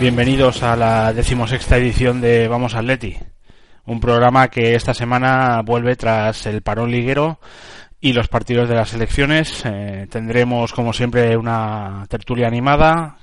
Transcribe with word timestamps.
Bienvenidos 0.00 0.62
a 0.62 0.76
la 0.76 1.12
decimosexta 1.12 1.76
edición 1.76 2.22
de 2.22 2.48
Vamos 2.48 2.74
Atleti, 2.74 3.18
un 3.84 4.00
programa 4.00 4.48
que 4.48 4.74
esta 4.74 4.94
semana 4.94 5.60
vuelve 5.60 5.94
tras 5.94 6.46
el 6.46 6.62
parón 6.62 6.90
liguero 6.90 7.38
y 8.00 8.14
los 8.14 8.26
partidos 8.26 8.66
de 8.70 8.76
las 8.76 8.94
elecciones. 8.94 9.62
Eh, 9.66 10.06
tendremos, 10.10 10.72
como 10.72 10.94
siempre, 10.94 11.36
una 11.36 12.06
tertulia 12.08 12.46
animada. 12.46 13.18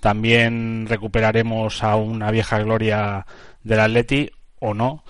También 0.00 0.86
recuperaremos 0.88 1.82
a 1.82 1.96
una 1.96 2.30
vieja 2.30 2.58
gloria 2.58 3.26
del 3.62 3.80
Atleti, 3.80 4.30
o 4.60 4.72
no, 4.72 5.04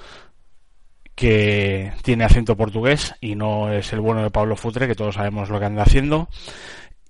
que 1.14 1.92
tiene 2.02 2.24
acento 2.24 2.56
portugués 2.56 3.14
y 3.20 3.36
no 3.36 3.70
es 3.72 3.92
el 3.92 4.00
bueno 4.00 4.24
de 4.24 4.30
Pablo 4.30 4.56
Futre, 4.56 4.88
que 4.88 4.96
todos 4.96 5.14
sabemos 5.14 5.48
lo 5.48 5.60
que 5.60 5.66
anda 5.66 5.84
haciendo. 5.84 6.28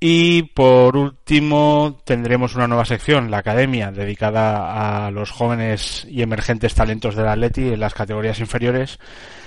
Y 0.01 0.43
por 0.43 0.97
último 0.97 2.01
tendremos 2.05 2.55
una 2.55 2.69
nueva 2.69 2.85
sección, 2.85 3.31
la 3.31 3.39
Academia, 3.39 3.91
dedicada 3.91 5.07
a 5.07 5.11
los 5.11 5.31
jóvenes 5.31 6.07
y 6.11 6.23
emergentes 6.23 6.75
talentos 6.75 7.15
del 7.15 7.29
Atleti 7.29 7.69
en 7.69 7.81
las 7.81 7.95
categorías 7.95 8.41
inferiores, 8.41 8.99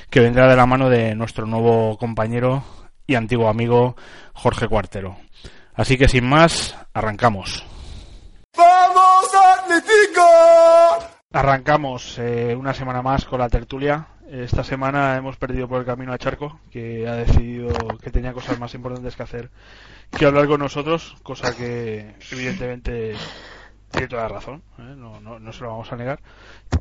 que 0.10 0.20
vendrá 0.20 0.48
de 0.48 0.56
la 0.56 0.66
mano 0.66 0.90
de 0.90 1.14
nuestro 1.16 1.46
nuevo 1.46 1.98
compañero 1.98 2.64
y 3.06 3.16
antiguo 3.16 3.50
amigo 3.50 3.96
Jorge 4.34 4.68
Cuartero. 4.68 5.18
Así 5.76 5.98
que 5.98 6.10
sin 6.10 6.26
más, 6.26 6.76
arrancamos. 6.94 7.64
¡Vamos 8.58 9.30
Atlético! 9.60 10.22
Arrancamos 11.32 12.18
eh, 12.18 12.56
una 12.56 12.74
semana 12.74 13.02
más 13.04 13.26
con 13.26 13.40
la 13.40 13.50
tertulia. 13.50 14.08
Esta 14.30 14.64
semana 14.64 15.16
hemos 15.16 15.38
perdido 15.38 15.68
por 15.68 15.80
el 15.80 15.86
camino 15.86 16.12
a 16.12 16.18
Charco, 16.18 16.60
que 16.72 17.08
ha 17.08 17.14
decidido 17.14 17.70
que 18.02 18.10
tenía 18.10 18.34
cosas 18.34 18.60
más 18.60 18.74
importantes 18.74 19.16
que 19.16 19.24
hacer 19.24 19.52
que 20.12 20.26
hablar 20.26 20.48
con 20.48 20.60
nosotros, 20.60 21.16
cosa 21.24 21.56
que 21.56 22.16
evidentemente 22.32 23.16
tiene 23.92 24.08
toda 24.08 24.24
la 24.24 24.30
razón, 24.30 24.64
¿eh? 24.80 24.94
no, 24.96 25.20
no, 25.22 25.40
no, 25.40 25.54
se 25.54 25.64
lo 25.64 25.70
vamos 25.70 25.92
a 25.92 25.96
negar. 25.96 26.20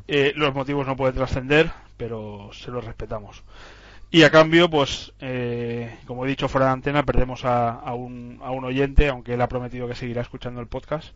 Eh, 0.07 0.33
los 0.35 0.53
motivos 0.53 0.85
no 0.85 0.95
pueden 0.95 1.15
trascender, 1.15 1.71
pero 1.97 2.49
se 2.53 2.71
los 2.71 2.83
respetamos. 2.83 3.43
Y 4.09 4.23
a 4.23 4.31
cambio, 4.31 4.69
pues, 4.69 5.13
eh, 5.19 5.97
como 6.05 6.25
he 6.25 6.29
dicho 6.29 6.47
fuera 6.47 6.67
de 6.67 6.73
antena, 6.73 7.03
perdemos 7.03 7.43
a, 7.43 7.71
a, 7.71 7.93
un, 7.93 8.39
a 8.41 8.51
un 8.51 8.63
oyente, 8.63 9.09
aunque 9.09 9.33
él 9.33 9.41
ha 9.41 9.49
prometido 9.49 9.87
que 9.87 9.95
seguirá 9.95 10.21
escuchando 10.21 10.61
el 10.61 10.67
podcast. 10.67 11.13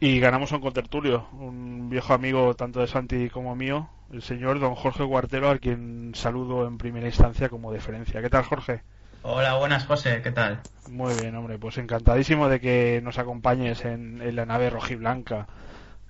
Y 0.00 0.18
ganamos 0.18 0.50
a 0.52 0.56
un 0.56 0.62
contertulio, 0.62 1.28
un 1.32 1.88
viejo 1.88 2.14
amigo 2.14 2.54
tanto 2.54 2.80
de 2.80 2.88
Santi 2.88 3.28
como 3.28 3.54
mío, 3.54 3.88
el 4.12 4.22
señor 4.22 4.58
don 4.58 4.74
Jorge 4.74 5.04
Guartero, 5.04 5.48
al 5.48 5.60
quien 5.60 6.12
saludo 6.14 6.66
en 6.66 6.78
primera 6.78 7.06
instancia 7.06 7.48
como 7.48 7.70
deferencia. 7.70 8.20
¿Qué 8.20 8.28
tal, 8.28 8.42
Jorge? 8.42 8.82
Hola, 9.24 9.54
buenas, 9.56 9.86
José, 9.86 10.20
¿qué 10.22 10.32
tal? 10.32 10.60
Muy 10.88 11.14
bien, 11.14 11.34
hombre, 11.36 11.58
pues 11.58 11.78
encantadísimo 11.78 12.48
de 12.48 12.60
que 12.60 13.00
nos 13.02 13.18
acompañes 13.18 13.84
en, 13.84 14.20
en 14.20 14.36
la 14.36 14.46
nave 14.46 14.68
rojiblanca 14.68 15.46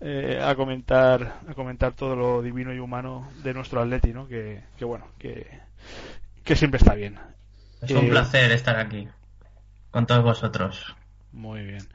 eh, 0.00 0.40
a 0.42 0.54
comentar 0.54 1.40
a 1.48 1.54
comentar 1.54 1.92
todo 1.92 2.16
lo 2.16 2.42
divino 2.42 2.72
y 2.72 2.78
humano 2.78 3.28
de 3.42 3.54
nuestro 3.54 3.82
Atleti, 3.82 4.12
¿no? 4.12 4.26
Que, 4.26 4.62
que 4.76 4.84
bueno, 4.84 5.06
que, 5.18 5.46
que 6.42 6.56
siempre 6.56 6.78
está 6.78 6.94
bien. 6.94 7.18
Es 7.82 7.90
un 7.90 8.06
eh, 8.06 8.10
placer 8.10 8.50
estar 8.52 8.76
aquí 8.78 9.08
con 9.90 10.06
todos 10.06 10.24
vosotros. 10.24 10.96
Muy 11.32 11.62
bien. 11.64 11.88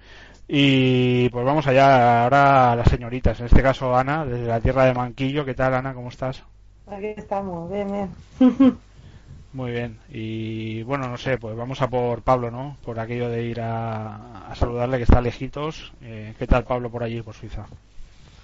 Y 0.47 1.29
pues 1.29 1.45
vamos 1.45 1.67
allá 1.67 2.23
ahora 2.23 2.71
a 2.71 2.75
las 2.75 2.89
señoritas, 2.89 3.39
en 3.39 3.47
este 3.47 3.61
caso 3.61 3.95
Ana, 3.95 4.25
desde 4.25 4.47
la 4.47 4.61
tierra 4.61 4.85
de 4.85 4.93
Manquillo. 4.93 5.43
¿Qué 5.45 5.55
tal, 5.55 5.73
Ana? 5.73 5.93
¿Cómo 5.93 6.09
estás? 6.09 6.43
Aquí 6.87 7.13
estamos, 7.17 7.69
bien, 7.71 7.91
bien. 7.91 8.77
Muy 9.53 9.71
bien. 9.71 9.97
Y 10.09 10.83
bueno, 10.83 11.07
no 11.07 11.17
sé, 11.17 11.37
pues 11.37 11.55
vamos 11.55 11.81
a 11.81 11.89
por 11.89 12.21
Pablo, 12.21 12.51
¿no? 12.51 12.77
Por 12.83 12.99
aquello 12.99 13.29
de 13.29 13.43
ir 13.43 13.61
a, 13.61 14.49
a 14.49 14.55
saludarle 14.55 14.97
que 14.97 15.03
está 15.03 15.21
lejitos. 15.21 15.93
Eh, 16.01 16.33
¿Qué 16.37 16.45
tal 16.47 16.63
Pablo 16.63 16.89
por 16.91 17.03
allí, 17.03 17.21
por 17.21 17.33
Suiza? 17.33 17.65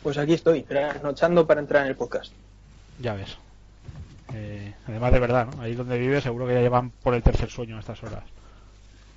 Pues 0.02 0.18
aquí 0.18 0.34
estoy, 0.34 0.64
trasnochando 0.64 1.46
para 1.46 1.62
entrar 1.62 1.84
en 1.84 1.90
el 1.90 1.96
podcast. 1.96 2.34
Ya 3.00 3.14
ves. 3.14 3.38
Eh, 4.34 4.74
además 4.88 5.14
de 5.14 5.20
verdad, 5.20 5.48
¿no? 5.54 5.62
Ahí 5.62 5.76
donde 5.76 5.98
vives 6.00 6.24
seguro 6.24 6.48
que 6.48 6.54
ya 6.56 6.62
llevan 6.62 6.90
por 6.90 7.14
el 7.14 7.22
tercer 7.22 7.50
sueño 7.50 7.78
a 7.78 7.80
estas 7.82 8.02
horas. 8.04 8.24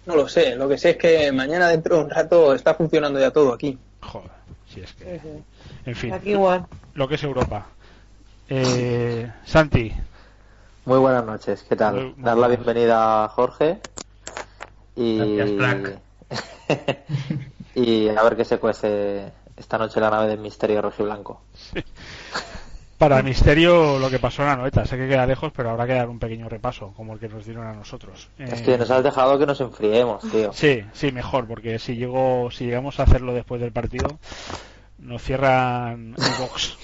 No 0.05 0.15
lo 0.15 0.29
sé, 0.29 0.55
lo 0.55 0.69
que 0.69 0.79
sé 0.79 0.91
es 0.91 0.97
que 0.99 1.33
mañana 1.33 1.69
dentro 1.69 1.97
de 1.97 2.05
un 2.05 2.11
rato 2.11 2.55
está 2.55 2.75
funcionando 2.75 3.19
ya 3.19 3.31
todo 3.31 3.53
aquí. 3.55 3.77
Joder, 4.01 4.31
si 4.69 4.81
es 4.81 4.93
que... 4.93 5.21
En 5.85 5.95
fin, 5.97 6.13
Aquí 6.13 6.31
igual. 6.31 6.67
lo 6.95 7.09
que 7.09 7.15
es 7.17 7.23
Europa. 7.25 7.67
Eh, 8.49 9.29
Santi, 9.45 9.93
Muy 10.87 10.99
buenas 10.99 11.25
noches, 11.25 11.65
¿qué 11.69 11.77
tal? 11.77 11.95
Muy- 11.95 12.05
muy 12.17 12.25
Dar 12.25 12.37
la 12.39 12.49
bienvenida 12.49 13.25
a 13.25 13.29
Jorge 13.29 13.79
y... 14.95 15.19
Gracias, 15.37 15.51
Frank. 15.59 15.89
y 17.75 18.09
a 18.09 18.23
ver 18.23 18.37
qué 18.37 18.45
se 18.45 18.59
cuece 18.59 19.33
esta 19.57 19.79
noche 19.79 20.01
la 20.01 20.11
nave 20.11 20.29
del 20.29 20.39
misterio 20.39 20.81
rojiblanco. 20.83 21.43
para 22.99 23.19
el 23.19 23.25
misterio 23.25 23.99
lo 23.99 24.09
que 24.11 24.19
pasó 24.19 24.43
en 24.43 24.49
la 24.49 24.57
noeta. 24.57 24.87
Sé 24.87 24.97
que 24.97 25.09
queda 25.09 25.27
lejos, 25.27 25.53
pero 25.55 25.71
habrá 25.71 25.87
que 25.87 25.95
dar 25.95 26.09
un 26.09 26.19
pequeño 26.19 26.49
repaso, 26.49 26.93
como 26.97 27.13
el 27.15 27.19
que 27.19 27.29
nos 27.29 27.45
dieron 27.45 27.67
a 27.67 27.73
nosotros. 27.73 28.29
Es 28.39 28.61
Eh, 28.61 28.65
que 28.65 28.79
nos 28.79 28.91
has 28.91 29.03
dejado 29.03 29.39
que 29.39 29.47
nos 29.47 29.61
enfriemos, 29.61 30.23
tío. 30.31 30.53
Sí, 30.53 30.85
sí, 30.93 31.11
mejor, 31.13 31.47
porque 31.47 31.79
si 31.79 31.97
llego, 31.97 32.51
si 32.51 32.65
llegamos 32.67 33.01
a 33.01 33.05
hacerlo 33.05 33.35
después 33.35 33.61
del 33.61 33.73
partido, 33.73 34.19
nos 34.99 35.23
cierran 35.23 36.15
el 36.17 36.33
box, 36.41 36.79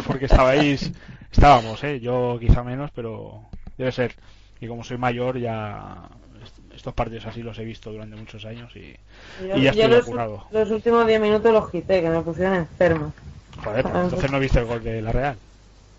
porque 0.06 0.24
estabais, 0.26 0.90
estábamos, 1.30 1.82
eh, 1.84 2.00
yo 2.00 2.36
quizá 2.40 2.62
menos, 2.62 2.90
pero 2.94 3.42
debe 3.76 3.92
ser. 3.92 4.14
Y 4.60 4.66
como 4.68 4.84
soy 4.84 4.98
mayor, 4.98 5.38
ya 5.38 6.08
est- 6.42 6.74
estos 6.74 6.92
partidos 6.94 7.26
así 7.26 7.42
los 7.42 7.58
he 7.58 7.64
visto 7.64 7.90
durante 7.92 8.16
muchos 8.16 8.44
años 8.44 8.74
y, 8.76 8.94
Yo, 9.48 9.56
y 9.56 9.62
ya 9.62 9.72
yo 9.72 9.84
estoy 9.86 9.88
vacunado. 10.00 10.46
los 10.50 10.70
últimos 10.70 11.06
10 11.06 11.20
minutos 11.20 11.52
los 11.52 11.70
quité, 11.70 12.02
que 12.02 12.10
me 12.10 12.20
pusieron 12.20 12.54
enfermo. 12.56 13.12
Joder, 13.64 13.82
pues 13.82 13.94
entonces 13.96 14.30
no 14.30 14.38
viste 14.40 14.58
el 14.58 14.66
gol 14.66 14.82
de 14.82 15.02
la 15.02 15.12
Real. 15.12 15.36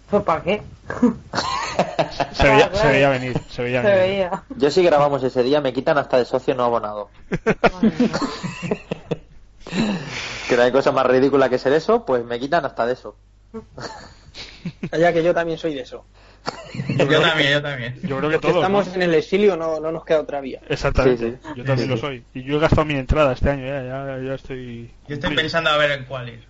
¿Pues 0.10 0.24
para 0.24 0.44
qué? 0.44 0.62
Se 2.34 2.48
veía, 2.50 2.74
se 2.76 2.88
veía 2.90 3.10
venir, 3.10 3.38
se 3.50 3.64
veía 3.64 3.82
Se 3.82 3.88
venir. 3.88 4.02
veía. 4.04 4.44
Yo 4.58 4.70
si 4.70 4.84
grabamos 4.84 5.24
ese 5.24 5.42
día 5.44 5.62
me 5.62 5.72
quitan 5.74 5.98
hasta 5.98 6.18
de 6.18 6.26
socio 6.26 6.54
no 6.54 6.64
abonado. 6.66 7.10
que 10.50 10.58
no 10.58 10.64
hay 10.64 10.72
cosa 10.72 10.92
más 10.92 11.06
ridícula 11.06 11.50
que 11.50 11.58
ser 11.58 11.74
eso, 11.74 12.06
pues 12.06 12.24
me 12.26 12.40
quitan 12.40 12.66
hasta 12.66 12.86
de 12.86 12.94
eso. 12.94 13.16
Ya 14.98 15.14
que 15.14 15.24
yo 15.24 15.34
también 15.34 15.58
soy 15.58 15.74
de 15.74 15.82
eso. 15.82 16.06
Yo 16.98 17.22
también, 17.22 17.52
yo 17.54 17.62
también. 17.62 18.00
Yo 18.04 18.18
creo 18.18 18.30
que 18.30 18.40
todos. 18.40 18.56
estamos 18.56 18.88
¿no? 18.88 18.94
en 18.96 19.02
el 19.04 19.14
exilio, 19.14 19.56
no, 19.56 19.80
no 19.80 19.92
nos 19.92 20.04
queda 20.06 20.22
otra 20.22 20.42
vía. 20.42 20.60
Exactamente, 20.70 21.32
Sí, 21.32 21.38
sí. 21.42 21.50
yo 21.58 21.64
también 21.66 21.88
Sí, 21.88 21.88
lo 21.88 21.98
soy. 21.98 22.24
Y 22.34 22.44
yo 22.44 22.58
he 22.58 22.60
gastado 22.60 22.86
mi 22.86 22.96
entrada 22.96 23.34
este 23.34 23.50
año, 23.50 23.66
ya, 23.66 23.84
ya, 23.84 24.20
ya 24.26 24.34
estoy. 24.34 24.92
Yo 25.08 25.16
estoy 25.16 25.36
pensando 25.36 25.70
a 25.70 25.78
ver 25.78 25.92
en 25.92 26.06
cuál 26.06 26.30
ir. 26.30 26.44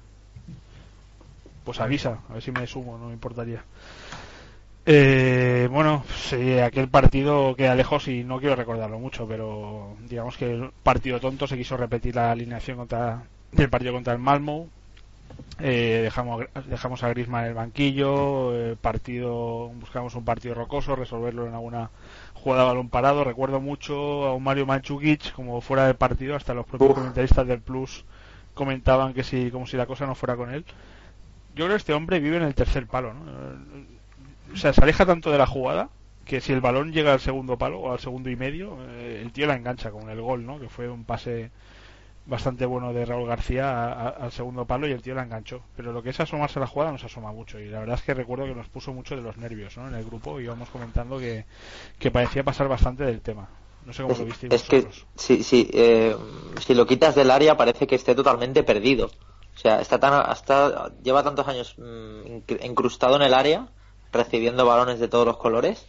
Pues 1.63 1.79
avisa, 1.79 2.19
a 2.29 2.33
ver 2.33 2.41
si 2.41 2.51
me 2.51 2.65
sumo, 2.67 2.97
no 2.97 3.07
me 3.07 3.13
importaría. 3.13 3.63
Eh, 4.85 5.67
bueno, 5.69 6.03
sí, 6.15 6.57
aquel 6.57 6.87
partido 6.87 7.55
queda 7.55 7.75
lejos 7.75 8.07
y 8.07 8.23
no 8.23 8.39
quiero 8.39 8.55
recordarlo 8.55 8.97
mucho, 8.97 9.27
pero 9.27 9.95
digamos 10.09 10.37
que 10.37 10.51
el 10.51 10.71
partido 10.83 11.19
tonto 11.19 11.45
se 11.47 11.57
quiso 11.57 11.77
repetir 11.77 12.15
la 12.15 12.31
alineación 12.31 12.77
contra 12.77 13.23
del 13.51 13.69
partido 13.69 13.93
contra 13.93 14.13
el 14.13 14.19
Malmo. 14.19 14.69
Eh, 15.59 16.01
dejamos, 16.03 16.45
dejamos 16.67 17.03
a 17.03 17.09
Griezmann 17.09 17.43
en 17.43 17.49
el 17.49 17.53
banquillo, 17.53 18.55
eh, 18.55 18.75
partido, 18.79 19.69
buscamos 19.75 20.15
un 20.15 20.25
partido 20.25 20.55
rocoso, 20.55 20.95
resolverlo 20.95 21.47
en 21.47 21.53
alguna 21.53 21.91
jugada 22.33 22.63
balón 22.63 22.89
parado. 22.89 23.23
Recuerdo 23.23 23.59
mucho 23.59 24.25
a 24.25 24.33
un 24.33 24.43
Mario 24.43 24.65
Manchukic 24.65 25.33
como 25.33 25.61
fuera 25.61 25.85
del 25.85 25.95
partido, 25.95 26.35
hasta 26.35 26.53
los 26.53 26.65
propios 26.65 26.91
Uf. 26.91 26.97
comentaristas 26.97 27.45
del 27.47 27.61
Plus 27.61 28.05
comentaban 28.53 29.13
que 29.13 29.23
si, 29.23 29.51
como 29.51 29.67
si 29.67 29.77
la 29.77 29.85
cosa 29.85 30.05
no 30.05 30.15
fuera 30.15 30.35
con 30.35 30.53
él. 30.53 30.65
Yo 31.55 31.65
creo 31.65 31.69
que 31.69 31.75
este 31.75 31.93
hombre 31.93 32.19
vive 32.19 32.37
en 32.37 32.43
el 32.43 32.55
tercer 32.55 32.87
palo, 32.87 33.13
¿no? 33.13 33.21
O 34.53 34.57
sea, 34.57 34.73
se 34.73 34.81
aleja 34.81 35.05
tanto 35.05 35.31
de 35.31 35.37
la 35.37 35.45
jugada 35.45 35.89
que 36.25 36.41
si 36.41 36.53
el 36.53 36.61
balón 36.61 36.91
llega 36.91 37.13
al 37.13 37.19
segundo 37.19 37.57
palo 37.57 37.79
o 37.79 37.91
al 37.91 37.99
segundo 37.99 38.29
y 38.29 38.35
medio, 38.35 38.77
eh, 38.89 39.21
el 39.23 39.31
tío 39.31 39.47
la 39.47 39.55
engancha 39.55 39.91
con 39.91 40.09
el 40.09 40.21
gol, 40.21 40.45
¿no? 40.45 40.59
Que 40.59 40.69
fue 40.69 40.89
un 40.89 41.03
pase 41.03 41.51
bastante 42.25 42.65
bueno 42.65 42.93
de 42.93 43.05
Raúl 43.05 43.27
García 43.27 43.91
al 44.09 44.31
segundo 44.31 44.65
palo 44.65 44.87
y 44.87 44.91
el 44.91 45.01
tío 45.01 45.15
la 45.15 45.23
enganchó. 45.23 45.61
Pero 45.75 45.91
lo 45.91 46.03
que 46.03 46.11
es 46.11 46.19
asomarse 46.19 46.59
a 46.59 46.61
la 46.61 46.67
jugada 46.67 46.91
no 46.91 46.97
se 46.97 47.07
asoma 47.07 47.31
mucho 47.31 47.59
y 47.59 47.67
la 47.67 47.79
verdad 47.79 47.95
es 47.97 48.03
que 48.03 48.13
recuerdo 48.13 48.45
que 48.45 48.55
nos 48.55 48.67
puso 48.67 48.93
mucho 48.93 49.15
de 49.15 49.21
los 49.21 49.37
nervios, 49.37 49.75
¿no? 49.77 49.87
En 49.87 49.95
el 49.95 50.05
grupo 50.05 50.39
íbamos 50.39 50.69
comentando 50.69 51.17
que, 51.19 51.45
que 51.99 52.11
parecía 52.11 52.43
pasar 52.43 52.67
bastante 52.67 53.03
del 53.03 53.21
tema. 53.21 53.47
No 53.85 53.93
sé 53.93 54.03
cómo 54.03 54.15
lo 54.15 54.25
visteis 54.25 54.53
Es 54.53 54.63
que 54.63 54.81
vosotros. 54.81 55.07
si, 55.15 55.43
si, 55.43 55.69
eh, 55.73 56.15
si 56.65 56.75
lo 56.75 56.85
quitas 56.85 57.15
del 57.15 57.31
área 57.31 57.57
parece 57.57 57.87
que 57.87 57.95
esté 57.95 58.13
totalmente 58.13 58.63
perdido. 58.63 59.07
O 59.07 59.59
sea, 59.59 59.81
está 59.81 59.99
tan, 59.99 60.13
hasta, 60.13 60.91
lleva 61.03 61.23
tantos 61.23 61.47
años 61.47 61.75
mm, 61.77 61.81
incr- 61.81 62.63
incrustado 62.65 63.15
en 63.15 63.23
el 63.23 63.33
área, 63.33 63.67
recibiendo 64.11 64.65
balones 64.65 64.99
de 64.99 65.07
todos 65.07 65.25
los 65.25 65.37
colores, 65.37 65.85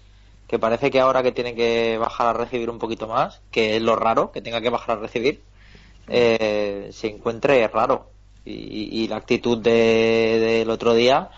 que 0.49 0.58
parece 0.58 0.90
que 0.90 1.00
ahora 1.00 1.23
que 1.23 1.32
tiene 1.32 1.55
que 1.55 1.96
bajar 1.99 2.29
a 2.29 2.32
recibir 2.32 2.70
un 2.70 2.79
poquito 2.79 3.06
más, 3.06 3.40
que 3.50 3.76
es 3.76 3.82
lo 3.82 3.96
raro, 3.96 4.32
que 4.32 4.43
tenga 4.43 4.61
que 4.61 4.70
bajar 4.70 4.99
a 4.99 5.00
recibir, 5.00 5.43
eh, 6.08 6.88
se 6.93 7.08
encuentre 7.08 7.66
raro. 7.69 8.10
Y, 8.44 9.02
y 9.04 9.08
la 9.08 9.16
actitud 9.16 9.58
de- 9.58 10.38
del 10.40 10.70
otro 10.70 10.94
día, 10.94 11.31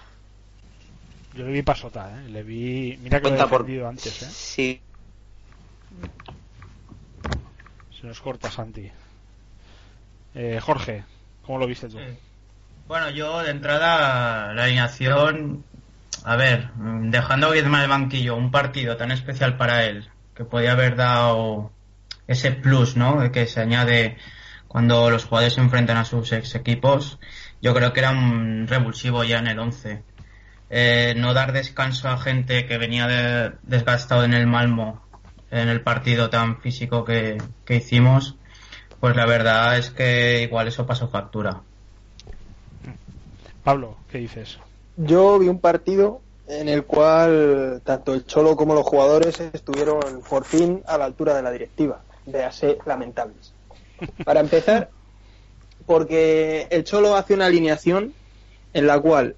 Yo 1.35 1.45
le 1.45 1.53
vi 1.53 1.63
pasota, 1.63 2.11
¿eh? 2.11 2.29
Le 2.31 2.43
vi... 2.43 2.97
Mira 3.03 3.21
que 3.21 3.29
lo 3.29 3.37
he 3.37 3.49
por... 3.49 3.69
antes, 3.87 4.23
¿eh? 4.23 4.27
Sí, 4.31 4.81
Se 8.01 8.07
nos 8.07 8.21
corta 8.21 8.51
Santi. 8.51 8.91
Eh, 10.35 10.59
Jorge, 10.61 11.05
¿cómo 11.45 11.59
lo 11.59 11.67
viste 11.67 11.89
tú? 11.89 11.99
Sí. 11.99 12.05
Bueno, 12.87 13.11
yo 13.11 13.43
de 13.43 13.51
entrada 13.51 14.53
la 14.53 14.65
alineación, 14.65 15.65
a 16.25 16.37
ver, 16.37 16.71
mm, 16.77 17.11
dejando 17.11 17.47
a 17.47 17.51
Griezmann 17.51 17.83
el 17.83 17.89
banquillo, 17.89 18.37
un 18.37 18.51
partido 18.51 18.97
tan 18.97 19.11
especial 19.11 19.57
para 19.57 19.87
él, 19.87 20.09
que 20.35 20.45
podía 20.45 20.73
haber 20.73 20.97
dado 20.97 21.71
ese 22.27 22.53
plus, 22.53 22.97
¿no? 22.97 23.31
Que 23.33 23.47
se 23.47 23.61
añade 23.61 24.19
cuando 24.75 25.09
los 25.09 25.25
jugadores 25.27 25.55
se 25.55 25.61
enfrentan 25.61 25.99
a 25.99 26.05
sus 26.05 26.33
ex 26.33 26.57
equipos, 26.57 27.21
yo 27.63 27.73
creo 27.75 27.93
que 27.93 28.01
era 28.01 28.11
un 28.11 28.67
revulsivo 28.67 29.23
ya 29.23 29.39
en 29.39 29.47
el 29.47 29.61
11. 29.61 30.03
Eh, 30.69 31.15
no 31.17 31.33
dar 31.33 31.53
descanso 31.53 32.09
a 32.09 32.19
gente 32.19 32.67
que 32.67 32.77
venía 32.77 33.07
de- 33.07 33.53
desgastado 33.63 34.25
en 34.25 34.35
el 34.35 34.49
Malmo 34.49 35.01
en 35.53 35.69
el 35.69 35.81
partido 35.81 36.29
tan 36.29 36.61
físico 36.61 37.05
que, 37.05 37.41
que 37.65 37.77
hicimos, 37.77 38.35
pues 38.99 39.15
la 39.15 39.27
verdad 39.27 39.79
es 39.79 39.91
que 39.93 40.43
igual 40.43 40.67
eso 40.67 40.85
pasó 40.85 41.07
factura. 41.07 41.61
Pablo, 43.63 43.97
¿qué 44.11 44.19
dices? 44.19 44.59
Yo 44.97 45.39
vi 45.39 45.47
un 45.47 45.61
partido 45.61 46.21
en 46.49 46.69
el 46.69 46.83
cual 46.85 47.81
tanto 47.85 48.13
el 48.13 48.27
Cholo 48.27 48.57
como 48.57 48.75
los 48.75 48.85
jugadores 48.85 49.39
estuvieron 49.39 50.01
por 50.29 50.45
fin 50.45 50.83
a 50.89 50.99
la 50.99 51.05
altura 51.05 51.37
de 51.37 51.43
la 51.43 51.53
directiva. 51.53 52.01
Véase 52.27 52.79
lamentables. 52.87 53.54
Para 54.25 54.41
empezar, 54.41 54.91
porque 55.87 56.67
el 56.71 56.85
Cholo 56.85 57.17
hace 57.17 57.35
una 57.35 57.47
alineación 57.47 58.15
en 58.73 58.87
la 58.87 59.01
cual 59.01 59.37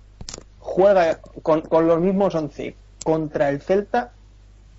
juega 0.58 1.20
con, 1.43 1.62
los 1.87 2.00
mismos 2.00 2.35
11 2.35 2.75
contra 3.05 3.49
el 3.49 3.61
Celta, 3.61 4.12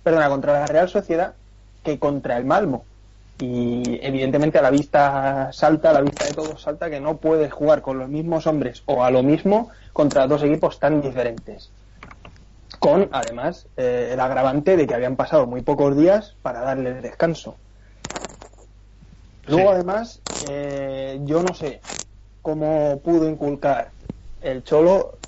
perdona, 0.02 0.28
contra 0.28 0.52
la 0.52 0.66
Real 0.66 0.88
Sociedad, 0.88 1.34
que 1.82 1.98
contra 1.98 2.36
el 2.36 2.44
Malmo. 2.44 2.84
Y 3.40 3.98
evidentemente 4.02 4.58
a 4.58 4.62
la 4.62 4.70
vista 4.70 5.52
salta, 5.52 5.90
a 5.90 5.92
la 5.92 6.00
vista 6.00 6.24
de 6.24 6.32
todos 6.32 6.60
salta 6.60 6.90
que 6.90 7.00
no 7.00 7.18
puedes 7.18 7.52
jugar 7.52 7.82
con 7.82 7.98
los 7.98 8.08
mismos 8.08 8.46
hombres 8.48 8.82
o 8.86 9.04
a 9.04 9.10
lo 9.10 9.22
mismo 9.22 9.70
contra 9.92 10.26
dos 10.26 10.42
equipos 10.42 10.80
tan 10.80 11.00
diferentes. 11.00 11.70
Con, 12.80 13.08
además, 13.12 13.66
eh, 13.76 14.10
el 14.12 14.20
agravante 14.20 14.76
de 14.76 14.86
que 14.86 14.94
habían 14.94 15.16
pasado 15.16 15.46
muy 15.46 15.62
pocos 15.62 15.96
días 15.96 16.34
para 16.42 16.60
darle 16.60 16.94
descanso. 17.00 17.56
Luego, 19.48 19.70
además, 19.72 20.24
eh, 20.40 21.20
yo 21.24 21.42
no 21.42 21.54
sé 21.54 21.84
cómo 22.42 23.02
pudo 23.02 23.28
inculcar 23.30 23.94
el 24.40 24.64
Cholo 24.64 25.20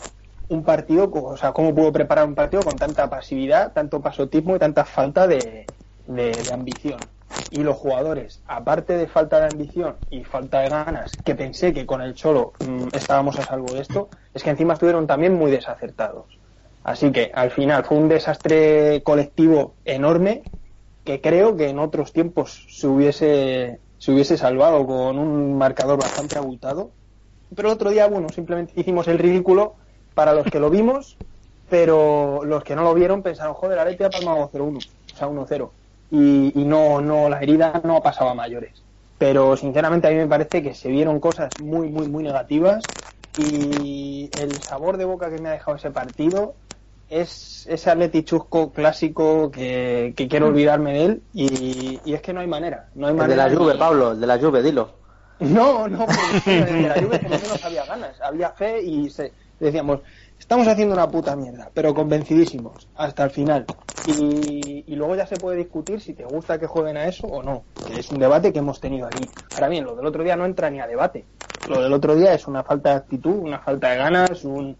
un 0.48 0.64
partido, 0.64 1.10
o 1.12 1.36
sea, 1.36 1.52
cómo 1.52 1.74
pudo 1.74 1.92
preparar 1.92 2.26
un 2.26 2.34
partido 2.34 2.64
con 2.64 2.78
tanta 2.78 3.08
pasividad, 3.10 3.72
tanto 3.72 4.02
pasotismo 4.02 4.56
y 4.56 4.58
tanta 4.58 4.84
falta 4.84 5.26
de, 5.28 5.70
de- 6.06 6.44
de 6.44 6.52
ambición. 6.52 7.10
Y 7.50 7.62
los 7.64 7.76
jugadores, 7.76 8.42
aparte 8.46 8.94
de 8.96 9.08
falta 9.08 9.40
de 9.40 9.48
ambición 9.48 10.00
y 10.10 10.24
falta 10.24 10.60
de 10.60 10.68
ganas, 10.70 11.18
que 11.24 11.34
pensé 11.36 11.72
que 11.74 11.86
con 11.86 12.02
el 12.02 12.14
Cholo 12.14 12.54
mm, 12.60 12.88
estábamos 12.92 13.38
a 13.38 13.44
salvo 13.44 13.74
de 13.74 13.82
esto, 13.82 14.10
es 14.34 14.42
que 14.44 14.50
encima 14.50 14.74
estuvieron 14.74 15.06
también 15.06 15.34
muy 15.34 15.50
desacertados. 15.50 16.40
Así 16.82 17.12
que 17.12 17.30
al 17.34 17.50
final 17.50 17.84
fue 17.84 17.98
un 17.98 18.08
desastre 18.08 19.02
colectivo 19.04 19.78
enorme 19.84 20.48
que 21.04 21.20
creo 21.20 21.56
que 21.56 21.68
en 21.68 21.78
otros 21.78 22.12
tiempos 22.12 22.66
se 22.68 22.86
hubiese, 22.86 23.80
se 24.00 24.12
hubiese 24.12 24.38
salvado 24.38 24.86
con 24.86 25.18
un 25.18 25.56
marcador 25.58 26.00
bastante 26.00 26.38
abultado. 26.38 26.90
Pero 27.54 27.68
el 27.68 27.74
otro 27.74 27.90
día, 27.90 28.06
bueno, 28.06 28.30
simplemente 28.30 28.72
hicimos 28.74 29.06
el 29.08 29.18
ridículo 29.18 29.74
para 30.14 30.32
los 30.32 30.46
que 30.46 30.58
lo 30.58 30.70
vimos, 30.70 31.18
pero 31.68 32.40
los 32.44 32.64
que 32.64 32.74
no 32.74 32.82
lo 32.82 32.94
vieron 32.94 33.22
pensaron, 33.22 33.54
joder, 33.54 33.76
la 33.76 33.84
Leti 33.84 34.02
ha 34.02 34.10
palmado 34.10 34.50
0-1, 34.50 34.78
o 34.78 35.16
sea, 35.16 35.28
1-0. 35.28 35.70
Y, 36.12 36.58
y 36.58 36.64
no, 36.64 37.02
no, 37.02 37.28
la 37.28 37.40
herida 37.40 37.80
no 37.84 37.96
ha 37.96 38.02
pasado 38.02 38.30
a 38.30 38.34
mayores. 38.34 38.82
Pero 39.18 39.54
sinceramente 39.58 40.08
a 40.08 40.10
mí 40.10 40.16
me 40.16 40.26
parece 40.26 40.62
que 40.62 40.74
se 40.74 40.88
vieron 40.88 41.20
cosas 41.20 41.50
muy, 41.62 41.90
muy, 41.90 42.08
muy 42.08 42.24
negativas 42.24 42.82
y 43.36 44.30
el 44.40 44.62
sabor 44.62 44.96
de 44.96 45.04
boca 45.04 45.30
que 45.30 45.38
me 45.38 45.50
ha 45.50 45.52
dejado 45.52 45.76
ese 45.76 45.90
partido 45.90 46.54
es 47.10 47.66
ese 47.68 47.90
Atleti 47.90 48.22
chusco 48.24 48.72
clásico 48.72 49.50
que, 49.50 50.14
que 50.16 50.28
quiero 50.28 50.46
olvidarme 50.48 50.92
de 50.94 51.04
él 51.04 51.22
y, 51.32 52.00
y 52.04 52.14
es 52.14 52.22
que 52.22 52.32
no 52.32 52.40
hay 52.40 52.46
manera. 52.46 52.88
No 52.94 53.06
hay 53.08 53.14
El 53.16 53.26
de 53.28 53.36
manera 53.36 53.48
la 53.48 53.56
Juve, 53.56 53.74
ni- 53.74 53.78
Pablo, 53.78 54.12
el 54.12 54.20
de 54.20 54.26
la 54.26 54.38
Juve, 54.38 54.62
dilo. 54.62 55.00
no, 55.40 55.88
no, 55.88 56.06
porque 56.06 56.60
el 56.68 56.82
de 56.82 56.88
la 56.88 56.98
Juve 56.98 57.18
por 57.18 57.30
lo 57.30 57.38
menos 57.38 57.64
había 57.64 57.84
ganas, 57.84 58.20
había 58.20 58.50
fe 58.52 58.82
y 58.82 59.10
se, 59.10 59.34
decíamos, 59.58 60.00
estamos 60.38 60.68
haciendo 60.68 60.94
una 60.94 61.10
puta 61.10 61.34
mierda, 61.36 61.70
pero 61.74 61.94
convencidísimos 61.94 62.88
hasta 62.94 63.24
el 63.24 63.30
final. 63.30 63.70
Y, 64.02 64.84
y 64.86 64.96
luego 64.96 65.14
ya 65.16 65.26
se 65.26 65.38
puede 65.38 65.58
discutir 65.58 66.00
si 66.00 66.14
te 66.14 66.24
gusta 66.24 66.58
que 66.58 66.66
jueguen 66.66 66.96
a 66.96 67.06
eso 67.06 67.26
o 67.26 67.42
no, 67.42 67.66
que 67.84 67.98
es 67.98 68.10
un 68.10 68.18
debate 68.18 68.52
que 68.52 68.58
hemos 68.60 68.80
tenido 68.80 69.06
aquí. 69.06 69.32
Ahora 69.52 69.68
bien, 69.68 69.84
lo 69.84 69.94
del 69.96 70.06
otro 70.06 70.22
día 70.24 70.36
no 70.36 70.46
entra 70.46 70.70
ni 70.70 70.80
a 70.80 70.86
debate. 70.86 71.26
Lo 71.66 71.82
del 71.82 71.92
otro 71.92 72.14
día 72.16 72.32
es 72.34 72.46
una 72.46 72.62
falta 72.64 72.90
de 72.90 72.96
actitud, 72.96 73.34
una 73.36 73.60
falta 73.60 73.90
de 73.90 73.96
ganas, 73.98 74.44
un, 74.44 74.76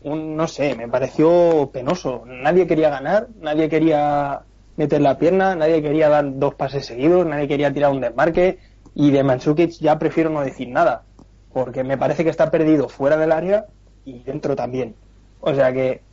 un 0.00 0.36
no 0.36 0.46
sé, 0.48 0.74
me 0.76 0.88
pareció 0.88 1.70
penoso. 1.72 2.24
Nadie 2.26 2.66
quería 2.66 2.90
ganar, 2.90 3.28
nadie 3.36 3.68
quería 3.68 4.46
meter 4.76 5.00
la 5.00 5.18
pierna, 5.18 5.54
nadie 5.56 5.82
quería 5.82 6.08
dar 6.08 6.38
dos 6.38 6.54
pases 6.54 6.86
seguidos, 6.86 7.26
nadie 7.26 7.48
quería 7.48 7.72
tirar 7.72 7.90
un 7.92 8.00
desmarque 8.00 8.60
y 8.94 9.10
de 9.10 9.24
Mandzukic 9.24 9.72
ya 9.80 9.98
prefiero 9.98 10.30
no 10.30 10.40
decir 10.42 10.68
nada, 10.68 11.08
porque 11.52 11.84
me 11.84 11.98
parece 11.98 12.24
que 12.24 12.30
está 12.30 12.50
perdido 12.50 12.88
fuera 12.88 13.16
del 13.16 13.32
área 13.32 13.66
y 14.04 14.22
dentro 14.24 14.54
también. 14.56 15.00
O 15.40 15.54
sea 15.54 15.72
que, 15.72 16.06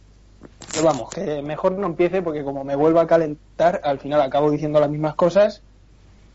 que 0.71 0.81
vamos, 0.81 1.11
que 1.11 1.41
mejor 1.43 1.73
no 1.73 1.87
empiece 1.87 2.21
porque 2.21 2.43
como 2.43 2.63
me 2.63 2.75
vuelva 2.75 3.03
a 3.03 3.07
calentar, 3.07 3.81
al 3.83 3.99
final 3.99 4.21
acabo 4.21 4.51
diciendo 4.51 4.80
las 4.80 4.89
mismas 4.89 5.15
cosas 5.15 5.65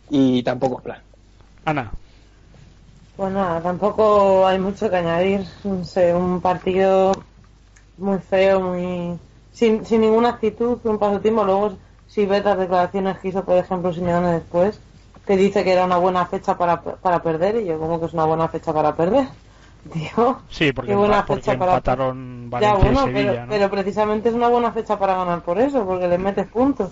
y 0.08 0.42
tampoco 0.44 0.78
es 0.78 0.84
plan. 0.84 1.04
Ana, 1.64 1.98
Pues 3.16 3.32
nada, 3.32 3.62
tampoco 3.62 4.46
hay 4.46 4.58
mucho 4.58 4.88
que 4.90 4.96
añadir. 4.96 5.46
No 5.64 5.84
sé, 5.84 6.14
un 6.14 6.40
partido 6.40 7.12
muy 8.00 8.18
feo, 8.18 8.60
muy 8.60 9.18
sin, 9.52 9.84
sin 9.84 10.00
ninguna 10.02 10.30
actitud, 10.30 10.78
un 10.84 10.98
pasotismo. 10.98 11.44
Luego, 11.44 11.72
si 12.06 12.26
ves 12.26 12.44
las 12.44 12.58
declaraciones 12.58 13.18
que 13.18 13.28
hizo, 13.28 13.44
por 13.44 13.56
ejemplo, 13.56 13.92
Simeone 13.92 14.32
después, 14.32 14.80
que 15.26 15.36
dice 15.36 15.64
que 15.64 15.72
era 15.72 15.84
una 15.84 15.98
buena 15.98 16.26
fecha 16.26 16.56
para, 16.56 16.80
para 16.82 17.22
perder, 17.22 17.56
y 17.56 17.66
yo 17.66 17.78
como 17.78 18.00
que 18.00 18.06
es 18.06 18.12
una 18.14 18.24
buena 18.24 18.48
fecha 18.48 18.72
para 18.72 18.94
perder. 18.96 19.28
Tío, 19.92 20.38
sí, 20.50 20.72
porque, 20.72 20.90
qué 20.92 20.96
buena 20.96 21.22
porque 21.22 21.40
fecha 21.40 21.58
para 21.58 21.72
empataron 21.72 22.50
ya 22.60 22.74
Valencia 22.74 22.92
bueno, 22.92 23.00
y 23.10 23.14
Sevilla, 23.14 23.30
pero, 23.30 23.46
¿no? 23.46 23.52
pero 23.52 23.70
precisamente 23.70 24.28
es 24.28 24.34
una 24.34 24.48
buena 24.48 24.72
fecha 24.72 24.98
para 24.98 25.14
ganar 25.16 25.42
por 25.42 25.58
eso, 25.58 25.86
porque 25.86 26.06
le 26.08 26.18
metes 26.18 26.46
puntos. 26.48 26.90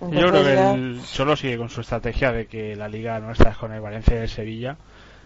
Yo 0.00 0.28
creo 0.30 0.44
que 0.44 0.54
ya- 0.54 0.74
el 0.74 1.00
Cholo 1.12 1.36
sigue 1.36 1.58
con 1.58 1.68
su 1.68 1.82
estrategia 1.82 2.32
de 2.32 2.46
que 2.46 2.74
la 2.74 2.88
liga 2.88 3.18
nuestra 3.20 3.50
es 3.50 3.56
con 3.58 3.72
el 3.72 3.80
Valencia 3.80 4.16
y 4.16 4.18
el 4.22 4.28
Sevilla. 4.28 4.76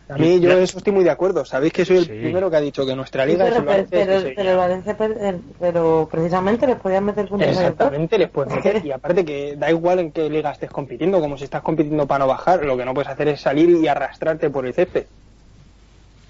A 0.06 0.18
mí 0.18 0.38
yo 0.38 0.50
eso 0.58 0.76
estoy 0.78 0.92
muy 0.92 1.02
de 1.02 1.10
acuerdo. 1.10 1.44
Sabéis 1.46 1.72
que 1.72 1.84
soy 1.86 1.96
el 1.96 2.04
Sí. 2.04 2.10
primero 2.10 2.50
que 2.50 2.56
ha 2.56 2.60
dicho 2.60 2.84
que 2.84 2.94
nuestra 2.94 3.24
Sí, 3.24 3.30
liga 3.30 3.44
es 3.48 3.50
pero, 3.54 3.60
el 3.60 3.66
Valencia 3.66 3.98
pero, 3.98 4.12
el 4.12 4.20
Sevilla. 4.20 4.36
pero 4.36 4.50
el 4.50 4.56
Valencia, 4.58 4.96
per- 4.96 5.34
pero 5.58 6.08
precisamente 6.10 6.66
les 6.66 6.76
podían 6.76 7.04
meter 7.04 7.26
puntos. 7.26 7.48
Exactamente, 7.48 8.18
les 8.18 8.30
puedes 8.30 8.54
meter. 8.54 8.84
Y 8.84 8.92
aparte 8.92 9.24
que 9.24 9.56
da 9.56 9.70
igual 9.70 10.00
en 10.00 10.12
qué 10.12 10.28
liga 10.28 10.50
estés 10.50 10.70
compitiendo, 10.70 11.20
como 11.20 11.38
si 11.38 11.44
estás 11.44 11.62
compitiendo 11.62 12.06
para 12.06 12.18
no 12.20 12.26
bajar, 12.28 12.64
lo 12.64 12.76
que 12.76 12.84
no 12.84 12.92
puedes 12.92 13.08
hacer 13.10 13.28
es 13.28 13.40
salir 13.40 13.70
y 13.70 13.88
arrastrarte 13.88 14.50
por 14.50 14.66
el 14.66 14.74
césped. 14.74 15.06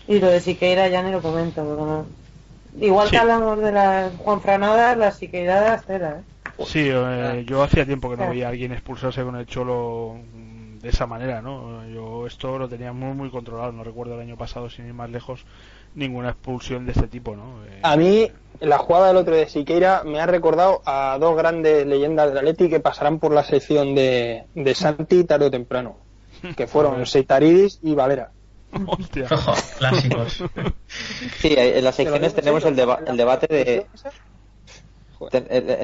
Y 0.07 0.21
lo 0.21 0.29
de 0.29 0.41
Siqueira 0.41 0.87
ya 0.89 1.03
ni 1.03 1.11
lo 1.11 1.21
comento. 1.21 1.65
porque 1.65 1.83
no- 1.83 2.07
Igual 2.81 3.07
Sí. 3.09 3.13
que 3.13 3.19
hablamos 3.19 3.59
de 3.61 3.73
las 3.73 4.17
Juanfranadas, 4.17 4.97
las 4.97 5.17
Siqueiradas, 5.17 5.85
tela, 5.87 6.21
¿eh? 6.21 6.65
Sí, 6.65 6.89
eh, 6.93 7.45
yo 7.47 7.63
hacía 7.63 7.85
tiempo 7.85 8.11
que 8.11 8.17
no 8.17 8.29
veía 8.31 8.47
a 8.47 8.51
alguien 8.51 8.73
expulsarse 8.73 9.23
con 9.23 9.35
el 9.37 9.47
Cholo 9.47 10.17
de 10.85 10.91
esa 10.91 11.07
manera, 11.07 11.43
¿no? 11.43 11.85
Yo 11.89 12.27
esto 12.27 12.59
lo 12.59 12.69
tenía 12.69 12.93
muy 12.93 13.15
muy 13.15 13.31
controlado, 13.31 13.73
no 13.73 13.83
recuerdo 13.83 14.15
el 14.15 14.21
año 14.21 14.37
pasado, 14.37 14.69
sin 14.71 14.87
ir 14.87 14.95
más 14.95 15.11
lejos, 15.11 15.45
ninguna 15.95 16.29
expulsión 16.31 16.85
de 16.87 16.93
este 16.93 17.09
tipo, 17.09 17.35
¿no? 17.35 17.65
Eh, 17.67 17.81
A 17.83 17.97
mí, 17.97 18.31
la 18.61 18.79
jugada 18.79 19.09
del 19.09 19.17
otro 19.17 19.35
de 19.35 19.49
Siqueira 19.49 20.03
me 20.05 20.21
ha 20.21 20.27
recordado 20.27 20.83
a 20.85 21.17
dos 21.19 21.37
grandes 21.37 21.87
leyendas 21.87 22.29
del 22.29 22.39
Atleti 22.39 22.69
que 22.69 22.81
pasarán 22.81 23.19
por 23.19 23.33
la 23.33 23.43
sección 23.45 23.95
de, 23.95 24.45
de 24.55 24.75
Santi 24.75 25.25
tarde 25.25 25.47
o 25.47 25.51
temprano, 25.51 25.97
que 26.57 26.67
fueron 26.67 27.07
Seitaridis 27.07 27.79
y 27.83 27.95
Valera. 27.95 28.31
Hostia. 28.87 29.27
Clásicos. 29.79 30.45
Sí, 31.39 31.55
en 31.57 31.83
las 31.85 31.95
secciones 31.97 32.35
tenemos 32.35 32.65
el, 32.65 32.77
deba- 32.77 33.01
el 33.07 33.17
debate 33.17 33.47
de... 33.47 33.87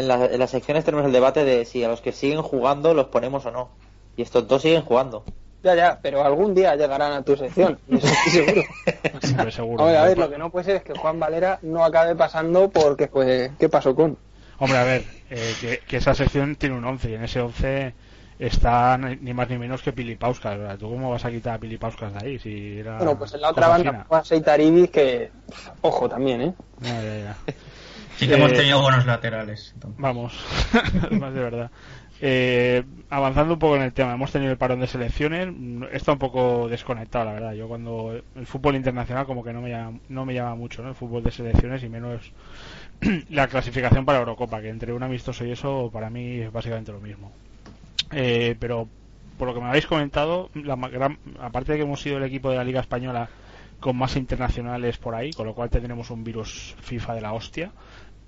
la- 0.06 0.26
en 0.26 0.38
las 0.38 0.50
secciones 0.50 0.84
tenemos 0.84 1.06
el 1.06 1.12
debate 1.12 1.44
de 1.44 1.64
si 1.64 1.82
a 1.84 1.88
los 1.88 2.00
que 2.00 2.12
siguen 2.12 2.42
jugando 2.42 2.94
los 2.94 3.06
ponemos 3.06 3.46
o 3.46 3.50
no. 3.50 3.70
Y 4.20 4.22
estos 4.22 4.46
dos 4.46 4.60
siguen 4.60 4.82
jugando. 4.82 5.24
Ya, 5.62 5.74
ya, 5.74 5.98
pero 6.02 6.22
algún 6.22 6.54
día 6.54 6.76
llegarán 6.76 7.12
a 7.12 7.22
tu 7.22 7.36
sección, 7.38 7.78
eso 7.90 8.06
estoy 8.06 8.32
seguro. 8.32 8.62
Hombre, 9.30 9.50
seguro. 9.50 9.82
A 9.82 9.86
ver, 9.86 9.96
a 9.96 10.04
ver, 10.04 10.18
lo 10.18 10.28
que 10.30 10.36
no 10.36 10.50
puede 10.50 10.64
ser 10.66 10.76
es 10.76 10.82
que 10.82 10.92
Juan 10.92 11.18
Valera 11.18 11.58
no 11.62 11.82
acabe 11.82 12.14
pasando 12.14 12.68
porque, 12.68 13.06
pues, 13.08 13.50
¿qué 13.58 13.70
pasó 13.70 13.94
con? 13.94 14.18
Hombre, 14.58 14.76
a 14.78 14.84
ver, 14.84 15.04
eh, 15.30 15.54
que, 15.58 15.78
que 15.88 15.96
esa 15.96 16.14
sección 16.14 16.56
tiene 16.56 16.76
un 16.76 16.84
11 16.84 17.10
y 17.10 17.14
en 17.14 17.24
ese 17.24 17.40
11 17.40 17.94
está 18.38 18.98
ni 18.98 19.32
más 19.32 19.48
ni 19.48 19.56
menos 19.56 19.80
que 19.80 19.92
Pilipauskas. 19.94 20.58
¿verdad? 20.58 20.76
¿Tú 20.76 20.90
cómo 20.90 21.10
vas 21.10 21.24
a 21.24 21.30
quitar 21.30 21.54
a 21.54 21.58
Pilipauskas 21.58 22.12
de 22.12 22.26
ahí? 22.26 22.38
Si 22.38 22.78
era 22.80 22.96
Bueno, 22.98 23.18
pues 23.18 23.32
en 23.32 23.40
la 23.40 23.50
otra 23.50 23.68
banda 23.68 23.90
fina? 23.90 24.04
juega 24.06 24.24
Seitaridis 24.24 24.90
que, 24.90 25.30
ojo 25.80 26.08
también, 26.10 26.42
¿eh? 26.42 26.54
Ya, 26.80 27.02
ya, 27.02 27.18
ya. 27.18 27.36
Sí 28.16 28.28
que 28.28 28.34
hemos 28.34 28.52
Eh, 28.52 28.56
tenido 28.56 28.82
buenos 28.82 29.06
laterales. 29.06 29.70
entonces. 29.74 29.98
Vamos, 29.98 30.34
más 31.12 31.32
de 31.32 31.40
verdad. 31.40 31.70
Eh, 32.22 32.84
avanzando 33.08 33.54
un 33.54 33.58
poco 33.58 33.76
en 33.76 33.82
el 33.82 33.92
tema, 33.94 34.12
hemos 34.12 34.30
tenido 34.30 34.52
el 34.52 34.58
parón 34.58 34.80
de 34.80 34.86
selecciones. 34.86 35.48
Está 35.92 36.12
un 36.12 36.18
poco 36.18 36.68
desconectado, 36.68 37.24
la 37.26 37.32
verdad. 37.32 37.52
Yo 37.54 37.66
cuando 37.68 38.20
el 38.36 38.46
fútbol 38.46 38.76
internacional 38.76 39.24
como 39.26 39.42
que 39.42 39.52
no 39.52 39.62
me 39.62 39.70
llama, 39.70 39.98
no 40.08 40.26
me 40.26 40.34
llama 40.34 40.54
mucho, 40.54 40.82
¿no? 40.82 40.90
El 40.90 40.94
fútbol 40.94 41.22
de 41.22 41.30
selecciones 41.30 41.82
y 41.82 41.88
menos 41.88 42.32
la 43.30 43.48
clasificación 43.48 44.04
para 44.04 44.18
Eurocopa, 44.20 44.60
que 44.60 44.68
entre 44.70 44.92
un 44.92 45.02
amistoso 45.02 45.44
y 45.46 45.52
eso 45.52 45.90
para 45.92 46.10
mí 46.10 46.40
es 46.40 46.52
básicamente 46.52 46.92
lo 46.92 47.00
mismo. 47.00 47.32
Eh, 48.12 48.56
pero 48.60 48.88
por 49.38 49.48
lo 49.48 49.54
que 49.54 49.60
me 49.60 49.68
habéis 49.68 49.86
comentado, 49.86 50.50
la 50.54 50.76
gran- 50.76 51.18
aparte 51.40 51.72
de 51.72 51.78
que 51.78 51.84
hemos 51.84 52.00
sido 52.02 52.18
el 52.18 52.24
equipo 52.24 52.50
de 52.50 52.56
la 52.56 52.64
Liga 52.64 52.80
Española 52.80 53.30
con 53.80 53.96
más 53.96 54.16
internacionales 54.16 54.98
por 54.98 55.14
ahí, 55.14 55.32
con 55.32 55.46
lo 55.46 55.54
cual 55.54 55.70
tendremos 55.70 56.10
un 56.10 56.24
virus 56.24 56.76
FIFA 56.82 57.14
de 57.14 57.20
la 57.22 57.32
hostia. 57.32 57.72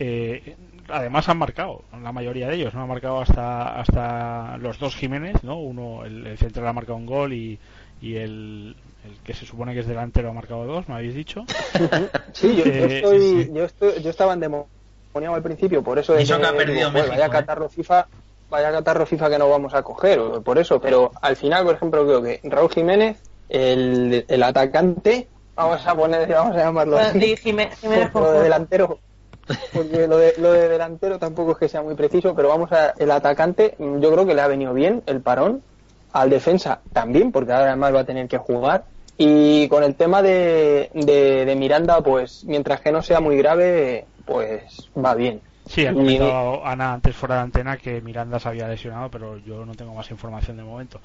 Eh, 0.02 0.56
además 0.88 1.28
han 1.28 1.38
marcado, 1.38 1.82
la 2.02 2.12
mayoría 2.12 2.48
de 2.48 2.56
ellos, 2.56 2.74
¿no? 2.74 2.82
Han 2.82 2.88
marcado 2.88 3.20
hasta 3.20 3.80
hasta 3.80 4.56
los 4.58 4.78
dos 4.78 4.96
Jiménez, 4.96 5.42
¿no? 5.44 5.58
Uno, 5.58 6.04
el, 6.04 6.26
el 6.26 6.38
central 6.38 6.66
ha 6.66 6.72
marcado 6.72 6.96
un 6.96 7.06
gol 7.06 7.32
y, 7.32 7.58
y 8.00 8.16
el, 8.16 8.76
el 9.04 9.18
que 9.24 9.34
se 9.34 9.46
supone 9.46 9.74
que 9.74 9.80
es 9.80 9.86
delantero 9.86 10.30
ha 10.30 10.32
marcado 10.32 10.64
dos, 10.66 10.88
me 10.88 10.94
habéis 10.94 11.14
dicho. 11.14 11.44
Sí, 12.32 12.56
yo, 12.56 12.64
yo 12.64 12.70
Eh, 12.70 12.88
estoy, 12.96 13.18
sí. 13.44 13.50
Yo, 13.52 13.64
estoy, 13.64 14.02
yo 14.02 14.10
estaba 14.10 14.32
endemoniado 14.34 15.34
al 15.34 15.42
principio, 15.42 15.82
por 15.82 15.98
eso 15.98 16.14
de 16.14 16.20
Y 16.20 16.22
eso 16.22 16.38
que 16.38 16.46
ha 16.46 16.50
digo, 16.52 16.58
perdido 16.58 16.90
"Joder, 16.90 16.92
México, 16.92 17.14
vaya 17.14 17.28
¿eh?". 17.28 17.30
catarro 17.30 17.68
FIFA, 17.68 18.08
vaya 18.48 18.72
catarro 18.72 19.06
FIFA 19.06 19.30
que 19.30 19.38
no 19.38 19.48
vamos 19.48 19.74
a 19.74 19.82
coger, 19.82 20.20
por 20.44 20.58
eso, 20.58 20.80
pero 20.80 21.10
al 21.20 21.36
final, 21.36 21.64
por 21.64 21.74
ejemplo, 21.76 22.04
creo 22.04 22.22
que 22.22 22.40
Raúl 22.44 22.70
Jiménez, 22.70 23.22
el, 23.48 24.24
el 24.28 24.42
atacante, 24.42 25.28
vamos 25.54 25.86
a 25.86 25.94
poner, 25.94 26.28
vamos 26.28 26.56
a 26.56 26.58
llamarlo 26.64 26.96
así, 26.98 27.36
Jiménez 27.36 27.78
con 28.12 28.42
delantero, 28.42 28.98
porque 29.72 30.06
lo 30.06 30.16
de, 30.18 30.34
lo 30.38 30.52
de 30.52 30.68
delantero 30.68 31.18
tampoco 31.18 31.52
es 31.52 31.58
que 31.58 31.68
sea 31.68 31.82
muy 31.82 31.94
preciso, 31.94 32.34
pero 32.34 32.48
vamos 32.48 32.70
a, 32.72 32.90
el 32.98 33.10
atacante, 33.10 33.74
mm, 33.78 33.98
yo 34.00 34.12
creo 34.12 34.26
que 34.26 34.34
le 34.34 34.40
ha 34.42 34.46
venido 34.48 34.72
bien 34.74 35.02
el 35.06 35.20
parón, 35.20 35.62
al 36.12 36.30
defensa 36.30 36.80
también, 36.92 37.32
porque 37.32 37.52
ahora 37.52 37.68
además 37.68 37.94
va 37.94 38.00
a 38.00 38.04
tener 38.04 38.28
que 38.28 38.38
jugar. 38.38 38.84
Y 39.18 39.68
con 39.68 39.82
el 39.84 39.94
tema 39.94 40.22
de, 40.22 40.90
de, 40.94 41.44
de 41.44 41.56
Miranda, 41.56 42.00
pues 42.00 42.44
mientras 42.44 42.80
que 42.80 42.92
no 42.92 43.02
sea 43.02 43.20
muy 43.20 43.36
grave, 43.36 44.06
pues 44.24 44.88
va 44.96 45.14
bien. 45.14 45.40
Sí, 45.66 45.86
ha 45.86 45.92
Y- 45.92 45.94
comentado 45.94 46.66
Ana 46.66 46.94
antes 46.94 47.14
fuera 47.14 47.36
de 47.36 47.40
antena 47.42 47.76
que 47.76 48.00
Miranda 48.00 48.38
se 48.40 48.48
había 48.48 48.66
lesionado, 48.68 49.10
pero 49.10 49.38
yo 49.38 49.64
no 49.64 49.74
tengo 49.74 49.94
más 49.94 50.10
información 50.10 50.56
de 50.56 50.64
momento. 50.64 51.00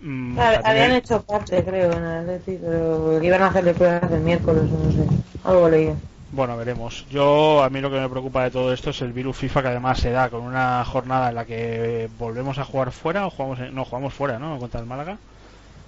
Mm, 0.00 0.38
o 0.38 0.40
sea, 0.40 0.48
Habían 0.64 0.74
tiene- 0.84 0.96
hecho 0.98 1.22
parte, 1.22 1.64
creo, 1.64 1.90
en 1.92 2.04
el 2.04 2.18
Atleti, 2.20 2.58
pero 2.62 3.18
que 3.20 3.26
iban 3.26 3.42
a 3.42 3.46
hacerle 3.48 3.74
pruebas 3.74 4.12
el 4.12 4.20
miércoles, 4.20 4.62
o 4.72 4.84
no 4.86 4.92
sé. 4.92 5.08
Algo 5.44 5.68
leí. 5.68 5.92
Bueno, 6.30 6.56
veremos. 6.56 7.06
Yo, 7.08 7.62
a 7.62 7.70
mí 7.70 7.80
lo 7.80 7.90
que 7.90 7.98
me 8.00 8.08
preocupa 8.08 8.44
de 8.44 8.50
todo 8.50 8.72
esto 8.72 8.90
es 8.90 9.00
el 9.00 9.12
virus 9.12 9.36
FIFA 9.36 9.62
que 9.62 9.68
además 9.68 9.98
se 9.98 10.10
da 10.10 10.28
con 10.28 10.42
una 10.42 10.84
jornada 10.84 11.30
en 11.30 11.34
la 11.34 11.44
que 11.46 12.08
volvemos 12.18 12.58
a 12.58 12.64
jugar 12.64 12.92
fuera 12.92 13.26
o 13.26 13.30
jugamos 13.30 13.60
en- 13.60 13.74
no 13.74 13.84
jugamos 13.84 14.12
fuera, 14.12 14.38
¿no? 14.38 14.58
Contra 14.58 14.80
el 14.80 14.86
Málaga. 14.86 15.16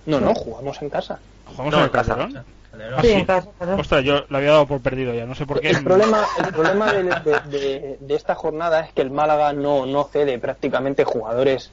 No, 0.06 0.18
no, 0.18 0.34
jugamos 0.34 0.80
en 0.80 0.88
casa. 0.88 1.20
Jugamos 1.44 1.72
No, 1.72 1.78
en 1.78 1.82
el 1.84 1.86
en 1.88 1.92
casa. 1.92 2.14
Calderón. 2.16 2.44
Calderón. 2.70 2.94
Ah, 2.98 3.02
Sí, 3.02 3.08
sí. 3.08 3.12
en 3.14 3.24
casa, 3.26 3.48
claro. 3.58 3.76
Ostras, 3.80 4.04
yo 4.04 4.24
lo 4.28 4.38
había 4.38 4.50
dado 4.52 4.66
por 4.66 4.80
perdido 4.80 5.12
ya, 5.12 5.26
no 5.26 5.34
sé 5.34 5.44
por 5.44 5.60
qué. 5.60 5.70
El 5.70 5.84
problema, 5.84 6.24
el 6.38 6.52
problema 6.54 6.92
de, 6.92 7.02
de- 7.04 7.40
de- 7.58 7.98
de 8.00 8.14
esta 8.14 8.34
jornada 8.34 8.80
es 8.80 8.92
que 8.94 9.02
el 9.02 9.10
Málaga 9.10 9.52
no, 9.52 9.84
no 9.84 10.04
cede 10.04 10.38
prácticamente 10.38 11.04
jugadores. 11.04 11.70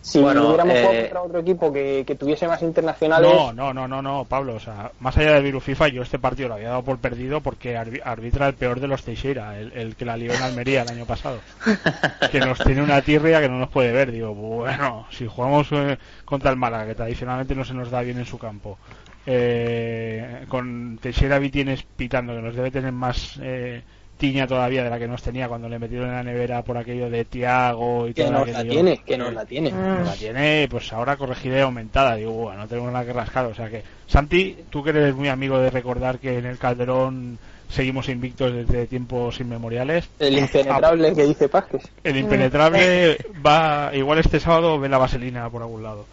Si 0.00 0.20
Bueno, 0.20 0.46
hubiéramos 0.48 0.74
eh, 0.76 0.80
jugado 0.82 1.00
contra 1.02 1.22
otro 1.22 1.38
equipo 1.40 1.72
que, 1.72 2.04
que 2.06 2.14
tuviese 2.14 2.46
más 2.46 2.62
internacionales, 2.62 3.30
No, 3.30 3.52
no, 3.52 3.74
no, 3.74 3.86
no, 3.88 4.00
no, 4.00 4.24
Pablo. 4.24 4.54
O 4.54 4.60
sea, 4.60 4.92
más 5.00 5.16
allá 5.18 5.32
del 5.34 5.42
virus 5.42 5.64
FIFA, 5.64 5.88
yo 5.88 6.02
este 6.02 6.18
partido 6.18 6.48
lo 6.48 6.54
había 6.54 6.68
dado 6.70 6.82
por 6.84 6.98
perdido 6.98 7.40
porque 7.40 7.76
arbi- 7.76 8.00
arbitra 8.02 8.46
el 8.46 8.54
peor 8.54 8.80
de 8.80 8.86
los 8.88 9.02
Teixeira, 9.04 9.58
el, 9.58 9.72
el 9.72 9.96
que 9.96 10.04
la 10.04 10.16
lió 10.16 10.32
en 10.32 10.42
Almería 10.42 10.82
el 10.82 10.88
año 10.90 11.04
pasado. 11.04 11.40
que 12.30 12.40
nos 12.40 12.58
tiene 12.60 12.80
una 12.82 13.02
tirria 13.02 13.40
que 13.40 13.48
no 13.48 13.58
nos 13.58 13.68
puede 13.70 13.92
ver. 13.92 14.12
Digo, 14.12 14.34
bueno, 14.34 15.06
si 15.10 15.26
jugamos 15.26 15.68
eh, 15.72 15.98
contra 16.24 16.50
el 16.50 16.56
Málaga, 16.56 16.86
que 16.86 16.94
tradicionalmente 16.94 17.54
no 17.54 17.64
se 17.64 17.74
nos 17.74 17.90
da 17.90 18.00
bien 18.02 18.18
en 18.18 18.24
su 18.26 18.38
campo, 18.38 18.78
eh, 19.26 20.44
con 20.48 20.98
Teixeira 21.02 21.38
Vitienes 21.38 21.82
pitando, 21.82 22.34
que 22.34 22.42
nos 22.42 22.54
debe 22.54 22.70
tener 22.70 22.92
más 22.92 23.38
eh, 23.42 23.82
tiña 24.18 24.46
todavía 24.46 24.84
de 24.84 24.90
la 24.90 24.98
que 24.98 25.08
nos 25.08 25.22
tenía 25.22 25.48
cuando 25.48 25.68
le 25.68 25.78
metieron 25.78 26.08
en 26.08 26.16
la 26.16 26.22
nevera 26.22 26.62
por 26.62 26.76
aquello 26.76 27.08
de 27.08 27.24
Tiago 27.24 28.08
y 28.08 28.14
que 28.14 28.24
todo 28.24 28.32
nos 28.32 28.42
aquello. 28.42 28.58
la 28.58 28.70
tiene, 28.70 28.98
que 28.98 29.16
nos 29.16 29.32
la 29.32 29.44
tiene. 29.46 29.72
Mm. 29.72 30.04
La 30.04 30.12
tiene, 30.12 30.68
pues 30.70 30.92
ahora 30.92 31.16
corregida 31.16 31.58
y 31.58 31.60
aumentada. 31.60 32.16
Digo, 32.16 32.32
bueno, 32.32 32.62
no 32.62 32.68
tenemos 32.68 32.92
nada 32.92 33.06
que 33.06 33.12
rascar. 33.12 33.46
O 33.46 33.54
sea 33.54 33.70
que, 33.70 33.82
Santi, 34.06 34.56
tú 34.68 34.82
que 34.82 34.90
eres 34.90 35.14
muy 35.14 35.28
amigo 35.28 35.58
de 35.58 35.70
recordar 35.70 36.18
que 36.18 36.38
en 36.38 36.46
el 36.46 36.58
Calderón 36.58 37.38
seguimos 37.68 38.08
invictos 38.08 38.52
desde 38.52 38.86
tiempos 38.86 39.40
inmemoriales. 39.40 40.08
El 40.18 40.38
impenetrable 40.38 41.14
que 41.14 41.24
dice 41.24 41.48
Pazques. 41.48 41.82
El 42.02 42.16
impenetrable 42.16 43.18
va, 43.46 43.90
igual 43.94 44.18
este 44.18 44.40
sábado 44.40 44.78
ve 44.78 44.88
la 44.88 44.98
vaselina 44.98 45.48
por 45.48 45.62
algún 45.62 45.82
lado. 45.82 46.04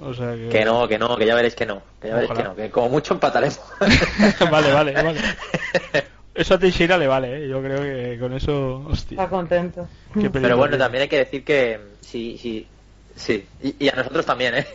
O 0.00 0.14
sea 0.14 0.34
que. 0.34 0.48
Que 0.48 0.64
no, 0.64 0.86
que 0.86 0.98
no, 0.98 1.16
que 1.16 1.26
ya 1.26 1.34
veréis 1.34 1.54
que 1.54 1.66
no. 1.66 1.82
Que 2.00 2.08
ya 2.08 2.14
veréis 2.14 2.32
que 2.32 2.42
no, 2.44 2.54
que 2.54 2.70
como 2.70 2.88
mucho 2.88 3.14
empataremos. 3.14 3.60
vale, 4.50 4.72
vale, 4.72 4.92
vale. 4.92 5.20
Eso 6.38 6.54
a 6.54 6.58
Teixeira 6.58 6.96
le 6.96 7.08
vale, 7.08 7.44
¿eh? 7.44 7.48
Yo 7.48 7.60
creo 7.60 7.80
que 7.82 8.16
con 8.20 8.32
eso. 8.32 8.84
Hostia. 8.88 9.16
Está 9.16 9.28
contento. 9.28 9.88
qué 10.18 10.30
Pero 10.30 10.56
bueno, 10.56 10.78
también 10.78 11.02
hay 11.02 11.08
que 11.08 11.18
decir 11.18 11.44
que 11.44 11.80
sí, 12.00 12.38
sí, 12.40 12.64
sí, 13.16 13.44
y, 13.60 13.74
y 13.84 13.88
a 13.88 13.96
nosotros 13.96 14.24
también, 14.24 14.54
¿eh? 14.54 14.66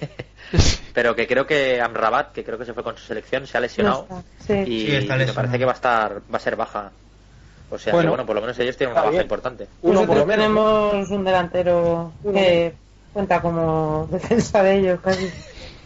Pero 0.93 1.15
que 1.15 1.25
creo 1.25 1.48
que 1.48 1.79
Amrabat, 1.79 2.34
que 2.34 2.43
creo 2.43 2.58
que 2.60 2.65
se 2.65 2.74
fue 2.74 2.84
con 2.84 2.98
su 2.98 3.05
selección, 3.05 3.48
se 3.48 3.58
ha 3.58 3.62
lesionado 3.62 4.05
No 4.10 4.20
está, 4.20 4.46
sí. 4.65 4.72
y 4.72 4.86
Sí, 4.88 4.96
está 4.98 5.15
me 5.15 5.25
parece 5.27 5.58
que 5.58 5.65
va 5.65 5.72
a 5.72 5.75
estar, 5.75 6.22
va 6.32 6.38
a 6.38 6.39
ser 6.39 6.55
baja. 6.58 6.91
O 7.72 7.77
sea, 7.79 7.93
Bueno. 7.93 8.08
que 8.08 8.10
bueno, 8.10 8.25
por 8.25 8.36
lo 8.36 8.41
menos 8.41 8.60
ellos 8.60 8.75
tienen 8.77 8.91
una 8.91 9.01
baja 9.01 9.12
bien. 9.12 9.24
importante. 9.24 9.67
Uno 9.84 10.05
por 10.05 10.17
lo 10.17 10.25
menos. 10.25 10.43
tenemos 10.46 11.10
un 11.10 11.24
delantero 11.24 12.12
que 12.24 12.74
cuenta 13.13 13.41
como 13.41 14.08
defensa 14.12 14.62
de 14.63 14.79
ellos 14.79 15.00
casi. 15.01 15.32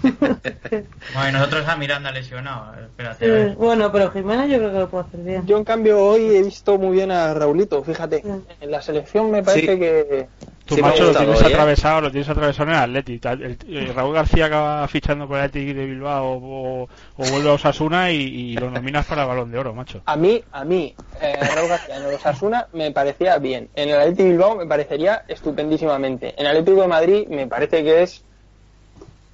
Bueno, 1.14 1.40
nosotros 1.40 1.68
a 1.68 1.76
Miranda 1.76 2.12
lesionado. 2.12 2.74
Espérate, 2.82 3.56
bueno, 3.56 3.92
pero 3.92 4.12
Jiménez 4.12 4.50
yo 4.52 4.58
creo 4.58 4.72
que 4.72 4.80
lo 4.80 4.90
puede 4.90 5.06
hacer 5.06 5.20
bien. 5.22 5.46
Yo 5.48 5.58
en 5.58 5.64
cambio 5.64 6.00
hoy 6.00 6.36
he 6.36 6.44
visto 6.44 6.78
muy 6.78 6.96
bien 6.98 7.12
a 7.12 7.34
Raulito, 7.34 7.84
fíjate. 7.84 8.24
En 8.60 8.72
la 8.72 8.82
selección 8.82 9.32
me 9.32 9.44
parece 9.44 9.74
Sí. 9.74 9.80
que 9.80 10.28
Tu 10.66 10.76
Sí, 10.76 10.82
macho 10.82 11.06
lo 11.06 11.16
tienes 11.16 11.40
hoy, 11.42 11.46
¿eh? 11.46 11.54
atravesado, 11.54 12.02
lo 12.02 12.12
tienes 12.12 12.28
atravesado 12.28 12.70
en 12.70 12.76
el 12.76 12.82
Atleti. 12.82 13.22
El- 13.24 13.58
eh, 13.70 13.94
Raúl 13.96 14.14
García 14.14 14.48
acaba 14.48 14.86
fichando 14.90 15.26
por 15.26 15.38
el 15.38 15.46
Atleti 15.46 15.72
de 15.72 15.86
Bilbao 15.86 16.26
o, 16.44 16.84
o 16.84 17.30
vuelve 17.32 17.50
a 17.50 17.54
Osasuna 17.54 18.12
y, 18.12 18.18
y 18.18 18.58
lo 18.58 18.70
nominas 18.70 19.06
para 19.06 19.22
el 19.22 19.30
Balón 19.30 19.50
de 19.50 19.58
Oro, 19.60 19.74
macho. 19.74 20.02
a 20.06 20.18
mí, 20.18 20.44
a 20.52 20.66
mí, 20.66 20.94
eh, 21.22 21.40
Raúl 21.56 21.70
García 21.70 21.96
en 21.98 22.04
el 22.08 22.14
Osasuna 22.16 22.68
me 22.74 22.92
parecía 22.92 23.38
bien. 23.38 23.70
En 23.76 23.88
el 23.88 23.96
Atleti 23.98 24.24
Bilbao 24.24 24.58
me 24.58 24.66
parecería 24.66 25.24
estupendísimamente. 25.30 26.34
En 26.36 26.42
el 26.42 26.48
Atlético 26.48 26.82
de 26.82 26.88
Madrid 26.90 27.28
me 27.30 27.48
parece 27.48 27.82
que 27.86 28.04
es 28.04 28.26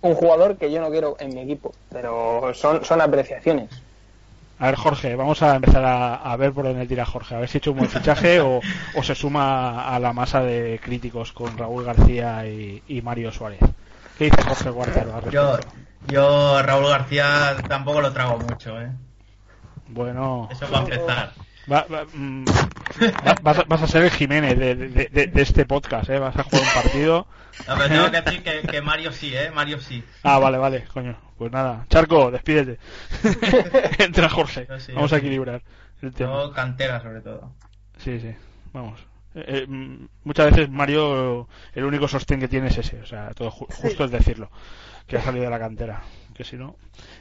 un 0.04 0.16
jugador 0.16 0.58
que 0.58 0.72
yo 0.72 0.82
no 0.82 0.90
quiero 0.90 1.16
en 1.20 1.34
mi 1.34 1.42
equipo, 1.42 1.74
pero 1.90 2.54
son, 2.54 2.86
son 2.86 3.02
apreciaciones. 3.02 3.70
A 4.60 4.68
ver, 4.68 4.76
Jorge, 4.76 5.16
vamos 5.16 5.42
a 5.42 5.56
empezar 5.56 5.84
a, 5.84 6.16
a 6.16 6.38
ver 6.38 6.54
por 6.54 6.66
dónde 6.66 6.86
tira 6.86 7.06
Jorge. 7.06 7.36
A 7.36 7.40
ver 7.40 7.50
si 7.50 7.58
ha 7.58 7.60
hecho 7.60 7.72
un 7.72 7.78
buen 7.80 7.90
fichaje 7.90 8.40
o, 8.40 8.60
o 8.96 9.04
se 9.04 9.16
suma 9.16 9.94
a 9.94 10.00
la 10.00 10.14
masa 10.14 10.42
de 10.42 10.80
críticos 10.84 11.34
con 11.34 11.58
Raúl 11.58 11.84
García 11.84 12.46
y, 12.48 12.84
y 12.88 13.02
Mario 13.02 13.32
Suárez. 13.32 13.60
¿Qué 14.18 14.26
dice 14.26 14.44
Jorge 14.44 14.70
Guartero 14.70 15.16
al 15.16 15.32
Yo, 15.32 15.58
yo 16.08 16.62
Raúl 16.62 16.88
García 16.88 17.56
tampoco 17.68 18.02
lo 18.02 18.14
trago 18.14 18.38
mucho, 18.38 18.80
¿eh? 18.80 18.92
Bueno, 19.88 20.48
Eso 20.52 20.70
va 20.72 20.80
a 20.80 20.84
empezar. 20.84 21.32
Va- 21.72 21.86
va- 21.92 22.06
mm, 22.14 22.46
va- 23.26 23.38
vas, 23.42 23.60
a, 23.60 23.64
vas 23.64 23.82
a 23.82 23.88
ser 23.88 24.04
el 24.04 24.12
Jiménez 24.12 24.58
de, 24.58 24.76
de- 24.76 25.06
de- 25.10 25.28
de 25.28 25.42
este 25.42 25.66
podcast, 25.66 26.10
¿eh? 26.10 26.20
Vas 26.20 26.36
a 26.38 26.44
jugar 26.44 26.62
un 26.64 26.82
partido. 26.84 27.28
No, 27.68 27.76
pero 27.78 27.88
tengo 27.88 28.12
que 28.12 28.22
decir 28.22 28.44
que, 28.44 28.62
que 28.68 28.82
Mario 28.82 29.12
sí, 29.12 29.32
¿eh? 29.36 29.52
Mario 29.52 29.80
sí. 29.80 30.04
Ah, 30.24 30.40
vale, 30.40 30.58
vale, 30.58 30.86
coño. 30.92 31.16
Pues 31.38 31.52
nada. 31.52 31.86
Charco, 31.88 32.32
despídete. 32.32 32.80
Entra 34.00 34.28
Jorge. 34.28 34.68
Sí, 34.80 34.92
Vamos 34.94 35.14
a 35.14 35.18
sí. 35.18 35.20
equilibrar 35.20 35.62
el 36.02 36.14
tema. 36.14 36.32
Yo 36.34 36.52
cantera, 36.52 37.00
sobre 37.00 37.22
todo. 37.22 37.52
Sí, 38.00 38.20
sí, 38.20 38.34
vamos. 38.74 39.00
Eh, 39.36 39.44
eh, 39.48 39.66
mm, 39.68 40.08
muchas 40.24 40.48
veces 40.52 40.68
Mario 40.70 41.48
el 41.76 41.84
único 41.86 42.08
sostén 42.08 42.40
que 42.40 42.48
tiene 42.48 42.70
es 42.70 42.78
ese, 42.80 43.00
o 43.02 43.06
sea, 43.06 43.30
todo 43.36 43.52
ju- 43.52 43.72
justo 43.72 44.04
es 44.06 44.10
decirlo, 44.12 44.50
que 45.06 45.18
ha 45.18 45.22
salido 45.22 45.46
de 45.46 45.52
la 45.52 45.60
cantera, 45.60 46.02
que 46.34 46.44
si 46.44 46.56
no, 46.58 46.76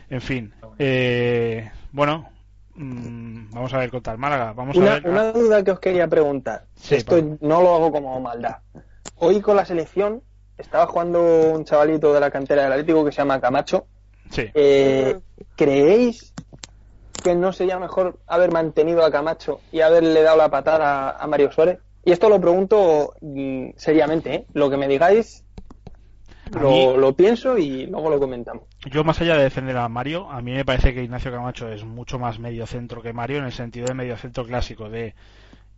en 0.08 0.22
fin. 0.22 0.54
Eh, 0.78 1.70
bueno, 1.92 2.30
mm, 2.74 3.50
vamos 3.52 3.72
a 3.74 3.78
ver 3.78 3.90
contra 3.90 4.12
el 4.12 4.18
Málaga, 4.18 4.52
vamos 4.52 4.76
a 4.76 4.80
Una, 4.80 4.90
ver. 4.94 5.08
una 5.08 5.32
duda 5.32 5.62
que 5.64 5.70
os 5.72 5.80
quería 5.80 6.08
preguntar. 6.08 6.66
Sí, 6.74 6.96
Esto 6.96 7.16
no 7.40 7.62
lo 7.62 7.74
hago 7.74 7.92
como 7.92 8.18
maldad. 8.20 8.56
Hoy 9.16 9.40
con 9.40 9.56
la 9.56 9.64
selección 9.64 10.22
estaba 10.58 10.86
jugando 10.86 11.52
un 11.54 11.64
chavalito 11.64 12.12
de 12.12 12.20
la 12.20 12.30
cantera 12.30 12.62
del 12.64 12.72
Atlético 12.72 13.04
que 13.04 13.12
se 13.12 13.18
llama 13.18 13.40
Camacho. 13.40 13.86
Sí, 14.30 14.48
Eh, 14.54 15.18
¿Creéis 15.56 16.32
que 17.22 17.34
no 17.34 17.52
sería 17.52 17.78
mejor 17.78 18.18
haber 18.26 18.50
mantenido 18.50 19.04
a 19.04 19.10
Camacho 19.10 19.60
y 19.70 19.80
haberle 19.80 20.22
dado 20.22 20.38
la 20.38 20.48
patada 20.50 21.10
a, 21.10 21.22
a 21.22 21.26
Mario 21.26 21.52
Suárez? 21.52 21.78
Y 22.04 22.10
esto 22.12 22.28
lo 22.28 22.40
pregunto 22.40 23.14
seriamente, 23.76 24.34
¿eh? 24.34 24.46
Lo 24.54 24.68
que 24.70 24.76
me 24.76 24.88
digáis 24.88 25.44
A 26.52 26.58
lo, 26.58 26.70
mí- 26.70 26.96
lo 26.96 27.12
pienso 27.14 27.56
y 27.58 27.86
luego 27.86 28.10
lo 28.10 28.18
comentamos. 28.18 28.64
Yo 28.90 29.04
más 29.04 29.20
allá 29.20 29.36
de 29.36 29.44
defender 29.44 29.76
a 29.76 29.88
Mario, 29.88 30.30
a 30.30 30.40
mí 30.42 30.52
me 30.52 30.64
parece 30.64 30.92
que 30.92 31.04
Ignacio 31.04 31.30
Camacho 31.30 31.68
es 31.70 31.84
mucho 31.84 32.18
más 32.18 32.38
medio 32.38 32.66
centro 32.66 33.00
que 33.00 33.12
Mario 33.12 33.38
en 33.38 33.44
el 33.44 33.52
sentido 33.52 33.86
de 33.86 33.94
medio 33.94 34.16
centro 34.16 34.44
clásico 34.44 34.90
de 34.90 35.14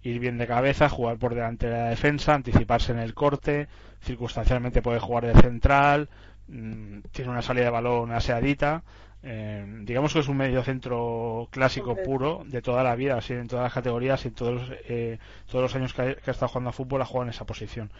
ir 0.03 0.19
bien 0.19 0.39
de 0.39 0.47
cabeza, 0.47 0.89
jugar 0.89 1.19
por 1.19 1.35
delante 1.35 1.67
de 1.67 1.73
la 1.77 1.89
defensa, 1.91 2.35
anticiparse 2.35 2.93
en 2.93 2.99
el 2.99 3.15
corte, 3.15 3.69
circunstancialmente 4.03 4.83
puede 4.83 5.01
jugar 5.01 5.27
de 5.27 5.41
central, 5.41 6.09
mm, 6.49 7.01
tiene 7.13 7.31
una 7.31 7.43
salida 7.43 7.65
de 7.67 7.71
balón 7.71 8.13
aseadita. 8.13 8.83
Eh, 9.27 9.65
digamos 9.85 10.13
que 10.13 10.19
es 10.19 10.29
un 10.29 10.37
medio 10.37 10.63
centro 10.63 11.49
clásico 11.51 11.97
puro 11.97 12.45
de 12.47 12.61
toda 12.61 12.83
la 12.83 12.95
vida, 12.95 13.17
así 13.17 13.33
en 13.33 13.49
todas 13.49 13.65
las 13.65 13.73
categorías 13.73 14.23
y 14.25 14.29
en 14.29 14.35
todos, 14.35 14.55
los, 14.55 14.79
eh, 14.87 15.19
todos 15.47 15.63
los 15.63 15.75
años 15.75 15.95
que 15.95 16.03
ha, 16.03 16.15
que 16.15 16.31
ha 16.31 16.33
estado 16.33 16.49
jugando 16.49 16.71
a 16.71 16.73
fútbol 16.75 17.01
ha 17.01 17.07
jugado 17.07 17.25
en 17.25 17.31
esa 17.31 17.47
posición. 17.47 17.91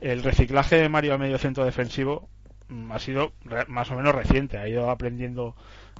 El 0.00 0.22
reciclaje 0.22 0.76
de 0.76 0.88
Mario 0.88 1.14
a 1.14 1.18
medio 1.18 1.36
centro 1.36 1.64
defensivo 1.66 2.28
ha 2.90 2.98
sido 2.98 3.32
re- 3.44 3.66
más 3.66 3.90
o 3.90 3.96
menos 3.96 4.14
reciente, 4.14 4.58
ha 4.58 4.68
ido 4.68 4.90
aprendiendo 4.90 5.54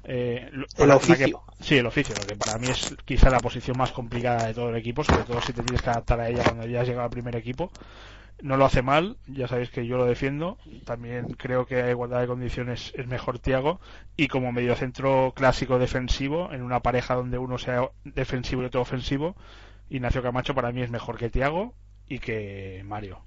eh, 0.05 0.51
El 0.79 0.91
oficio. 0.93 1.27
que- 1.59 1.65
sí, 1.65 1.77
el 1.77 1.87
oficio, 1.87 2.15
lo 2.19 2.27
que 2.27 2.37
para 2.37 2.59
mí 2.59 2.69
es 2.69 2.97
quizá 3.05 3.29
la 3.31 3.39
posición 3.41 3.77
más 3.77 3.93
complicada 3.93 4.47
de 4.47 4.55
todo 4.55 4.71
el 4.71 4.77
equipo, 4.77 5.05
sobre 5.05 5.25
todo 5.25 5.41
si 5.43 5.53
te 5.53 5.63
tienes 5.63 5.83
que 5.83 5.91
adaptar 5.91 6.21
a 6.21 6.29
ella 6.29 6.43
cuando 6.45 6.67
ya 6.67 6.81
has 6.81 6.87
llegado 6.89 7.05
al 7.05 7.11
primer 7.11 7.37
equipo. 7.37 7.71
No 8.43 8.57
lo 8.57 8.65
hace 8.65 8.81
mal, 8.81 9.19
ya 9.27 9.47
sabéis 9.49 9.69
que 9.69 9.87
yo 9.87 9.99
lo 9.99 10.07
defiendo. 10.07 10.57
También 10.87 11.27
creo 11.37 11.67
que 11.67 11.83
a 11.83 11.91
igualdad 11.91 12.23
de 12.23 12.27
condiciones 12.27 12.91
es 12.97 13.07
mejor 13.07 13.39
Tiago. 13.39 13.81
Y 14.17 14.29
como 14.29 14.51
mediocentro 14.51 15.35
clásico 15.37 15.79
defensivo, 15.79 16.49
en 16.51 16.63
una 16.63 16.81
pareja 16.81 17.15
donde 17.17 17.37
uno 17.37 17.59
sea 17.59 17.91
defensivo 18.05 18.63
y 18.63 18.67
otro 18.67 18.81
ofensivo, 18.81 19.37
Ignacio 19.91 20.23
Camacho 20.23 20.55
para 20.55 20.73
mí 20.73 20.81
es 20.81 20.89
mejor 20.91 21.19
que 21.19 21.29
Tiago 21.29 21.75
y 22.09 22.19
que 22.21 22.81
Mario. 22.87 23.19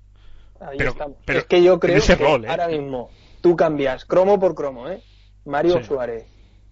Ahí 0.60 0.80
Pero- 0.80 0.90
estamos. 0.92 1.18
pero 1.26 1.40
es 1.40 1.46
que 1.46 1.62
yo 1.62 1.80
creo 1.80 2.02
que 2.02 2.16
rol, 2.16 2.46
¿eh? 2.46 2.50
ahora 2.50 2.68
mismo 2.70 3.12
tú 3.44 3.58
cambias 3.58 4.06
cromo 4.06 4.40
por 4.40 4.56
cromo, 4.56 4.88
¿eh? 4.88 5.04
Mario 5.44 5.78
Sí. 5.80 5.84
Suárez, 5.84 6.24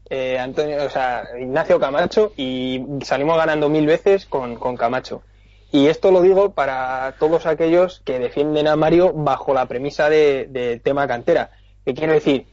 eh, 0.09 0.39
Antonio, 0.39 0.85
o 0.85 0.89
sea, 0.89 1.23
Ignacio 1.37 1.77
Camacho 1.81 2.31
y 2.37 2.81
salimos 3.03 3.35
ganando 3.37 3.67
mil 3.67 3.85
veces 3.85 4.25
con, 4.25 4.55
con 4.55 4.77
Camacho. 4.77 5.21
Y 5.69 5.87
esto 5.87 6.11
lo 6.11 6.21
digo 6.21 6.51
para 6.51 7.15
todos 7.19 7.45
aquellos 7.45 8.01
que 8.05 8.19
defienden 8.19 8.67
a 8.69 8.77
Mario 8.77 9.11
bajo 9.13 9.53
la 9.53 9.65
premisa 9.65 10.09
de, 10.09 10.47
de 10.49 10.79
tema 10.79 11.07
cantera. 11.07 11.51
Que 11.83 11.93
quiero 11.93 12.13
decir 12.13 12.45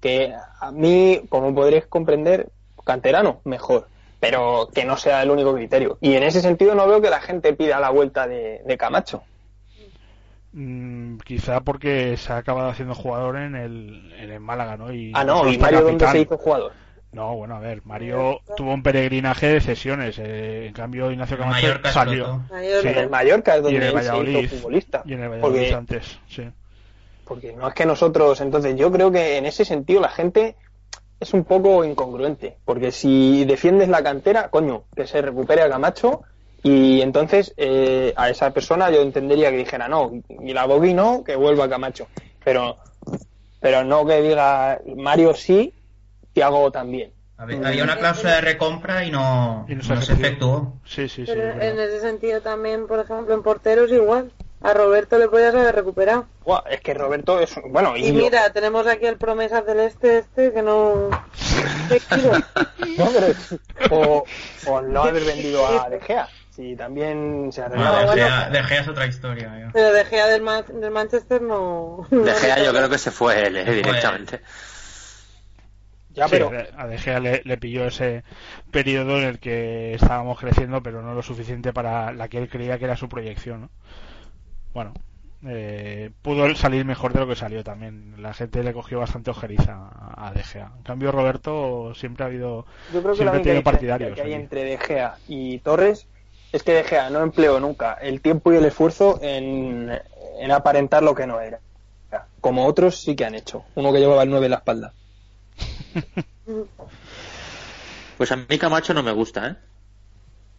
que 0.00 0.34
a 0.60 0.72
mí, 0.72 1.22
como 1.28 1.54
podréis 1.54 1.86
comprender, 1.86 2.48
canterano, 2.84 3.40
mejor. 3.44 3.86
Pero 4.18 4.68
que 4.74 4.84
no 4.84 4.96
sea 4.96 5.22
el 5.22 5.30
único 5.30 5.54
criterio. 5.54 5.98
Y 6.00 6.14
en 6.14 6.24
ese 6.24 6.40
sentido 6.40 6.74
no 6.74 6.88
veo 6.88 7.00
que 7.00 7.10
la 7.10 7.20
gente 7.20 7.52
pida 7.52 7.78
la 7.78 7.90
vuelta 7.90 8.26
de, 8.26 8.62
de 8.64 8.76
Camacho. 8.76 9.22
Mm, 10.58 11.18
quizá 11.18 11.60
porque 11.60 12.16
se 12.16 12.32
ha 12.32 12.38
acabado 12.38 12.70
haciendo 12.70 12.94
jugador 12.94 13.36
en 13.36 13.54
el, 13.56 14.10
en 14.18 14.30
el 14.30 14.40
Málaga, 14.40 14.78
¿no? 14.78 14.90
Y 14.90 15.12
Ah, 15.14 15.22
no, 15.22 15.46
¿y 15.52 15.58
Mario 15.58 15.80
dónde 15.82 15.92
capitán. 15.98 16.12
se 16.12 16.20
hizo 16.20 16.38
jugador? 16.38 16.72
No, 17.12 17.36
bueno, 17.36 17.56
a 17.56 17.60
ver, 17.60 17.82
Mario 17.84 18.40
tuvo 18.56 18.72
un 18.72 18.82
peregrinaje 18.82 19.48
de 19.48 19.60
cesiones. 19.60 20.18
eh, 20.18 20.66
en 20.68 20.72
cambio, 20.72 21.10
Ignacio 21.10 21.36
Camacho 21.36 21.60
Mallorca 21.62 21.92
salió. 21.92 22.42
Sí. 22.80 22.88
En 22.88 22.96
el 22.98 23.10
Mallorca 23.10 23.52
es 23.54 23.60
Y 23.60 23.62
donde 23.64 23.76
en 23.76 23.82
el 23.82 23.88
él 23.88 23.90
se 24.02 24.08
Valladolid. 24.10 24.38
hizo 24.38 24.56
futbolista. 24.56 25.02
Y 25.04 25.12
en 25.12 25.22
el 25.22 25.28
Valladolid 25.28 25.58
Porque, 25.58 25.74
antes, 25.74 26.18
sí. 26.28 26.48
porque 27.24 27.52
no 27.54 27.68
es 27.68 27.74
que 27.74 27.84
nosotros, 27.86 28.40
entonces 28.40 28.76
yo 28.76 28.90
creo 28.90 29.10
que 29.12 29.36
en 29.36 29.44
ese 29.46 29.64
sentido 29.66 30.00
la 30.00 30.08
gente 30.08 30.56
es 31.20 31.34
un 31.34 31.44
poco 31.44 31.84
incongruente. 31.84 32.56
Porque 32.64 32.92
si 32.92 33.44
defiendes 33.44 33.88
la 33.90 34.02
cantera, 34.02 34.48
coño, 34.48 34.84
que 34.94 35.06
se 35.06 35.20
recupere 35.20 35.60
a 35.62 35.68
Camacho 35.68 36.22
y 36.68 37.00
entonces 37.00 37.54
eh, 37.56 38.12
a 38.16 38.28
esa 38.30 38.50
persona 38.52 38.90
yo 38.90 39.00
entendería 39.02 39.50
que 39.50 39.58
dijera 39.58 39.86
no, 39.88 40.12
y 40.28 40.52
la 40.52 40.66
Bogui 40.66 40.94
no, 40.94 41.22
que 41.22 41.36
vuelva 41.36 41.64
a 41.66 41.68
Camacho. 41.68 42.08
Pero, 42.44 42.78
pero 43.60 43.84
no 43.84 44.04
que 44.06 44.20
diga 44.22 44.80
Mario 44.96 45.34
sí, 45.34 45.72
Tiago 46.32 46.70
también. 46.72 47.12
Había 47.38 47.68
había 47.68 47.84
una 47.84 47.96
cláusula 47.98 48.36
de 48.36 48.40
recompra 48.40 49.04
y 49.04 49.10
no, 49.10 49.66
Y 49.68 49.74
no 49.74 49.82
no 49.82 50.00
se 50.00 50.06
se 50.06 50.12
efectuó. 50.14 50.56
efectuó. 50.56 50.72
Sí, 50.86 51.08
sí, 51.08 51.24
sí. 51.24 51.32
Pero 51.32 51.42
es 51.50 51.56
verdad. 51.56 51.68
en 51.68 51.80
ese 51.80 52.00
sentido 52.00 52.40
también, 52.40 52.86
por 52.86 52.98
ejemplo, 52.98 53.34
en 53.34 53.42
porteros 53.42 53.92
igual. 53.92 54.32
A 54.62 54.72
Roberto 54.72 55.18
le 55.18 55.28
podías 55.28 55.54
haber 55.54 55.74
recuperado. 55.74 56.24
Buah, 56.44 56.62
es 56.70 56.80
que 56.80 56.94
Roberto 56.94 57.38
es 57.38 57.54
bueno 57.68 57.94
y, 57.96 58.10
mira, 58.10 58.50
tenemos 58.54 58.86
aquí 58.86 59.04
el 59.04 59.18
promesa 59.18 59.60
del 59.60 59.80
este, 59.80 60.18
este, 60.18 60.52
que 60.52 60.62
no... 60.62 61.10
¿Qué 61.90 62.00
kilo? 62.00 62.32
No, 62.96 63.08
pero- 63.12 63.94
o, 63.94 64.24
o 64.66 64.80
no 64.80 65.02
haber 65.04 65.24
vendido 65.24 65.64
a 65.66 65.90
De 65.90 66.00
Gea. 66.00 66.26
Si 66.56 66.74
también 66.74 67.52
se 67.52 67.60
arreglaba. 67.62 68.14
de. 68.14 68.22
Gea, 68.22 68.48
De 68.48 68.62
Gea 68.62 68.80
es 68.80 68.88
otra 68.88 69.06
historia. 69.06 69.60
yo. 69.60 69.68
Pero 69.74 69.92
De 69.92 70.04
Gea 70.06 70.26
del, 70.26 70.40
Man- 70.42 70.64
del 70.80 70.90
Manchester 70.90 71.42
no... 71.42 72.06
De 72.10 72.32
Gea 72.32 72.64
yo 72.64 72.72
creo 72.72 72.88
que 72.88 72.96
se 72.98 73.10
fue 73.10 73.46
él, 73.46 73.56
eh, 73.58 73.64
directamente. 73.74 74.40
Ya, 76.10 76.24
Sí, 76.28 76.30
pero 76.30 76.50
a 76.78 76.86
De 76.86 76.96
Gea 76.96 77.20
le, 77.20 77.42
le 77.44 77.58
pilló 77.58 77.84
ese 77.84 78.24
periodo 78.70 79.18
en 79.18 79.24
el 79.24 79.38
que 79.38 79.92
estábamos 79.94 80.38
creciendo, 80.40 80.82
pero 80.82 81.02
no 81.02 81.12
lo 81.14 81.22
suficiente 81.22 81.74
para 81.74 82.12
la 82.14 82.28
que 82.28 82.38
él 82.38 82.48
creía 82.48 82.78
que 82.78 82.86
era 82.86 82.96
su 82.96 83.06
proyección. 83.10 83.60
¿no? 83.62 83.70
Bueno, 84.72 84.94
eh, 85.46 86.10
pudo 86.22 86.46
él 86.46 86.56
salir 86.56 86.86
mejor 86.86 87.12
de 87.12 87.20
lo 87.20 87.26
que 87.28 87.36
salió 87.36 87.62
también. 87.62 88.14
La 88.22 88.32
gente 88.32 88.62
le 88.62 88.72
cogió 88.72 88.98
bastante 88.98 89.30
ojeriza 89.30 89.90
a 90.16 90.32
De 90.34 90.42
Gea. 90.42 90.70
En 90.74 90.82
cambio, 90.84 91.12
Roberto 91.12 91.92
siempre 91.94 92.24
ha 92.24 92.28
habido. 92.28 92.64
yo 92.94 93.02
creo 93.02 93.02
que 93.02 93.08
la 93.08 93.14
siempre 93.14 93.24
ha 93.26 93.32
única 93.32 93.42
tenido 93.42 93.58
diferencia 93.58 93.62
partidarios. 93.72 94.14
que 94.14 94.22
hay 94.22 94.32
entre 94.32 94.64
De 94.64 94.78
Gea 94.78 95.16
y 95.28 95.58
Torres 95.58 96.06
es 96.52 96.62
que 96.62 96.72
De 96.72 96.84
Gea 96.84 97.10
no 97.10 97.20
empleó 97.20 97.60
nunca 97.60 97.94
el 97.94 98.20
tiempo 98.20 98.52
y 98.52 98.56
el 98.56 98.64
esfuerzo 98.64 99.18
en, 99.22 99.90
en 100.38 100.50
aparentar 100.50 101.02
lo 101.02 101.14
que 101.14 101.26
no 101.26 101.40
era. 101.40 101.60
Como 102.40 102.66
otros 102.66 103.00
sí 103.00 103.16
que 103.16 103.24
han 103.24 103.34
hecho. 103.34 103.64
Uno 103.74 103.92
que 103.92 103.98
llevaba 103.98 104.22
el 104.22 104.30
9 104.30 104.46
en 104.46 104.50
la 104.50 104.58
espalda. 104.58 104.92
Pues 108.16 108.32
a 108.32 108.36
mí 108.36 108.58
Camacho 108.58 108.94
no 108.94 109.02
me 109.02 109.12
gusta, 109.12 109.46
¿eh? 109.46 109.56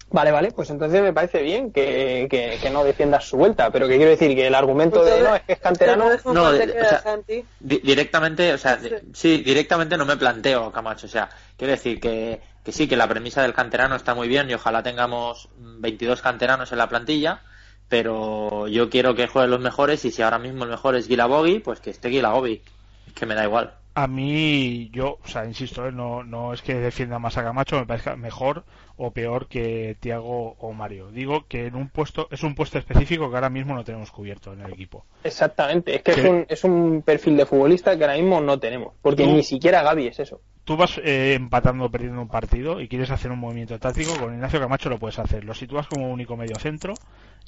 Vale, 0.10 0.32
vale, 0.32 0.52
pues 0.52 0.70
entonces 0.70 1.02
me 1.02 1.12
parece 1.12 1.42
bien 1.44 1.72
que, 1.74 2.28
que- 2.30 2.58
que 2.62 2.70
no 2.70 2.84
defiendas 2.86 3.26
su 3.26 3.36
vuelta, 3.36 3.70
pero 3.72 3.88
que 3.90 3.98
quiero 3.98 4.12
decir 4.12 4.34
que 4.36 4.48
el 4.48 4.56
argumento 4.56 5.04
de 5.04 5.22
no 5.22 5.36
es 5.36 5.42
que 5.42 5.54
es 5.54 5.60
canterano, 5.60 6.06
No, 6.26 6.52
de- 6.54 6.64
o 6.82 6.86
sea. 6.86 7.18
Di- 7.60 7.80
directamente, 7.84 8.54
o 8.54 8.58
sea, 8.58 8.80
Sí. 8.80 8.88
di- 8.90 8.96
sí, 9.14 9.38
directamente 9.44 9.98
no 9.98 10.06
me 10.06 10.16
planteo 10.16 10.72
Camacho. 10.72 11.08
O 11.08 11.10
sea, 11.10 11.28
quiero 11.58 11.72
decir 11.72 12.00
que, 12.00 12.40
que 12.64 12.72
sí, 12.72 12.88
que 12.88 12.96
la 12.96 13.08
premisa 13.08 13.42
del 13.42 13.54
canterano 13.54 13.96
está 13.98 14.16
muy 14.16 14.30
bien 14.30 14.50
y 14.50 14.54
ojalá 14.54 14.82
tengamos 14.82 15.50
mm, 15.58 15.82
22 15.82 16.22
canteranos 16.22 16.72
en 16.72 16.78
la 16.78 16.88
plantilla, 16.88 17.42
pero 17.90 18.68
yo 18.70 18.90
quiero 18.90 19.14
que 19.14 19.28
jueguen 19.28 19.52
los 19.52 19.60
mejores 19.60 20.04
y 20.06 20.12
si 20.12 20.22
ahora 20.22 20.40
mismo 20.40 20.64
el 20.64 20.70
mejor 20.70 20.96
es 20.96 21.08
Guilabogi, 21.08 21.60
pues 21.60 21.80
que 21.82 21.90
esté 21.90 22.10
Guilabogi. 22.10 22.62
Es 23.08 23.14
que 23.14 23.26
me 23.26 23.36
da 23.36 23.44
igual. 23.44 23.74
A 24.00 24.06
mí, 24.08 24.90
yo, 24.94 25.18
o 25.24 25.28
sea, 25.28 25.46
insisto, 25.46 25.88
¿eh? 25.88 25.92
no, 25.92 26.24
no 26.24 26.54
es 26.54 26.62
que 26.62 26.76
defienda 26.76 27.18
más 27.18 27.36
a 27.38 27.44
Camacho, 27.44 27.80
me 27.80 27.86
parezca 27.88 28.16
mejor 28.16 28.64
o 28.96 29.10
peor 29.12 29.48
que 29.48 29.98
Tiago 30.00 30.56
o 30.60 30.72
Mario. 30.74 31.10
Digo 31.10 31.46
que 31.48 31.66
en 31.66 31.76
un 31.76 31.90
puesto, 31.90 32.28
es 32.30 32.44
un 32.44 32.54
puesto 32.54 32.78
específico 32.78 33.28
que 33.30 33.36
ahora 33.36 33.50
mismo 33.50 33.74
no 33.74 33.84
tenemos 33.84 34.12
cubierto 34.12 34.54
en 34.54 34.62
el 34.62 34.72
equipo. 34.72 35.04
exactamente, 35.24 35.96
es 35.96 36.04
que 36.04 36.12
es, 36.12 36.24
un, 36.24 36.46
es 36.48 36.64
un 36.64 37.02
perfil 37.04 37.38
de 37.38 37.46
futbolista 37.48 37.98
que 37.98 38.04
ahora 38.04 38.18
mismo 38.18 38.40
no 38.40 38.60
tenemos, 38.60 38.94
porque 39.02 39.24
Tú- 39.24 39.32
ni 39.34 39.42
siquiera 39.44 39.82
Gaby 39.82 40.08
es 40.08 40.20
eso. 40.20 40.42
Tú 40.64 40.76
vas 40.78 41.00
eh, 41.04 41.34
empatando 41.34 41.86
o 41.86 41.90
perdiendo 41.90 42.22
un 42.22 42.28
partido 42.28 42.82
y 42.82 42.90
quieres 42.90 43.10
hacer 43.10 43.32
un 43.32 43.40
movimiento 43.40 43.80
táctico, 43.80 44.12
con 44.20 44.34
Ignacio 44.34 44.60
Camacho 44.60 44.90
lo 44.90 45.00
puedes 45.00 45.18
hacer. 45.18 45.46
Lo 45.46 45.54
sitúas 45.54 45.88
como 45.88 46.12
único 46.12 46.36
medio 46.36 46.60
centro 46.60 46.94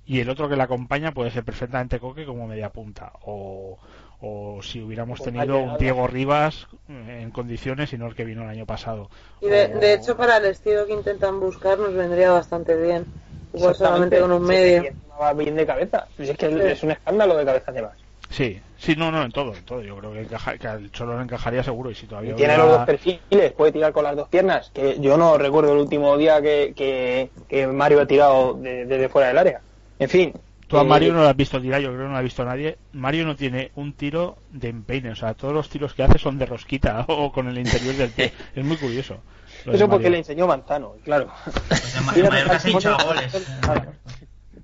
y 0.05 0.21
el 0.21 0.29
otro 0.29 0.47
que 0.47 0.55
le 0.55 0.63
acompaña 0.63 1.11
puede 1.11 1.29
ser 1.29 1.43
perfectamente 1.43 1.99
Coque 1.99 2.25
como 2.25 2.47
media 2.47 2.69
punta. 2.71 3.11
O, 3.25 3.77
o 4.21 4.59
si 4.61 4.81
hubiéramos 4.81 5.21
tenido 5.21 5.57
un. 5.59 5.77
Diego 5.77 6.05
Rivas 6.07 6.67
eh, 6.89 7.19
en 7.21 7.31
condiciones 7.31 7.93
y 7.93 7.97
no 7.97 8.07
el 8.07 8.15
que 8.15 8.25
vino 8.25 8.43
el 8.43 8.49
año 8.49 8.65
pasado. 8.65 9.09
Y 9.41 9.47
de, 9.47 9.71
O- 9.75 9.79
de 9.79 9.93
hecho, 9.93 10.17
para 10.17 10.37
el 10.37 10.45
estilo 10.45 10.85
que 10.85 10.93
intentan 10.93 11.39
buscar 11.39 11.79
nos 11.79 11.93
vendría 11.93 12.31
bastante 12.31 12.75
bien. 12.75 13.05
Igual 13.53 13.75
solamente 13.75 14.17
Exactamente. 14.17 14.19
con 14.21 14.31
un 14.31 14.41
Sí, 14.47 14.53
medio. 14.53 14.93
va 15.21 15.33
bien 15.33 15.55
de 15.55 15.65
cabeza. 15.65 16.07
Si 16.17 16.29
es 16.29 16.37
que 16.37 16.49
Sí. 16.49 16.59
es 16.61 16.83
un 16.83 16.91
escándalo 16.91 17.35
de 17.37 17.45
cabeza 17.45 17.71
de 17.71 17.81
más. 17.81 17.91
Sí, 18.29 18.61
sí, 18.77 18.95
no, 18.95 19.11
no, 19.11 19.23
en 19.23 19.31
todo, 19.31 19.55
en 19.55 19.65
todo. 19.65 19.81
Yo 19.81 19.97
creo 19.97 20.13
que, 20.13 20.21
encaja, 20.21 20.55
que 20.57 20.67
al 20.67 20.91
Cholo 20.91 21.17
le 21.17 21.23
encajaría 21.23 21.63
seguro 21.63 21.89
y 21.89 21.95
si 21.95 22.05
todavía 22.05 22.33
Y 22.33 22.35
tiene 22.35 22.53
hubiera- 22.53 22.63
los 22.69 22.77
dos 22.77 22.85
perfiles, 22.85 23.51
puede 23.53 23.71
tirar 23.71 23.91
con 23.91 24.03
las 24.03 24.15
dos 24.15 24.27
piernas. 24.27 24.69
Que 24.71 24.99
yo 24.99 25.17
no 25.17 25.35
recuerdo 25.37 25.71
el 25.73 25.79
último 25.79 26.15
día 26.15 26.39
que, 26.41 26.73
que, 26.75 27.31
que 27.47 27.65
Mario 27.65 28.01
ha 28.01 28.05
tirado 28.05 28.53
de- 28.53 28.85
desde 28.85 29.09
fuera 29.09 29.29
del 29.29 29.37
área. 29.39 29.61
En 29.97 30.09
fin. 30.09 30.33
Tú 30.69 30.77
a 30.77 30.83
eh, 30.83 30.85
Mario 30.85 31.13
no 31.13 31.21
lo 31.23 31.27
has 31.27 31.35
visto 31.35 31.59
tirar, 31.59 31.81
yo 31.81 31.87
creo 31.89 32.01
que 32.01 32.05
no 32.05 32.11
lo 32.11 32.17
ha 32.17 32.21
visto 32.21 32.45
nadie. 32.45 32.77
Mario 32.93 33.25
no 33.25 33.35
tiene 33.35 33.71
un 33.75 33.93
tiro 33.93 34.37
de 34.51 34.69
empeine, 34.69 35.09
o 35.11 35.15
sea, 35.15 35.33
todos 35.33 35.53
los 35.53 35.67
tiros 35.67 35.93
que 35.95 36.03
hace 36.03 36.17
son 36.19 36.37
de 36.37 36.45
rosquita 36.45 37.05
o 37.09 37.31
con 37.31 37.47
el 37.47 37.57
interior 37.57 37.95
del 37.95 38.11
pie. 38.11 38.31
Es 38.55 38.63
muy 38.63 38.77
curioso. 38.77 39.17
Eso 39.65 39.89
porque 39.89 40.09
le 40.09 40.19
enseñó 40.19 40.45
Manzano, 40.47 40.93
claro. 41.03 41.27
Pues 41.67 41.97
en, 41.97 42.05
Mallorca 42.29 42.59
se 42.59 42.71
Manzano- 42.71 43.03
goles. 43.03 43.47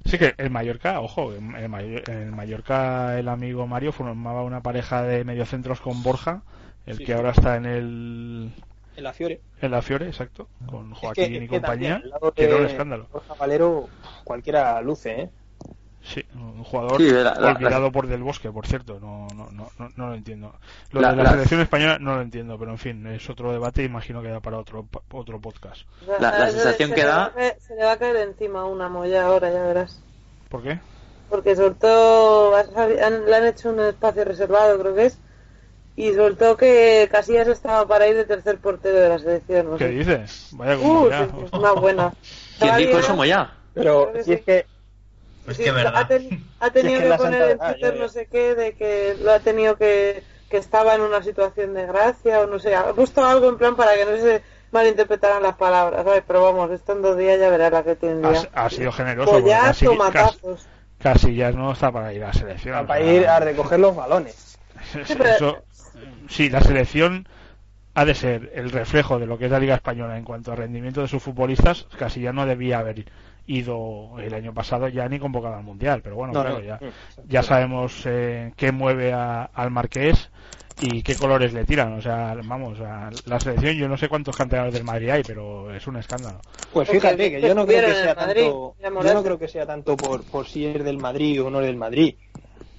Sí 0.06 0.20
que 0.20 0.36
el 0.38 0.52
Mallorca, 0.52 1.02
ojo, 1.02 1.34
en 1.34 1.56
el, 1.56 2.32
Mallorca 2.32 3.18
el 3.18 3.28
amigo 3.28 3.66
Mario 3.66 3.92
formaba 3.92 4.44
una 4.44 4.62
pareja 4.62 5.02
de 5.02 5.24
mediocentros 5.24 5.82
con 5.82 6.04
Borja, 6.04 6.44
el 6.86 6.98
Sí, 6.98 7.06
que 7.06 7.14
sí. 7.14 7.18
ahora 7.18 7.32
está 7.32 7.56
en 7.56 7.66
el 7.66 8.52
En 8.96 9.04
la 9.04 9.14
Fiore. 9.14 9.42
en 9.62 9.72
la 9.72 9.82
Fiore, 9.82 10.06
exacto, 10.06 10.48
con 10.68 10.92
Es 10.92 10.98
Joaquín 11.00 11.26
que- 11.26 11.32
y 11.32 11.36
es 11.38 11.40
que 11.42 11.48
compañía, 11.48 11.90
también, 11.96 12.04
al 12.04 12.10
lado 12.12 12.32
que 12.32 12.44
era 12.46 12.56
un 12.58 12.62
de 12.62 12.68
escándalo. 12.68 13.08
Borja 13.12 13.34
Valero, 13.34 13.90
cualquiera 14.24 14.80
luce, 14.82 15.22
¿eh? 15.22 15.30
Sí, 16.08 16.24
un 16.36 16.64
jugador 16.64 17.02
Sí, 17.02 17.10
la- 17.10 17.34
la- 17.34 17.48
olvidado 17.54 17.86
la- 17.86 17.92
por 17.92 18.06
Del 18.08 18.22
Bosque, 18.22 18.52
por 18.52 18.68
cierto. 18.68 19.00
No, 19.00 19.28
no, 19.34 19.50
no, 19.52 19.72
no, 19.80 19.90
no 19.96 20.08
lo 20.10 20.14
entiendo. 20.14 20.54
Lo 20.92 21.02
La- 21.02 21.10
de 21.12 21.18
la, 21.18 21.24
la- 21.24 21.32
selección 21.32 21.62
española 21.62 21.98
no 22.00 22.16
lo 22.16 22.22
entiendo, 22.22 22.60
pero 22.60 22.70
en 22.72 22.78
fin, 22.78 23.08
es 23.08 23.28
otro 23.30 23.52
debate. 23.52 23.84
Imagino 23.84 24.22
que 24.22 24.28
da 24.30 24.40
para 24.40 24.60
otro 24.60 24.86
otro 25.12 25.42
podcast. 25.42 25.82
La- 26.08 26.20
la 26.32 26.46
se- 26.46 26.52
sensación 26.54 26.90
se 26.90 26.96
que 26.96 27.02
le 27.02 27.08
da- 27.08 27.18
va 27.18 27.24
a 27.26 27.34
caer- 27.34 27.58
Se 27.60 27.76
le 27.76 27.84
va 27.84 27.92
a 27.94 27.98
caer 27.98 28.16
encima 28.18 28.66
una 28.66 28.88
molla 28.88 29.26
ahora, 29.26 29.52
ya 29.52 29.64
verás. 29.64 30.00
¿Por 30.50 30.62
qué? 30.62 30.80
Porque 31.30 31.56
soltó, 31.56 32.56
han- 32.56 33.26
le 33.26 33.36
han 33.36 33.46
hecho 33.48 33.70
un 33.72 33.80
espacio 33.80 34.24
reservado, 34.26 34.80
creo 34.80 34.94
que 34.94 35.06
es, 35.08 35.18
y 35.96 36.14
soltó 36.14 36.56
que 36.56 37.10
Casillas 37.12 37.48
estaba 37.48 37.88
para 37.88 38.08
ir 38.08 38.16
de 38.16 38.26
tercer 38.26 38.60
portero 38.60 39.00
de 39.00 39.10
la 39.10 39.18
selección. 39.18 39.72
no 39.72 39.78
¿Qué 39.78 39.86
sé. 39.86 39.92
dices? 39.92 40.50
Vaya 40.52 40.78
como 40.78 41.02
Uh, 41.02 41.10
sí, 41.10 41.46
una 41.54 41.72
buena. 41.72 42.14
¿Quién 42.60 42.78
dijo 42.78 43.00
eso, 43.00 43.16
Moya? 43.16 43.50
Pero 43.74 44.12
si 44.24 44.34
es 44.34 44.42
que 44.42 44.66
Pues 45.46 45.58
sí, 45.58 45.64
que 45.64 45.72
verdad. 45.72 45.96
Ha, 45.96 46.08
ten- 46.08 46.44
ha 46.60 46.70
tenido 46.72 47.00
es 47.02 47.12
que 47.12 47.18
poner 47.18 47.40
Santa- 47.40 47.52
en 47.52 47.58
ah, 47.62 47.72
Twitter 47.74 47.92
ya, 47.94 47.98
ya. 47.98 48.04
no 48.04 48.10
sé 48.10 48.28
qué, 48.28 48.56
de 48.56 48.74
que 48.74 49.16
lo 49.22 49.32
ha 49.32 49.40
tenido 49.40 49.78
que, 49.78 50.24
que 50.50 50.58
estaba 50.58 50.96
en 50.96 51.02
una 51.02 51.22
situación 51.24 51.74
de 51.74 51.86
gracia 51.86 52.42
o 52.42 52.48
no 52.48 52.60
sé, 52.60 52.76
ha 52.76 52.94
puesto 52.94 53.24
algo 53.26 53.50
en 53.50 53.58
plan 53.58 53.76
para 53.76 53.96
que 53.96 54.06
no 54.06 54.18
se 54.18 54.42
malinterpretaran 54.72 55.42
las 55.44 55.56
palabras, 55.56 56.04
¿sabes? 56.04 56.24
Pero 56.28 56.44
vamos, 56.44 56.70
esto 56.72 56.92
en 56.94 57.02
dos 57.02 57.18
días 57.18 57.40
ya 57.40 57.50
verás 57.50 57.72
la 57.72 57.84
que 57.84 57.96
tiene. 57.96 58.28
Ha, 58.28 58.66
ha 58.66 58.70
sido 58.70 58.92
generoso. 58.92 59.32
casi, 59.32 59.50
casi, 59.50 59.86
tomatazos. 59.86 60.68
casi 61.00 61.36
ya 61.36 61.52
no 61.52 61.72
está 61.72 61.92
para 61.92 62.12
ir 62.14 62.24
a 62.24 62.28
la 62.28 62.34
selección. 62.34 62.86
para 62.88 63.00
o 63.00 63.04
sea, 63.04 63.14
ir 63.14 63.28
a 63.28 63.40
recoger 63.40 63.80
los 63.80 63.96
balones. 63.96 64.58
eso- 65.08 65.64
sí, 66.30 66.50
la 66.50 66.62
selección 66.62 67.28
ha 67.94 68.04
de 68.04 68.16
ser 68.16 68.52
el 68.56 68.72
reflejo 68.72 69.20
de 69.20 69.26
lo 69.26 69.38
que 69.38 69.46
es 69.46 69.52
la 69.52 69.60
Liga 69.60 69.76
Española 69.76 70.18
en 70.18 70.26
cuanto 70.26 70.52
a 70.52 70.56
rendimiento 70.56 71.02
de 71.02 71.08
sus 71.08 71.24
futbolistas. 71.24 71.88
Casi 71.98 72.20
ya 72.22 72.34
no 72.34 72.46
debía 72.46 72.80
haber 72.80 73.06
ido 73.48 74.20
el 74.20 74.34
año 74.34 74.54
pasado 74.54 74.88
ya 74.88 75.08
ni 75.08 75.20
convocado 75.20 75.56
al 75.56 75.64
Mundial. 75.64 76.02
Pero 76.04 76.16
bueno, 76.16 76.34
No, 76.34 76.42
claro, 76.42 76.60
no. 76.60 76.66
ya, 76.66 76.80
ya 77.28 77.44
sabemos 77.44 78.04
eh, 78.06 78.52
qué 78.56 78.72
mueve 78.72 79.14
a- 79.14 79.44
al 79.44 79.72
Marqués 79.72 80.30
y 80.82 81.02
qué 81.04 81.16
colores 81.16 81.54
le 81.54 81.64
tiran. 81.66 81.94
O 81.94 82.02
sea, 82.02 82.36
vamos, 82.46 82.80
a 82.82 83.10
la 83.26 83.40
selección, 83.40 83.76
yo 83.76 83.88
no 83.88 83.98
sé 83.98 84.10
cuántos 84.10 84.36
canteranos 84.36 84.74
del 84.74 84.84
Madrid 84.84 85.10
hay, 85.10 85.24
pero 85.24 85.74
es 85.74 85.86
un 85.88 85.98
escándalo. 85.98 86.40
Pues 86.74 86.90
fíjate 86.90 87.32
que 87.32 87.42
yo 87.42 87.56
no 87.56 87.66
creo 87.66 87.86
que 87.86 87.94
sea 87.94 88.16
tanto, 88.16 88.76
yo 88.82 89.14
no 89.14 89.24
creo 89.24 89.40
que 89.40 89.48
sea 89.48 89.66
tanto 89.66 89.96
por, 89.96 90.24
por 90.24 90.46
si 90.46 90.66
es 90.66 90.84
del 90.84 90.98
Madrid 90.98 91.42
o 91.44 91.50
no 91.50 91.62
es 91.62 91.68
del 91.68 91.78
Madrid, 91.78 92.16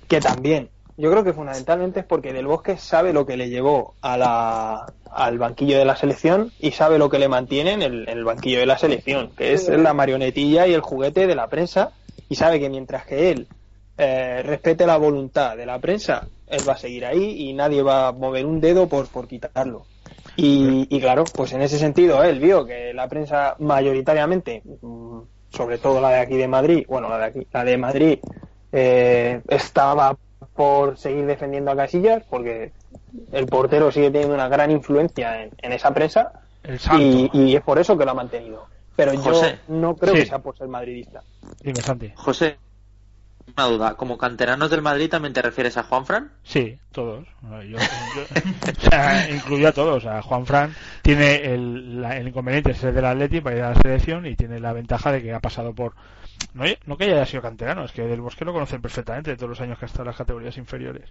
que 0.09 0.20
también. 0.20 0.68
Yo 0.99 1.11
creo 1.11 1.25
que 1.25 1.35
fundamentalmente 1.35 2.01
es 2.01 2.07
porque 2.07 2.33
Del 2.33 2.47
Bosque 2.47 2.79
sabe 2.79 3.13
lo 3.13 3.27
que 3.27 3.37
le 3.37 3.51
llevó 3.51 3.95
a 4.01 4.17
la, 4.17 4.87
al 5.11 5.39
banquillo 5.39 5.79
de 5.79 5.85
la 5.85 5.97
selección 5.97 6.53
y 6.59 6.71
sabe 6.71 6.99
lo 6.99 7.11
que 7.11 7.19
le 7.19 7.29
mantiene 7.29 7.73
en 7.73 7.83
el, 7.83 8.09
en 8.09 8.19
el 8.19 8.25
banquillo 8.25 8.61
de 8.61 8.67
la 8.67 8.79
selección, 8.79 9.31
que 9.37 9.53
es 9.53 9.69
la 9.69 9.93
marionetilla 9.93 10.67
y 10.67 10.73
el 10.73 10.81
juguete 10.81 11.27
de 11.27 11.35
la 11.35 11.49
prensa 11.49 11.93
y 12.29 12.37
sabe 12.37 12.59
que 12.61 12.71
mientras 12.71 13.05
que 13.05 13.31
él 13.31 13.47
eh, 13.99 14.43
respete 14.43 14.87
la 14.87 14.97
voluntad 14.97 15.57
de 15.57 15.67
la 15.67 15.79
prensa, 15.79 16.29
él 16.47 16.61
va 16.69 16.75
a 16.75 16.79
seguir 16.79 17.05
ahí 17.05 17.49
y 17.49 17.53
nadie 17.53 17.83
va 17.83 18.09
a 18.09 18.13
mover 18.13 18.47
un 18.47 18.61
dedo 18.61 18.89
por, 18.89 19.09
por 19.09 19.29
quitarlo. 19.29 19.85
Y, 20.37 20.87
y 20.95 21.01
claro, 21.01 21.25
pues 21.25 21.53
en 21.53 21.63
ese 21.63 21.79
sentido 21.79 22.23
él 22.23 22.41
vio 22.41 22.67
que 22.67 22.93
la 22.93 23.09
prensa 23.09 23.57
mayoritariamente, 23.59 24.63
mm, 24.83 25.21
sobre 25.51 25.79
todo 25.79 26.01
la 26.01 26.11
de 26.11 26.19
aquí 26.19 26.37
de 26.37 26.49
Madrid, 26.49 26.85
bueno, 26.89 27.09
la 27.09 27.19
de 27.19 27.25
aquí, 27.25 27.47
la 27.53 27.65
de 27.65 27.77
Madrid, 27.79 28.19
eh, 28.73 29.41
estaba 29.49 30.17
por 30.57 30.97
seguir 30.99 31.27
defendiendo 31.27 31.71
a 31.71 31.77
Casillas, 31.77 32.23
porque 32.29 32.73
el 33.33 33.47
portero 33.47 33.90
sigue 33.92 34.11
teniendo 34.11 34.35
una 34.35 34.49
gran 34.49 34.71
influencia 34.71 35.42
en, 35.42 35.51
en 35.59 35.73
esa 35.73 35.92
prensa 35.92 36.33
El 36.62 36.79
santo. 36.79 37.03
y, 37.03 37.31
y 37.33 37.57
es 37.57 37.62
por 37.62 37.79
eso 37.79 37.97
que 37.97 38.05
lo 38.05 38.11
ha 38.12 38.14
mantenido. 38.14 38.66
Pero 38.97 39.16
José. 39.19 39.59
yo 39.69 39.75
no 39.75 39.95
creo 39.97 40.14
Sí. 40.14 40.21
que 40.21 40.27
sea 40.27 40.38
por 40.38 40.57
ser 40.57 40.69
madridista. 40.69 41.23
Dime, 41.61 41.81
Santi. 41.83 42.11
José, 42.16 42.57
una 43.57 43.65
duda. 43.67 43.95
¿Como 43.97 44.19
canteranos 44.19 44.71
del 44.71 44.83
Madrid 44.83 45.11
también 45.11 45.33
te 45.35 45.43
refieres 45.43 45.77
a 45.77 45.83
Juanfran? 45.85 46.31
Sí, 46.43 46.79
todos. 46.93 47.27
Yo, 47.43 47.61
yo- 47.63 47.79
o 47.79 48.91
sea, 48.91 49.31
incluyo 49.31 49.69
a 49.69 49.73
todos. 49.73 49.99
O 49.99 50.01
sea, 50.01 50.23
Juan 50.23 50.47
Fran 50.47 50.75
tiene 51.03 51.37
el, 51.55 52.01
la- 52.03 52.17
el 52.17 52.29
inconveniente 52.29 52.71
de 52.71 52.75
ser 52.79 52.93
del 52.93 53.05
Atleti 53.05 53.41
para 53.41 53.57
ir 53.57 53.63
a 53.63 53.71
la 53.71 53.81
selección 53.81 54.27
y 54.27 54.35
tiene 54.37 54.61
la 54.61 54.73
ventaja 54.73 55.13
de 55.13 55.23
que 55.23 55.33
ha 55.33 55.41
pasado 55.41 55.75
por. 55.75 55.95
No, 56.53 56.65
no 56.87 56.97
que 56.99 57.05
haya 57.05 57.25
sido 57.27 57.41
canterano, 57.43 57.85
es 57.85 57.93
que 57.93 58.03
del 58.03 58.21
Bosque 58.21 58.45
lo 58.45 58.53
conocen 58.53 58.83
perfectamente 58.83 59.31
de 59.31 59.37
todos 59.37 59.51
los 59.51 59.61
años 59.61 59.79
que 59.79 59.85
ha 59.85 59.89
estado 59.89 60.03
en 60.05 60.09
las 60.09 60.17
categorías 60.17 60.57
inferiores. 60.59 61.09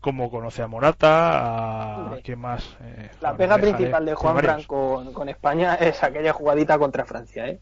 Como 0.00 0.30
conoce 0.30 0.62
a 0.62 0.66
Morata, 0.68 2.12
a. 2.12 2.18
¿Quién 2.22 2.38
más? 2.40 2.76
Eh, 2.82 3.10
La 3.22 3.34
pega 3.36 3.56
principal 3.58 4.04
de 4.04 4.10
hay 4.10 4.16
Juan 4.16 4.34
varios. 4.34 4.52
Fran 4.54 4.64
con, 4.66 5.12
con 5.14 5.28
España 5.30 5.74
es 5.76 6.02
aquella 6.02 6.32
jugadita 6.34 6.78
contra 6.78 7.04
Francia, 7.06 7.48
¿eh? 7.48 7.58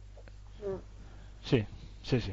Sí, 1.45 1.65
sí, 2.05 2.21
sí. 2.21 2.33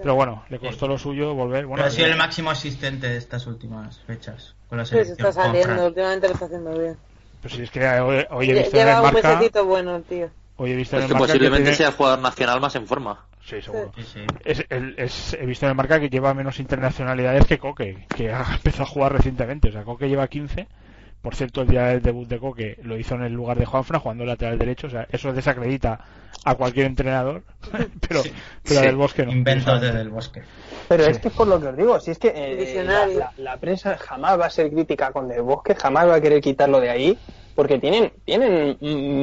Pero 0.00 0.14
bueno, 0.14 0.44
le 0.48 0.58
costó 0.60 0.86
lo 0.86 0.96
suyo 0.98 1.34
volver. 1.34 1.66
Bueno, 1.66 1.82
Pero 1.82 1.88
ha 1.88 1.90
sido 1.90 2.06
yo- 2.06 2.12
el 2.12 2.18
máximo 2.18 2.50
asistente 2.50 3.08
de 3.08 3.16
estas 3.16 3.46
últimas 3.48 3.98
fechas 4.06 4.54
con 4.68 4.78
la 4.78 4.84
Sí, 4.84 4.94
se 5.04 5.12
está 5.12 5.32
saliendo, 5.32 5.86
últimamente 5.86 6.28
lo 6.28 6.34
está 6.34 6.44
haciendo 6.46 6.78
bien. 6.78 6.96
pues 7.42 7.54
si 7.54 7.62
es 7.62 7.70
que 7.70 7.84
hoy, 7.86 8.24
hoy 8.30 8.50
he 8.50 8.54
visto 8.54 8.76
en 8.78 8.88
el 8.88 8.96
un 8.96 9.02
marca. 9.02 9.62
bueno 9.62 9.96
el 9.96 10.02
tío. 10.04 10.30
Hoy 10.56 10.72
he 10.72 10.76
visto 10.76 10.96
en 10.96 11.02
el 11.02 11.08
que 11.08 11.14
marca 11.14 11.26
posiblemente 11.26 11.62
tiene- 11.64 11.76
sea 11.76 11.88
el 11.88 11.94
jugador 11.94 12.18
nacional 12.20 12.60
más 12.60 12.74
en 12.76 12.86
forma. 12.86 13.24
Sí, 13.44 13.62
seguro. 13.62 13.92
Sí, 13.96 14.02
sí. 14.04 14.20
Es, 14.44 14.64
el- 14.68 14.94
es- 14.98 15.34
he 15.34 15.46
visto 15.46 15.64
en 15.66 15.70
el 15.70 15.76
marca 15.76 15.98
que 16.00 16.10
lleva 16.10 16.34
menos 16.34 16.58
internacionalidades 16.60 17.46
que 17.46 17.58
Coque, 17.58 18.06
que 18.14 18.30
ha 18.32 18.44
empezado 18.54 18.82
a 18.84 18.86
jugar 18.86 19.12
recientemente. 19.14 19.68
O 19.68 19.72
sea, 19.72 19.84
Coque 19.84 20.08
lleva 20.08 20.26
15. 20.28 20.66
Por 21.22 21.34
cierto, 21.34 21.62
el 21.62 21.68
día 21.68 21.86
del 21.86 22.02
debut 22.02 22.28
de 22.28 22.38
Coque 22.38 22.78
lo 22.82 22.96
hizo 22.98 23.14
en 23.14 23.22
el 23.22 23.32
lugar 23.32 23.58
de 23.58 23.66
Juanfran, 23.66 24.00
jugando 24.00 24.24
lateral 24.24 24.58
derecho. 24.58 24.86
O 24.88 24.90
sea, 24.90 25.06
eso 25.10 25.32
desacredita 25.32 25.98
a 26.44 26.54
cualquier 26.54 26.86
entrenador. 26.86 27.42
pero, 27.70 28.22
pero 28.62 28.80
Sí, 28.80 28.86
del 28.86 28.96
Bosque 28.96 29.24
no. 29.26 29.32
Inventos 29.32 29.80
desde 29.80 30.00
el 30.00 30.08
bosque. 30.10 30.42
Pero 30.88 31.04
Sí. 31.04 31.10
es 31.10 31.18
que 31.18 31.28
es 31.28 31.34
por 31.34 31.46
lo 31.46 31.60
que 31.60 31.66
os 31.68 31.76
digo, 31.76 32.00
si 32.00 32.10
es 32.12 32.18
que 32.18 32.32
eh, 32.34 32.82
la, 32.84 33.06
la- 33.06 33.32
la 33.36 33.56
prensa 33.58 33.96
jamás 33.98 34.38
va 34.40 34.46
a 34.46 34.50
ser 34.50 34.70
crítica 34.70 35.12
con 35.12 35.28
Del 35.28 35.42
Bosque, 35.42 35.74
jamás 35.74 36.08
va 36.08 36.14
a 36.16 36.20
querer 36.20 36.40
quitarlo 36.40 36.80
de 36.80 36.88
ahí, 36.90 37.18
porque 37.54 37.78
tienen 37.78 38.12
tienen 38.24 38.78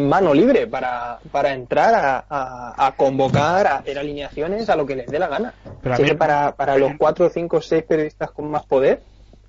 mano 0.07 0.33
libre 0.33 0.67
para, 0.67 1.19
para 1.31 1.53
entrar 1.53 1.93
a, 1.95 2.25
a- 2.29 2.87
a 2.87 2.91
convocar, 2.91 3.65
a 3.67 3.77
hacer 3.77 3.97
alineaciones 3.97 4.69
a 4.69 4.75
lo 4.75 4.85
que 4.85 4.95
les 4.95 5.07
dé 5.07 5.17
la 5.17 5.27
gana. 5.27 5.53
Pero 5.81 5.93
Así 5.95 6.03
mí- 6.03 6.09
que 6.09 6.15
para, 6.15 6.51
para 6.55 6.77
los 6.77 6.91
cuatro, 6.97 7.29
cinco, 7.29 7.61
seis 7.61 7.83
periodistas 7.83 8.29
con 8.31 8.49
más 8.51 8.65
poder, 8.65 9.01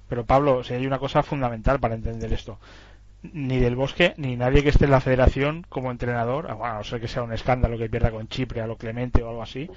Pero 0.09 0.25
Pablo, 0.25 0.63
si 0.65 0.73
hay 0.75 0.87
una 0.87 0.99
cosa 1.01 1.23
fundamental 1.23 1.81
para 1.81 1.97
entender 1.97 2.33
esto. 2.33 2.59
Ni 3.23 3.59
del 3.59 3.75
Bosque, 3.75 4.15
ni 4.19 4.37
nadie 4.37 4.63
que 4.63 4.69
esté 4.69 4.85
en 4.85 4.93
la 4.93 5.01
federación 5.01 5.67
como 5.69 5.91
entrenador, 5.91 6.47
bueno, 6.55 6.65
a 6.65 6.79
no 6.79 6.85
ser 6.85 7.01
que 7.01 7.09
sea 7.09 7.23
un 7.23 7.33
escándalo 7.33 7.77
que 7.77 7.89
pierda 7.89 8.11
con 8.11 8.29
Chipre 8.29 8.61
a 8.61 8.67
lo 8.67 8.77
Clemente 8.77 9.23
o 9.23 9.31
algo 9.31 9.43
así, 9.43 9.69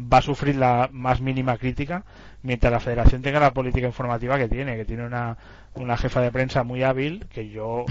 va 0.00 0.18
a 0.18 0.22
sufrir 0.22 0.56
la 0.56 0.88
más 0.92 1.20
mínima 1.20 1.56
crítica 1.58 2.04
mientras 2.42 2.72
la 2.72 2.80
federación 2.80 3.22
tenga 3.22 3.40
la 3.40 3.52
política 3.52 3.86
informativa 3.86 4.38
que 4.38 4.48
tiene, 4.48 4.76
que 4.76 4.84
tiene 4.84 5.04
una, 5.04 5.36
una 5.74 5.96
jefa 5.96 6.20
de 6.20 6.30
prensa 6.30 6.62
muy 6.62 6.82
hábil, 6.82 7.26
que 7.26 7.48
yo 7.48 7.84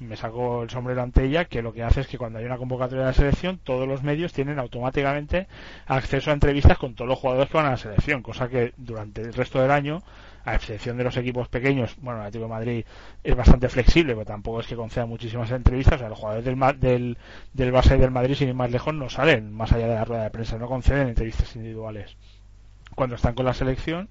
me 0.00 0.16
saco 0.16 0.62
el 0.62 0.70
sombrero 0.70 1.02
ante 1.02 1.24
ella, 1.24 1.44
que 1.44 1.62
lo 1.62 1.72
que 1.72 1.82
hace 1.82 2.00
es 2.00 2.06
que 2.06 2.18
cuando 2.18 2.38
hay 2.38 2.44
una 2.44 2.56
convocatoria 2.56 3.04
de 3.04 3.10
la 3.10 3.14
selección, 3.14 3.60
todos 3.62 3.86
los 3.86 4.02
medios 4.02 4.32
tienen 4.32 4.58
automáticamente 4.58 5.46
acceso 5.86 6.30
a 6.30 6.34
entrevistas 6.34 6.78
con 6.78 6.94
todos 6.94 7.08
los 7.08 7.18
jugadores 7.18 7.50
que 7.50 7.56
van 7.56 7.66
a 7.66 7.72
la 7.72 7.76
selección, 7.76 8.22
cosa 8.22 8.48
que 8.48 8.72
durante 8.76 9.20
el 9.20 9.34
resto 9.34 9.60
del 9.60 9.70
año, 9.70 10.02
a 10.44 10.54
excepción 10.54 10.96
de 10.96 11.04
los 11.04 11.16
equipos 11.16 11.48
pequeños, 11.48 11.96
bueno, 12.00 12.20
el 12.20 12.26
Atlético 12.26 12.44
de 12.44 12.50
Madrid 12.50 12.84
es 13.24 13.36
bastante 13.36 13.68
flexible, 13.68 14.14
pero 14.14 14.26
tampoco 14.26 14.60
es 14.60 14.66
que 14.66 14.76
conceda 14.76 15.06
muchísimas 15.06 15.50
entrevistas, 15.50 15.96
o 15.96 15.98
sea, 15.98 16.08
los 16.08 16.18
jugadores 16.18 16.44
del, 16.44 16.58
del, 16.80 17.18
del 17.52 17.72
Barça 17.72 17.96
y 17.96 18.00
del 18.00 18.10
Madrid, 18.10 18.34
sin 18.34 18.48
ir 18.48 18.54
más 18.54 18.70
lejos, 18.70 18.94
no 18.94 19.08
salen 19.10 19.52
más 19.52 19.72
allá 19.72 19.88
de 19.88 19.94
la 19.94 20.04
rueda 20.04 20.24
de 20.24 20.30
prensa, 20.30 20.58
no 20.58 20.68
conceden 20.68 21.08
entrevistas 21.08 21.54
individuales. 21.56 22.16
Cuando 22.94 23.16
están 23.16 23.34
con 23.34 23.46
la 23.46 23.54
selección, 23.54 24.08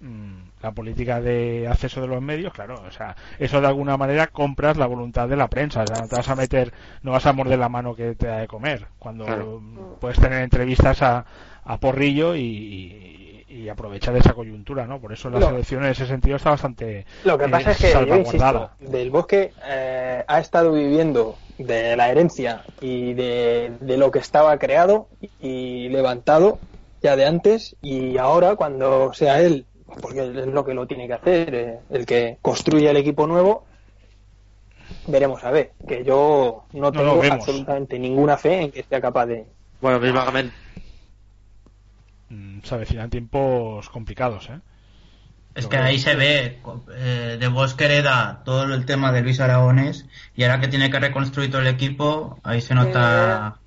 mm, 0.00 0.34
la 0.62 0.72
política 0.72 1.20
de 1.20 1.68
acceso 1.68 2.00
de 2.00 2.08
los 2.08 2.22
medios, 2.22 2.52
claro, 2.52 2.82
o 2.86 2.90
sea, 2.90 3.16
eso 3.38 3.60
de 3.60 3.66
alguna 3.66 3.96
manera 3.96 4.28
compras 4.28 4.76
la 4.76 4.86
voluntad 4.86 5.28
de 5.28 5.36
la 5.36 5.48
prensa, 5.48 5.82
o 5.82 5.86
sea, 5.86 5.98
no 6.00 6.08
te 6.08 6.16
vas 6.16 6.28
a 6.28 6.36
meter, 6.36 6.72
no 7.02 7.12
vas 7.12 7.26
a 7.26 7.32
morder 7.32 7.58
la 7.58 7.68
mano 7.68 7.94
que 7.94 8.14
te 8.14 8.26
da 8.26 8.38
de 8.38 8.48
comer, 8.48 8.86
cuando 8.98 9.24
Claro. 9.26 9.62
puedes 10.00 10.18
tener 10.20 10.42
entrevistas 10.42 11.02
a, 11.02 11.24
a 11.64 11.78
porrillo 11.78 12.34
y, 12.36 12.40
y, 12.40 13.41
y 13.52 13.68
aprovechar 13.68 14.16
esa 14.16 14.32
coyuntura, 14.32 14.86
¿no? 14.86 15.00
Por 15.00 15.12
eso 15.12 15.28
la 15.28 15.38
No. 15.38 15.48
selección 15.48 15.84
en 15.84 15.90
ese 15.90 16.06
sentido 16.06 16.36
está 16.36 16.50
bastante 16.50 17.04
Lo 17.24 17.36
que 17.36 17.44
eh, 17.44 17.48
pasa 17.48 17.72
es 17.72 17.78
que, 17.78 18.06
yo 18.06 18.16
insisto. 18.16 18.70
Del 18.80 19.10
Bosque 19.10 19.52
eh, 19.66 20.24
ha 20.26 20.40
estado 20.40 20.72
viviendo 20.72 21.36
de 21.58 21.96
la 21.96 22.10
herencia 22.10 22.62
y 22.80 23.12
de, 23.12 23.72
de 23.80 23.96
lo 23.96 24.10
que 24.10 24.20
estaba 24.20 24.58
creado 24.58 25.08
y 25.40 25.88
levantado 25.90 26.58
ya 27.02 27.16
de 27.16 27.26
antes 27.26 27.76
y 27.82 28.16
ahora 28.16 28.56
cuando 28.56 29.12
sea 29.12 29.40
él, 29.40 29.66
porque 30.00 30.20
es 30.20 30.46
lo 30.46 30.64
que 30.64 30.74
lo 30.74 30.86
tiene 30.86 31.06
que 31.06 31.14
hacer, 31.14 31.54
eh, 31.54 31.78
el 31.90 32.06
que 32.06 32.38
construye 32.40 32.88
el 32.88 32.96
equipo 32.96 33.26
nuevo, 33.26 33.64
veremos 35.08 35.44
a 35.44 35.50
ver, 35.50 35.72
que 35.86 36.04
yo 36.04 36.64
no 36.72 36.90
tengo 36.92 37.22
no, 37.22 37.32
absolutamente 37.32 37.98
ninguna 37.98 38.38
fe 38.38 38.62
en 38.62 38.70
que 38.70 38.82
sea 38.82 39.00
capaz 39.00 39.26
de... 39.26 39.44
Bueno. 39.80 39.98
Mm, 39.98 40.61
se 42.62 42.74
avecinan 42.74 43.10
tiempos 43.10 43.88
complicados, 43.88 44.48
¿eh? 44.50 44.60
Es 45.54 45.66
que 45.66 45.76
ahí 45.76 45.98
se 45.98 46.14
ve, 46.14 46.60
eh, 46.96 47.36
de 47.38 47.48
Bosque 47.48 47.84
hereda 47.84 48.40
todo 48.44 48.72
el 48.72 48.86
tema 48.86 49.12
de 49.12 49.20
Luis 49.20 49.38
Aragones 49.38 50.06
y 50.34 50.44
ahora 50.44 50.60
que 50.60 50.68
tiene 50.68 50.90
que 50.90 50.98
reconstruir 50.98 51.50
todo 51.50 51.60
el 51.60 51.66
equipo, 51.66 52.38
ahí 52.42 52.62
se 52.62 52.74
nota 52.74 53.58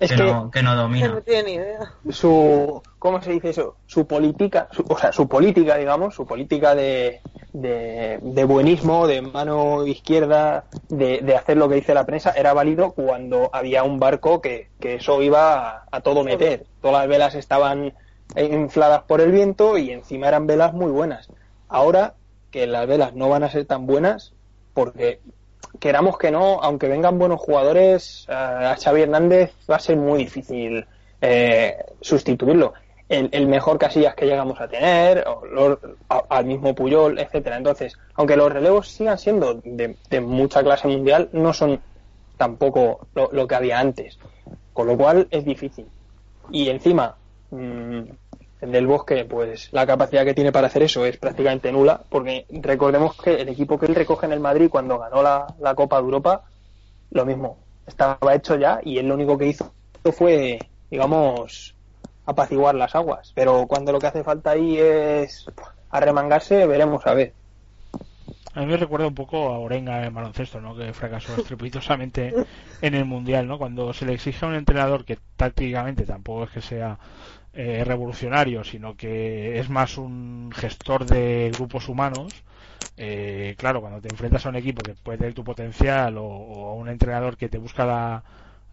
Es 0.00 0.10
que, 0.10 0.16
que- 0.16 0.22
no, 0.22 0.50
que 0.50 0.62
no 0.62 0.70
Que 0.70 0.76
domina. 0.76 1.08
no 1.14 1.20
tiene 1.20 1.42
ni 1.42 1.52
idea. 1.56 1.92
su 2.08 2.82
¿cómo 2.98 3.20
se 3.20 3.32
dice 3.32 3.50
eso? 3.50 3.76
Su 3.86 4.06
política, 4.06 4.68
o 4.88 4.98
sea, 4.98 5.12
su 5.12 5.28
política, 5.28 5.76
digamos, 5.76 6.14
su 6.14 6.26
política 6.26 6.74
de, 6.74 7.20
de, 7.52 8.44
buenismo, 8.44 9.06
de 9.06 9.22
mano 9.22 9.86
izquierda, 9.86 10.64
de, 10.88 11.36
hacer 11.36 11.56
lo 11.56 11.68
que 11.68 11.76
dice 11.76 11.94
la 11.94 12.06
prensa, 12.06 12.32
era 12.32 12.52
válido 12.52 12.92
cuando 12.92 13.50
había 13.52 13.84
un 13.84 14.00
barco 14.00 14.40
que, 14.40 14.70
eso 14.80 15.22
iba 15.22 15.84
a, 15.90 16.00
todo 16.00 16.24
meter. 16.24 16.66
Todas 16.80 17.02
las 17.02 17.08
velas 17.08 17.34
estaban 17.36 17.92
infladas 18.34 19.02
por 19.02 19.20
el 19.20 19.32
viento 19.32 19.78
y 19.78 19.90
encima 19.90 20.28
eran 20.28 20.46
velas 20.46 20.72
muy 20.72 20.90
buenas. 20.90 21.28
Ahora 21.68 22.14
que 22.50 22.66
las 22.66 22.86
velas 22.86 23.14
no 23.14 23.28
van 23.28 23.44
a 23.44 23.50
ser 23.50 23.66
tan 23.66 23.86
buenas, 23.86 24.32
porque 24.74 25.20
queramos 25.80 26.18
que 26.18 26.30
no, 26.30 26.60
aunque 26.62 26.88
vengan 26.88 27.18
buenos 27.18 27.40
jugadores, 27.40 28.26
a 28.28 28.76
Xavi 28.82 29.02
Hernández 29.02 29.52
va 29.70 29.76
a 29.76 29.80
ser 29.80 29.96
muy 29.96 30.18
difícil 30.18 30.86
eh, 31.20 31.76
sustituirlo. 32.00 32.74
El, 33.08 33.46
mejor 33.46 33.78
Casillas 33.78 34.16
que 34.16 34.26
llegamos 34.26 34.60
a 34.60 34.66
tener, 34.66 35.24
o 35.28 35.78
al 36.28 36.44
mismo 36.44 36.74
Puyol, 36.74 37.20
etcétera. 37.20 37.56
Entonces, 37.56 37.96
aunque 38.14 38.36
los 38.36 38.52
relevos 38.52 38.88
sigan 38.88 39.16
siendo 39.16 39.60
de, 39.62 40.20
mucha 40.20 40.64
clase 40.64 40.88
mundial, 40.88 41.28
no 41.32 41.52
son 41.52 41.80
tampoco 42.36 43.06
lo, 43.14 43.46
que 43.46 43.54
había 43.54 43.78
antes. 43.78 44.18
Con 44.72 44.88
lo 44.88 44.96
cual 44.96 45.28
es 45.30 45.44
difícil. 45.44 45.86
Y 46.50 46.68
encima, 46.68 47.16
mmm, 47.50 48.02
del 48.60 48.86
Bosque, 48.86 49.24
pues 49.24 49.68
la 49.72 49.86
capacidad 49.86 50.24
que 50.24 50.34
tiene 50.34 50.52
para 50.52 50.66
hacer 50.68 50.82
eso 50.82 51.04
es 51.04 51.16
prácticamente 51.18 51.70
nula, 51.72 52.02
porque 52.08 52.46
recordemos 52.50 53.16
que 53.16 53.34
el 53.34 53.48
equipo 53.48 53.78
que 53.78 53.86
él 53.86 53.94
recoge 53.94 54.26
en 54.26 54.32
el 54.32 54.40
Madrid 54.40 54.68
cuando 54.70 54.98
ganó 54.98 55.22
la, 55.22 55.46
la 55.60 55.74
Copa 55.74 55.96
de 55.96 56.02
Europa, 56.02 56.42
lo 57.10 57.24
mismo, 57.24 57.58
estaba 57.86 58.34
hecho 58.34 58.56
ya 58.56 58.80
y 58.82 58.98
él 58.98 59.08
lo 59.08 59.14
único 59.14 59.36
que 59.38 59.46
hizo 59.46 59.72
fue 60.12 60.58
digamos, 60.90 61.74
apaciguar 62.24 62.74
las 62.74 62.94
aguas. 62.94 63.32
Pero 63.34 63.66
cuando 63.66 63.92
lo 63.92 63.98
que 63.98 64.06
hace 64.06 64.24
falta 64.24 64.50
ahí 64.50 64.78
es 64.78 65.46
arremangarse, 65.90 66.66
veremos 66.66 67.06
a 67.06 67.14
ver. 67.14 67.32
A 68.54 68.60
mí 68.60 68.66
me 68.66 68.78
recuerda 68.78 69.06
un 69.06 69.14
poco 69.14 69.50
a 69.50 69.58
Orenga 69.58 70.06
en 70.06 70.14
baloncesto, 70.14 70.62
¿no? 70.62 70.74
Que 70.74 70.94
fracasó 70.94 71.36
estrepitosamente 71.36 72.32
en 72.80 72.94
el 72.94 73.04
Mundial, 73.04 73.46
¿no? 73.46 73.58
Cuando 73.58 73.92
se 73.92 74.06
le 74.06 74.14
exige 74.14 74.46
a 74.46 74.48
un 74.48 74.54
entrenador 74.54 75.04
que 75.04 75.18
tácticamente 75.36 76.06
tampoco 76.06 76.44
es 76.44 76.50
que 76.50 76.62
sea 76.62 76.98
eh, 77.56 77.84
revolucionario, 77.84 78.64
sino 78.64 78.96
que 78.96 79.58
es 79.58 79.68
más 79.70 79.98
un 79.98 80.50
gestor 80.54 81.06
de 81.06 81.50
grupos 81.54 81.88
humanos, 81.88 82.44
eh, 82.96 83.54
claro, 83.58 83.80
cuando 83.80 84.00
te 84.00 84.08
enfrentas 84.08 84.46
a 84.46 84.48
un 84.50 84.56
equipo 84.56 84.84
que 84.84 84.94
puede 84.94 85.18
tener 85.18 85.34
tu 85.34 85.44
potencial 85.44 86.16
o 86.18 86.70
a 86.70 86.74
un 86.74 86.88
entrenador 86.88 87.36
que 87.36 87.48
te 87.48 87.58
busca 87.58 87.84
la, 87.84 88.22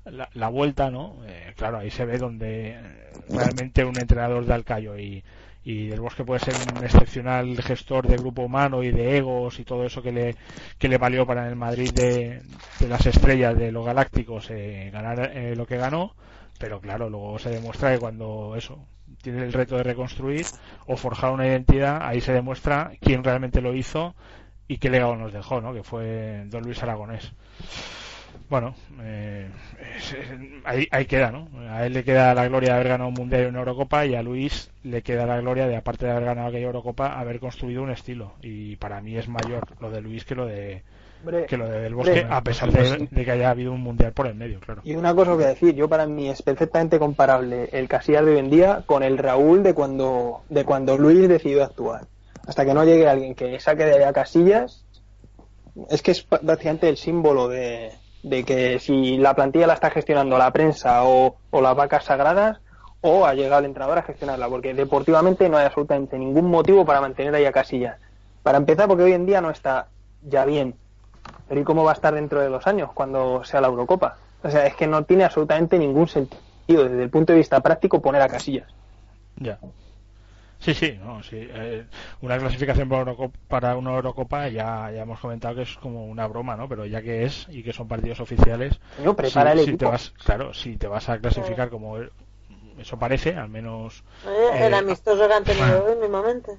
la, 0.05 0.47
vuelta, 0.49 0.91
¿no? 0.91 1.17
Eh, 1.25 1.53
claro, 1.55 1.79
ahí 1.79 1.89
se 1.89 2.05
ve 2.05 2.17
donde 2.17 2.71
eh, 2.71 2.81
realmente 3.29 3.85
un 3.85 3.97
entrenador 3.97 4.45
de 4.45 4.53
Alcayo 4.53 4.97
y, 4.97 5.23
y 5.63 5.87
del 5.87 6.01
Bosque 6.01 6.25
puede 6.25 6.41
ser 6.41 6.55
un 6.55 6.83
excepcional 6.83 7.61
gestor 7.61 8.07
de 8.07 8.17
grupo 8.17 8.41
humano 8.41 8.83
y 8.83 8.91
de 8.91 9.17
egos 9.17 9.59
y 9.59 9.63
todo 9.63 9.85
eso 9.85 10.01
que 10.01 10.11
le, 10.11 10.35
que 10.77 10.89
le 10.89 10.97
valió 10.97 11.25
para 11.25 11.47
el 11.47 11.55
Madrid 11.55 11.91
de, 11.93 12.41
las 12.87 13.05
estrellas 13.05 13.57
de 13.57 13.71
los 13.71 13.85
galácticos 13.85 14.49
ganar 14.91 15.31
eh, 15.33 15.55
lo 15.55 15.65
que 15.65 15.77
ganó, 15.77 16.15
pero 16.63 16.79
claro, 16.79 17.09
luego 17.09 17.37
se 17.39 17.49
demuestra 17.49 17.91
que 17.91 17.99
cuando 17.99 18.55
eso 18.55 18.79
tiene 19.21 19.43
el 19.43 19.51
reto 19.51 19.75
de 19.75 19.83
reconstruir 19.83 20.45
o 20.87 20.95
forjar 20.95 21.33
una 21.33 21.45
identidad, 21.45 21.99
ahí 22.01 22.21
se 22.21 22.31
demuestra 22.31 22.93
quién 23.01 23.21
realmente 23.21 23.59
lo 23.59 23.73
hizo 23.73 24.15
y 24.69 24.77
qué 24.77 24.89
legado 24.89 25.17
nos 25.17 25.33
dejó, 25.33 25.59
¿no? 25.59 25.73
Que 25.73 25.83
fue 25.83 26.45
Don 26.45 26.63
Luis 26.63 26.81
Aragonés 26.81 27.33
bueno, 28.49 28.75
eh, 29.01 29.49
ahí, 30.63 31.05
queda, 31.05 31.31
¿no? 31.31 31.49
A 31.69 31.85
él 31.85 31.93
le 31.93 32.05
queda 32.05 32.33
la 32.33 32.47
gloria 32.47 32.69
de 32.69 32.75
haber 32.75 32.87
ganado 32.87 33.09
un 33.09 33.15
mundial 33.15 33.43
y 33.43 33.45
una 33.47 33.59
Eurocopa 33.59 34.05
y 34.05 34.15
a 34.15 34.23
Luis 34.23 34.71
le 34.83 35.01
queda 35.01 35.25
la 35.25 35.41
gloria 35.41 35.67
de, 35.67 35.75
aparte 35.75 36.05
de 36.05 36.11
haber 36.11 36.25
ganado 36.25 36.47
aquella 36.47 36.67
Eurocopa, 36.67 37.19
haber 37.19 37.41
construido 37.41 37.83
un 37.83 37.91
estilo. 37.91 38.35
Y 38.41 38.77
para 38.77 39.01
mí 39.01 39.17
es 39.17 39.27
mayor 39.27 39.65
lo 39.81 39.91
de 39.91 40.01
Luis 40.01 40.23
que 40.23 40.35
lo 40.35 40.45
de 40.45 40.83
que 41.47 41.57
lo 41.57 41.69
de 41.69 41.79
Del 41.79 41.95
Bosque, 41.95 42.25
a 42.29 42.41
pesar 42.41 42.71
de, 42.71 43.07
que 43.07 43.31
haya 43.31 43.49
habido 43.49 43.71
un 43.71 43.81
mundial 43.81 44.13
por 44.13 44.27
el 44.27 44.35
medio, 44.35 44.59
claro. 44.59 44.81
Y 44.83 44.95
una 44.95 45.15
cosa 45.15 45.37
que 45.37 45.45
decir, 45.45 45.75
yo 45.75 45.87
para 45.87 46.05
mí 46.05 46.29
es 46.29 46.41
perfectamente 46.41 46.99
comparable 46.99 47.69
el 47.71 47.87
Casillas 47.87 48.25
de 48.25 48.31
hoy 48.31 48.39
en 48.39 48.49
día 48.49 48.83
con 48.85 49.03
el 49.03 49.17
Raúl 49.17 49.63
de 49.63 49.73
cuando, 49.73 50.41
de 50.49 50.65
cuando 50.65 50.97
Luis 50.97 51.27
decidió 51.27 51.63
actuar. 51.63 52.07
Hasta 52.45 52.65
que 52.65 52.73
no 52.73 52.83
llegue 52.83 53.07
alguien 53.07 53.35
que 53.35 53.59
saque 53.59 53.85
de 53.85 53.95
allá 53.95 54.13
Casillas, 54.13 54.85
es 55.89 56.01
que 56.01 56.11
es 56.11 56.23
prácticamente 56.23 56.89
el 56.89 56.97
símbolo 56.97 57.47
de, 57.47 57.91
de 58.23 58.43
que 58.43 58.79
si 58.79 59.17
la 59.17 59.35
plantilla 59.35 59.67
la 59.67 59.73
está 59.73 59.91
gestionando 59.91 60.37
la 60.37 60.51
prensa 60.51 61.03
o, 61.03 61.35
las 61.51 61.75
vacas 61.75 62.05
sagradas, 62.05 62.59
o 63.01 63.25
ha 63.25 63.33
llegado 63.33 63.59
el 63.59 63.65
entrenador 63.65 63.97
a 63.97 64.03
gestionarla, 64.03 64.47
porque 64.47 64.73
deportivamente 64.73 65.49
no 65.49 65.57
hay 65.57 65.65
absolutamente 65.65 66.17
ningún 66.17 66.49
motivo 66.49 66.85
para 66.85 67.01
mantener 67.01 67.35
ahí 67.35 67.45
a 67.45 67.51
Casillas. 67.51 67.99
Para 68.41 68.57
empezar, 68.57 68.87
porque 68.87 69.03
hoy 69.03 69.11
en 69.11 69.25
día 69.25 69.41
no 69.41 69.49
está 69.49 69.87
ya 70.21 70.45
bien. 70.45 70.75
Pero 71.47 71.61
¿y 71.61 71.63
cómo 71.63 71.83
va 71.83 71.91
a 71.91 71.95
estar 71.95 72.13
dentro 72.13 72.41
de 72.41 72.49
dos 72.49 72.65
años 72.67 72.91
cuando 72.93 73.43
sea 73.43 73.61
la 73.61 73.67
Eurocopa? 73.67 74.17
O 74.43 74.49
sea, 74.49 74.65
es 74.65 74.75
que 74.75 74.87
no 74.87 75.03
tiene 75.03 75.23
absolutamente 75.23 75.77
ningún 75.79 76.07
sentido 76.07 76.83
desde 76.83 77.03
el 77.03 77.09
punto 77.09 77.33
de 77.33 77.39
vista 77.39 77.61
práctico 77.61 78.01
poner 78.01 78.21
a 78.21 78.27
Casillas. 78.27 78.67
Ya. 79.37 79.59
Sí, 80.59 80.73
sí, 80.73 80.97
no, 81.03 81.21
sí. 81.23 81.37
Eh, 81.39 81.85
una 82.21 82.37
clasificación 82.37 82.89
para, 83.49 83.75
una 83.75 83.95
Eurocopa 83.95 84.47
ya, 84.47 84.89
ya 84.91 85.01
hemos 85.01 85.19
comentado 85.19 85.55
que 85.55 85.63
es 85.63 85.75
como 85.75 86.05
una 86.05 86.25
broma, 86.27 86.55
¿no? 86.55 86.69
Pero 86.69 86.85
ya 86.85 87.01
que 87.01 87.25
es 87.25 87.47
y 87.49 87.63
que 87.63 87.73
son 87.73 87.89
partidos 87.89 88.21
oficiales. 88.21 88.79
No, 89.03 89.13
prepara 89.13 89.51
el 89.51 89.59
si 89.59 89.75
te 89.75 89.85
vas, 89.85 90.13
claro, 90.23 90.53
si 90.53 90.77
te 90.77 90.87
vas 90.87 91.09
a 91.09 91.19
clasificar 91.19 91.69
como 91.69 91.97
eso 92.79 92.97
parece, 92.97 93.35
al 93.35 93.49
menos. 93.49 94.03
el 94.55 94.73
eh, 94.73 94.75
amistoso 94.75 95.27
que 95.27 95.33
han 95.33 95.43
tenido 95.43 95.85
hoy 95.85 95.95
mismamente. 95.97 96.57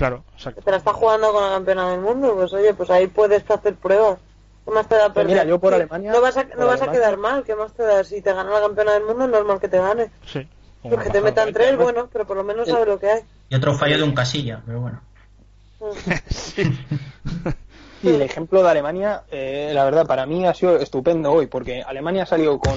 Claro, 0.00 0.24
exacto. 0.32 0.62
Te 0.62 0.70
la 0.70 0.78
está 0.78 0.94
jugando 0.94 1.30
con 1.30 1.44
la 1.44 1.50
campeona 1.50 1.90
del 1.90 2.00
mundo, 2.00 2.34
pues 2.34 2.50
oye, 2.54 2.72
pues 2.72 2.88
ahí 2.88 3.06
puedes 3.06 3.44
hacer 3.50 3.74
pruebas. 3.74 4.18
¿Qué 4.64 4.70
más 4.70 4.88
te 4.88 4.94
da 4.94 5.12
perder? 5.12 5.26
Mira, 5.26 5.44
yo 5.44 5.58
por 5.58 5.74
Alemania. 5.74 6.10
No 6.10 6.22
vas 6.22 6.38
a, 6.38 6.44
no 6.44 6.64
vas 6.64 6.80
a 6.80 6.90
quedar 6.90 7.18
mal, 7.18 7.44
¿qué 7.44 7.54
más 7.54 7.74
te 7.74 7.82
da? 7.82 8.02
Si 8.02 8.22
te 8.22 8.32
gana 8.32 8.48
la 8.48 8.62
campeona 8.62 8.94
del 8.94 9.04
mundo, 9.04 9.26
es 9.26 9.30
normal 9.30 9.60
que 9.60 9.68
te 9.68 9.76
gane. 9.76 10.10
Sí. 10.24 10.48
Pues 10.80 11.04
que 11.04 11.10
te 11.10 11.20
metan 11.20 11.52
tres, 11.52 11.76
bueno, 11.76 12.08
pero 12.10 12.26
por 12.26 12.38
lo 12.38 12.44
menos 12.44 12.66
sabe 12.66 12.86
lo 12.86 12.98
que 12.98 13.10
hay. 13.10 13.20
Y 13.50 13.56
otro 13.56 13.74
fallo 13.74 13.98
de 13.98 14.02
un 14.02 14.14
casilla, 14.14 14.62
pero 14.64 14.80
bueno. 14.80 15.02
sí. 16.30 16.62
el 18.02 18.22
ejemplo 18.22 18.62
de 18.62 18.70
Alemania, 18.70 19.24
eh, 19.30 19.72
la 19.74 19.84
verdad, 19.84 20.06
para 20.06 20.24
mí 20.24 20.46
ha 20.46 20.54
sido 20.54 20.78
estupendo 20.78 21.30
hoy, 21.30 21.46
porque 21.46 21.82
Alemania 21.82 22.22
ha 22.22 22.26
salido 22.26 22.58
con 22.58 22.72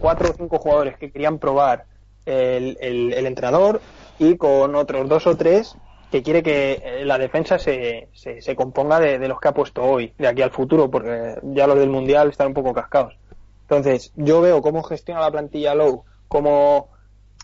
cuatro 0.00 0.30
o 0.30 0.34
cinco 0.34 0.56
jugadores 0.56 0.96
que 0.96 1.10
querían 1.10 1.38
probar 1.38 1.84
el, 2.24 2.78
el, 2.80 3.26
entrenador 3.26 3.82
y 4.18 4.38
con 4.38 4.74
otros 4.74 5.06
dos 5.06 5.26
o 5.26 5.36
tres 5.36 5.76
que 6.12 6.22
quiere 6.22 6.44
que 6.44 6.80
eh, 6.84 7.04
la 7.04 7.18
defensa 7.18 7.58
se, 7.58 8.08
se, 8.12 8.54
componga 8.54 9.00
de, 9.00 9.18
de, 9.18 9.26
los 9.26 9.40
que 9.40 9.48
ha 9.48 9.54
puesto 9.54 9.82
hoy, 9.82 10.12
de 10.16 10.28
aquí 10.28 10.42
al 10.42 10.52
futuro, 10.52 10.88
porque 10.88 11.40
ya 11.42 11.66
los 11.66 11.78
del 11.78 11.90
Mundial 11.90 12.28
están 12.28 12.48
un 12.48 12.54
poco 12.54 12.72
cascados. 12.72 13.16
Entonces, 13.62 14.12
yo 14.14 14.40
veo 14.40 14.62
cómo 14.62 14.84
gestiona 14.84 15.20
la 15.22 15.30
plantilla 15.30 15.74
Low, 15.74 16.04
cómo 16.28 16.92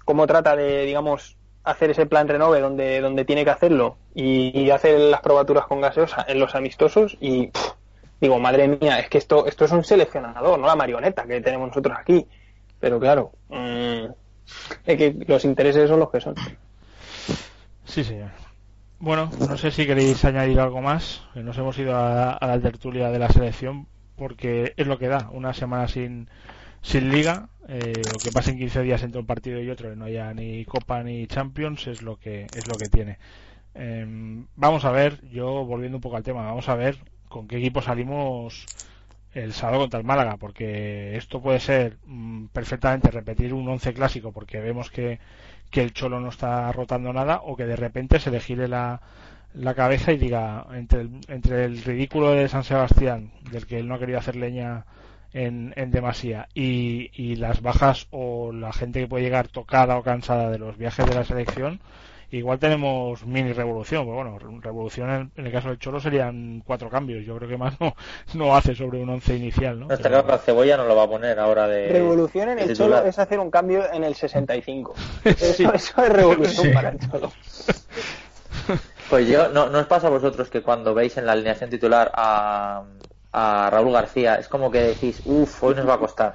cómo 0.08 0.26
trata 0.26 0.56
de, 0.56 0.86
digamos, 0.86 1.36
hacer 1.64 1.90
ese 1.90 2.06
plan 2.06 2.26
renove 2.26 2.60
donde, 2.60 3.02
donde 3.02 3.26
tiene 3.26 3.44
que 3.44 3.50
hacerlo 3.50 3.98
y, 4.14 4.70
hacer 4.70 4.98
las 4.98 5.20
probaturas 5.20 5.66
con 5.66 5.82
gaseosa 5.82 6.24
en 6.26 6.40
los 6.40 6.54
amistosos 6.54 7.18
y 7.20 7.50
digo, 8.18 8.38
madre 8.38 8.68
mía, 8.68 9.00
es 9.00 9.10
que 9.10 9.18
esto, 9.18 9.44
esto 9.44 9.66
es 9.66 9.72
un 9.72 9.84
seleccionador, 9.84 10.58
no 10.58 10.66
la 10.66 10.76
marioneta 10.76 11.26
que 11.26 11.42
tenemos 11.42 11.68
nosotros 11.68 11.94
aquí. 12.00 12.26
Pero 12.80 12.98
claro, 12.98 13.32
mm, 13.50 14.06
es 14.86 14.96
que 14.96 15.14
los 15.26 15.44
intereses 15.44 15.90
son 15.90 16.00
los 16.00 16.10
que 16.10 16.22
son. 16.22 16.34
Sí, 17.84 18.02
señor. 18.02 18.30
Bueno, 19.00 19.32
no 19.38 19.56
sé 19.56 19.70
si 19.70 19.86
queréis 19.86 20.24
añadir 20.24 20.58
algo 20.58 20.82
más. 20.82 21.22
Nos 21.34 21.56
hemos 21.56 21.78
ido 21.78 21.96
a, 21.96 22.36
la 22.40 22.60
tertulia 22.60 23.10
de 23.10 23.18
la 23.20 23.28
selección 23.28 23.86
porque 24.16 24.74
es 24.76 24.86
lo 24.88 24.98
que 24.98 25.06
da 25.06 25.30
una 25.32 25.54
semana 25.54 25.86
sin, 25.86 26.28
sin 26.82 27.10
liga 27.10 27.48
eh, 27.68 28.10
o 28.12 28.20
que 28.20 28.32
pasen 28.32 28.58
15 28.58 28.82
días 28.82 29.02
entre 29.04 29.20
un 29.20 29.26
partido 29.26 29.60
y 29.60 29.70
otro 29.70 29.92
y 29.92 29.96
no 29.96 30.06
haya 30.06 30.34
ni 30.34 30.64
Copa 30.64 31.02
ni 31.04 31.28
Champions 31.28 31.86
es 31.86 32.02
lo 32.02 32.16
que 32.16 32.50
es 32.52 32.66
lo 32.66 32.78
que 32.78 32.88
tiene 32.88 33.18
em, 33.74 34.46
vamos 34.56 34.84
a 34.84 34.90
ver 34.90 35.20
yo 35.30 35.64
volviendo 35.64 35.98
un 35.98 36.02
poco 36.02 36.16
al 36.16 36.24
tema 36.24 36.42
vamos 36.42 36.68
a 36.68 36.74
ver 36.74 36.98
con 37.28 37.46
qué 37.46 37.58
equipo 37.58 37.82
salimos 37.82 38.70
el 39.34 39.52
sábado 39.52 39.80
contra 39.82 40.00
el 40.00 40.06
Málaga 40.06 40.36
porque 40.38 41.16
esto 41.16 41.40
puede 41.40 41.60
ser 41.60 41.98
mm, 42.06 42.46
perfectamente 42.46 43.10
repetir 43.10 43.54
un 43.54 43.68
once 43.68 43.92
clásico 43.94 44.32
porque 44.32 44.60
vemos 44.60 44.90
que, 44.90 45.20
que 45.70 45.82
el 45.82 45.92
Cholo 45.92 46.20
no 46.20 46.28
está 46.28 46.70
rotando 46.72 47.12
nada 47.12 47.40
o 47.44 47.56
que 47.56 47.66
de 47.66 47.76
repente 47.76 48.20
se 48.20 48.30
le 48.30 48.40
gire 48.40 48.68
la, 48.68 49.00
la 49.54 49.74
cabeza 49.74 50.12
y 50.12 50.18
diga 50.18 50.66
entre 50.72 51.02
el, 51.02 51.10
entre 51.28 51.64
el 51.64 51.82
ridículo 51.82 52.32
de 52.32 52.48
San 52.48 52.64
Sebastián 52.64 53.32
del 53.50 53.66
que 53.66 53.78
él 53.78 53.88
no 53.88 53.94
ha 53.94 53.98
querido 53.98 54.18
hacer 54.18 54.36
leña 54.36 54.84
en, 55.32 55.72
en 55.76 55.90
demasía 55.90 56.48
y, 56.54 57.36
las 57.36 57.60
bajas 57.62 58.06
o 58.10 58.52
la 58.52 58.72
gente 58.72 59.00
que 59.00 59.08
puede 59.08 59.24
llegar 59.24 59.48
tocada 59.48 59.96
o 59.98 60.02
cansada 60.02 60.50
de 60.50 60.58
los 60.58 60.76
viajes 60.76 61.06
de 61.06 61.14
la 61.14 61.24
selección 61.24 61.80
igual 62.30 62.58
tenemos 62.58 63.24
mini 63.24 63.52
revolución. 63.52 64.04
Pero 64.04 64.16
bueno, 64.16 64.60
revolución 64.60 65.30
en, 65.36 65.46
el 65.46 65.52
caso 65.52 65.68
del 65.68 65.78
Cholo 65.78 66.00
serían 66.00 66.62
cuatro 66.64 66.90
cambios. 66.90 67.24
Yo 67.24 67.36
creo 67.36 67.48
que 67.48 67.56
más 67.56 67.80
no, 67.80 67.94
no 68.34 68.56
hace 68.56 68.74
sobre 68.74 69.00
un 69.00 69.08
once 69.08 69.36
inicial, 69.36 69.80
¿no? 69.80 69.92
está 69.92 70.08
claro 70.08 70.26
que 70.26 70.32
la 70.32 70.38
cebolla 70.38 70.76
no 70.76 70.84
lo 70.86 70.96
va 70.96 71.04
a 71.04 71.08
poner 71.08 71.38
ahora 71.38 71.66
de. 71.68 71.88
Revolución 71.88 72.50
en 72.50 72.58
el 72.58 72.76
Cholo 72.76 73.04
es 73.04 73.18
hacer 73.18 73.38
un 73.38 73.50
cambio 73.50 73.90
en 73.92 74.04
el 74.04 74.14
65. 74.14 74.94
Eso, 75.24 75.72
eso 75.72 76.02
es 76.02 76.08
revolución 76.08 76.72
para 76.72 76.90
el 76.90 76.98
Cholo. 76.98 77.32
Pues 79.08 79.26
yo, 79.26 79.48
no, 79.48 79.70
¿no 79.70 79.78
os 79.78 79.86
pasa 79.86 80.08
a 80.08 80.10
vosotros 80.10 80.50
que 80.50 80.60
cuando 80.60 80.92
veis 80.92 81.16
en 81.16 81.24
la 81.24 81.32
alineación 81.32 81.70
titular 81.70 82.12
a, 82.14 82.82
a 83.32 83.70
Raúl 83.70 83.92
García, 83.92 84.34
es 84.34 84.48
como 84.48 84.70
que 84.70 84.82
decís, 84.82 85.22
uff, 85.24 85.62
hoy 85.64 85.74
nos 85.74 85.88
va 85.88 85.94
a 85.94 85.98
costar? 85.98 86.34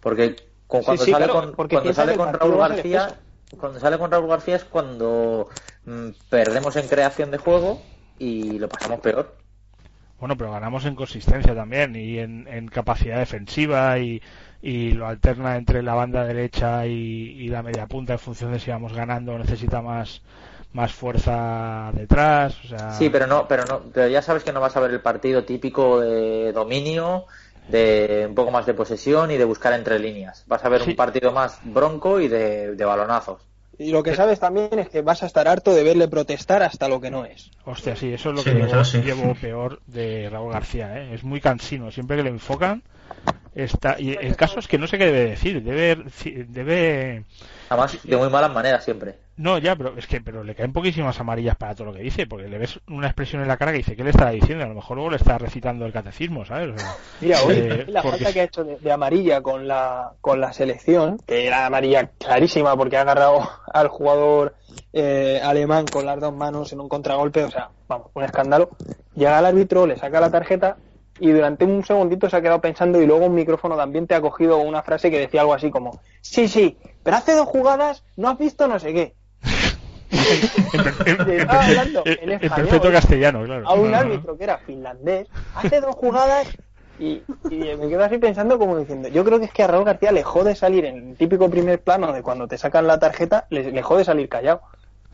Porque 0.00 0.36
cuando 0.66 0.96
sale 0.98 1.28
con, 1.28 1.52
cuando 1.54 1.94
sale 1.94 2.14
con 2.14 2.34
Raúl 2.34 2.58
García, 2.58 3.18
cuando 3.56 3.80
sale 3.80 3.98
con 3.98 4.10
Raúl 4.10 4.28
García 4.28 4.56
es 4.56 4.64
cuando 4.64 5.48
mm, 5.86 6.08
perdemos 6.28 6.76
en 6.76 6.88
creación 6.88 7.30
de 7.30 7.38
juego 7.38 7.80
y 8.18 8.58
lo 8.58 8.68
pasamos 8.68 9.00
peor. 9.00 9.36
Bueno, 10.18 10.36
pero 10.36 10.50
ganamos 10.50 10.84
en 10.84 10.96
consistencia 10.96 11.54
también 11.54 11.94
y 11.94 12.18
en, 12.18 12.68
capacidad 12.68 13.18
defensiva 13.18 13.98
y, 13.98 14.20
y, 14.60 14.90
lo 14.90 15.06
alterna 15.06 15.56
entre 15.56 15.82
la 15.82 15.94
banda 15.94 16.24
derecha 16.24 16.86
y, 16.86 17.48
la 17.48 17.62
media 17.62 17.86
punta 17.86 18.14
en 18.14 18.18
función 18.18 18.52
de 18.52 18.58
si 18.58 18.70
vamos 18.70 18.92
ganando 18.92 19.34
o 19.34 19.38
necesita 19.38 19.80
más 19.80 20.22
más 20.72 20.92
fuerza 20.92 21.90
detrás. 21.94 22.56
O 22.64 22.68
sea... 22.68 22.92
Sí, 22.92 23.08
pero 23.08 23.26
no, 23.26 23.48
pero 23.48 23.64
no, 23.64 23.80
pero 23.92 24.08
ya 24.08 24.20
sabes 24.20 24.44
que 24.44 24.52
no 24.52 24.60
vas 24.60 24.76
a 24.76 24.80
ver 24.80 24.90
el 24.90 25.00
partido 25.00 25.44
típico 25.44 26.00
de 26.00 26.52
dominio, 26.52 27.24
de 27.68 28.26
un 28.28 28.34
poco 28.34 28.50
más 28.50 28.66
de 28.66 28.74
posesión 28.74 29.30
y 29.30 29.36
de 29.36 29.44
buscar 29.44 29.72
entre 29.72 29.98
líneas. 29.98 30.44
Vas 30.46 30.64
a 30.64 30.68
ver 30.68 30.82
un 30.82 30.96
partido 30.96 31.32
más 31.32 31.60
bronco 31.64 32.20
y 32.20 32.28
de, 32.28 32.74
balonazos. 32.84 33.42
Y 33.78 33.92
lo 33.92 34.02
que 34.02 34.16
sabes 34.16 34.40
también 34.40 34.76
es 34.78 34.88
que 34.88 35.02
vas 35.02 35.22
a 35.22 35.26
estar 35.26 35.46
harto 35.46 35.72
de 35.72 35.84
verle 35.84 36.08
protestar 36.08 36.64
hasta 36.64 36.88
lo 36.88 37.00
que 37.00 37.10
no 37.10 37.24
es. 37.24 37.50
Hostia, 37.64 37.94
sí, 37.94 38.12
eso 38.12 38.30
es 38.30 38.36
lo 38.36 38.42
que 38.42 39.00
llevo, 39.00 39.34
peor 39.36 39.80
de 39.86 40.28
Raúl 40.28 40.52
García. 40.52 40.98
¿eh? 40.98 41.14
Es 41.14 41.22
muy 41.22 41.40
cansino. 41.40 41.92
Siempre 41.92 42.16
que 42.16 42.24
le 42.24 42.30
enfocan, 42.30 42.82
está. 43.54 43.94
Y 44.00 44.16
el 44.20 44.34
caso 44.34 44.58
es 44.58 44.66
que 44.66 44.78
no 44.78 44.88
sé 44.88 44.98
qué 44.98 45.04
debe 45.04 45.30
decir. 45.30 45.62
Debe. 45.62 46.04
debe 46.48 47.24
Además, 47.68 47.98
de 48.02 48.16
muy 48.16 48.30
malas 48.30 48.52
maneras 48.52 48.84
siempre. 48.84 49.27
No, 49.38 49.56
ya, 49.58 49.76
pero 49.76 49.96
es 49.96 50.08
que 50.08 50.20
pero 50.20 50.42
le 50.42 50.56
caen 50.56 50.72
poquísimas 50.72 51.18
amarillas 51.20 51.56
para 51.56 51.72
todo 51.72 51.86
lo 51.86 51.94
que 51.94 52.02
dice, 52.02 52.26
porque 52.26 52.48
le 52.48 52.58
ves 52.58 52.80
una 52.88 53.06
expresión 53.06 53.40
en 53.40 53.46
la 53.46 53.56
cara 53.56 53.70
que 53.70 53.78
dice, 53.78 53.94
¿qué 53.94 54.02
le 54.02 54.10
está 54.10 54.30
diciendo? 54.30 54.64
A 54.64 54.68
lo 54.68 54.74
mejor 54.74 54.96
luego 54.96 55.10
le 55.10 55.16
está 55.16 55.38
recitando 55.38 55.86
el 55.86 55.92
catecismo, 55.92 56.44
¿sabes? 56.44 56.74
Mira, 57.20 57.38
hoy 57.46 57.54
eh, 57.54 57.84
la 57.88 58.02
falta 58.02 58.32
que 58.32 58.40
ha 58.40 58.44
hecho 58.44 58.64
de, 58.64 58.92
amarilla 58.92 59.40
con 59.40 59.68
la, 59.68 60.14
con 60.20 60.40
la 60.40 60.52
selección, 60.52 61.18
que 61.24 61.46
era 61.46 61.66
amarilla 61.66 62.10
clarísima 62.18 62.76
porque 62.76 62.96
ha 62.96 63.02
agarrado 63.02 63.48
al 63.72 63.86
jugador 63.86 64.56
eh, 64.92 65.40
alemán 65.40 65.86
con 65.86 66.04
las 66.04 66.18
dos 66.18 66.34
manos 66.34 66.72
en 66.72 66.80
un 66.80 66.88
contragolpe, 66.88 67.44
o 67.44 67.50
sea, 67.50 67.70
vamos, 67.86 68.08
un 68.14 68.24
escándalo. 68.24 68.70
Llega 69.14 69.38
el 69.38 69.46
árbitro, 69.46 69.86
le 69.86 69.96
saca 69.96 70.18
la 70.20 70.32
tarjeta 70.32 70.78
y 71.20 71.30
durante 71.30 71.64
un 71.64 71.84
segundito 71.84 72.28
se 72.28 72.36
ha 72.36 72.42
quedado 72.42 72.60
pensando 72.60 73.00
y 73.00 73.06
luego 73.06 73.26
un 73.26 73.34
micrófono 73.36 73.76
de 73.76 73.82
ambiente 73.82 74.16
ha 74.16 74.20
cogido 74.20 74.58
una 74.58 74.82
frase 74.82 75.12
que 75.12 75.20
decía 75.20 75.42
algo 75.42 75.54
así 75.54 75.70
como, 75.70 76.00
sí, 76.20 76.48
sí, 76.48 76.76
pero 77.04 77.16
hace 77.16 77.34
dos 77.34 77.46
jugadas 77.46 78.04
no 78.16 78.28
has 78.28 78.38
visto 78.38 78.66
no 78.66 78.80
sé 78.80 78.92
qué. 78.92 79.14
En, 80.10 80.80
perfecto 82.40 82.90
castellano, 82.90 83.44
claro. 83.44 83.68
A 83.68 83.74
un 83.74 83.94
árbitro 83.94 84.36
que 84.36 84.44
era 84.44 84.58
finlandés, 84.58 85.28
hace 85.54 85.80
dos 85.80 85.94
jugadas 85.94 86.48
y, 86.98 87.22
me 87.50 87.88
quedo 87.88 88.04
así 88.04 88.18
pensando 88.18 88.58
como 88.58 88.78
diciendo, 88.78 89.08
yo 89.08 89.24
creo 89.24 89.38
que 89.38 89.46
es 89.46 89.52
que 89.52 89.62
a 89.62 89.68
Raúl 89.68 89.84
García 89.84 90.12
le 90.12 90.24
jode 90.24 90.54
salir 90.54 90.84
en 90.84 91.10
el 91.10 91.16
típico 91.16 91.48
primer 91.48 91.80
plano 91.80 92.12
de 92.12 92.22
cuando 92.22 92.48
te 92.48 92.58
sacan 92.58 92.86
la 92.86 92.98
tarjeta, 92.98 93.46
le, 93.50 93.70
le 93.70 93.82
jode 93.82 94.04
salir 94.04 94.28
callado. 94.28 94.62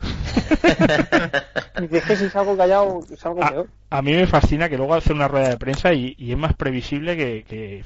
es 1.91 2.03
que 2.03 2.15
si 2.15 2.29
salgo 2.29 2.57
callado, 2.57 3.01
salgo 3.17 3.43
a, 3.43 3.49
peor. 3.49 3.67
A 3.89 4.01
mí 4.01 4.13
me 4.13 4.27
fascina 4.27 4.69
que 4.69 4.77
luego 4.77 4.95
hace 4.95 5.13
una 5.13 5.27
rueda 5.27 5.49
de 5.49 5.57
prensa 5.57 5.93
y, 5.93 6.15
es 6.19 6.37
más 6.37 6.53
previsible 6.53 7.15
que, 7.15 7.83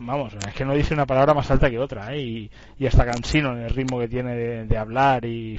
vamos, 0.00 0.34
es 0.34 0.54
que 0.54 0.64
no 0.64 0.74
dice 0.74 0.94
una 0.94 1.06
palabra 1.06 1.34
más 1.34 1.50
alta 1.50 1.70
que 1.70 1.78
otra, 1.78 2.14
¿eh? 2.14 2.20
y, 2.20 2.50
y, 2.78 2.86
hasta 2.86 3.04
cansino 3.04 3.52
en 3.52 3.62
el 3.62 3.70
ritmo 3.70 3.98
que 3.98 4.08
tiene 4.08 4.34
de, 4.36 4.78
hablar 4.78 5.24
y 5.24 5.58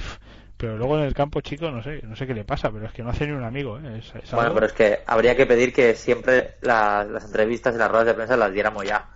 pero 0.56 0.76
luego 0.76 0.98
en 0.98 1.04
el 1.04 1.14
campo 1.14 1.40
chico 1.40 1.70
no 1.70 1.82
sé 1.82 2.00
no 2.02 2.16
sé 2.16 2.26
qué 2.26 2.34
le 2.34 2.44
pasa 2.44 2.70
pero 2.70 2.86
es 2.86 2.92
que 2.92 3.02
no 3.02 3.10
hace 3.10 3.26
ni 3.26 3.32
un 3.32 3.44
amigo 3.44 3.78
¿eh? 3.78 4.02
bueno 4.32 4.54
pero 4.54 4.66
es 4.66 4.72
que 4.72 5.00
habría 5.06 5.34
que 5.36 5.46
pedir 5.46 5.72
que 5.72 5.94
siempre 5.94 6.56
las 6.60 7.24
entrevistas 7.24 7.74
y 7.74 7.78
las 7.78 7.90
ruedas 7.90 8.06
de 8.06 8.14
prensa 8.14 8.36
las 8.36 8.52
diéramos 8.52 8.84
ya 8.84 9.08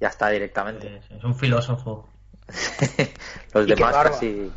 ya 0.00 0.08
está 0.08 0.28
directamente 0.28 1.00
es 1.10 1.24
un 1.24 1.34
filósofo 1.34 2.08
los 3.54 3.66
demás 3.66 3.96
casi 3.96 4.50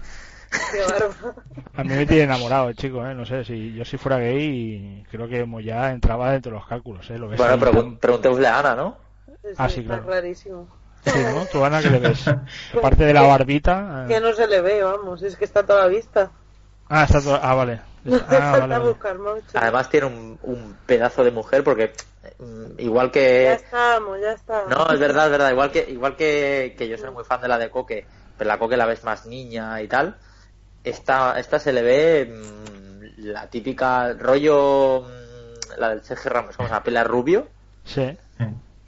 a 1.75 1.83
mí 1.83 1.89
me 1.89 2.05
tiene 2.05 2.23
enamorado 2.23 2.69
el 2.69 2.75
chico, 2.75 3.05
¿eh? 3.05 3.13
No 3.13 3.25
sé, 3.25 3.43
si 3.45 3.73
yo 3.73 3.85
si 3.85 3.97
fuera 3.97 4.17
gay, 4.17 5.05
creo 5.11 5.27
que 5.27 5.45
ya 5.63 5.91
entraba 5.91 6.31
dentro 6.31 6.51
de 6.51 6.57
los 6.57 6.67
cálculos, 6.67 7.09
¿eh? 7.09 7.17
Lo 7.17 7.27
ves 7.27 7.37
bueno, 7.37 7.97
preguntémosle 7.99 8.47
a 8.47 8.59
Ana, 8.59 8.75
¿no? 8.75 8.97
Ah, 9.57 9.69
sí, 9.69 9.83
claro. 9.83 10.03
rarísimo. 10.07 10.67
Sí, 11.03 11.19
¿no? 11.33 11.45
¿Tú, 11.51 11.63
Ana, 11.63 11.81
qué 11.81 11.89
le 11.89 11.99
ves? 11.99 12.25
Aparte 12.77 13.05
de 13.05 13.13
la 13.13 13.21
barbita... 13.23 14.05
Que 14.07 14.19
no 14.19 14.33
se 14.33 14.47
le 14.47 14.61
ve, 14.61 14.83
vamos, 14.83 15.21
es 15.23 15.35
que 15.35 15.45
está 15.45 15.65
toda 15.65 15.81
la 15.83 15.87
vista. 15.87 16.31
Ah, 16.87 17.03
está 17.03 17.21
toda... 17.21 17.39
Ah, 17.41 17.55
vale. 17.55 17.81
Ah, 18.29 18.65
Además 19.55 19.89
tiene 19.89 20.07
un, 20.07 20.39
un, 20.43 20.77
pedazo 20.85 21.21
de 21.21 21.31
mujer 21.31 21.65
porque 21.65 21.91
mm, 22.39 22.79
igual 22.79 23.11
que... 23.11 23.43
Ya 23.43 23.53
estamos, 23.53 24.21
ya 24.21 24.31
estamos. 24.31 24.69
No, 24.69 24.93
es 24.93 24.99
verdad, 24.99 25.25
es 25.25 25.31
verdad. 25.31 25.51
Igual 25.51 25.71
que, 25.71 25.85
igual 25.89 26.15
que, 26.15 26.75
que 26.77 26.87
yo 26.87 26.97
soy 26.97 27.11
muy 27.11 27.25
fan 27.25 27.41
de 27.41 27.49
la 27.49 27.57
de 27.57 27.69
Coque, 27.69 28.05
pero 28.37 28.47
la 28.47 28.57
Coque 28.57 28.77
la 28.77 28.85
ves 28.85 29.03
más 29.03 29.25
niña 29.25 29.81
y 29.81 29.89
tal 29.89 30.15
esta, 30.83 31.39
esta 31.39 31.59
se 31.59 31.73
le 31.73 31.81
ve 31.81 32.25
mm, 32.25 33.25
la 33.27 33.47
típica 33.47 34.13
rollo, 34.13 35.01
mm, 35.01 35.79
la 35.79 35.89
del 35.89 36.03
Sergio 36.03 36.31
Ramos, 36.31 36.55
¿cómo 36.55 36.67
se 36.67 36.73
llama? 36.73 36.83
Pela 36.83 37.03
rubio. 37.03 37.47
Sí. 37.83 38.17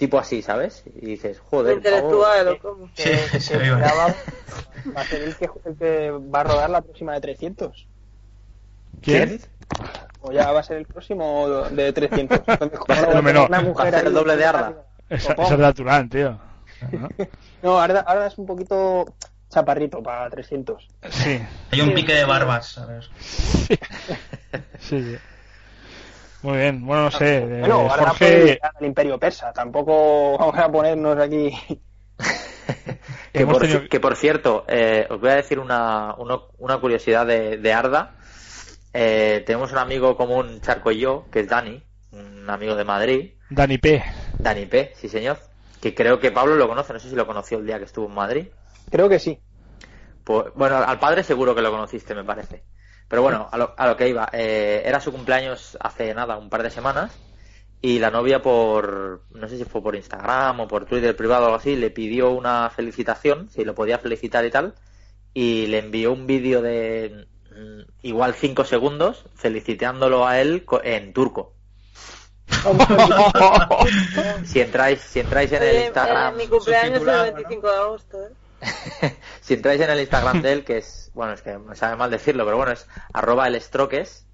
Tipo 0.02 0.18
así, 0.18 0.42
¿sabes? 0.42 0.84
Y 0.96 1.06
dices, 1.06 1.40
joder. 1.52 1.78
Intelectual, 1.78 2.48
¿o 2.48 2.58
cómo? 2.58 2.90
Sí, 2.96 3.12
sí, 3.40 3.54
va, 3.54 5.00
a 5.00 5.06
ser 5.06 5.22
el 5.22 5.36
que, 5.36 6.10
va 6.10 6.40
a 6.40 6.44
rodar 6.44 6.72
la 6.72 6.82
próxima 6.82 7.14
de 7.14 7.22
300. 7.22 7.88
¿Quién? 9.00 9.40
O 10.22 10.32
ya 10.32 10.52
va 10.52 10.62
a 10.62 10.64
ser 10.64 10.78
el 10.78 10.88
próximo 10.88 11.48
de 11.70 11.94
300. 11.94 12.42
no, 13.14 13.22
menos. 13.22 13.48
va 13.48 13.84
a 13.84 13.92
ser 13.92 14.08
el 14.08 14.14
doble 14.16 14.38
de 14.38 14.46
Arda. 14.46 14.74
Esa, 15.08 15.34
es 15.34 15.60
natural, 15.60 16.10
tío. 16.10 16.40
no, 17.62 17.80
Arda, 17.80 18.00
Arda 18.00 18.26
es 18.26 18.40
un 18.40 18.48
poquito 18.48 19.06
chaparrito 19.50 20.02
para 20.02 20.32
300. 20.32 20.88
Sí. 21.12 21.40
Hay 21.70 21.82
un 21.82 21.94
pique 21.94 22.16
de 22.16 22.26
barbas, 22.26 22.76
a 22.80 22.88
ver. 22.88 23.08
Sí. 24.80 25.16
Muy 26.42 26.58
bien, 26.58 26.86
bueno, 26.86 27.04
no 27.04 27.12
sé. 27.12 27.38
Eh, 27.38 27.60
bueno, 27.60 27.88
Jorge... 27.90 28.60
el 28.80 28.86
imperio 28.86 29.20
persa, 29.20 29.54
tampoco 29.54 30.38
vamos 30.38 30.58
a 30.58 30.72
ponernos 30.72 31.18
aquí. 31.18 31.52
que, 33.34 33.46
por, 33.46 33.90
que, 33.90 34.00
por, 34.00 34.16
cierto, 34.16 34.66
eh, 34.68 35.06
os 35.10 35.20
voy 35.20 35.30
a 35.30 35.36
decir 35.36 35.60
una, 35.60 36.16
una, 36.16 36.78
curiosidad 36.78 37.26
de, 37.26 37.58
de 37.58 37.74
Arda. 37.74 38.16
Eh, 38.94 39.44
tenemos 39.46 39.72
un 39.72 39.78
amigo 39.78 40.18
común, 40.18 40.62
Charco 40.62 40.92
y 40.92 41.00
yo, 41.00 41.26
que 41.32 41.42
es 41.42 41.48
Dani, 41.48 41.84
un 42.12 42.50
amigo 42.50 42.76
de 42.76 42.84
Madrid. 42.84 43.32
Dani 43.50 43.78
P. 43.78 44.04
Dani 44.40 44.66
P, 44.66 44.94
sí 44.96 45.10
señor. 45.10 45.38
Que 45.80 45.94
creo 45.94 46.20
que 46.20 46.32
Pablo 46.32 46.56
lo 46.56 46.68
conoce, 46.68 46.94
no 46.94 47.00
sé 47.00 47.10
si 47.10 47.16
lo 47.16 47.28
conoció 47.28 47.60
el 47.60 47.66
día 47.66 47.78
que 47.78 47.86
estuvo 47.86 48.08
en 48.08 48.14
Madrid. 48.14 48.48
Creo 48.90 49.10
que 49.10 49.20
sí. 49.20 49.40
Pues, 50.24 50.48
bueno, 50.56 50.78
al 50.78 51.00
padre 51.00 51.24
seguro 51.24 51.56
que 51.56 51.62
lo 51.62 51.72
conociste, 51.72 52.14
me 52.16 52.24
parece. 52.24 52.64
Pero 53.12 53.24
bueno, 53.24 53.50
a 53.52 53.58
lo, 53.58 53.74
a 53.76 53.88
lo 53.88 53.98
que 53.98 54.08
iba. 54.08 54.30
Eh, 54.32 54.84
era 54.86 55.02
su 55.02 55.12
cumpleaños 55.12 55.78
hace 55.82 56.14
nada, 56.14 56.38
un 56.38 56.50
par 56.50 56.64
de 56.64 56.70
semanas. 56.70 57.12
Y 57.82 58.00
la 58.00 58.10
novia 58.10 58.42
por, 58.42 59.24
no 59.32 59.50
sé 59.50 59.58
si 59.58 59.66
fue 59.66 59.84
por 59.84 59.98
Instagram 59.98 60.62
o 60.62 60.68
por 60.70 60.86
Twitter 60.86 61.14
privado 61.14 61.44
o 61.44 61.46
algo 61.48 61.58
así, 61.58 61.76
le 61.76 61.90
pidió 61.90 62.32
una 62.32 62.70
felicitación, 62.70 63.50
si 63.50 63.66
lo 63.66 63.76
podía 63.76 64.00
felicitar 64.00 64.46
y 64.46 64.50
tal. 64.50 64.76
Y 65.34 65.68
le 65.68 65.80
envió 65.80 66.14
un 66.14 66.26
vídeo 66.26 66.62
de 66.62 67.28
mm, 67.54 67.82
igual 68.04 68.34
cinco 68.34 68.64
segundos 68.64 69.26
felicitándolo 69.36 70.26
a 70.26 70.40
él 70.40 70.66
en 70.84 71.12
turco. 71.12 71.54
si 74.46 74.60
entráis 74.60 75.00
si 75.00 75.22
entráis 75.22 75.52
en 75.54 75.64
el 75.64 75.86
Instagram 75.86 76.36
mi 76.36 76.48
cumpleaños 76.48 77.02
es 77.02 77.08
el 77.08 77.34
25 77.34 77.72
de 77.72 77.78
agosto 77.78 78.18
¿eh? 78.20 78.34
si 79.42 79.54
entráis 79.54 79.82
en 79.82 79.90
el 79.90 80.00
Instagram 80.02 80.42
de 80.42 80.54
él, 80.54 80.64
que 80.64 80.78
es, 80.80 81.01
bueno, 81.14 81.34
es 81.34 81.42
que 81.42 81.58
me 81.58 81.76
sabe 81.76 81.96
mal 81.96 82.12
decirlo, 82.12 82.46
pero 82.46 82.58
bueno, 82.58 82.72
es 82.72 82.88
arroba 83.14 83.48
el 83.48 83.56
estroques, 83.56 84.26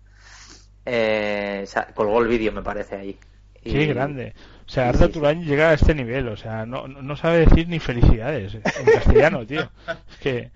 eh, 0.86 1.65
colgó 1.93 2.21
el 2.21 2.28
vídeo, 2.28 2.51
me 2.51 2.61
parece, 2.61 2.95
ahí. 2.95 3.19
Qué 3.63 3.86
grande. 3.88 4.34
O 4.65 4.69
sea, 4.69 4.89
Arda 4.89 5.09
Turán 5.09 5.43
llega 5.43 5.69
a 5.69 5.73
este 5.73 5.95
nivel, 5.95 6.28
o 6.28 6.38
sea, 6.38 6.65
no, 6.65 6.88
no 6.88 7.15
sabe 7.15 7.45
decir 7.45 7.67
ni 7.67 7.80
felicidades 7.80 8.55
en 8.55 8.61
castellano, 8.93 9.45
tío. 9.45 9.69
Es 10.11 10.17
que 10.17 10.51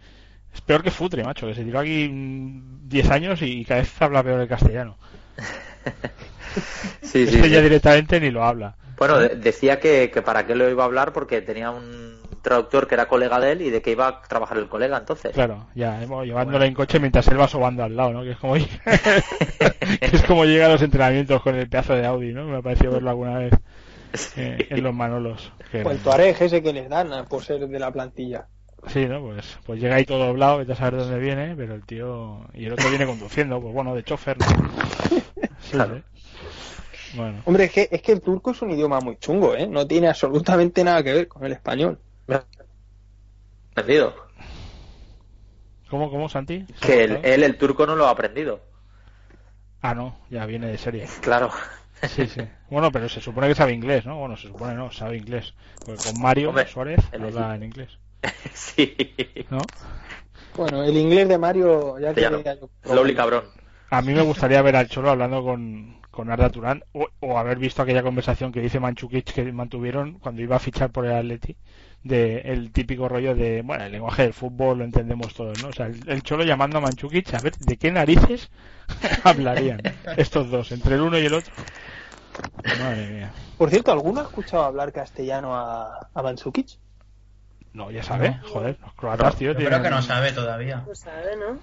es 0.54 0.62
peor 0.62 0.84
que 0.84 0.92
Futre, 0.92 1.24
macho, 1.24 1.48
que 1.48 1.56
se 1.56 1.64
tiró 1.64 1.80
aquí 1.80 2.10
10 2.12 3.10
años 3.10 3.42
y 3.42 3.64
cada 3.66 3.82
vez 3.82 4.02
habla 4.02 4.24
peor 4.24 4.42
el 4.42 4.48
castellano. 4.48 4.98
sí, 7.02 7.24
este 7.24 7.50
ya 7.50 7.62
directamente 7.62 8.20
ni 8.20 8.32
lo 8.32 8.44
habla. 8.44 8.76
Bueno, 8.98 9.20
decía 9.20 9.80
que, 9.80 10.12
que 10.14 10.22
para 10.22 10.46
qué 10.46 10.56
lo 10.56 10.70
iba 10.70 10.84
a 10.84 10.86
hablar 10.86 11.14
porque 11.14 11.42
tenía 11.42 11.72
un 11.72 12.21
traductor 12.42 12.88
que 12.88 12.96
era 12.96 13.08
colega 13.08 13.40
de 13.40 13.52
él 13.54 13.62
y 13.62 13.70
de 13.70 13.82
que 13.82 13.92
iba 13.92 14.08
a 14.08 14.22
trabajar 14.22 14.58
el 14.58 14.68
colega 14.68 14.98
entonces. 14.98 15.32
Claro, 15.34 15.68
ya, 15.76 16.00
llevándole 16.24 16.66
en 16.66 16.74
coche 16.74 17.00
mientras 17.00 17.28
él 17.28 17.40
va 17.40 17.48
sobando 17.48 17.84
al 17.84 17.96
lado, 17.96 18.12
¿no? 18.14 18.24
Que 18.24 18.32
es 18.32 18.38
como, 18.38 18.54
que 18.56 18.66
es 20.02 20.24
como 20.24 20.46
llega 20.46 20.66
a 20.66 20.70
los 20.70 20.82
entrenamientos 20.82 21.42
con 21.42 21.56
el 21.56 21.70
pedazo 21.70 21.96
de 21.96 22.06
Audi, 22.06 22.34
¿no? 22.34 22.46
Me 22.46 22.58
ha 22.58 22.62
parecido 22.62 22.92
verlo 22.94 23.10
alguna 23.12 23.38
vez 23.38 23.54
eh, 24.36 24.68
en 24.70 24.84
los 24.84 24.94
Manolos. 24.94 25.52
Que- 25.72 25.84
O 25.84 25.92
el 25.92 26.00
Tuareg 26.00 26.36
ese 26.42 26.62
que 26.62 26.74
les 26.74 26.90
dan 26.90 27.14
eh, 27.14 27.24
por 27.30 27.44
ser 27.44 27.68
de 27.68 27.80
la 27.80 27.92
plantilla. 27.92 28.48
Sí, 28.88 29.06
¿no? 29.06 29.22
Pues, 29.22 29.60
pues 29.66 29.80
llega 29.80 29.96
ahí 29.96 30.06
todo 30.06 30.26
doblado, 30.26 30.58
vete 30.58 30.74
a 30.74 30.76
saber 30.76 30.96
de 30.96 31.00
dónde 31.04 31.20
viene, 31.20 31.54
pero 31.56 31.76
el 31.76 31.86
tío... 31.86 32.40
Y 32.56 32.66
el 32.66 32.74
otro 32.74 32.90
viene 32.90 33.06
conduciendo, 33.06 33.62
pues 33.62 33.74
bueno, 33.74 33.94
de 33.94 34.04
chofer, 34.04 34.38
¿no? 34.40 34.46
Sí, 35.62 35.72
Claro. 35.74 36.02
Bueno, 37.14 37.42
Hombre, 37.46 37.66
es 37.66 37.72
que, 37.72 37.90
es 37.92 38.02
que 38.02 38.14
el 38.14 38.22
turco 38.22 38.52
es 38.52 38.62
un 38.62 38.72
idioma 38.72 39.00
muy 39.02 39.18
chungo, 39.18 39.54
¿eh? 39.54 39.68
No 39.68 39.86
tiene 39.86 40.08
absolutamente 40.08 40.84
nada 40.84 41.04
que 41.04 41.14
ver 41.14 41.28
con 41.28 41.46
el 41.46 41.52
español. 41.52 42.00
Aprendido. 43.72 44.14
¿cómo, 45.90 46.10
cómo, 46.10 46.30
Santi? 46.30 46.66
¿Se 46.68 46.74
ha 46.74 46.88
Que 46.88 47.04
él, 47.04 47.44
el 47.44 47.58
turco, 47.58 47.86
no 47.86 47.96
lo 47.96 48.08
ha 48.08 48.12
aprendido. 48.12 48.62
Ah, 49.82 49.94
no, 49.94 50.18
ya 50.30 50.46
viene 50.46 50.68
de 50.68 50.78
serie. 50.78 51.08
Claro. 51.22 51.50
Sí, 52.08 52.28
sí. 52.28 52.42
Bueno, 52.70 52.92
pero 52.92 53.08
se 53.08 53.22
supone 53.22 53.48
que 53.48 53.56
sabe 53.56 53.74
inglés, 53.74 54.06
¿no? 54.06 54.18
Bueno, 54.18 54.36
se 54.36 54.48
supone 54.48 54.74
no, 54.74 54.92
sabe 54.92 55.18
inglés. 55.18 55.54
Porque 55.86 56.02
con 56.04 56.22
Mario 56.22 56.50
Hombre, 56.50 56.68
Suárez 56.68 57.00
habla 57.14 57.56
en 57.56 57.64
inglés, 57.64 58.00
sí. 58.54 58.96
¿no? 59.50 59.60
Bueno, 60.56 60.84
el 60.84 60.98
inglés 60.98 61.30
de 61.30 61.38
Mario 61.38 62.00
ya 62.00 62.12
yo 62.14 62.42
Lowly 62.86 63.16
cabrón. 63.16 63.44
A 63.90 64.02
mí 64.02 64.14
me 64.14 64.22
gustaría 64.22 64.62
ver 64.62 64.76
al 64.76 64.88
Cholo 64.88 65.12
hablando 65.12 65.44
con, 65.44 66.02
con 66.10 66.32
Arda 66.32 66.50
Turán 66.50 66.84
o, 66.94 67.08
o 67.20 67.38
haber 67.38 67.60
visto 67.60 67.82
aquella 67.82 68.04
conversación 68.04 68.52
que 68.52 68.62
dice 68.62 68.80
Manchukic 68.80 69.34
que 69.34 69.52
mantuvieron 69.52 70.20
cuando 70.20 70.42
iba 70.42 70.56
a 70.56 70.60
fichar 70.60 70.92
por 70.92 71.06
el 71.06 71.14
Atleti 71.14 71.56
de 72.04 72.40
el 72.46 72.72
típico 72.72 73.08
rollo 73.08 73.36
de, 73.36 73.62
bueno, 73.62 73.84
el 73.86 73.92
lenguaje 73.92 74.24
del 74.24 74.34
fútbol 74.34 74.80
lo 74.80 74.84
entendemos 74.86 75.34
todos, 75.34 75.62
¿no? 75.62 75.68
O 75.70 75.74
sea, 75.74 75.86
el, 75.88 76.02
el 76.08 76.24
Cholo 76.24 76.44
llamando 76.44 76.78
a 76.80 76.82
Manchukic 76.82 77.34
a 77.34 77.40
ver 77.42 77.56
de 77.60 77.78
qué 77.78 77.92
narices 77.92 78.50
hablarían 79.24 79.82
estos 80.18 80.50
dos, 80.50 80.72
entre 80.72 80.96
el 80.96 81.02
uno 81.02 81.18
y 81.20 81.26
el 81.26 81.34
otro. 81.34 81.54
Madre 82.80 83.08
mía. 83.08 83.32
Por 83.58 83.70
cierto, 83.70 83.92
¿alguno 83.92 84.22
ha 84.22 84.24
escuchado 84.24 84.64
hablar 84.64 84.92
castellano 84.92 85.56
a, 85.56 86.10
a 86.14 86.22
Mandzukic? 86.24 86.78
No, 87.74 87.90
ya 87.92 88.04
sabe, 88.04 88.38
joder, 88.52 88.78
los 88.82 88.94
croatas, 88.96 89.36
tío, 89.36 89.52
Yo 89.52 89.58
tienen- 89.58 89.80
creo 89.80 89.84
que 89.84 89.90
no 89.96 90.02
sabe 90.02 90.32
todavía. 90.34 90.82
Pues 90.86 91.00
sabe, 91.00 91.38
¿no? 91.38 91.58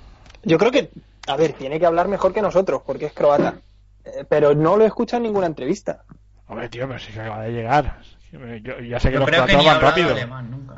Yo 0.45 0.57
creo 0.57 0.71
que, 0.71 0.91
a 1.27 1.37
ver, 1.37 1.53
tiene 1.53 1.79
que 1.79 1.85
hablar 1.87 2.09
mejor 2.09 2.33
que 2.33 2.41
nosotros, 2.41 2.83
porque 2.87 3.07
es 3.07 3.13
croata. 3.13 3.57
Eh, 4.05 4.25
pero 4.29 4.55
no 4.55 4.77
lo 4.77 4.85
he 4.85 4.87
escuchado 4.87 5.19
en 5.19 5.25
ninguna 5.25 5.47
entrevista. 5.49 6.03
Hombre, 6.47 6.69
tío, 6.71 6.87
pero 6.87 6.99
sí 6.99 7.13
que 7.13 7.21
acaba 7.21 7.43
de 7.43 7.53
llegar. 7.53 7.99
Yo 8.33 8.79
ya 8.81 9.01
sé 9.01 9.09
que 9.09 9.15
Yo 9.15 9.21
los 9.21 9.29
creo 9.29 9.47
que 9.47 9.57
croatas 9.57 9.63
ni 9.63 9.69
van 9.69 9.75
ha 9.75 9.77
hablado 9.77 9.97
rápido. 9.97 10.15
alemán 10.15 10.51
nunca. 10.51 10.75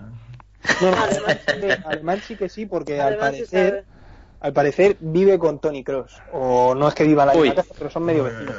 No, 0.80 0.90
no, 0.90 0.96
Alemán 1.02 1.38
sí. 1.38 1.50
alemán, 1.52 1.78
alemán 1.84 2.20
sí 2.22 2.36
que 2.36 2.48
sí, 2.48 2.66
porque 2.66 3.00
al 3.00 3.14
sí 3.14 3.20
parecer, 3.20 3.70
sabe. 3.70 3.84
al 4.40 4.52
parecer 4.52 4.96
vive 5.00 5.38
con 5.38 5.58
Tony 5.58 5.82
Cross. 5.84 6.22
O 6.32 6.74
no 6.74 6.88
es 6.88 6.94
que 6.94 7.04
viva 7.04 7.26
la 7.26 7.34
Uy. 7.34 7.48
misma 7.48 7.54
casa, 7.56 7.74
pero 7.76 7.90
son 7.90 8.04
medio 8.04 8.24
vecinos. 8.24 8.54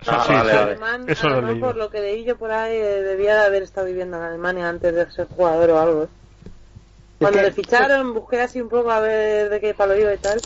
Sí, 0.00 0.10
Ah, 0.10 0.22
sí, 0.24 0.32
vale, 0.32 0.50
sí. 0.52 0.56
vale. 0.56 0.72
Alemán, 0.72 1.04
Eso 1.08 1.28
lo 1.28 1.34
he 1.34 1.36
Alemán, 1.38 1.54
leído. 1.54 1.66
por 1.66 1.76
lo 1.76 1.90
que 1.90 2.00
leí 2.00 2.24
yo 2.24 2.36
por 2.38 2.52
ahí, 2.52 2.76
eh, 2.76 3.02
debía 3.02 3.34
de 3.34 3.46
haber 3.46 3.62
estado 3.64 3.86
viviendo 3.88 4.16
en 4.16 4.22
Alemania 4.22 4.68
antes 4.68 4.94
de 4.94 5.10
ser 5.10 5.26
jugador 5.28 5.70
o 5.70 5.80
algo. 5.80 6.02
¿eh? 6.04 6.08
Cuando 7.18 7.38
que- 7.38 7.46
le 7.46 7.52
ficharon, 7.52 8.14
busqué 8.14 8.40
así 8.40 8.60
un 8.60 8.68
poco 8.68 8.92
a 8.92 9.00
ver 9.00 9.50
de 9.50 9.60
qué 9.60 9.74
palo 9.74 9.98
iba 9.98 10.14
y 10.14 10.18
tal. 10.18 10.40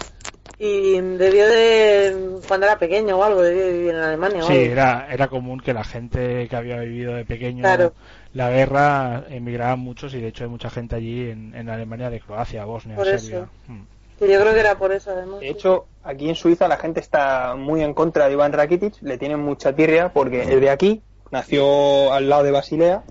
Y 0.64 1.00
debió 1.00 1.48
de, 1.48 2.38
cuando 2.46 2.66
era 2.66 2.78
pequeño 2.78 3.18
o 3.18 3.24
algo, 3.24 3.42
debió 3.42 3.64
de 3.66 3.72
vivir 3.72 3.90
en 3.90 3.96
Alemania 3.96 4.44
o 4.44 4.46
Sí, 4.46 4.52
algo. 4.52 4.72
era, 4.72 5.08
era 5.10 5.26
común 5.26 5.58
que 5.58 5.74
la 5.74 5.82
gente 5.82 6.46
que 6.48 6.54
había 6.54 6.78
vivido 6.78 7.14
de 7.14 7.24
pequeño 7.24 7.62
Claro. 7.62 7.92
la 8.32 8.48
guerra 8.50 9.24
emigraban 9.28 9.80
muchos 9.80 10.14
y 10.14 10.20
de 10.20 10.28
hecho 10.28 10.44
hay 10.44 10.50
mucha 10.50 10.70
gente 10.70 10.94
allí 10.94 11.30
en, 11.30 11.52
en 11.56 11.68
Alemania 11.68 12.10
de 12.10 12.20
Croacia, 12.20 12.64
Bosnia, 12.64 12.94
Por 12.94 13.06
Serbia. 13.06 13.38
eso. 13.38 13.48
Mm. 13.66 13.80
Yo 14.20 14.40
creo 14.40 14.54
que 14.54 14.60
era 14.60 14.78
por 14.78 14.92
eso, 14.92 15.10
además. 15.10 15.40
De 15.40 15.48
hecho, 15.48 15.86
aquí 16.04 16.28
en 16.28 16.36
Suiza 16.36 16.68
la 16.68 16.76
gente 16.76 17.00
está 17.00 17.56
muy 17.56 17.82
en 17.82 17.92
contra 17.92 18.26
de 18.28 18.34
Iván 18.34 18.52
Rakitic, 18.52 18.94
le 19.02 19.18
tienen 19.18 19.40
mucha 19.40 19.74
tirria 19.74 20.12
porque 20.12 20.42
es 20.42 20.60
de 20.60 20.70
aquí, 20.70 21.02
nació 21.32 22.12
al 22.12 22.28
lado 22.28 22.44
de 22.44 22.52
Basilea, 22.52 23.02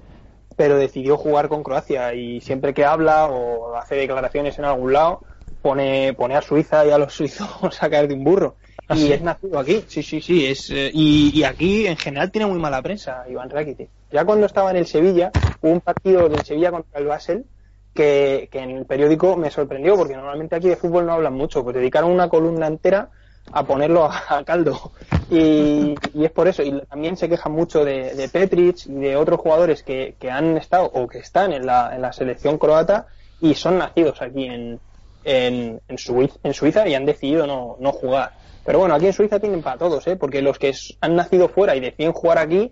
pero 0.55 0.77
decidió 0.77 1.17
jugar 1.17 1.49
con 1.49 1.63
Croacia 1.63 2.13
y 2.13 2.39
siempre 2.39 2.73
que 2.73 2.85
habla 2.85 3.27
o 3.27 3.75
hace 3.75 3.95
declaraciones 3.95 4.57
en 4.57 4.63
algún 4.63 4.93
lado, 4.93 5.19
pone, 5.61 6.13
pone 6.13 6.35
a 6.35 6.41
Suiza 6.41 6.85
y 6.85 6.91
a 6.91 6.97
los 6.97 7.13
suizos 7.13 7.49
a 7.81 7.89
caer 7.89 8.07
de 8.07 8.13
un 8.15 8.23
burro. 8.23 8.55
¿Ah, 8.87 8.95
y 8.95 8.99
sí? 9.01 9.13
es 9.13 9.21
nacido 9.21 9.59
aquí, 9.59 9.85
sí, 9.87 10.03
sí, 10.03 10.21
sí, 10.21 10.45
es, 10.45 10.69
eh, 10.69 10.91
y, 10.93 11.31
y 11.33 11.43
aquí 11.43 11.87
en 11.87 11.95
general 11.95 12.29
tiene 12.31 12.47
muy 12.47 12.59
mala 12.59 12.81
prensa 12.81 13.23
Iván 13.29 13.49
Rakitic. 13.49 13.89
Ya 14.11 14.25
cuando 14.25 14.45
estaba 14.45 14.71
en 14.71 14.77
el 14.77 14.85
Sevilla, 14.85 15.31
hubo 15.61 15.71
un 15.71 15.79
partido 15.79 16.27
del 16.27 16.43
Sevilla 16.43 16.71
contra 16.71 16.99
el 16.99 17.05
Basel 17.07 17.45
que, 17.93 18.49
que 18.51 18.59
en 18.59 18.71
el 18.71 18.85
periódico 18.85 19.37
me 19.37 19.49
sorprendió 19.49 19.95
porque 19.95 20.15
normalmente 20.15 20.55
aquí 20.55 20.67
de 20.67 20.75
fútbol 20.75 21.05
no 21.05 21.13
hablan 21.13 21.33
mucho, 21.33 21.63
pues 21.63 21.75
dedicaron 21.75 22.11
una 22.11 22.27
columna 22.27 22.67
entera 22.67 23.09
a 23.53 23.63
ponerlo 23.63 24.05
a, 24.05 24.23
a 24.27 24.43
caldo 24.43 24.91
y, 25.29 25.95
y 26.13 26.25
es 26.25 26.31
por 26.31 26.47
eso 26.47 26.61
y 26.61 26.79
también 26.81 27.17
se 27.17 27.29
quejan 27.29 27.53
mucho 27.53 27.83
de, 27.85 28.13
de 28.13 28.29
Petric 28.29 28.85
y 28.87 28.93
de 28.93 29.15
otros 29.15 29.39
jugadores 29.39 29.83
que, 29.83 30.15
que 30.19 30.29
han 30.29 30.57
estado 30.57 30.85
o 30.93 31.07
que 31.07 31.19
están 31.19 31.53
en 31.53 31.65
la, 31.65 31.95
en 31.95 32.01
la 32.01 32.13
selección 32.13 32.57
croata 32.57 33.07
y 33.39 33.55
son 33.55 33.77
nacidos 33.77 34.21
aquí 34.21 34.45
en, 34.45 34.79
en, 35.23 35.81
en, 35.87 35.97
Suiza, 35.97 36.35
en 36.43 36.53
Suiza 36.53 36.87
y 36.87 36.95
han 36.95 37.05
decidido 37.05 37.45
no, 37.47 37.77
no 37.79 37.91
jugar 37.91 38.33
pero 38.65 38.79
bueno 38.79 38.95
aquí 38.95 39.07
en 39.07 39.13
Suiza 39.13 39.39
tienen 39.39 39.61
para 39.61 39.77
todos 39.77 40.05
¿eh? 40.07 40.15
porque 40.15 40.41
los 40.41 40.57
que 40.59 40.73
han 41.01 41.15
nacido 41.15 41.47
fuera 41.49 41.75
y 41.75 41.79
deciden 41.79 42.11
jugar 42.13 42.37
aquí 42.37 42.71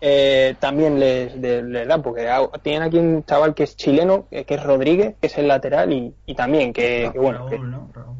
eh, 0.00 0.54
también 0.60 1.00
les, 1.00 1.34
les 1.36 1.88
dan, 1.88 2.02
porque 2.02 2.28
tienen 2.62 2.82
aquí 2.82 2.98
un 2.98 3.24
chaval 3.24 3.54
que 3.54 3.62
es 3.62 3.76
chileno, 3.76 4.26
que, 4.30 4.44
que 4.44 4.54
es 4.56 4.62
Rodríguez, 4.62 5.14
que 5.18 5.26
es 5.28 5.38
el 5.38 5.48
lateral, 5.48 5.90
y, 5.90 6.12
y 6.26 6.34
también 6.34 6.74
que, 6.74 7.08
que 7.10 7.18
bueno, 7.18 7.46
que- 7.46 7.56
Raúl, 7.56 7.70
¿no? 7.70 7.90
Raúl. 7.94 8.16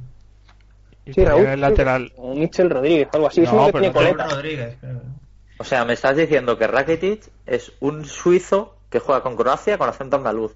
Sí, 1.14 1.22
Raúl, 1.22 1.44
el 1.44 1.60
lateral. 1.60 2.12
o 2.16 2.34
Michel 2.34 2.70
Rodríguez, 2.70 3.08
algo 3.12 3.26
así, 3.26 3.42
es 3.42 3.52
No, 3.52 3.56
uno 3.58 3.66
que 3.66 3.72
pero 3.72 3.92
tiene 3.92 3.94
no- 3.94 4.00
Raúl 4.00 4.16
coleta. 4.16 4.34
Rodríguez. 4.36 4.76
O 5.58 5.64
sea, 5.64 5.84
me 5.84 5.92
estás 5.92 6.16
diciendo 6.16 6.56
que 6.56 6.66
Rakitic 6.66 7.30
es 7.44 7.70
un 7.80 8.06
suizo 8.06 8.76
que 8.88 8.98
juega 8.98 9.22
con 9.22 9.36
Croacia 9.36 9.76
con 9.76 9.88
acento 9.90 10.16
andaluz. 10.16 10.54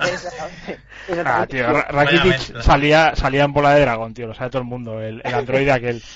Exactamente. 0.00 0.78
Ah, 1.24 1.46
tío, 1.48 1.72
Ra- 1.72 1.86
Rakitic 1.90 2.60
salía, 2.62 3.14
salía 3.16 3.44
en 3.44 3.52
bola 3.52 3.74
de 3.74 3.80
dragón, 3.82 4.14
tío, 4.14 4.26
lo 4.26 4.34
sabe 4.34 4.50
todo 4.50 4.62
el 4.62 4.68
mundo, 4.68 5.00
el, 5.00 5.20
el 5.24 5.34
androide 5.34 5.72
aquel. 5.72 6.02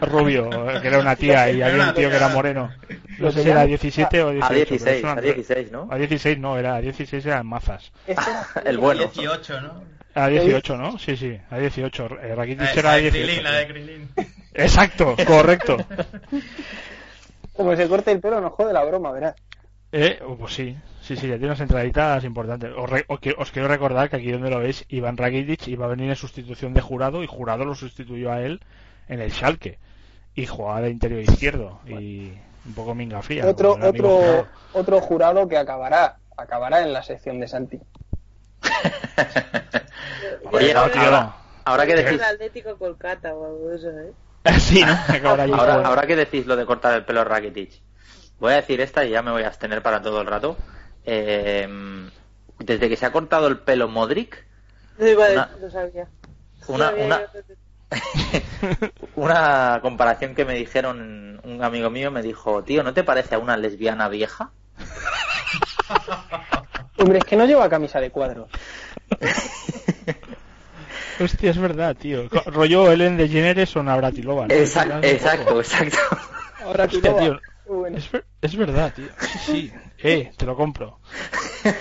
Rubio, 0.00 0.48
que 0.80 0.88
era 0.88 0.98
una 0.98 1.16
tía 1.16 1.50
y 1.50 1.62
había 1.62 1.88
un 1.88 1.94
tío 1.94 2.08
que 2.10 2.16
era 2.16 2.28
moreno. 2.28 2.72
No 3.18 3.30
sé 3.30 3.42
si 3.42 3.50
era 3.50 3.64
17 3.64 4.22
o 4.22 4.30
18. 4.30 4.46
A 4.46 4.48
pero 4.48 4.62
es 4.62 4.68
16, 4.70 5.02
un 5.02 5.08
a 5.08 5.12
androide. 5.12 5.34
16, 5.34 5.72
¿no? 5.72 5.88
A 5.90 5.96
16 5.96 6.38
no, 6.38 6.58
era 6.58 6.76
a 6.76 6.80
16 6.80 7.26
eran 7.26 7.46
mazas. 7.46 7.92
Este 8.06 8.22
El 8.64 8.78
bueno. 8.78 9.02
18, 9.04 9.60
¿no? 9.60 9.82
A 10.14 10.28
18, 10.28 10.76
¿no? 10.76 10.98
Sí, 10.98 11.16
sí, 11.16 11.38
a 11.50 11.58
18. 11.58 12.08
Eh, 12.22 12.34
Rakitic 12.34 12.60
La, 12.60 12.72
era 12.72 12.82
la 12.82 12.92
a 12.92 12.96
de 12.96 13.02
18. 13.10 13.24
Krilin, 13.26 13.44
la 13.44 13.50
de 13.52 13.64
tío. 13.64 13.74
Krilin. 13.74 14.08
Exacto, 14.54 15.16
correcto. 15.26 15.76
Como 17.60 17.76
se 17.76 17.88
corte 17.88 18.10
el 18.10 18.20
pelo, 18.20 18.40
no 18.40 18.48
jode 18.48 18.72
la 18.72 18.82
broma, 18.84 19.12
verás. 19.12 19.34
Eh, 19.92 20.18
oh, 20.26 20.34
pues 20.34 20.54
sí, 20.54 20.74
sí, 21.02 21.14
sí, 21.14 21.26
ya 21.28 21.34
tiene 21.34 21.48
unas 21.48 21.60
entraditas 21.60 22.24
importantes. 22.24 22.70
Os, 22.74 22.88
re- 22.88 23.04
os 23.06 23.20
que- 23.20 23.34
os 23.36 23.50
quiero 23.50 23.68
recordar 23.68 24.08
que 24.08 24.16
aquí 24.16 24.32
donde 24.32 24.48
lo 24.48 24.60
veis, 24.60 24.86
Iván 24.88 25.18
Rakitic 25.18 25.68
iba 25.68 25.84
a 25.84 25.88
venir 25.88 26.08
en 26.08 26.16
sustitución 26.16 26.72
de 26.72 26.80
Jurado 26.80 27.22
y 27.22 27.26
Jurado 27.26 27.66
lo 27.66 27.74
sustituyó 27.74 28.32
a 28.32 28.40
él 28.40 28.60
en 29.08 29.20
el 29.20 29.30
Schalke. 29.30 29.78
Y 30.34 30.46
jugaba 30.46 30.80
de 30.80 30.88
interior 30.88 31.20
izquierdo 31.20 31.80
y 31.86 32.32
un 32.64 32.74
poco 32.74 32.94
minga 32.94 33.20
fría. 33.20 33.46
otro, 33.46 33.72
otro, 33.82 34.08
Jurado. 34.08 34.46
otro 34.72 35.00
jurado 35.02 35.46
que 35.48 35.58
acabará, 35.58 36.16
acabará 36.38 36.80
en 36.80 36.94
la 36.94 37.02
sección 37.02 37.40
de 37.40 37.48
Santi. 37.48 37.78
Oye, 40.52 40.72
ahora, 40.72 41.02
ahora, 41.02 41.36
ahora 41.64 41.86
que 41.86 41.96
decís, 41.96 42.22
Atlético 42.22 42.76
Kolkata 42.78 43.34
o 43.34 43.44
algo 43.44 43.68
de 43.68 43.76
eso, 43.76 43.90
¿eh? 43.90 44.12
sí, 44.58 44.82
ahora, 45.24 45.46
jugando. 45.46 45.86
ahora 45.86 46.06
que 46.06 46.16
decís 46.16 46.46
lo 46.46 46.56
de 46.56 46.66
cortar 46.66 46.94
el 46.94 47.04
pelo 47.04 47.24
Rakitic, 47.24 47.80
voy 48.38 48.52
a 48.52 48.56
decir 48.56 48.80
esta 48.80 49.04
y 49.04 49.10
ya 49.10 49.22
me 49.22 49.30
voy 49.30 49.42
a 49.42 49.48
abstener 49.48 49.82
para 49.82 50.02
todo 50.02 50.20
el 50.20 50.26
rato. 50.26 50.56
Eh, 51.04 51.68
desde 52.58 52.88
que 52.88 52.96
se 52.96 53.06
ha 53.06 53.12
cortado 53.12 53.46
el 53.46 53.58
pelo 53.58 53.88
Modric, 53.88 54.44
lo 55.60 55.70
sabía. 55.70 56.08
una 59.16 59.78
comparación 59.82 60.34
que 60.34 60.44
me 60.44 60.54
dijeron 60.54 61.40
un 61.42 61.64
amigo 61.64 61.90
mío 61.90 62.10
me 62.10 62.22
dijo, 62.22 62.62
tío, 62.62 62.82
¿no 62.82 62.94
te 62.94 63.02
parece 63.02 63.34
a 63.34 63.38
una 63.38 63.56
lesbiana 63.56 64.08
vieja? 64.08 64.50
Hombre, 66.98 67.18
es 67.18 67.24
que 67.24 67.36
no 67.36 67.46
lleva 67.46 67.68
camisa 67.68 68.00
de 68.00 68.10
cuadros. 68.10 68.48
Hostia, 71.20 71.50
es 71.50 71.58
verdad, 71.58 71.96
tío. 71.96 72.28
Rollo 72.46 72.90
Ellen 72.90 73.16
DeGeneres 73.16 73.74
o 73.76 73.82
Navratilova. 73.82 74.46
¿no? 74.48 74.54
Exacto, 74.54 75.60
exacto. 75.60 75.98
Ahora 76.64 76.88
tú 76.88 76.96
Hostia, 76.96 77.16
tío. 77.16 77.40
Bueno. 77.66 77.96
Es, 77.98 78.10
ver- 78.10 78.24
es 78.42 78.56
verdad, 78.56 78.92
tío. 78.94 79.06
Sí, 79.20 79.38
sí. 79.38 79.72
Eh, 80.02 80.32
te 80.36 80.46
lo 80.46 80.56
compro. 80.56 80.98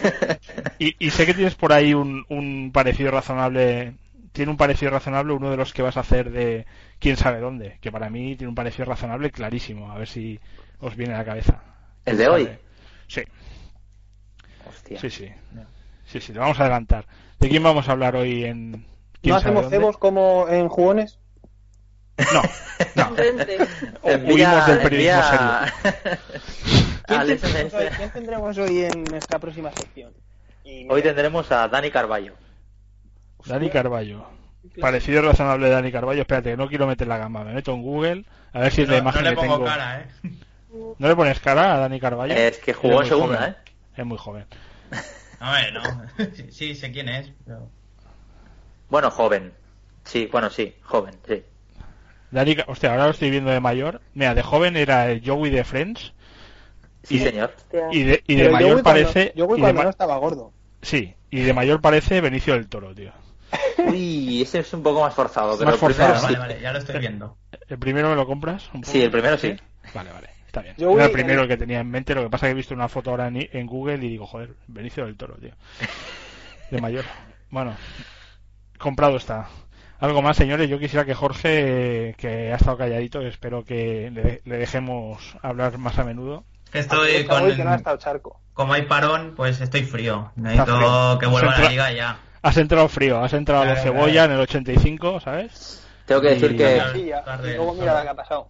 Y, 0.77 0.95
y 0.99 1.09
sé 1.09 1.25
que 1.25 1.33
tienes 1.33 1.55
por 1.55 1.71
ahí 1.73 1.93
un, 1.93 2.25
un 2.29 2.71
parecido 2.73 3.11
razonable. 3.11 3.93
Tiene 4.31 4.51
un 4.51 4.57
parecido 4.57 4.91
razonable 4.91 5.33
uno 5.33 5.49
de 5.51 5.57
los 5.57 5.73
que 5.73 5.81
vas 5.81 5.97
a 5.97 6.01
hacer 6.01 6.31
de 6.31 6.65
quién 6.99 7.17
sabe 7.17 7.39
dónde. 7.39 7.77
Que 7.81 7.91
para 7.91 8.09
mí 8.09 8.35
tiene 8.35 8.49
un 8.49 8.55
parecido 8.55 8.85
razonable 8.85 9.31
clarísimo. 9.31 9.91
A 9.91 9.97
ver 9.97 10.07
si 10.07 10.39
os 10.79 10.95
viene 10.95 11.13
a 11.15 11.17
la 11.19 11.25
cabeza. 11.25 11.61
¿El 12.05 12.17
de 12.17 12.27
hoy? 12.29 12.49
Sí, 13.07 13.21
Hostia. 14.67 14.99
sí, 14.99 15.09
sí. 15.09 15.29
Sí, 16.05 16.21
sí, 16.21 16.33
lo 16.33 16.41
vamos 16.41 16.59
a 16.59 16.63
adelantar. 16.63 17.05
¿De 17.39 17.49
quién 17.49 17.63
vamos 17.63 17.87
a 17.87 17.91
hablar 17.93 18.15
hoy 18.15 18.45
en... 18.45 18.85
¿No 19.23 19.35
hacemos 19.35 19.63
dónde? 19.63 19.77
cebos 19.77 19.97
como 19.97 20.47
en 20.49 20.67
jugones? 20.69 21.19
No, 22.33 22.41
no. 22.95 23.15
Huimos 24.27 24.67
del 24.67 24.79
periodismo 24.79 25.21
¿Quién, 27.07 27.19
Alex 27.21 27.41
tendremos 27.41 27.73
hoy, 27.73 27.79
Sánchez. 27.81 27.97
quién 27.97 28.11
tendremos 28.11 28.57
hoy 28.57 28.83
en 28.85 29.03
nuestra 29.05 29.39
próxima 29.39 29.71
sección? 29.71 30.13
Y 30.63 30.87
Hoy 30.89 31.01
tendremos 31.01 31.51
a 31.51 31.67
Dani 31.67 31.89
Carballo. 31.89 32.33
Dani 33.45 33.69
Carballo. 33.69 34.25
Parecido 34.79 35.21
razonable 35.21 35.67
de 35.67 35.71
Dani 35.73 35.91
Carballo. 35.91 36.21
Espérate, 36.21 36.51
que 36.51 36.57
no 36.57 36.67
quiero 36.67 36.85
meter 36.87 37.07
la 37.07 37.17
gamba. 37.17 37.43
Me 37.43 37.53
meto 37.53 37.73
en 37.73 37.81
Google 37.81 38.25
a 38.53 38.59
ver 38.59 38.71
si 38.71 38.81
es 38.83 38.89
la 38.89 38.95
No, 38.95 39.01
imagen 39.01 39.23
no 39.23 39.29
le 39.29 39.35
pongo 39.35 39.53
tengo. 39.55 39.65
cara, 39.65 40.01
¿eh? 40.01 40.07
¿No 40.99 41.07
le 41.07 41.15
pones 41.15 41.39
cara 41.39 41.73
a 41.75 41.79
Dani 41.79 41.99
Carballo? 41.99 42.33
Es 42.35 42.57
que 42.59 42.73
jugó 42.73 43.01
en 43.01 43.07
segunda, 43.07 43.37
joven. 43.37 43.51
¿eh? 43.51 43.71
Es 43.97 44.05
muy 44.05 44.17
joven. 44.17 44.45
A 45.39 45.53
ver, 45.53 45.73
no. 45.73 45.81
Sí, 46.51 46.75
sé 46.75 46.91
quién 46.91 47.09
es, 47.09 47.31
pero... 47.45 47.71
Bueno, 48.89 49.11
joven. 49.11 49.53
Sí, 50.03 50.27
bueno, 50.31 50.49
sí, 50.49 50.73
joven, 50.81 51.15
sí. 51.27 51.43
Dani, 52.31 52.57
hostia, 52.67 52.91
ahora 52.91 53.05
lo 53.05 53.11
estoy 53.11 53.29
viendo 53.31 53.49
de 53.51 53.59
mayor. 53.59 54.01
Mira, 54.13 54.33
de 54.35 54.43
joven 54.43 54.77
era 54.77 55.09
el 55.11 55.21
Joey 55.25 55.51
de 55.51 55.63
Friends. 55.63 56.13
Sí, 57.03 57.15
Y- 57.15 57.19
señor. 57.19 57.53
Y 57.91 58.03
de, 58.03 58.23
y 58.27 58.35
de 58.35 58.49
mayor 58.49 58.71
Joey 58.73 58.83
cuando- 58.83 58.83
parece. 58.83 59.33
Joey 59.35 59.51
y 59.53 59.55
de 59.55 59.61
cuando 59.61 59.83
no 59.83 59.89
estaba 59.89 60.17
gordo. 60.17 60.51
Sí, 60.81 61.13
y 61.31 61.41
de 61.41 61.53
mayor 61.53 61.81
parece 61.81 62.21
Benicio 62.21 62.53
del 62.53 62.67
Toro, 62.67 62.93
tío. 62.93 63.11
Uy, 63.87 64.41
ese 64.43 64.59
es 64.59 64.73
un 64.73 64.83
poco 64.83 65.01
más 65.01 65.13
forzado, 65.13 65.57
pero 65.57 65.71
Más 65.71 65.79
primero 65.79 65.95
forzado, 65.95 66.19
sí. 66.27 66.35
Vale, 66.35 66.37
vale, 66.39 66.61
ya 66.61 66.71
lo 66.73 66.79
estoy 66.79 66.99
viendo. 66.99 67.37
¿El 67.67 67.79
primero 67.79 68.09
me 68.09 68.15
lo 68.15 68.25
compras? 68.27 68.69
un 68.73 68.81
poco? 68.81 68.91
Sí, 68.91 69.01
el 69.01 69.11
primero 69.11 69.37
sí. 69.37 69.55
Vale, 69.93 70.11
vale, 70.11 70.29
está 70.45 70.61
bien. 70.61 70.75
Joey, 70.77 70.95
Era 70.95 71.05
el 71.05 71.11
primero 71.11 71.39
el- 71.41 71.43
el 71.43 71.47
que 71.47 71.57
tenía 71.57 71.79
en 71.79 71.89
mente. 71.89 72.13
Lo 72.13 72.23
que 72.23 72.29
pasa 72.29 72.45
es 72.45 72.49
que 72.49 72.51
he 72.51 72.55
visto 72.55 72.73
una 72.75 72.87
foto 72.89 73.09
ahora 73.11 73.27
en, 73.27 73.49
en 73.51 73.65
Google 73.65 73.95
y 74.05 74.09
digo, 74.09 74.27
joder, 74.27 74.53
Benicio 74.67 75.05
del 75.05 75.17
Toro, 75.17 75.35
tío. 75.35 75.51
De 76.69 76.79
mayor. 76.81 77.05
Bueno, 77.49 77.75
comprado 78.79 79.17
está. 79.17 79.47
Algo 79.99 80.21
más, 80.21 80.37
señores. 80.37 80.69
Yo 80.69 80.79
quisiera 80.79 81.05
que 81.05 81.13
Jorge, 81.13 82.15
que 82.17 82.51
ha 82.53 82.55
estado 82.55 82.77
calladito, 82.77 83.21
espero 83.21 83.63
que 83.65 84.09
le, 84.13 84.21
de- 84.23 84.41
le 84.45 84.57
dejemos 84.57 85.35
hablar 85.41 85.77
más 85.77 85.97
a 85.99 86.03
menudo. 86.05 86.45
Estoy 86.71 87.23
Aprovecha 87.23 87.43
hoy 87.43 87.55
que 87.55 87.63
no 87.63 87.69
ha 87.69 87.73
con... 87.73 87.77
estado 87.79 87.97
Charco. 87.97 88.39
Como 88.53 88.73
hay 88.73 88.83
parón, 88.83 89.33
pues 89.35 89.59
estoy 89.61 89.83
frío. 89.83 90.31
Necesito 90.35 90.77
frío. 90.77 91.17
que 91.19 91.25
vuelva 91.27 91.53
a 91.55 91.59
la 91.59 91.69
liga 91.69 91.91
ya. 91.91 92.17
Has 92.41 92.57
entrado 92.57 92.87
frío, 92.87 93.19
has 93.21 93.33
entrado 93.33 93.63
a 93.63 93.65
Claro, 93.65 93.81
cebolla 93.81 94.11
claro. 94.13 94.31
en 94.33 94.37
el 94.37 94.43
85, 94.43 95.19
¿sabes? 95.19 95.85
Tengo 96.05 96.21
que 96.21 96.29
decir 96.29 96.51
Y- 96.53 96.57
que. 96.57 96.81
Sí, 96.93 97.05
ya. 97.07 97.23
Y 97.43 97.55
luego 97.55 97.73
mira 97.73 97.93
la 97.93 98.03
que 98.03 98.09
ha 98.09 98.15
pasado. 98.15 98.47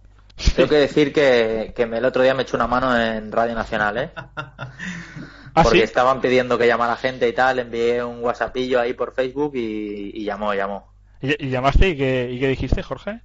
tengo 0.54 0.68
que 0.68 0.76
decir 0.76 1.12
que, 1.12 1.72
que 1.74 1.82
el 1.82 2.04
otro 2.04 2.22
día 2.22 2.34
me 2.34 2.42
echó 2.42 2.56
una 2.56 2.66
mano 2.68 2.96
en 2.96 3.32
Radio 3.32 3.54
Nacional, 3.54 3.98
¿eh? 3.98 4.10
¿Ah, 5.54 5.62
Porque 5.62 5.78
sí? 5.78 5.84
estaban 5.84 6.20
pidiendo 6.20 6.56
que 6.58 6.66
llamara 6.66 6.96
gente 6.96 7.28
y 7.28 7.32
tal, 7.32 7.58
envié 7.58 8.02
un 8.04 8.22
WhatsAppillo 8.22 8.80
ahí 8.80 8.92
por 8.94 9.14
Facebook 9.14 9.52
y, 9.56 10.10
y 10.14 10.24
llamó, 10.24 10.54
llamó. 10.54 10.92
¿Y, 11.20 11.46
y 11.46 11.50
llamaste 11.50 11.88
y 11.90 11.96
qué, 11.96 12.30
y 12.32 12.38
qué 12.40 12.48
dijiste, 12.48 12.82
Jorge? 12.82 13.20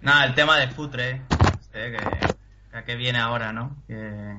Nada, 0.00 0.24
el 0.26 0.34
tema 0.34 0.58
de 0.58 0.68
Futre, 0.68 1.22
este, 1.60 1.92
que, 1.92 1.98
que 2.70 2.76
a 2.76 2.84
qué 2.84 2.94
viene 2.96 3.18
ahora, 3.18 3.52
¿no? 3.52 3.76
Que... 3.86 4.36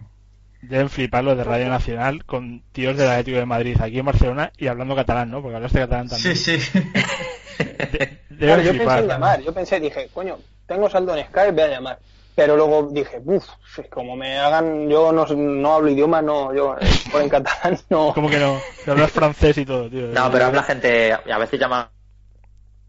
Deben 0.61 0.89
flipar 0.89 1.23
los 1.23 1.37
de 1.37 1.43
Radio 1.45 1.69
Nacional 1.69 2.25
con 2.25 2.61
tíos 2.73 2.97
del 2.97 3.07
Atlético 3.09 3.37
de 3.37 3.45
Madrid 3.45 3.77
aquí 3.81 3.99
en 3.99 4.05
Barcelona 4.05 4.51
y 4.57 4.67
hablando 4.67 4.93
catalán, 4.95 5.31
¿no? 5.31 5.41
Porque 5.41 5.55
hablaste 5.55 5.79
catalán 5.79 6.09
también. 6.09 6.35
Sí, 6.35 6.59
sí. 6.59 6.79
De- 7.59 8.19
deben 8.29 8.37
Claro, 8.39 8.61
yo 8.61 8.69
pensé 8.71 8.77
flipar. 8.77 8.99
en 9.03 9.07
llamar. 9.07 9.41
Yo 9.41 9.53
pensé, 9.53 9.79
dije, 9.79 10.09
coño, 10.13 10.37
tengo 10.67 10.89
saldo 10.89 11.15
en 11.15 11.25
Skype, 11.27 11.51
voy 11.53 11.61
a 11.63 11.67
llamar. 11.69 11.99
Pero 12.39 12.55
luego 12.55 12.87
dije, 12.89 13.21
uff, 13.25 13.49
como 13.89 14.15
me 14.15 14.39
hagan, 14.39 14.87
yo 14.87 15.11
no, 15.11 15.25
no 15.25 15.73
hablo 15.73 15.89
idioma, 15.89 16.21
no, 16.21 16.53
yo 16.55 16.73
eh, 16.79 16.87
por 17.11 17.21
en 17.21 17.27
catalán 17.27 17.77
no. 17.89 18.13
Como 18.13 18.29
que 18.29 18.39
no, 18.39 18.57
que 18.85 18.91
hablas 18.91 19.11
francés 19.11 19.57
y 19.57 19.65
todo, 19.65 19.89
tío. 19.89 20.07
No, 20.07 20.31
pero 20.31 20.45
habla 20.45 20.63
gente, 20.63 21.11
a 21.11 21.37
veces 21.37 21.59
llama 21.59 21.89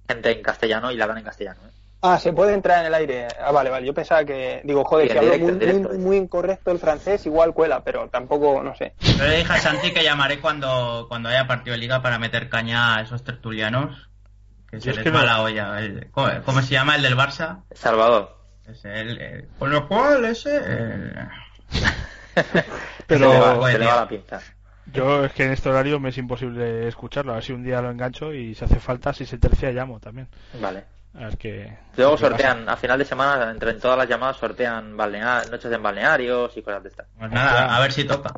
gente 0.09 0.30
en 0.30 0.42
castellano 0.42 0.92
y 0.92 0.96
la 0.96 1.03
hablan 1.05 1.18
en 1.18 1.24
castellano, 1.24 1.59
¿eh? 1.66 1.70
Ah, 2.03 2.16
se 2.20 2.32
puede 2.32 2.55
entrar 2.55 2.78
en 2.82 2.86
el 2.86 2.94
aire. 2.94 3.26
Ah, 3.44 3.51
vale, 3.51 3.70
vale. 3.70 3.84
Yo 3.88 3.92
pensaba 3.92 4.24
que, 4.24 4.61
digo, 4.62 4.84
joder, 4.84 5.09
Sí, 5.09 5.12
si 5.14 5.18
en 5.18 5.32
hablo 5.32 5.88
muy, 5.88 5.98
muy, 5.98 6.16
incorrecto 6.16 6.70
el 6.70 6.78
francés, 6.78 7.26
igual 7.26 7.53
cuela, 7.53 7.82
pero 7.82 8.09
tampoco, 8.09 8.62
no 8.62 8.76
sé. 8.76 8.94
Yo 9.01 9.24
le 9.24 9.38
dije 9.38 9.53
a 9.53 9.59
Santi 9.59 9.92
que 9.92 10.05
llamaré 10.05 10.38
cuando, 10.40 11.07
cuando 11.09 11.28
haya 11.28 11.48
partido 11.48 11.72
de 11.72 11.78
liga 11.78 12.01
para 12.03 12.20
meter 12.20 12.48
caña 12.48 12.98
a 12.98 13.01
esos 13.03 13.24
tertulianos. 13.24 14.09
Que 14.70 14.76
Yo 14.78 14.84
se 14.84 14.90
es 14.90 14.96
les 14.98 15.05
que 15.07 15.11
va 15.11 15.22
no- 15.22 15.26
la 15.26 15.42
olla. 15.42 15.78
El- 15.80 16.09
¿cómo, 16.12 16.28
cómo 16.46 16.62
se 16.62 16.68
llama 16.72 16.94
el 16.94 17.03
del 17.03 17.16
Barça? 17.16 17.64
Salvador. 17.72 18.39
Es 18.70 18.84
el, 18.84 19.18
el- 19.20 19.48
con 19.58 19.70
lo 19.70 19.86
cual 19.88 20.24
ese... 20.24 20.56
el- 20.56 21.14
Pero- 23.06 23.30
se 23.30 23.34
le 23.34 23.40
va, 23.40 23.54
Joder, 23.56 23.72
se 23.72 23.78
le 23.78 23.84
va 23.86 23.92
tío. 23.92 24.00
la 24.00 24.08
pinza. 24.08 24.40
Yo 24.92 25.24
es 25.24 25.32
que 25.32 25.44
en 25.44 25.52
este 25.52 25.68
horario 25.68 26.00
me 26.00 26.08
es 26.08 26.18
imposible 26.18 26.88
escucharlo. 26.88 27.32
A 27.32 27.36
ver 27.36 27.44
si 27.44 27.52
un 27.52 27.62
día 27.62 27.80
lo 27.80 27.90
engancho 27.90 28.32
y 28.32 28.54
si 28.54 28.64
hace 28.64 28.80
falta, 28.80 29.12
si 29.12 29.24
se 29.26 29.38
tercia, 29.38 29.70
llamo 29.72 30.00
también. 30.00 30.28
Vale. 30.60 30.84
A 31.14 31.24
ver 31.26 31.36
qué. 31.38 31.76
Luego 31.96 32.12
pasa. 32.12 32.28
sortean, 32.28 32.68
a 32.68 32.76
final 32.76 32.98
de 32.98 33.04
semana, 33.04 33.50
entre 33.50 33.74
todas 33.74 33.98
las 33.98 34.08
llamadas, 34.08 34.36
sortean 34.36 34.96
balnea- 34.96 35.44
noches 35.50 35.70
en 35.72 35.82
balnearios 35.82 36.56
y 36.56 36.62
cosas 36.62 36.82
de 36.82 36.88
estas. 36.88 37.06
Pues 37.18 37.30
nada, 37.30 37.76
a 37.76 37.80
ver 37.80 37.92
si 37.92 38.04
toca. 38.04 38.32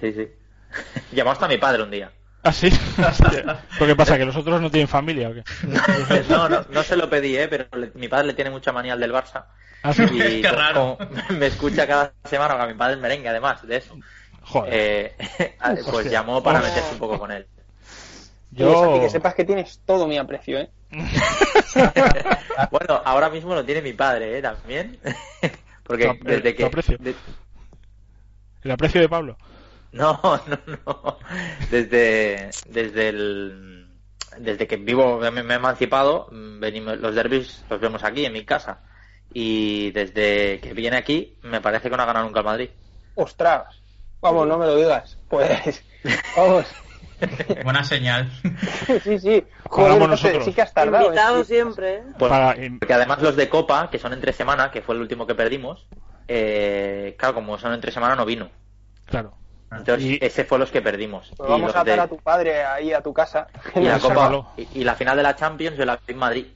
Sí, 0.00 0.12
sí. 0.12 0.28
Llamó 1.12 1.32
hasta 1.32 1.48
mi 1.48 1.58
padre 1.58 1.82
un 1.82 1.90
día. 1.90 2.10
¿Ah, 2.44 2.52
sí? 2.52 2.70
¿Pero 3.78 3.86
qué 3.86 3.96
pasa? 3.96 4.18
¿Que 4.18 4.24
los 4.24 4.34
otros 4.36 4.60
no 4.60 4.70
tienen 4.70 4.88
familia 4.88 5.28
o 5.30 5.34
qué? 5.34 5.44
No, 6.28 6.48
no, 6.48 6.64
no 6.70 6.82
se 6.82 6.96
lo 6.96 7.08
pedí, 7.08 7.36
¿eh? 7.36 7.46
pero 7.48 7.66
le- 7.78 7.92
mi 7.94 8.08
padre 8.08 8.26
le 8.28 8.34
tiene 8.34 8.50
mucha 8.50 8.72
manía 8.72 8.94
al 8.94 9.00
del 9.00 9.12
Barça. 9.12 9.44
¿Ah, 9.84 9.92
sí? 9.92 10.02
Y 10.12 10.18
Qué 10.42 10.48
co- 10.48 10.56
raro. 10.56 10.98
como 10.98 11.38
me 11.38 11.46
escucha 11.46 11.86
cada 11.86 12.12
semana, 12.24 12.56
que 12.56 12.62
a 12.62 12.66
mi 12.66 12.74
padre 12.74 12.94
es 12.94 13.00
merengue, 13.00 13.28
además 13.28 13.66
de 13.66 13.76
eso. 13.76 13.96
Joder. 14.42 14.72
Eh, 14.74 15.16
pues 15.58 15.86
Hostia. 15.88 16.10
llamó 16.10 16.42
para 16.42 16.58
Oh. 16.58 16.62
meterse 16.62 16.92
un 16.92 16.98
poco 16.98 17.18
con 17.18 17.30
él. 17.30 17.46
Y 18.54 18.56
Yo. 18.58 19.00
que 19.00 19.08
sepas 19.08 19.34
que 19.34 19.44
tienes 19.44 19.80
todo 19.86 20.06
mi 20.08 20.18
aprecio, 20.18 20.58
¿eh? 20.58 20.70
bueno, 22.70 23.00
ahora 23.04 23.30
mismo 23.30 23.54
lo 23.54 23.64
tiene 23.64 23.80
mi 23.82 23.92
padre, 23.92 24.38
¿eh? 24.38 24.42
También. 24.42 24.98
Porque 25.84 26.18
desde 26.22 26.54
que... 26.54 26.64
aprecio. 26.64 26.98
de- 26.98 27.14
El 28.62 28.70
aprecio 28.72 29.00
de 29.00 29.08
Pablo. 29.08 29.38
No, 29.94 30.18
no, 30.22 30.58
no. 30.86 31.18
Desde, 31.70 32.50
desde 32.66 33.08
el, 33.10 33.88
desde 34.38 34.66
que 34.66 34.76
vivo, 34.76 35.18
me, 35.18 35.30
me 35.30 35.52
he 35.52 35.56
emancipado, 35.56 36.28
mm, 36.30 36.60
venimos, 36.60 36.98
los 36.98 37.14
derbis 37.14 37.62
los 37.68 37.78
vemos 37.80 38.02
aquí, 38.02 38.24
en 38.24 38.32
mi 38.32 38.44
casa. 38.44 38.80
Y 39.34 39.90
desde 39.92 40.60
que 40.60 40.72
viene 40.74 40.96
aquí, 40.96 41.38
me 41.42 41.60
parece 41.60 41.90
que 41.90 41.96
no 41.96 42.02
ha 42.02 42.06
ganado 42.06 42.24
nunca 42.26 42.40
el 42.40 42.46
Madrid. 42.46 42.70
Ostras. 43.14 43.66
Vamos, 44.22 44.46
no 44.48 44.56
me 44.58 44.66
lo 44.66 44.76
digas. 44.76 45.18
Pues, 45.28 45.84
vamos. 46.36 46.64
Buena 47.62 47.84
señal. 47.84 48.30
sí, 49.04 49.18
sí. 49.18 49.44
Jugamos 49.64 49.94
Joder, 49.98 50.08
no 50.08 50.16
sé, 50.16 50.26
nosotros. 50.28 50.44
sí 50.46 50.52
que 50.54 50.62
has 50.62 50.72
tardado. 50.74 51.04
Invitado 51.06 51.40
¿eh? 51.40 51.44
siempre, 51.44 51.94
¿eh? 51.96 52.02
Pues, 52.18 52.30
Para- 52.30 52.56
porque 52.78 52.94
además 52.94 53.20
los 53.22 53.36
de 53.36 53.48
Copa, 53.48 53.90
que 53.90 53.98
son 53.98 54.12
entre 54.12 54.32
semana, 54.32 54.70
que 54.70 54.80
fue 54.82 54.94
el 54.94 55.02
último 55.02 55.26
que 55.26 55.34
perdimos, 55.34 55.86
eh, 56.28 57.14
claro, 57.18 57.34
como 57.34 57.58
son 57.58 57.74
entre 57.74 57.92
semana 57.92 58.16
no 58.16 58.24
vino. 58.24 58.50
Claro. 59.04 59.34
Entonces, 59.78 60.04
Y- 60.04 60.18
ese 60.20 60.44
fue 60.44 60.58
los 60.58 60.70
que 60.70 60.82
perdimos. 60.82 61.32
Pues 61.36 61.48
y, 61.48 61.52
vamos 61.52 61.68
los 61.68 61.76
a 61.76 61.84
de- 61.84 62.00
a 62.00 62.06
tu 62.08 62.16
padre 62.18 62.62
ahí 62.64 62.92
a 62.92 63.00
tu 63.00 63.12
casa. 63.12 63.46
y 63.74 63.80
la. 63.80 63.98
Copa, 63.98 64.52
y, 64.56 64.80
y 64.80 64.84
la 64.84 64.94
final 64.94 65.16
de 65.16 65.22
la 65.22 65.34
Champions 65.36 65.76
yo 65.76 65.84
la 65.84 65.96
vi 65.96 66.12
en 66.12 66.18
Madrid. 66.18 66.46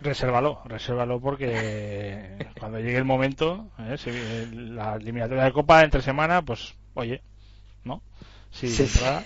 Resérvalo, 0.00 0.60
resérvalo 0.66 1.20
porque 1.20 2.36
cuando 2.60 2.78
llegue 2.78 2.98
el 2.98 3.04
momento, 3.04 3.66
¿eh? 3.78 3.96
si, 3.96 4.10
la 4.74 4.94
eliminatoria 4.96 5.44
de 5.44 5.52
Copa 5.52 5.82
entre 5.84 6.02
semana, 6.02 6.42
pues, 6.42 6.74
oye, 6.94 7.22
¿no? 7.84 8.02
Si 8.50 8.68
Sí, 8.68 8.86
sí. 8.86 8.98
entra 9.02 9.22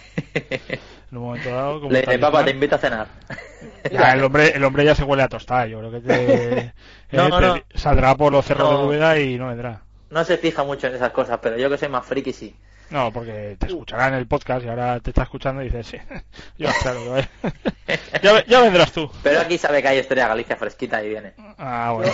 en 1.10 1.18
un 1.18 1.24
momento 1.24 1.50
dado, 1.50 1.80
como 1.80 1.92
Le 1.92 2.18
papá, 2.20 2.44
te 2.44 2.52
invito 2.52 2.76
a 2.76 2.78
cenar. 2.78 3.08
ya, 3.90 4.12
el 4.12 4.22
hombre, 4.22 4.52
el 4.54 4.62
hombre 4.64 4.84
ya 4.84 4.94
se 4.94 5.02
huele 5.02 5.24
a 5.24 5.28
tostada, 5.28 5.66
yo 5.66 5.80
creo 5.80 5.90
que 5.90 6.00
te, 6.00 6.72
No, 7.16 7.26
eh, 7.26 7.28
no, 7.30 7.40
te- 7.40 7.46
no. 7.46 7.62
saldrá 7.74 8.14
por 8.16 8.30
los 8.30 8.44
cerros 8.46 8.70
No. 8.70 8.78
de 8.82 8.86
Úbeda 8.86 9.18
y 9.18 9.36
no 9.38 9.48
vendrá. 9.48 9.82
No 10.10 10.24
se 10.24 10.38
fija 10.38 10.62
mucho 10.62 10.86
en 10.86 10.94
esas 10.94 11.10
cosas, 11.10 11.38
pero 11.42 11.56
yo 11.58 11.68
que 11.68 11.78
soy 11.78 11.88
más 11.88 12.06
friki 12.06 12.32
sí. 12.32 12.54
No, 12.90 13.12
porque 13.12 13.56
te 13.58 13.66
escuchará 13.66 14.08
en 14.08 14.14
el 14.14 14.26
podcast 14.26 14.64
y 14.64 14.68
ahora 14.68 14.98
te 15.00 15.10
está 15.10 15.22
escuchando 15.22 15.62
y 15.62 15.66
dices, 15.66 15.86
sí, 15.86 15.96
yo, 16.58 16.68
claro, 16.82 17.00
ya, 18.22 18.44
ya 18.46 18.60
vendrás 18.60 18.92
tú. 18.92 19.08
Pero 19.22 19.40
aquí 19.40 19.58
sabe 19.58 19.80
que 19.80 19.88
hay 19.88 19.98
Estrella 19.98 20.28
Galicia 20.28 20.56
fresquita 20.56 21.02
y 21.02 21.10
viene. 21.10 21.32
Ah, 21.58 21.92
bueno. 21.94 22.12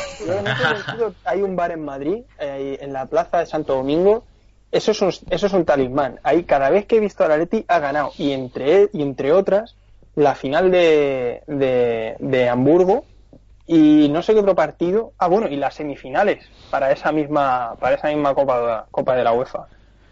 Hay 1.24 1.42
un 1.42 1.56
bar 1.56 1.72
en 1.72 1.84
Madrid, 1.84 2.24
eh, 2.38 2.78
en 2.80 2.92
la 2.92 3.06
plaza 3.06 3.38
de 3.38 3.46
Santo 3.46 3.74
Domingo. 3.74 4.24
Eso 4.70 4.90
es, 4.90 5.00
un, 5.00 5.08
eso 5.30 5.46
es 5.46 5.52
un 5.52 5.64
talismán. 5.64 6.20
Ahí 6.22 6.44
cada 6.44 6.68
vez 6.68 6.84
que 6.86 6.96
he 6.96 7.00
visto 7.00 7.24
a 7.24 7.28
la 7.28 7.38
Leti 7.38 7.64
ha 7.68 7.78
ganado. 7.78 8.12
Y 8.18 8.32
entre, 8.32 8.90
y 8.92 9.00
entre 9.00 9.32
otras, 9.32 9.76
la 10.14 10.34
final 10.34 10.70
de, 10.70 11.42
de, 11.46 12.16
de 12.18 12.48
Hamburgo 12.48 13.04
y 13.66 14.08
no 14.10 14.22
sé 14.22 14.34
qué 14.34 14.40
otro 14.40 14.54
partido. 14.54 15.12
Ah, 15.18 15.28
bueno, 15.28 15.48
y 15.48 15.56
las 15.56 15.74
semifinales 15.74 16.44
para 16.70 16.92
esa 16.92 17.12
misma, 17.12 17.74
para 17.80 17.96
esa 17.96 18.08
misma 18.08 18.34
Copa, 18.34 18.86
Copa 18.90 19.16
de 19.16 19.24
la 19.24 19.32
UEFA. 19.32 19.66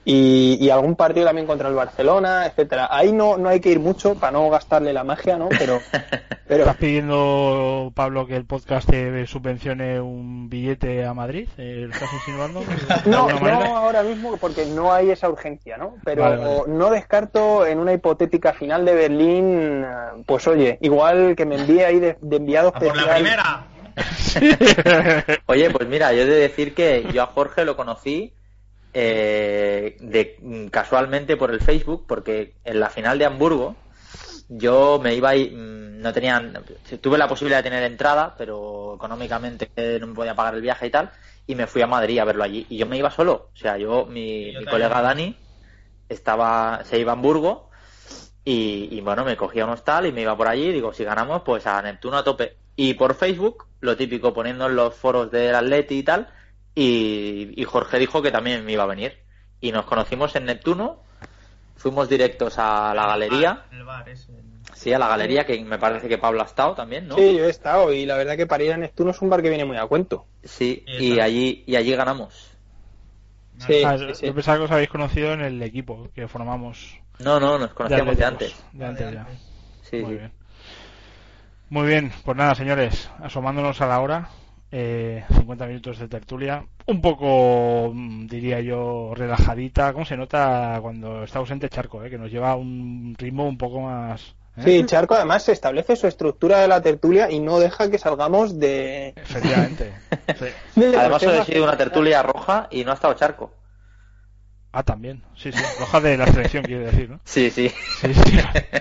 Y, 0.04 0.58
y 0.60 0.70
algún 0.70 0.96
partido 0.96 1.26
también 1.26 1.46
contra 1.46 1.68
el 1.68 1.74
Barcelona, 1.74 2.46
etcétera. 2.46 2.88
Ahí 2.90 3.12
no, 3.12 3.36
no 3.38 3.48
hay 3.48 3.60
que 3.60 3.70
ir 3.70 3.80
mucho 3.80 4.14
para 4.14 4.32
no 4.32 4.50
gastarle 4.50 4.92
la 4.92 5.04
magia, 5.04 5.36
¿no? 5.38 5.48
Pero, 5.48 5.80
pero 6.46 6.64
¿Estás 6.64 6.76
pidiendo, 6.76 7.92
Pablo, 7.94 8.26
que 8.26 8.36
el 8.36 8.44
podcast 8.44 8.88
te 8.88 9.26
subvencione 9.26 10.00
un 10.00 10.48
billete 10.48 11.04
a 11.04 11.14
Madrid? 11.14 11.48
¿Eh, 11.56 11.86
¿Lo 11.88 11.94
estás 11.94 12.12
insinuando? 12.12 12.60
¿De 13.04 13.10
no, 13.10 13.28
manera? 13.28 13.60
no 13.60 13.76
ahora 13.76 14.02
mismo 14.02 14.36
porque 14.36 14.66
no 14.66 14.92
hay 14.92 15.10
esa 15.10 15.28
urgencia, 15.28 15.76
¿no? 15.76 15.94
Pero 16.04 16.22
Vale, 16.22 16.36
vale. 16.36 16.62
no 16.68 16.90
descarto 16.90 17.66
en 17.66 17.78
una 17.78 17.92
hipotética 17.92 18.52
final 18.52 18.84
de 18.84 18.94
Berlín, 18.94 19.86
pues 20.26 20.46
oye, 20.46 20.78
igual 20.82 21.34
que 21.36 21.46
me 21.46 21.56
envíe 21.56 21.80
ahí 21.82 21.98
de, 22.00 22.16
de 22.20 22.36
enviado 22.36 22.68
A 22.68 22.78
por 22.78 22.96
la 22.96 23.14
primera. 23.14 23.66
Oye, 25.46 25.70
pues 25.70 25.88
mira, 25.88 26.12
yo 26.12 26.22
he 26.22 26.26
de 26.26 26.34
decir 26.34 26.74
que 26.74 27.06
yo 27.12 27.22
a 27.22 27.26
Jorge 27.26 27.64
lo 27.64 27.76
conocí 27.76 28.32
eh, 28.96 29.96
de, 30.00 30.36
mm, 30.40 30.66
casualmente 30.68 31.36
por 31.36 31.50
el 31.50 31.60
Facebook, 31.60 32.04
porque 32.06 32.54
en 32.64 32.78
la 32.78 32.90
final 32.90 33.18
de 33.18 33.24
Hamburgo 33.24 33.74
yo 34.48 35.00
me 35.02 35.14
iba 35.14 35.34
y 35.34 35.50
mm, 35.50 36.00
no 36.00 36.12
tenía, 36.12 36.40
tuve 37.00 37.18
la 37.18 37.28
posibilidad 37.28 37.58
de 37.58 37.70
tener 37.70 37.82
entrada, 37.82 38.34
pero 38.38 38.94
económicamente 38.94 39.68
no 39.98 40.06
me 40.06 40.14
podía 40.14 40.36
pagar 40.36 40.54
el 40.54 40.62
viaje 40.62 40.86
y 40.86 40.90
tal, 40.90 41.10
y 41.46 41.56
me 41.56 41.66
fui 41.66 41.82
a 41.82 41.88
Madrid 41.88 42.20
a 42.20 42.24
verlo 42.24 42.44
allí. 42.44 42.66
Y 42.68 42.76
yo 42.76 42.86
me 42.86 42.96
iba 42.96 43.10
solo, 43.10 43.50
o 43.52 43.56
sea, 43.56 43.76
yo, 43.78 44.06
mi, 44.06 44.52
Yo 44.52 44.60
mi 44.60 44.66
colega 44.66 45.02
Dani 45.02 45.36
estaba, 46.08 46.82
se 46.84 46.98
iba 47.00 47.12
a 47.12 47.14
Hamburgo 47.16 47.70
y, 48.44 48.88
y, 48.92 49.00
bueno, 49.00 49.24
me 49.24 49.36
cogía 49.36 49.64
un 49.64 49.72
hostal 49.72 50.06
y 50.06 50.12
me 50.12 50.22
iba 50.22 50.36
por 50.36 50.46
allí, 50.46 50.70
digo, 50.70 50.92
si 50.92 51.02
ganamos, 51.02 51.42
pues 51.42 51.66
a 51.66 51.82
Neptuno 51.82 52.18
a 52.18 52.24
tope. 52.24 52.56
Y 52.76 52.94
por 52.94 53.14
Facebook, 53.14 53.66
lo 53.80 53.96
típico, 53.96 54.32
poniendo 54.32 54.66
en 54.66 54.76
los 54.76 54.94
foros 54.94 55.30
del 55.30 55.54
Atleti 55.54 55.98
y 55.98 56.02
tal, 56.02 56.28
y, 56.74 57.60
y 57.60 57.64
Jorge 57.64 57.98
dijo 57.98 58.22
que 58.22 58.30
también 58.30 58.64
me 58.64 58.72
iba 58.72 58.82
a 58.84 58.86
venir. 58.86 59.18
Y 59.60 59.72
nos 59.72 59.86
conocimos 59.86 60.34
en 60.36 60.44
Neptuno, 60.46 60.98
fuimos 61.76 62.08
directos 62.08 62.58
a 62.58 62.92
la 62.94 63.06
galería, 63.06 63.64
El 63.72 63.84
bar 63.84 64.08
ese. 64.08 64.32
sí, 64.74 64.92
a 64.92 64.98
la 64.98 65.08
galería, 65.08 65.44
que 65.46 65.58
me 65.64 65.78
parece 65.78 66.08
que 66.08 66.18
Pablo 66.18 66.42
ha 66.42 66.46
estado 66.46 66.74
también, 66.74 67.08
¿no? 67.08 67.16
Sí, 67.16 67.36
yo 67.36 67.44
he 67.46 67.50
estado 67.50 67.92
y 67.92 68.04
la 68.06 68.16
verdad 68.16 68.36
que 68.36 68.46
para 68.46 68.64
ir 68.64 68.72
a 68.72 68.76
Neptuno 68.76 69.10
es 69.12 69.22
un 69.22 69.30
bar 69.30 69.42
que 69.42 69.48
viene 69.48 69.64
muy 69.64 69.76
a 69.76 69.86
cuento. 69.86 70.26
Sí, 70.42 70.84
Y 70.86 71.18
allí, 71.20 71.64
y 71.66 71.76
allí 71.76 71.94
ganamos. 71.94 72.50
Sí, 73.58 73.82
Ah, 73.84 73.96
sí, 73.96 74.06
sí. 74.14 74.26
Yo 74.26 74.34
pensaba 74.34 74.58
que 74.58 74.64
os 74.64 74.70
habéis 74.70 74.88
conocido 74.90 75.32
en 75.32 75.40
el 75.40 75.62
equipo 75.62 76.10
que 76.14 76.26
formamos 76.28 76.98
No, 77.20 77.38
no, 77.38 77.56
nos 77.58 77.72
conocíamos 77.72 78.16
de 78.16 78.24
antes. 78.24 78.54
De 78.72 78.84
antes 78.84 79.12
ya. 79.12 79.26
Sí, 79.82 79.96
Muy 79.98 80.10
sí. 80.12 80.18
bien. 80.18 80.32
Muy 81.70 81.86
bien, 81.88 82.12
pues 82.24 82.36
nada, 82.36 82.54
señores, 82.54 83.10
asomándonos 83.22 83.80
a 83.80 83.86
la 83.86 84.00
hora, 84.00 84.28
eh, 84.76 85.24
50 85.32 85.66
minutos 85.66 86.00
de 86.00 86.08
tertulia, 86.08 86.66
un 86.86 87.00
poco, 87.00 87.92
mm, 87.94 88.26
diría 88.26 88.60
yo, 88.60 89.12
relajadita, 89.14 89.92
¿cómo 89.92 90.04
se 90.04 90.16
nota 90.16 90.80
cuando 90.82 91.22
está 91.22 91.38
ausente 91.38 91.68
Charco, 91.68 92.02
eh? 92.02 92.10
que 92.10 92.18
nos 92.18 92.32
lleva 92.32 92.50
a 92.50 92.56
un 92.56 93.14
ritmo 93.16 93.46
un 93.46 93.56
poco 93.56 93.82
más... 93.82 94.34
¿eh? 94.56 94.62
Sí, 94.64 94.84
Charco 94.84 95.14
además 95.14 95.44
se 95.44 95.52
establece 95.52 95.94
su 95.94 96.08
estructura 96.08 96.58
de 96.58 96.66
la 96.66 96.82
tertulia 96.82 97.30
y 97.30 97.38
no 97.38 97.60
deja 97.60 97.88
que 97.88 97.98
salgamos 97.98 98.58
de... 98.58 99.14
Efectivamente. 99.16 99.92
Sí. 100.38 100.46
Además, 100.76 101.22
los 101.22 101.22
hoy 101.22 101.28
ha 101.28 101.32
temas 101.32 101.46
sido 101.46 101.64
una 101.64 101.76
tertulia 101.76 102.22
roja 102.22 102.66
y 102.70 102.84
no 102.84 102.90
ha 102.90 102.94
estado 102.94 103.14
Charco. 103.14 103.52
Ah, 104.76 104.82
también, 104.82 105.22
sí, 105.36 105.52
sí, 105.52 105.62
roja 105.78 106.00
de 106.00 106.16
la 106.16 106.26
selección, 106.26 106.64
quiere 106.64 106.86
decir, 106.86 107.08
¿no? 107.08 107.20
Sí, 107.24 107.48
sí. 107.50 107.68
Sí, 108.00 108.12
sí. 108.12 108.38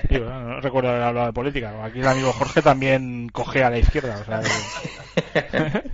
Digo, 0.10 0.26
no, 0.26 0.42
no 0.42 0.60
recuerdo 0.60 0.90
haber 0.90 1.04
hablado 1.04 1.28
de 1.28 1.34
política. 1.34 1.86
Aquí 1.86 2.00
el 2.00 2.08
amigo 2.08 2.34
Jorge 2.34 2.64
también 2.64 3.30
coge 3.30 3.64
a 3.64 3.70
la 3.70 3.78
izquierda. 3.78 4.18
O 4.18 4.26
sea, 4.26 4.42
que- 4.42 5.84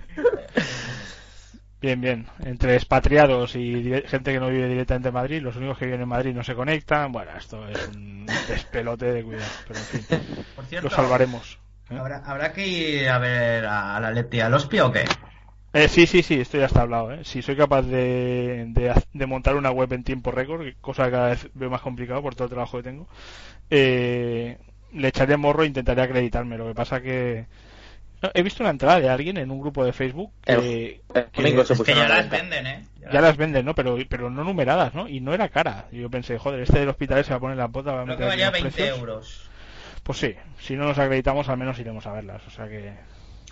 Bien, 1.82 2.00
bien. 2.00 2.26
Entre 2.44 2.74
expatriados 2.76 3.56
y 3.56 4.02
gente 4.06 4.32
que 4.32 4.40
no 4.40 4.48
vive 4.48 4.68
directamente 4.68 5.08
en 5.08 5.14
Madrid, 5.14 5.42
los 5.42 5.56
únicos 5.56 5.78
que 5.78 5.86
viven 5.86 6.02
en 6.02 6.08
Madrid 6.08 6.34
no 6.34 6.44
se 6.44 6.54
conectan. 6.54 7.10
Bueno, 7.12 7.30
esto 7.36 7.66
es 7.68 7.86
un 7.88 8.26
despelote 8.48 9.12
de 9.12 9.22
cuidado. 9.22 9.50
Pero 9.66 9.80
en 9.80 9.86
fin, 9.86 10.06
Por 10.54 10.66
cierto, 10.66 10.88
lo 10.88 10.94
salvaremos. 10.94 11.58
¿eh? 11.90 11.96
¿habrá, 11.98 12.22
habrá 12.24 12.52
que 12.52 12.66
ir 12.66 13.08
a 13.08 13.18
ver 13.18 13.64
a 13.66 13.98
la 14.00 14.10
Leti 14.10 14.40
al 14.40 14.52
Hospi 14.54 14.80
o 14.80 14.92
qué? 14.92 15.04
Eh, 15.72 15.88
sí, 15.88 16.06
sí, 16.06 16.22
sí, 16.22 16.40
esto 16.40 16.58
ya 16.58 16.66
está 16.66 16.82
hablado. 16.82 17.12
¿eh? 17.12 17.20
Si 17.24 17.42
soy 17.42 17.56
capaz 17.56 17.82
de, 17.82 18.66
de, 19.12 19.26
montar 19.26 19.54
una 19.54 19.70
web 19.70 19.92
en 19.92 20.02
tiempo 20.02 20.32
récord, 20.32 20.66
cosa 20.80 21.04
que 21.04 21.10
cada 21.12 21.28
vez 21.28 21.48
veo 21.54 21.70
más 21.70 21.80
complicado 21.80 22.22
por 22.22 22.34
todo 22.34 22.46
el 22.46 22.50
trabajo 22.50 22.78
que 22.78 22.82
tengo, 22.82 23.06
eh, 23.70 24.58
le 24.92 25.08
echaré 25.08 25.36
morro 25.36 25.62
e 25.62 25.66
intentaré 25.66 26.02
acreditarme. 26.02 26.58
Lo 26.58 26.66
que 26.66 26.74
pasa 26.74 27.00
que 27.00 27.46
no, 28.22 28.30
he 28.34 28.42
visto 28.42 28.62
una 28.62 28.70
entrada 28.70 29.00
de 29.00 29.08
alguien 29.08 29.36
en 29.38 29.50
un 29.50 29.60
grupo 29.60 29.84
de 29.84 29.92
Facebook 29.92 30.32
que, 30.44 31.00
El 31.14 31.24
que 31.26 31.42
domingo 31.42 31.64
se 31.64 31.72
Es 31.72 31.78
que 31.78 31.84
pusieron 31.84 32.02
ya 32.02 32.16
las 32.16 32.30
venden, 32.30 32.66
¿eh? 32.66 32.84
ya 33.10 33.20
las 33.20 33.36
venden, 33.36 33.64
¿no? 33.64 33.74
Pero, 33.74 33.96
pero 34.08 34.28
no 34.28 34.44
numeradas, 34.44 34.94
¿no? 34.94 35.08
Y 35.08 35.20
no 35.20 35.32
era 35.32 35.48
cara. 35.48 35.86
Y 35.90 36.00
yo 36.00 36.10
pensé, 36.10 36.36
joder, 36.38 36.60
este 36.60 36.80
del 36.80 36.88
hospital 36.88 37.24
se 37.24 37.30
va 37.30 37.36
a 37.36 37.40
poner 37.40 37.56
la 37.56 37.66
bota, 37.68 37.92
va 37.92 38.02
a 38.02 38.04
Creo 38.04 38.18
que 38.18 38.24
valía 38.24 38.50
unos 38.50 38.62
20 38.62 38.76
precios. 38.76 38.98
euros. 38.98 39.50
Pues 40.02 40.18
sí, 40.18 40.34
si 40.58 40.76
no 40.76 40.84
nos 40.84 40.98
acreditamos, 40.98 41.48
al 41.48 41.58
menos 41.58 41.78
iremos 41.78 42.06
a 42.06 42.12
verlas. 42.12 42.46
O 42.46 42.50
sea 42.50 42.68
que. 42.68 42.92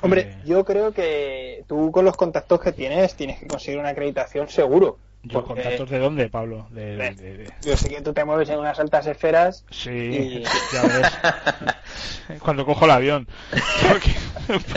Hombre, 0.03 0.20
eh, 0.22 0.36
yo 0.44 0.64
creo 0.64 0.92
que 0.92 1.64
tú 1.66 1.90
con 1.90 2.05
los 2.05 2.16
contactos 2.16 2.61
que 2.61 2.72
tienes 2.72 3.14
tienes 3.16 3.38
que 3.40 3.46
conseguir 3.46 3.80
una 3.80 3.88
acreditación 3.90 4.49
seguro. 4.49 4.99
¿Yo 5.24 5.44
porque- 5.44 5.62
contactos 5.62 5.90
de 5.90 5.99
dónde, 5.99 6.28
Pablo? 6.28 6.68
De, 6.70 6.96
De- 6.96 7.14
de- 7.14 7.36
de- 7.38 7.53
Yo 7.62 7.76
sé 7.76 7.88
que 7.88 8.01
tú 8.01 8.12
te 8.12 8.24
mueves 8.24 8.49
en 8.51 8.61
unas 8.61 8.78
altas 8.78 9.07
esferas 9.09 9.64
Sí, 9.70 9.90
Y- 9.90 10.44
ya 10.72 10.82
ves. 10.82 12.38
Cuando 12.40 12.64
cojo 12.64 12.84
el 12.84 12.90
avión. 12.92 13.28
Porque, 13.88 14.14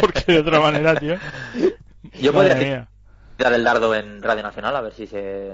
porque 0.01 0.31
de 0.33 0.39
otra 0.39 0.59
manera, 0.59 0.95
tío. 0.95 1.15
Yo 2.19 2.33
Madre 2.33 2.49
podría 2.49 2.55
mía. 2.67 2.87
tirar 3.37 3.53
el 3.53 3.63
dardo 3.63 3.93
en 3.95 4.21
Radio 4.21 4.43
Nacional 4.43 4.75
a 4.75 4.81
ver 4.81 4.93
si 4.93 5.07
se. 5.07 5.51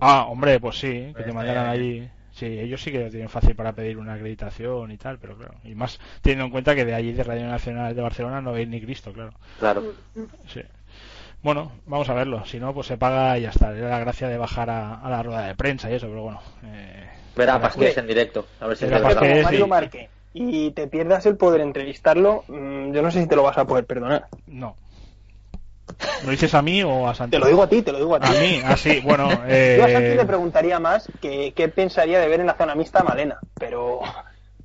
Ah, 0.00 0.26
hombre, 0.28 0.58
pues 0.60 0.78
sí, 0.78 0.88
que 0.88 1.10
Pues 1.12 1.14
te 1.16 1.20
está 1.30 1.34
mandaran 1.34 1.72
bien. 1.78 2.02
allí. 2.02 2.10
Sí, 2.34 2.46
ellos 2.46 2.82
sí 2.82 2.90
que 2.90 2.98
lo 3.04 3.10
tienen 3.10 3.28
fácil 3.28 3.54
para 3.54 3.72
pedir 3.72 3.96
una 3.96 4.14
acreditación 4.14 4.90
y 4.90 4.96
tal, 4.96 5.18
pero 5.20 5.36
claro. 5.36 5.54
Y 5.62 5.74
más 5.76 6.00
teniendo 6.20 6.46
en 6.46 6.50
cuenta 6.50 6.74
que 6.74 6.84
de 6.84 6.92
allí, 6.94 7.12
de 7.12 7.22
Radio 7.22 7.46
Nacional 7.46 7.94
de 7.94 8.02
Barcelona, 8.02 8.40
no 8.40 8.52
veis 8.52 8.66
ni 8.68 8.80
Cristo, 8.80 9.12
claro. 9.12 9.32
Claro. 9.60 9.82
Sí. 10.48 10.60
Bueno, 11.42 11.70
vamos 11.86 12.08
a 12.08 12.14
verlo. 12.14 12.44
Si 12.46 12.58
no, 12.58 12.74
pues 12.74 12.86
se 12.88 12.96
paga 12.96 13.38
y 13.38 13.42
ya 13.42 13.50
está. 13.50 13.70
Era 13.76 13.88
la 13.90 13.98
gracia 14.00 14.28
de 14.28 14.38
bajar 14.38 14.68
a, 14.70 14.94
a 14.94 15.10
la 15.10 15.22
rueda 15.22 15.46
de 15.46 15.54
prensa 15.54 15.90
y 15.90 15.94
eso, 15.94 16.08
pero 16.08 16.22
bueno. 16.22 16.40
Eh, 16.64 17.06
Verá 17.36 17.60
Pasqués 17.60 17.94
que- 17.94 18.00
en 18.00 18.06
directo. 18.06 18.46
A 18.60 18.66
ver 18.66 18.76
si. 18.76 18.86
Pasqués- 18.86 19.36
sí. 19.38 19.42
Mario 19.44 19.66
Marque 19.68 20.08
y 20.32 20.72
te 20.72 20.88
pierdas 20.88 21.26
el 21.26 21.36
poder 21.36 21.60
entrevistarlo, 21.60 22.42
mm, 22.48 22.92
yo 22.92 23.00
no 23.02 23.10
sé 23.12 23.20
si 23.22 23.28
te 23.28 23.36
lo 23.36 23.44
vas 23.44 23.58
a 23.58 23.64
poder 23.66 23.84
perdonar. 23.86 24.26
no. 24.48 24.76
¿Lo 26.24 26.30
dices 26.30 26.54
a 26.54 26.62
mí 26.62 26.82
o 26.82 27.08
a 27.08 27.14
Santi? 27.14 27.32
Te 27.32 27.38
lo 27.38 27.46
digo 27.46 27.62
a 27.62 27.68
ti, 27.68 27.82
te 27.82 27.92
lo 27.92 27.98
digo 27.98 28.16
a 28.16 28.20
ti. 28.20 28.28
A 28.28 28.40
mí, 28.40 28.60
así, 28.64 29.00
bueno. 29.00 29.28
Eh... 29.46 29.76
Yo 29.78 29.84
a 29.84 29.90
Santi 29.90 30.16
le 30.16 30.24
preguntaría 30.24 30.80
más 30.80 31.08
que 31.20 31.52
qué 31.54 31.68
pensaría 31.68 32.20
de 32.20 32.28
ver 32.28 32.40
en 32.40 32.46
la 32.46 32.54
zona 32.54 32.74
mixta 32.74 33.00
a 33.00 33.04
Malena, 33.04 33.38
pero 33.54 34.00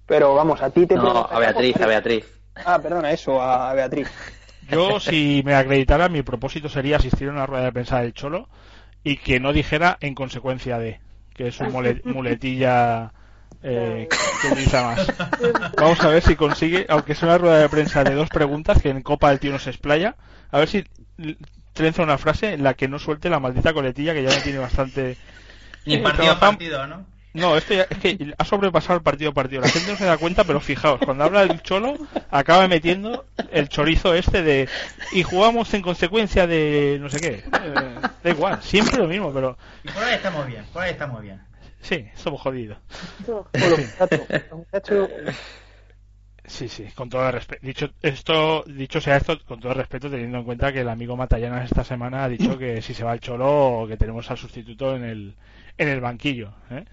pero 0.09 0.33
vamos, 0.33 0.61
a 0.61 0.71
ti 0.71 0.87
te 0.87 0.95
No, 0.95 1.27
a 1.29 1.39
Beatriz, 1.39 1.79
a 1.79 1.85
Beatriz. 1.85 2.25
Ah, 2.65 2.79
perdona, 2.81 3.11
eso, 3.11 3.41
a 3.41 3.73
Beatriz. 3.73 4.09
Yo, 4.69 4.99
si 4.99 5.41
me 5.45 5.55
acreditara, 5.55 6.09
mi 6.09 6.23
propósito 6.23 6.67
sería 6.67 6.97
asistir 6.97 7.29
a 7.29 7.31
una 7.31 7.45
rueda 7.45 7.65
de 7.65 7.71
prensa 7.71 8.01
del 8.01 8.13
Cholo 8.13 8.49
y 9.03 9.17
que 9.17 9.39
no 9.39 9.53
dijera 9.53 9.97
en 10.01 10.15
consecuencia 10.15 10.79
de, 10.79 10.99
que 11.33 11.47
es 11.47 11.59
un 11.59 11.71
muletilla 12.05 13.13
eh, 13.61 14.07
que 14.09 14.47
utiliza 14.47 14.83
más. 14.83 15.13
Vamos 15.77 16.01
a 16.01 16.09
ver 16.09 16.23
si 16.23 16.35
consigue, 16.35 16.85
aunque 16.89 17.15
sea 17.15 17.29
una 17.29 17.37
rueda 17.37 17.59
de 17.59 17.69
prensa 17.69 18.03
de 18.03 18.15
dos 18.15 18.29
preguntas, 18.29 18.81
que 18.81 18.89
en 18.89 19.01
Copa 19.01 19.31
el 19.31 19.39
tío 19.39 19.51
no 19.51 19.59
se 19.59 19.69
explaya, 19.69 20.15
a 20.51 20.59
ver 20.59 20.67
si 20.67 20.83
trenza 21.73 22.03
una 22.03 22.17
frase 22.17 22.53
en 22.53 22.63
la 22.63 22.73
que 22.73 22.87
no 22.87 22.99
suelte 22.99 23.29
la 23.29 23.39
maldita 23.39 23.73
coletilla 23.73 24.13
que 24.13 24.23
ya 24.23 24.29
me 24.29 24.41
tiene 24.41 24.59
bastante... 24.59 25.17
Ni 25.85 25.95
Eh, 25.95 25.99
partido 26.03 26.31
a 26.31 26.39
partido, 26.39 26.87
¿no? 26.87 27.05
No, 27.33 27.55
esto 27.55 27.75
ya, 27.75 27.85
es 27.89 27.97
que 27.99 28.33
ha 28.37 28.45
sobrepasado 28.45 28.97
el 28.97 29.03
partido 29.03 29.29
a 29.31 29.33
partido. 29.33 29.61
La 29.61 29.69
gente 29.69 29.91
no 29.91 29.97
se 29.97 30.05
da 30.05 30.17
cuenta, 30.17 30.43
pero 30.45 30.59
fijaos, 30.59 30.99
cuando 31.03 31.23
habla 31.23 31.43
el 31.43 31.61
cholo, 31.61 31.95
acaba 32.31 32.67
metiendo 32.67 33.25
el 33.51 33.69
chorizo 33.69 34.15
este 34.15 34.41
de 34.41 34.67
y 35.11 35.21
jugamos 35.21 35.71
en 35.75 35.83
consecuencia 35.83 36.47
de 36.47 36.97
no 36.99 37.09
sé 37.09 37.19
qué. 37.19 37.43
Eh, 37.45 37.95
da 38.23 38.29
igual, 38.29 38.61
siempre 38.63 38.97
lo 38.97 39.07
mismo, 39.07 39.31
pero 39.31 39.57
Y 39.83 39.89
por 39.89 40.03
ahí 40.03 40.15
estamos 40.15 40.47
bien, 40.47 40.65
por 40.73 40.81
ahí 40.81 40.91
estamos 40.91 41.21
bien. 41.21 41.39
sí, 41.81 42.07
somos 42.15 42.41
jodidos. 42.41 42.79
Bueno, 43.27 43.77
Sí, 46.49 46.67
sí, 46.67 46.85
con 46.95 47.09
todo 47.09 47.27
el 47.27 47.33
respeto. 47.33 47.65
Dicho 47.65 47.89
esto, 48.01 48.63
dicho 48.65 48.99
sea 48.99 49.17
esto, 49.17 49.37
con 49.45 49.59
todo 49.59 49.71
el 49.71 49.77
respeto, 49.77 50.09
teniendo 50.09 50.39
en 50.39 50.43
cuenta 50.45 50.73
que 50.73 50.81
el 50.81 50.89
amigo 50.89 51.15
Matallanas 51.15 51.65
esta 51.65 51.83
semana 51.83 52.23
ha 52.23 52.29
dicho 52.29 52.57
que 52.57 52.81
si 52.81 52.93
se 52.95 53.03
va 53.03 53.13
el 53.13 53.19
cholo, 53.19 53.85
que 53.87 53.97
tenemos 53.97 54.29
al 54.31 54.37
sustituto 54.37 54.95
en 54.95 55.03
el 55.03 55.35
en 55.77 55.87
el 55.87 56.01
banquillo, 56.01 56.51
¿eh? 56.71 56.83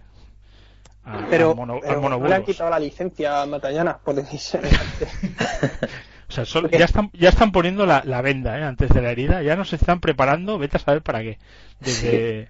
A- 1.05 1.27
pero, 1.31 1.51
al 1.51 1.57
mono- 1.57 1.81
pero 1.81 1.95
al 1.95 2.01
mono 2.03 2.19
no 2.19 2.29
le 2.29 2.35
han 2.35 2.43
quitado 2.45 2.69
la 2.71 2.79
licencia 2.79 3.43
a 3.43 3.47
Matallana 3.47 3.97
por 3.99 4.15
decir 4.15 4.61
O 6.29 6.33
sea, 6.33 6.45
solo- 6.45 6.69
ya 6.69 6.85
están 6.85 7.11
ya 7.13 7.29
están 7.29 7.53
poniendo 7.53 7.87
la, 7.87 8.03
la 8.05 8.21
venda 8.21 8.59
¿eh? 8.59 8.65
antes 8.65 8.91
de 8.91 9.01
la 9.01 9.11
herida, 9.13 9.43
ya 9.43 9.55
nos 9.57 9.73
están 9.73 10.01
preparando, 10.01 10.59
vete 10.59 10.77
a 10.77 10.81
saber 10.81 11.01
para 11.03 11.23
qué. 11.23 11.39
Desde, 11.81 12.49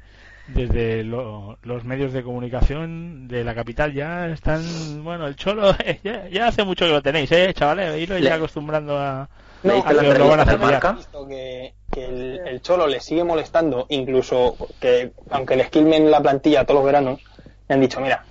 desde 0.48 1.02
lo- 1.04 1.58
los 1.62 1.84
medios 1.84 2.12
de 2.12 2.22
comunicación 2.22 3.26
de 3.28 3.44
la 3.44 3.54
capital 3.54 3.92
ya 3.92 4.28
están, 4.28 4.62
bueno, 5.02 5.26
el 5.26 5.36
cholo, 5.36 5.70
eh, 5.84 6.00
ya, 6.04 6.28
ya 6.28 6.48
hace 6.48 6.64
mucho 6.64 6.84
que 6.86 6.92
lo 6.92 7.02
tenéis, 7.02 7.30
¿eh, 7.32 7.52
chavales? 7.54 8.00
Iros 8.00 8.20
ya 8.20 8.34
acostumbrando 8.34 8.98
a... 8.98 9.28
No, 9.62 9.72
¿Leíste 9.72 9.94
la 9.94 10.02
Ah, 10.02 10.04
pero 10.08 10.18
lo 10.24 10.28
van 10.30 10.40
a 10.40 10.44
cepillar. 10.44 10.72
Marca? 10.72 10.92
visto 10.92 11.26
que, 11.26 11.74
que 11.90 12.04
el, 12.04 12.40
el 12.46 12.62
Cholo 12.62 12.86
le 12.86 13.00
sigue 13.00 13.24
molestando, 13.24 13.86
incluso 13.88 14.56
que 14.80 15.12
aunque 15.30 15.56
le 15.56 15.64
esquilmen 15.64 16.10
la 16.10 16.20
plantilla 16.20 16.64
todos 16.64 16.78
los 16.80 16.86
veranos, 16.86 17.20
le 17.68 17.74
han 17.74 17.80
dicho, 17.80 18.00
mira, 18.00 18.24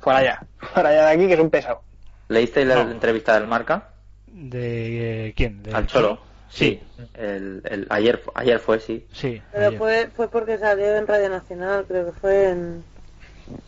fuera 0.00 0.22
ya, 0.22 0.46
fuera 0.58 0.92
ya 0.94 1.06
de 1.06 1.12
aquí 1.12 1.26
que 1.26 1.34
es 1.34 1.40
un 1.40 1.50
pesado. 1.50 1.82
¿Leíste 2.28 2.64
la 2.64 2.76
No. 2.84 2.90
entrevista 2.92 3.34
del 3.34 3.48
Marca? 3.48 3.88
¿De 4.28 5.26
eh, 5.28 5.34
quién? 5.36 5.62
¿Del 5.62 5.74
Al 5.74 5.86
Cholo. 5.88 6.20
Sí, 6.50 6.80
El, 7.14 7.62
el- 7.64 7.86
ayer, 7.90 8.22
ayer 8.34 8.58
fue, 8.58 8.80
sí. 8.80 9.06
sí. 9.12 9.40
Pero 9.52 9.66
ayer. 9.68 9.78
fue, 9.78 10.08
fue 10.14 10.28
porque 10.28 10.58
salió 10.58 10.96
en 10.96 11.06
Radio 11.06 11.28
Nacional, 11.30 11.84
creo 11.86 12.06
que 12.06 12.12
fue 12.20 12.50
en, 12.50 12.82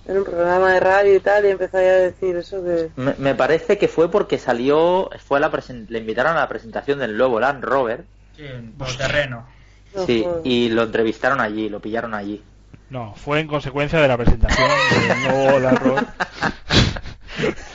en 0.09 0.19
un 0.19 0.25
programa 0.25 0.73
de 0.73 0.81
radio 0.81 1.15
y 1.15 1.21
tal, 1.21 1.45
y 1.47 1.49
empezó 1.51 1.81
ya 1.81 1.91
a 1.91 1.99
decir 1.99 2.37
eso 2.37 2.63
que... 2.65 2.91
Me, 2.97 3.15
me 3.19 3.35
parece 3.37 3.79
que 3.79 3.89
fue 3.89 4.11
porque 4.11 4.37
salió, 4.39 5.09
fue 5.25 5.39
a 5.39 5.41
la 5.41 5.51
presen- 5.53 5.87
le 5.89 6.01
invitaron 6.01 6.37
a 6.37 6.41
la 6.41 6.49
presentación 6.49 6.99
del 6.99 7.17
nuevo 7.17 7.39
Land 7.41 7.63
Rover, 7.65 8.05
Sí, 8.37 8.45
por 8.79 8.97
terreno. 8.97 9.47
no 9.95 10.07
sí, 10.07 10.25
fue- 10.25 10.41
y 10.45 10.69
lo 10.71 10.83
entrevistaron 10.83 11.41
allí, 11.41 11.69
lo 11.69 11.81
pillaron 11.81 12.15
allí. 12.15 12.43
No, 12.91 13.15
fue 13.15 13.41
en 13.41 13.47
consecuencia 13.47 14.01
de 14.01 14.09
la 14.09 14.17
presentación 14.19 14.69
del 15.09 15.23
nuevo 15.23 15.59
Land 15.61 15.79
Rover. 15.79 16.05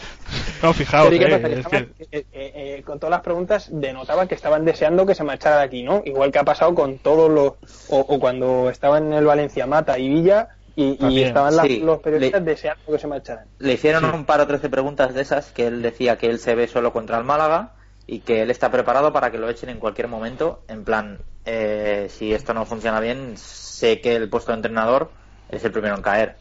No, 0.63 0.73
fijaos, 0.73 1.09
Pero 1.09 1.15
¿y 1.15 1.19
qué 1.19 1.25
eh, 1.25 1.29
pasa? 1.37 1.47
Que 1.47 1.53
es 1.53 1.59
estaban- 1.65 1.93
que- 1.97 2.03
eh, 2.11 2.25
eh, 2.31 2.51
eh, 2.77 2.83
con 2.83 2.99
todas 2.99 3.11
las 3.11 3.21
preguntas 3.21 3.69
denotaba 3.71 4.25
que 4.27 4.35
estaban 4.35 4.65
deseando 4.65 5.05
que 5.05 5.15
se 5.15 5.23
marchara 5.23 5.57
de 5.57 5.63
aquí, 5.63 5.83
¿no? 5.83 6.01
Igual 6.05 6.31
que 6.31 6.39
ha 6.39 6.43
pasado 6.43 6.73
con 6.73 6.97
todos 6.99 7.29
los... 7.29 7.53
O, 7.89 7.99
o 7.99 8.19
cuando 8.19 8.69
estaban 8.69 9.07
en 9.07 9.13
el 9.13 9.25
Valencia 9.25 9.67
Mata 9.67 9.97
y 9.99 10.09
Villa 10.09 10.49
y, 10.75 11.21
estaban 11.23 11.55
las- 11.55 11.65
sí. 11.67 11.79
los 11.79 11.99
periodistas 11.99 12.41
Le- 12.43 12.51
deseando 12.51 12.83
que 12.91 12.99
se 12.99 13.07
marcharan. 13.07 13.47
Le 13.59 13.73
hicieron 13.73 14.03
Sí. 14.03 14.09
un 14.13 14.25
par 14.25 14.41
o 14.41 14.47
trece 14.47 14.69
preguntas 14.69 15.13
de 15.13 15.21
esas 15.21 15.51
que 15.51 15.67
él 15.67 15.81
decía 15.81 16.17
que 16.17 16.27
él 16.29 16.39
se 16.39 16.53
ve 16.55 16.67
solo 16.67 16.93
contra 16.93 17.17
el 17.17 17.23
Málaga 17.23 17.73
y 18.05 18.19
que 18.19 18.41
él 18.43 18.51
está 18.51 18.69
preparado 18.71 19.11
para 19.11 19.31
que 19.31 19.37
lo 19.37 19.49
echen 19.49 19.69
en 19.69 19.79
cualquier 19.79 20.07
momento. 20.07 20.63
En 20.67 20.83
plan, 20.83 21.19
eh, 21.45 22.07
si 22.09 22.33
esto 22.33 22.53
no 22.53 22.65
funciona 22.65 22.99
bien, 22.99 23.33
sé 23.37 24.01
que 24.01 24.15
el 24.15 24.29
puesto 24.29 24.51
de 24.51 24.57
entrenador 24.57 25.11
es 25.49 25.63
el 25.65 25.71
primero 25.71 25.95
en 25.95 26.01
caer. 26.01 26.35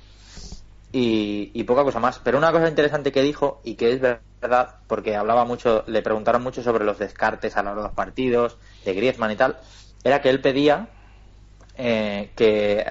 Y, 1.03 1.51
y 1.55 1.65
poca 1.65 1.85
cosa 1.85 2.01
más. 2.01 2.19
Pero 2.21 2.39
una 2.39 2.53
cosa 2.53 2.69
interesante 2.69 3.13
que 3.13 3.23
dijo, 3.23 3.61
y 3.65 3.75
que 3.77 3.93
es 3.93 4.01
verdad, 4.01 4.77
porque 4.87 5.17
hablaba 5.17 5.45
mucho, 5.45 5.85
le 5.87 6.03
preguntaron 6.03 6.43
mucho 6.43 6.63
sobre 6.63 6.85
los 6.85 6.99
descartes 6.99 7.57
a 7.57 7.63
lo 7.63 7.67
largo 7.71 7.83
de 7.83 7.89
los 7.89 7.97
partidos, 7.97 8.59
de 8.85 8.95
Griezmann 8.95 9.33
y 9.33 9.37
tal, 9.37 9.59
era 10.05 10.23
que 10.23 10.31
él 10.31 10.41
pedía 10.41 10.89
eh, 11.75 12.33
que, 12.37 12.85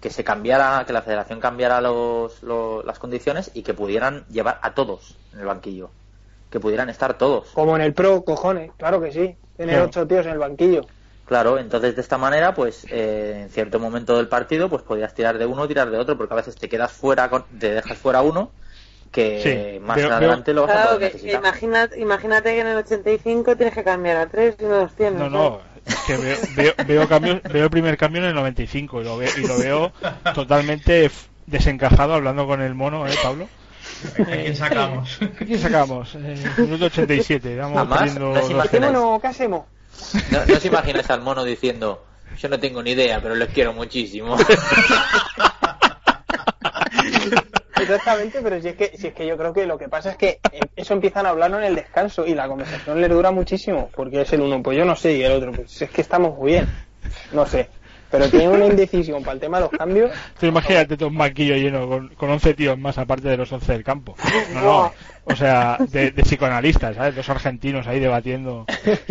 que 0.00 0.10
se 0.10 0.24
cambiara, 0.24 0.84
que 0.86 0.92
la 0.92 1.02
federación 1.02 1.40
cambiara 1.40 1.80
los, 1.80 2.42
lo- 2.42 2.82
las 2.84 2.98
condiciones 2.98 3.50
y 3.54 3.62
que 3.62 3.74
pudieran 3.74 4.26
llevar 4.28 4.60
a 4.62 4.74
todos 4.74 5.18
en 5.32 5.40
el 5.40 5.46
banquillo. 5.46 5.90
Que 6.50 6.60
pudieran 6.60 6.90
estar 6.90 7.18
todos. 7.18 7.48
Como 7.54 7.76
en 7.76 7.82
el 7.82 7.94
Pro, 7.94 8.24
cojones, 8.24 8.72
claro 8.76 9.00
que 9.00 9.10
sí. 9.12 9.36
Tener 9.56 9.80
ocho 9.80 10.06
tíos 10.06 10.26
en 10.26 10.32
el 10.32 10.38
banquillo. 10.38 10.82
Claro, 11.26 11.58
entonces 11.58 11.94
de 11.94 12.02
esta 12.02 12.18
manera, 12.18 12.54
pues 12.54 12.86
eh, 12.90 13.40
en 13.42 13.50
cierto 13.50 13.78
momento 13.78 14.16
del 14.16 14.28
partido, 14.28 14.68
pues 14.68 14.82
podías 14.82 15.14
tirar 15.14 15.38
de 15.38 15.46
uno 15.46 15.62
o 15.62 15.68
tirar 15.68 15.90
de 15.90 15.98
otro, 15.98 16.16
porque 16.18 16.34
a 16.34 16.36
veces 16.36 16.56
te 16.56 16.68
quedas 16.68 16.92
fuera, 16.92 17.30
con- 17.30 17.44
te 17.58 17.70
dejas 17.72 17.96
fuera 17.96 18.22
uno, 18.22 18.52
que 19.12 19.40
Sí, 19.42 19.80
más 19.84 19.98
veo- 19.98 20.10
adelante 20.10 20.52
lo 20.52 20.62
vas 20.66 20.74
a 20.76 20.94
poder 20.94 21.12
que, 21.12 21.32
imagínate, 21.32 22.00
imagínate 22.00 22.54
que 22.54 22.60
en 22.60 22.66
el 22.66 22.76
85 22.78 23.56
tienes 23.56 23.74
que 23.74 23.84
cambiar 23.84 24.16
a 24.16 24.26
tres 24.28 24.56
y 24.58 24.64
no 24.64 24.80
los 24.80 24.94
tienes. 24.94 25.18
No, 25.20 25.30
no, 25.30 25.60
es 25.84 25.96
que 26.06 26.16
veo, 26.16 26.38
veo, 26.48 26.74
veo 26.86 27.08
cambios, 27.08 27.40
veo 27.44 27.64
el 27.64 27.70
primer 27.70 27.96
cambio 27.96 28.22
en 28.22 28.28
el 28.28 28.34
95 28.34 29.00
y 29.00 29.04
lo 29.04 29.16
veo, 29.16 29.30
y 29.36 29.42
lo 29.46 29.58
veo 29.58 29.92
totalmente 30.34 31.10
desencajado 31.46 32.14
hablando 32.14 32.46
con 32.46 32.60
el 32.62 32.74
mono, 32.74 33.06
¿eh, 33.06 33.14
Pablo? 33.22 33.44
¿A 34.18 34.24
quién 34.24 34.56
sacamos? 34.56 35.20
¿A 35.22 35.44
quién 35.44 35.58
sacamos? 35.60 36.14
Eh, 36.14 36.54
minuto 36.58 36.86
87, 36.86 37.56
vamos 37.56 37.88
Además, 37.88 38.00
perdiendo 38.00 39.18
¿qué 39.20 39.26
hacemos? 39.28 39.64
No, 40.30 40.44
no 40.46 40.54
os 40.56 40.64
imagináis 40.64 41.10
al 41.10 41.20
mono 41.20 41.44
diciendo, 41.44 42.04
yo 42.38 42.48
no 42.48 42.58
tengo 42.58 42.82
ni 42.82 42.92
idea, 42.92 43.20
pero 43.20 43.34
les 43.34 43.48
quiero 43.50 43.72
muchísimo. 43.72 44.36
Exactamente, 47.82 48.40
pero 48.42 48.60
si 48.60 48.68
es, 48.68 48.76
que, 48.76 48.96
si 48.96 49.08
es 49.08 49.14
que 49.14 49.26
yo 49.26 49.36
creo 49.36 49.52
que 49.52 49.66
lo 49.66 49.76
que 49.76 49.88
pasa 49.88 50.10
es 50.12 50.16
que 50.16 50.38
eh, 50.52 50.60
eso 50.76 50.94
empiezan 50.94 51.26
a 51.26 51.30
hablarlo 51.30 51.58
en 51.58 51.64
el 51.64 51.74
descanso 51.74 52.24
y 52.24 52.34
la 52.34 52.46
conversación 52.46 53.00
les 53.00 53.10
dura 53.10 53.32
muchísimo, 53.32 53.90
porque 53.94 54.20
es 54.20 54.32
el 54.32 54.40
uno, 54.40 54.62
pues 54.62 54.78
yo 54.78 54.84
no 54.84 54.94
sé, 54.94 55.16
y 55.16 55.22
el 55.24 55.32
otro, 55.32 55.52
pues 55.52 55.82
es 55.82 55.90
que 55.90 56.00
estamos 56.00 56.38
muy 56.38 56.52
bien, 56.52 56.68
no 57.32 57.44
sé. 57.44 57.68
Pero 58.12 58.28
tiene 58.28 58.48
una 58.50 58.66
indecisión 58.66 59.22
para 59.22 59.32
el 59.34 59.40
tema 59.40 59.56
de 59.56 59.62
los 59.64 59.70
cambios. 59.72 60.10
Tú 60.38 60.46
imagínate 60.46 60.96
todo 60.96 61.08
un 61.08 61.16
banquillo 61.18 61.56
lleno 61.56 61.88
con, 61.88 62.08
con 62.08 62.30
11 62.30 62.54
tíos 62.54 62.78
más 62.78 62.98
aparte 62.98 63.26
de 63.28 63.36
los 63.38 63.50
11 63.50 63.72
del 63.72 63.82
campo. 63.82 64.14
No, 64.54 64.60
no. 64.62 64.92
O 65.24 65.34
sea, 65.34 65.78
de, 65.90 66.10
de 66.10 66.22
psicoanalistas, 66.22 66.94
¿sabes? 66.96 67.16
Dos 67.16 67.28
argentinos 67.30 67.86
ahí 67.86 67.98
debatiendo 68.00 68.66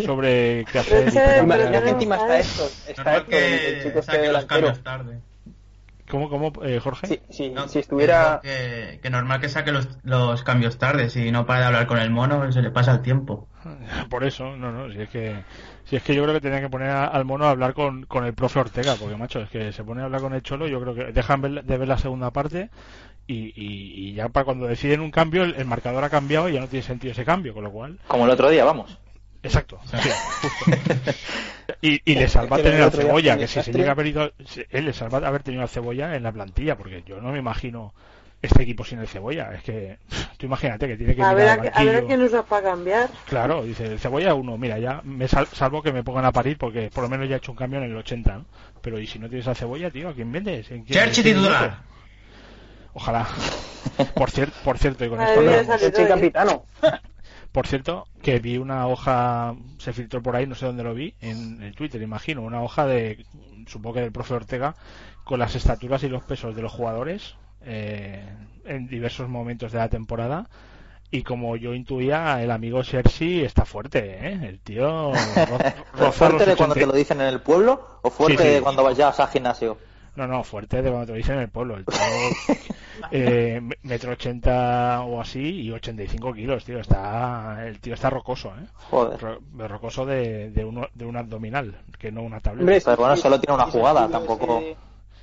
sobre 0.05 0.65
qué 0.71 0.79
hacer. 0.79 1.05
y 1.05 1.07
Ese- 1.07 1.19
qué 1.19 1.35
cambiar. 1.37 1.59
Imagínate 1.61 1.89
encima 1.89 2.15
está 2.15 2.39
esto, 2.39 2.69
está 2.87 3.17
esto, 3.17 3.31
el, 3.31 3.43
el 3.43 3.59
que 3.59 3.77
chico 3.83 3.99
este 3.99 4.01
saque 4.03 4.17
los 4.19 4.27
delantero. 4.27 4.47
cambios 4.67 4.83
tarde. 4.83 5.19
¿Cómo, 6.11 6.29
cómo, 6.29 6.51
eh, 6.63 6.79
Jorge? 6.79 7.07
No, 7.55 7.67
si 7.69 7.79
estuviera... 7.79 8.41
Que, 8.43 8.99
que 9.01 9.09
normal 9.09 9.39
que 9.39 9.47
saque 9.49 9.71
los, 9.71 9.87
los 10.03 10.43
cambios 10.43 10.77
tarde, 10.77 11.09
si 11.09 11.31
no 11.31 11.45
para 11.45 11.61
de 11.61 11.65
hablar 11.67 11.87
con 11.87 11.97
el 11.99 12.09
mono, 12.11 12.51
se 12.51 12.61
le 12.61 12.69
pasa 12.69 12.91
el 12.91 13.01
tiempo. 13.01 13.47
Por 14.09 14.23
eso, 14.25 14.55
no, 14.57 14.71
no, 14.71 14.91
si 14.91 15.01
es 15.01 15.09
que, 15.09 15.43
si 15.85 15.95
es 15.95 16.03
que 16.03 16.13
yo 16.13 16.23
creo 16.23 16.35
que 16.35 16.41
tenía 16.41 16.59
que 16.59 16.69
poner 16.69 16.89
a- 16.89 17.07
al 17.07 17.23
mono 17.25 17.45
a 17.45 17.51
hablar 17.51 17.73
con, 17.73 18.05
con 18.05 18.25
el 18.25 18.33
profe 18.33 18.59
Ortega, 18.59 18.95
porque 18.99 19.15
macho, 19.15 19.39
es 19.39 19.49
que 19.49 19.71
se 19.71 19.83
pone 19.83 20.01
a 20.01 20.05
hablar 20.05 20.21
con 20.21 20.33
el 20.33 20.43
Cholo, 20.43 20.67
yo 20.67 20.81
creo 20.81 20.93
que 20.93 21.13
dejan 21.13 21.41
ver- 21.41 21.63
de 21.63 21.77
ver 21.77 21.87
la 21.87 21.97
segunda 21.97 22.31
parte 22.31 22.69
y, 23.27 23.53
y, 23.55 24.09
y 24.09 24.13
ya 24.13 24.27
para 24.29 24.43
cuando 24.43 24.67
deciden 24.67 24.99
un 24.99 25.11
cambio, 25.11 25.43
el, 25.43 25.55
el 25.55 25.65
marcador 25.65 26.03
ha 26.03 26.09
cambiado 26.09 26.49
y 26.49 26.53
ya 26.53 26.59
no 26.59 26.67
tiene 26.67 26.83
sentido 26.83 27.11
ese 27.13 27.23
cambio, 27.23 27.53
con 27.53 27.63
lo 27.63 27.71
cual, 27.71 27.97
Como 28.07 28.25
el 28.25 28.31
otro 28.31 28.49
día, 28.49 28.65
vamos. 28.65 28.97
Exacto, 29.43 29.79
sí, 30.01 30.09
justo. 30.41 30.65
Y, 31.81 32.01
y 32.05 32.15
le 32.15 32.27
salva 32.27 32.57
Es 32.57 32.63
que 32.63 32.69
tener 32.69 32.83
al 32.83 32.91
cebolla, 32.91 33.37
que 33.37 33.47
si 33.47 33.61
se 33.61 33.71
llega 33.73 33.89
a 33.89 33.91
haber 33.93 34.07
ido, 34.07 34.31
él 34.69 34.85
le 34.85 34.93
salva 34.93 35.17
haber 35.27 35.41
tenido 35.41 35.63
al 35.63 35.69
cebolla 35.69 36.15
en 36.15 36.23
la 36.23 36.31
plantilla, 36.31 36.77
porque 36.77 37.03
yo 37.07 37.21
no 37.21 37.31
me 37.31 37.39
imagino 37.39 37.93
este 38.41 38.63
equipo 38.63 38.83
sin 38.83 38.99
el 38.99 39.07
cebolla, 39.07 39.53
es 39.53 39.63
que, 39.63 39.97
tú 40.37 40.45
imagínate 40.45 40.87
que 40.87 40.97
tiene 40.97 41.15
que 41.15 41.23
A 41.23 41.33
ver, 41.33 41.49
al 41.49 41.67
a, 41.67 41.71
a 41.71 41.83
ver 41.83 41.95
a 41.95 42.01
quién 42.01 42.21
usas 42.21 42.45
para 42.45 42.69
cambiar. 42.69 43.09
Claro, 43.27 43.63
dice, 43.63 43.85
el 43.85 43.99
cebolla 43.99 44.33
uno, 44.35 44.57
mira, 44.57 44.77
ya 44.79 45.01
me 45.03 45.27
sal- 45.27 45.47
salvo 45.53 45.81
que 45.81 45.93
me 45.93 46.03
pongan 46.03 46.25
a 46.25 46.31
parir 46.31 46.57
porque 46.57 46.89
por 46.93 47.03
lo 47.03 47.09
menos 47.09 47.27
ya 47.27 47.35
he 47.35 47.37
hecho 47.37 47.51
un 47.51 47.57
cambio 47.57 47.79
en 47.79 47.85
el 47.85 47.95
80, 47.97 48.37
¿no? 48.39 48.45
Pero 48.81 48.99
¿y 48.99 49.07
si 49.07 49.17
no 49.19 49.27
tienes 49.29 49.47
a 49.47 49.55
cebolla, 49.55 49.89
tío? 49.91 50.09
¿A 50.09 50.13
quién 50.13 50.31
vendes? 50.31 50.69
¿En 50.71 50.83
quién- 50.83 51.11
titular. 51.11 51.77
Ojalá. 52.93 53.27
Por, 54.15 54.29
cier- 54.31 54.51
por 54.63 54.77
cierto, 54.77 55.05
y 55.05 55.09
con 55.09 55.17
Madre 55.19 55.61
esto 55.61 55.77
salió 55.77 55.95
Soy 55.97 56.07
capitano. 56.07 56.65
Por 57.51 57.67
cierto, 57.67 58.07
que 58.21 58.39
vi 58.39 58.57
una 58.57 58.87
hoja, 58.87 59.55
se 59.77 59.91
filtró 59.91 60.21
por 60.21 60.35
ahí, 60.35 60.47
no 60.47 60.55
sé 60.55 60.65
dónde 60.65 60.83
lo 60.83 60.93
vi, 60.93 61.13
en 61.19 61.61
el 61.61 61.75
Twitter, 61.75 62.01
imagino, 62.01 62.41
una 62.43 62.61
hoja 62.61 62.85
de, 62.85 63.25
supongo 63.67 63.95
que 63.95 64.01
del 64.01 64.11
profe 64.13 64.35
Ortega, 64.35 64.75
con 65.25 65.39
las 65.39 65.55
estaturas 65.55 66.01
y 66.03 66.09
los 66.09 66.23
pesos 66.23 66.55
de 66.55 66.61
los 66.61 66.71
jugadores 66.71 67.35
eh, 67.63 68.23
en 68.65 68.87
diversos 68.87 69.27
momentos 69.29 69.71
de 69.73 69.79
la 69.79 69.89
temporada. 69.89 70.49
Y 71.13 71.23
como 71.23 71.57
yo 71.57 71.73
intuía, 71.73 72.41
el 72.41 72.51
amigo 72.51 72.83
Sergi 72.85 73.41
está 73.43 73.65
fuerte, 73.65 73.99
¿eh? 74.29 74.39
El 74.47 74.59
tío 74.61 75.11
¿Fuerte 76.13 76.45
los 76.45 76.47
de 76.47 76.55
cuando 76.55 76.73
80. 76.73 76.73
te 76.75 76.85
lo 76.85 76.93
dicen 76.93 77.19
en 77.19 77.27
el 77.27 77.41
pueblo 77.41 77.99
o 78.01 78.09
fuerte 78.09 78.43
Sí, 78.43 78.49
sí. 78.49 78.55
de 78.55 78.61
cuando 78.61 78.83
vayas 78.83 79.19
al 79.19 79.27
gimnasio? 79.27 79.77
No, 80.15 80.27
no, 80.27 80.43
fuerte 80.43 80.81
de 80.81 80.89
cuando 80.91 81.13
te 81.13 81.19
en 81.31 81.39
el 81.39 81.49
pueblo. 81.49 81.77
El 81.77 81.85
tío, 81.85 81.97
eh, 83.11 83.59
me- 83.61 83.77
metro 83.83 84.11
ochenta 84.11 85.01
o 85.01 85.21
así 85.21 85.61
y 85.61 85.71
85 85.71 86.33
kilos, 86.33 86.65
tío. 86.65 86.79
Está, 86.79 87.65
el 87.65 87.79
tío 87.79 87.93
está 87.93 88.09
rocoso, 88.09 88.49
¿eh? 88.49 88.65
Joder. 88.89 89.19
Ro- 89.19 89.67
rocoso 89.67 90.05
de, 90.05 90.51
de, 90.51 90.65
uno, 90.65 90.87
de 90.93 91.05
un 91.05 91.15
abdominal, 91.17 91.79
que 91.97 92.11
no 92.11 92.23
una 92.23 92.39
tableta. 92.39 92.61
Hombre, 92.63 92.81
Pero 92.83 92.97
bueno, 92.97 93.15
solo 93.15 93.39
tiene 93.39 93.55
una 93.55 93.65
jugada, 93.71 94.07
tampoco- 94.09 94.59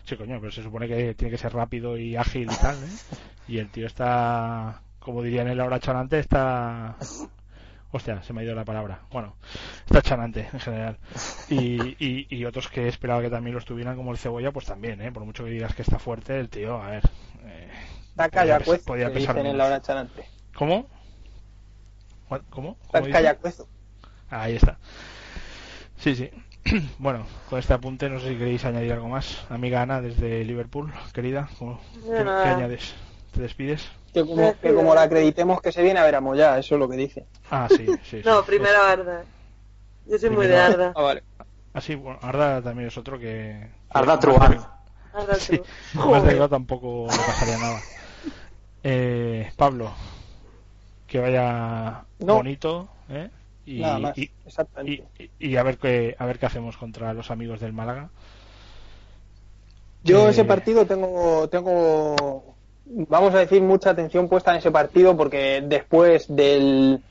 sí. 0.05 0.17
Coño, 0.17 0.39
pero 0.41 0.51
se 0.51 0.63
supone 0.63 0.89
que 0.89 1.15
tiene 1.15 1.31
que 1.31 1.37
ser 1.39 1.53
rápido 1.53 1.99
y 1.99 2.17
ágil 2.17 2.51
y 2.51 2.57
tal, 2.57 2.77
¿eh? 2.77 2.89
Y 3.49 3.59
el 3.59 3.69
tío 3.71 3.87
está, 3.87 4.81
como 4.99 5.23
dirían 5.23 5.49
en 5.49 5.59
la 5.59 5.65
hora 5.67 5.81
chanante, 5.81 6.19
está... 6.19 6.97
Hostia, 7.91 8.23
se 8.23 8.33
me 8.35 8.41
ha 8.41 8.45
ido 8.45 8.55
la 8.55 8.65
palabra. 8.67 9.01
Bueno, 9.11 9.35
está 9.87 10.03
chanante 10.03 10.49
en 10.53 10.61
general. 10.61 10.99
Y, 11.51 11.97
y, 11.99 12.27
y 12.29 12.45
otros 12.45 12.69
que 12.69 12.89
esperaba 12.89 13.23
que 13.23 13.31
también 13.31 13.55
lo 13.55 13.59
estuvieran 13.61 13.97
como 13.97 14.13
el 14.13 14.19
cebolla, 14.19 14.53
pues 14.53 14.67
también, 14.67 15.01
¿eh? 15.01 15.11
Por 15.11 15.25
mucho 15.25 15.45
que 15.45 15.51
digas 15.51 15.75
que 15.75 15.81
está 15.81 15.99
fuerte, 15.99 16.39
el 16.39 16.51
tío, 16.51 16.83
a 16.83 16.91
ver... 16.91 17.05
eh, 17.47 17.69
Está 18.11 18.29
podía 18.29 18.59
callacuezo, 18.59 18.73
pes- 18.73 18.85
podía 18.85 19.07
que 19.09 19.15
pesar 19.15 19.35
dicen 19.37 19.51
en 19.51 19.57
la 19.57 19.65
hora 19.67 19.81
chanante. 19.81 20.27
¿Cómo? 20.55 20.87
¿Cuál- 22.29 22.43
¿Cómo? 22.51 22.77
¿Cómo 22.89 23.07
dice? 23.07 23.13
callacuezo. 23.13 23.67
Ahí 24.29 24.57
está. 24.57 24.77
Sí, 25.99 26.15
sí. 26.15 26.31
Bueno, 26.99 27.25
con 27.49 27.59
este 27.59 27.73
apunte 27.73 28.11
no 28.11 28.21
sé 28.21 28.29
si 28.29 28.37
queréis 28.37 28.67
añadir 28.67 28.93
algo 28.93 29.09
más. 29.09 29.47
Amiga 29.49 29.81
Ana, 29.81 30.03
desde 30.03 30.45
Liverpool, 30.45 30.93
querida, 31.15 31.49
¿cómo- 31.59 31.81
De 31.95 32.17
¿qué, 32.17 32.25
qué 32.43 32.49
añades? 32.51 32.95
¿Te 33.33 33.41
despides? 33.41 33.89
Que 34.13 34.25
como, 34.25 34.59
que 34.59 34.75
como 34.75 34.95
la 34.95 35.03
acreditemos 35.03 35.61
que 35.61 35.73
se 35.73 35.83
viene 35.83 36.01
a 36.01 36.05
ver 36.05 36.15
a 36.17 36.21
Moya, 36.21 36.59
eso 36.59 36.75
es 36.75 36.79
lo 36.79 36.89
que 36.89 36.97
dice. 36.97 37.27
Ah, 37.51 37.69
sí, 37.69 37.87
sí. 38.03 38.21
No, 38.25 38.41
sí. 38.41 38.47
primero 38.47 38.83
Arda. 38.83 39.25
Yo 40.07 40.19
soy 40.19 40.31
muy 40.31 40.47
de 40.47 40.57
Arda. 40.57 40.93
Ah, 40.97 41.03
vale. 41.03 41.23
Ah, 41.75 41.81
sí, 41.81 41.95
bueno, 41.95 42.19
Arda 42.23 42.63
también 42.63 42.89
es 42.89 42.97
otro 42.97 43.19
que... 43.19 43.69
Arda 43.91 44.19
Truán. 44.19 44.53
de- 44.53 44.61
Arda 45.13 45.35
Sí, 45.35 45.61
más 45.95 46.25
delgado 46.25 46.49
tampoco 46.49 47.15
le 47.17 47.25
pasaría 47.25 47.59
nada. 47.59 47.85
Eh, 48.83 49.51
Pablo, 49.57 49.93
que 51.07 51.19
vaya 51.19 52.05
No. 52.21 52.37
bonito, 52.37 52.89
¿eh? 53.11 53.29
y, 53.67 53.81
Nada 53.83 53.99
más, 53.99 54.19
y- 54.19 54.31
exactamente. 54.45 55.05
y- 55.19 55.31
y 55.51 55.57
a 55.57 55.63
ver 55.63 55.79
qué 55.79 56.15
a 56.19 56.27
ver 56.27 56.39
qué 56.39 56.47
hacemos 56.47 56.77
contra 56.77 57.13
los 57.15 57.31
amigos 57.31 57.61
del 57.61 57.73
Málaga. 57.73 58.11
Yo 60.05 60.27
Eh, 60.27 60.31
ese 60.31 60.45
partido 60.45 60.87
tengo, 60.87 61.49
tengo, 61.49 62.57
vamos 62.91 63.35
a 63.35 63.39
decir, 63.39 63.63
mucha 63.63 63.91
atención 63.91 64.29
puesta 64.29 64.51
en 64.53 64.59
ese 64.59 64.71
partido 64.71 65.17
porque 65.17 65.63
después 65.67 66.27
del, 66.29 67.03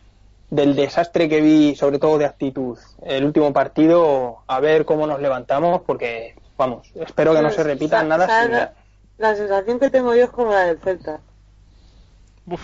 del 0.50 0.76
desastre 0.76 1.30
que 1.30 1.42
vi, 1.42 1.76
sobre 1.76 2.00
todo 2.00 2.18
de 2.18 2.26
actitud, 2.26 2.78
el 3.04 3.26
último 3.26 3.54
partido, 3.54 4.38
a 4.48 4.60
ver 4.60 4.86
cómo 4.86 5.08
nos 5.08 5.22
levantamos 5.22 5.82
porque, 5.86 6.36
vamos, 6.58 6.90
espero 6.96 7.34
que 7.34 7.42
no 7.42 7.52
se 7.52 7.64
repita 7.64 8.04
nada 8.04 8.28
¿sabes 8.28 8.44
similar. 8.46 8.74
La, 9.18 9.30
la 9.30 9.36
sensación 9.36 9.80
que 9.80 9.90
tengo 9.90 10.14
yo 10.16 10.26
es 10.26 10.30
como 10.30 10.52
la 10.52 10.66
del 10.66 10.80
Celta. 10.80 11.20
Uf, 12.46 12.62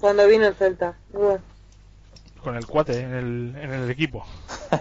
Cuando 0.00 0.26
vino 0.26 0.46
el 0.46 0.54
Celta. 0.54 0.94
Igual. 1.12 1.40
con 2.42 2.56
el 2.56 2.66
cuate 2.66 3.00
en 3.00 3.14
el, 3.14 3.56
en 3.60 3.72
el 3.72 3.90
equipo. 3.90 4.24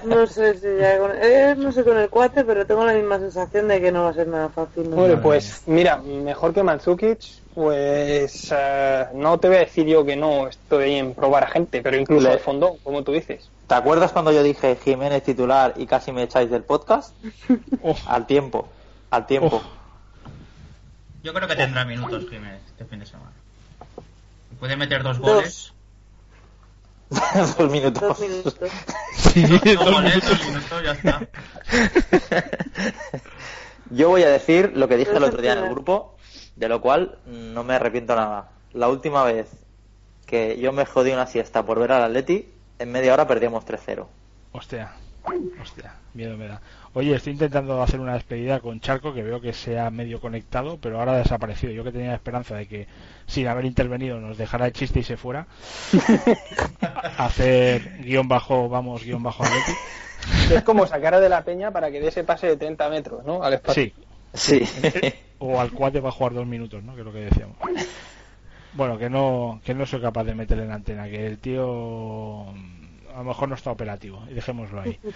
No 0.05 0.25
sé 0.27 0.53
si 0.55 0.67
ya 0.79 0.97
con, 0.99 1.11
eh, 1.15 1.55
no 1.57 1.71
sé 1.71 1.83
con 1.83 1.97
el 1.97 2.09
cuate, 2.09 2.43
pero 2.45 2.65
tengo 2.65 2.85
la 2.85 2.93
misma 2.93 3.19
sensación 3.19 3.67
de 3.67 3.81
que 3.81 3.91
no 3.91 4.03
va 4.03 4.09
a 4.09 4.13
ser 4.13 4.27
nada 4.27 4.49
fácil. 4.49 4.89
¿no? 4.89 4.95
Bueno, 4.95 5.21
pues 5.21 5.63
mira, 5.65 5.97
mejor 5.97 6.53
que 6.53 6.61
Mandzukic, 6.63 7.19
pues 7.57 8.53
eh, 8.55 9.07
no 9.15 9.39
te 9.39 9.47
voy 9.47 9.57
a 9.57 9.61
decir 9.61 9.87
yo 9.87 10.05
que 10.05 10.15
no 10.15 10.47
estoy 10.47 10.93
en 10.93 11.15
probar 11.15 11.43
a 11.45 11.47
gente, 11.47 11.81
pero 11.81 11.97
incluso 11.97 12.29
al 12.29 12.37
fondo, 12.37 12.77
como 12.83 13.01
tú 13.03 13.13
dices. 13.13 13.49
¿Te 13.65 13.73
acuerdas 13.73 14.11
cuando 14.11 14.31
yo 14.31 14.43
dije 14.43 14.77
Jiménez 14.83 15.23
titular 15.23 15.73
y 15.75 15.87
casi 15.87 16.11
me 16.11 16.21
echáis 16.21 16.51
del 16.51 16.61
podcast? 16.61 17.15
Oh, 17.81 17.95
Al 18.05 18.27
tiempo, 18.27 18.69
al 19.09 19.25
tiempo. 19.25 19.55
oh. 19.63 20.31
Yo 21.23 21.33
creo 21.33 21.47
que 21.47 21.55
tendrá 21.55 21.83
minutos 21.83 22.25
Jiménez 22.29 22.61
este 22.67 22.85
fin 22.85 22.99
de 22.99 23.07
semana. 23.07 23.31
Puede 24.59 24.77
meter 24.77 25.01
dos 25.01 25.17
goles. 25.17 25.73
Dos 27.57 27.71
minutos. 27.71 28.03
Dos 28.03 28.19
minutos. 28.19 28.55
Sí, 29.17 29.41
Dos 29.41 29.61
dos 29.63 29.91
goles, 29.91 30.13
minutos. 30.13 30.29
dos 30.29 30.47
minutos, 30.47 30.83
ya 30.83 30.91
está. 30.91 31.27
Yo 33.89 34.09
voy 34.09 34.21
a 34.21 34.29
decir 34.29 34.73
lo 34.75 34.87
que 34.87 34.97
dije 34.97 35.11
el 35.17 35.23
otro 35.23 35.41
día 35.41 35.53
en 35.53 35.59
el 35.59 35.69
grupo, 35.69 36.16
de 36.57 36.69
lo 36.69 36.81
cual 36.81 37.17
no 37.25 37.63
me 37.63 37.75
arrepiento 37.75 38.15
nada. 38.15 38.49
La 38.73 38.89
última 38.89 39.23
vez 39.23 39.47
que 40.25 40.59
yo 40.59 40.73
me 40.73 40.85
jodí 40.85 41.11
una 41.11 41.27
siesta 41.27 41.65
por 41.65 41.79
ver 41.79 41.91
al 41.91 42.03
Atleti, 42.03 42.49
en 42.79 42.91
media 42.91 43.13
hora 43.13 43.27
perdíamos 43.27 43.65
3-0. 43.65 44.05
Hostia, 44.51 44.91
hostia, 45.61 45.93
miedo 46.13 46.37
me 46.37 46.47
da. 46.47 46.61
Oye, 46.93 47.15
estoy 47.15 47.33
intentando 47.33 47.81
hacer 47.81 47.99
una 47.99 48.15
despedida 48.15 48.59
con 48.59 48.79
Charco 48.79 49.13
que 49.13 49.21
veo 49.21 49.39
que 49.39 49.53
se 49.53 49.79
ha 49.79 49.89
medio 49.91 50.19
conectado, 50.19 50.79
pero 50.81 50.99
ahora 50.99 51.13
ha 51.13 51.17
desaparecido. 51.17 51.71
Yo 51.71 51.83
que 51.83 51.91
tenía 51.91 52.09
la 52.09 52.15
esperanza 52.15 52.55
de 52.55 52.67
que 52.67 52.87
sin 53.27 53.47
haber 53.47 53.65
intervenido 53.65 54.19
nos 54.19 54.37
dejara 54.37 54.65
el 54.65 54.73
chiste 54.73 54.99
y 54.99 55.03
se 55.03 55.15
fuera. 55.15 55.45
Hacer 57.17 57.99
guion 58.01 58.27
bajo, 58.27 58.67
vamos, 58.67 59.03
guion 59.03 59.21
bajo 59.21 59.43
Atleti. 59.43 59.73
Es 60.51 60.63
como 60.63 60.87
sacar 60.87 61.13
a 61.13 61.19
de 61.19 61.29
la 61.29 61.43
peña 61.43 61.71
para 61.71 61.91
que 61.91 62.01
dé 62.01 62.07
ese 62.07 62.23
pase 62.23 62.47
de 62.47 62.57
30 62.57 62.89
metros, 62.89 63.23
¿no? 63.23 63.43
Al 63.43 63.53
espacio. 63.53 63.83
Sí, 63.83 63.93
Sí. 64.33 64.63
o 65.39 65.59
al 65.59 65.71
cuate 65.71 65.99
va 65.99 66.09
a 66.09 66.11
jugar 66.11 66.33
dos 66.33 66.47
minutos, 66.47 66.83
¿no? 66.83 66.93
Que 66.93 67.01
es 67.01 67.05
lo 67.05 67.13
que 67.13 67.19
decíamos. 67.19 67.57
Bueno, 68.73 68.97
que 68.97 69.09
no, 69.09 69.61
que 69.63 69.73
no 69.73 69.85
soy 69.85 70.01
capaz 70.01 70.23
de 70.23 70.35
meterle 70.35 70.65
en 70.65 70.71
antena, 70.71 71.09
que 71.09 71.25
el 71.25 71.39
tío 71.39 72.45
mm, 72.53 73.09
a 73.13 73.17
lo 73.17 73.23
mejor 73.23 73.49
no 73.49 73.55
está 73.55 73.71
operativo, 73.71 74.23
y 74.29 74.33
dejémoslo 74.33 74.81
ahí. 74.81 74.99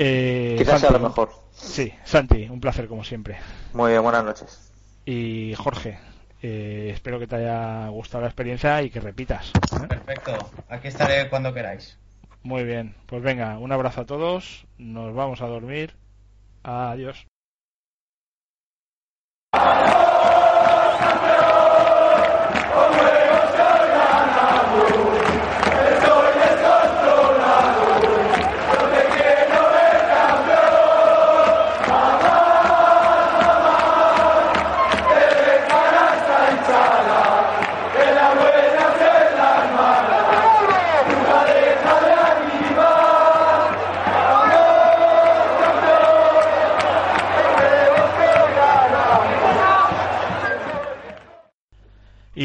Eh, 0.00 0.54
Quizás 0.56 0.80
sea 0.80 0.90
lo 0.90 0.98
Santi, 1.00 1.08
mejor. 1.08 1.30
Sí, 1.50 1.92
Santi, 2.04 2.48
un 2.48 2.60
placer 2.60 2.86
como 2.86 3.02
siempre. 3.02 3.36
Muy 3.72 3.90
bien, 3.90 4.02
buenas 4.04 4.22
noches. 4.22 4.72
Y 5.04 5.54
Jorge, 5.56 5.98
eh, 6.40 6.90
espero 6.94 7.18
que 7.18 7.26
te 7.26 7.34
haya 7.34 7.88
gustado 7.88 8.22
la 8.22 8.28
experiencia 8.28 8.80
y 8.82 8.90
que 8.90 9.00
repitas. 9.00 9.50
¿eh? 9.50 9.86
Perfecto. 9.88 10.38
Aquí 10.68 10.86
estaré 10.86 11.28
cuando 11.28 11.52
queráis. 11.52 11.98
Muy 12.44 12.62
bien, 12.62 12.94
pues 13.06 13.22
venga, 13.22 13.58
un 13.58 13.72
abrazo 13.72 14.02
a 14.02 14.06
todos, 14.06 14.66
nos 14.78 15.12
vamos 15.14 15.42
a 15.42 15.48
dormir. 15.48 15.96
Adiós. 16.62 17.27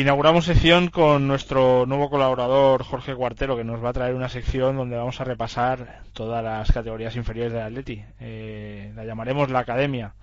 Inauguramos 0.04 0.44
sección 0.44 0.90
con 0.90 1.30
nuestro 1.30 1.86
nuevo 1.86 2.10
colaborador 2.10 2.84
Jorge 2.84 3.16
Cuartero, 3.16 3.56
que 3.56 3.64
nos 3.64 3.82
va 3.82 3.92
a 3.92 3.94
traer 3.94 4.16
una 4.16 4.28
sección 4.28 4.76
donde 4.76 4.98
vamos 4.98 5.22
a 5.22 5.24
repasar 5.24 6.02
todas 6.12 6.44
las 6.44 6.70
categorías 6.74 7.16
inferiores 7.16 7.54
del 7.54 7.62
Atleti. 7.62 8.04
Eh, 8.20 8.92
la 8.98 9.06
llamaremos 9.06 9.50
la 9.50 9.60
Academia 9.60 10.14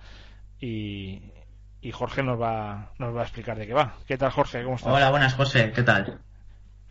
y, 0.59 1.23
y 1.81 1.91
Jorge 1.91 2.21
nos 2.21 2.39
va, 2.39 2.91
nos 2.99 3.15
va 3.15 3.21
a 3.21 3.23
explicar 3.23 3.57
de 3.57 3.65
qué 3.65 3.73
va. 3.73 3.95
¿Qué 4.05 4.19
tal 4.19 4.29
Jorge? 4.29 4.63
¿Cómo 4.63 4.75
estás? 4.75 4.93
Hola, 4.93 5.09
buenas, 5.09 5.33
José. 5.33 5.71
¿Qué 5.71 5.81
tal? 5.81 6.19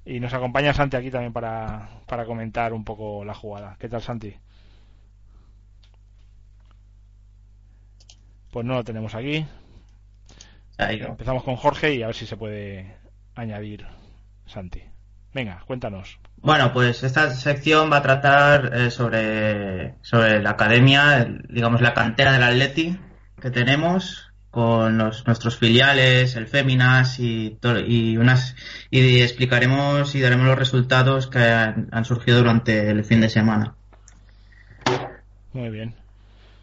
Y 0.05 0.18
nos 0.18 0.34
acompaña 0.34 0.74
Santi 0.74 0.97
aquí 0.97 1.12
también 1.12 1.32
para, 1.32 1.91
para 2.09 2.24
comentar 2.24 2.72
un 2.72 2.84
poco 2.84 3.24
la 3.24 3.34
jugada. 3.34 3.76
¿Qué 3.78 3.88
tal 3.88 4.03
Santi? 4.03 4.34
Pues 8.51 8.66
no 8.66 8.74
lo 8.74 8.82
tenemos 8.82 9.14
aquí. 9.14 9.47
Ido. 10.79 11.09
Empezamos 11.09 11.43
con 11.45 11.57
Jorge 11.57 11.95
y 11.95 12.03
a 12.03 12.07
ver 12.07 12.14
si 12.16 12.27
se 12.27 12.37
puede 12.37 12.97
añadir 13.35 13.87
Santi. 14.47 14.83
Venga, 15.33 15.62
cuéntanos. 15.66 16.18
Bueno, 16.39 16.73
pues 16.73 17.03
esta 17.05 17.31
sección 17.31 17.91
va 17.93 17.99
a 17.99 18.03
tratar 18.03 18.71
eh, 18.75 18.91
sobre, 18.91 19.95
sobre 20.03 20.43
la 20.43 20.51
academia, 20.51 21.25
digamos 21.49 21.81
la 21.81 21.95
cantera 21.95 22.33
del 22.33 22.43
Atleti 22.43 22.99
que 23.41 23.51
tenemos 23.51 24.33
con 24.51 24.99
los- 24.99 25.25
nuestros 25.27 25.57
filiales, 25.57 26.35
el 26.35 26.49
Féminas 26.49 27.21
y, 27.21 27.59
y 27.87 28.16
unas 28.16 28.57
y 28.91 29.21
explicaremos 29.23 30.14
y 30.16 30.21
daremos 30.21 30.47
los 30.47 30.59
resultados 30.59 31.29
que 31.29 31.39
han, 31.39 31.89
han 31.93 32.05
surgido 32.05 32.39
durante 32.39 32.91
el 32.91 33.05
fin 33.05 33.21
de 33.21 33.29
semana. 33.29 33.75
Muy 35.53 35.68
bien. 35.71 35.95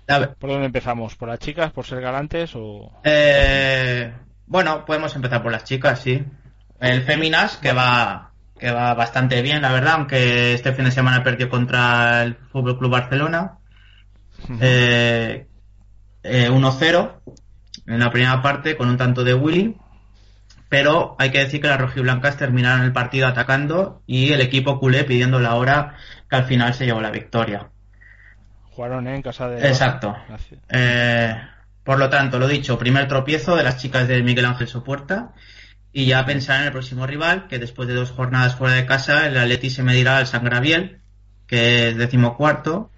¿Por 0.07 0.49
dónde 0.49 0.67
empezamos? 0.67 1.15
¿Por 1.15 1.27
las 1.27 1.39
chicas? 1.39 1.71
¿Por 1.71 1.85
ser 1.85 2.01
galantes? 2.01 2.51
o 2.55 2.91
Eh, 3.03 4.13
bueno, 4.45 4.85
podemos 4.85 5.13
empezar 5.15 5.43
por 5.43 5.51
las 5.51 5.65
chicas, 5.65 5.99
sí. 5.99 6.23
El 6.79 7.01
Féminas, 7.01 7.57
que 7.57 7.73
va, 7.73 8.31
que 8.57 8.71
va 8.71 8.93
bastante 8.93 9.41
bien, 9.41 9.61
la 9.61 9.73
verdad, 9.73 9.95
aunque 9.95 10.53
este 10.53 10.73
fin 10.73 10.85
de 10.85 10.91
semana 10.91 11.23
perdió 11.23 11.49
contra 11.49 12.23
el 12.23 12.35
Fútbol 12.35 12.77
Club 12.77 12.91
Barcelona. 12.91 13.57
Eh, 14.61 15.47
eh, 16.23 16.49
1-0 16.49 17.21
en 17.87 17.99
la 17.99 18.11
primera 18.11 18.41
parte 18.41 18.77
con 18.77 18.89
un 18.89 18.97
tanto 18.97 19.23
de 19.23 19.33
Willy. 19.33 19.75
Pero 20.69 21.15
hay 21.17 21.31
que 21.31 21.39
decir 21.39 21.61
que 21.61 21.67
las 21.67 21.79
rojiblancas 21.79 22.37
terminaron 22.37 22.83
el 22.83 22.91
partido 22.91 23.27
atacando 23.27 24.03
y 24.05 24.33
el 24.33 24.41
equipo 24.41 24.79
culé 24.79 25.05
pidiendo 25.05 25.39
la 25.39 25.55
hora 25.55 25.95
que 26.29 26.35
al 26.35 26.43
final 26.45 26.73
se 26.73 26.85
llevó 26.85 27.01
la 27.01 27.11
victoria. 27.11 27.71
Jugaron 28.77 29.07
en 29.07 29.23
casa 29.23 29.49
de... 29.49 29.67
Exacto. 29.67 30.15
Eh, 30.69 31.35
por 31.83 31.97
lo 31.97 32.11
tanto, 32.11 32.37
lo 32.37 32.47
dicho, 32.47 32.77
primer 32.77 33.07
tropiezo 33.07 33.55
de 33.55 33.63
las 33.63 33.77
chicas 33.77 34.07
de 34.07 34.21
Miguel 34.21 34.45
Ángel 34.45 34.67
Sopuerta. 34.67 35.33
Y 35.91 36.05
ya 36.05 36.23
pensar 36.27 36.59
en 36.59 36.67
el 36.67 36.71
próximo 36.71 37.07
rival, 37.07 37.47
que 37.47 37.57
después 37.57 37.87
de 37.87 37.95
dos 37.95 38.11
jornadas 38.11 38.53
fuera 38.53 38.75
de 38.75 38.85
casa, 38.85 39.25
el 39.25 39.35
Atleti 39.35 39.71
se 39.71 39.81
medirá 39.81 40.19
al 40.19 40.27
San 40.27 40.43
Graviel, 40.43 40.99
que 41.47 41.89
es 41.89 41.97
decimocuarto, 41.97 42.91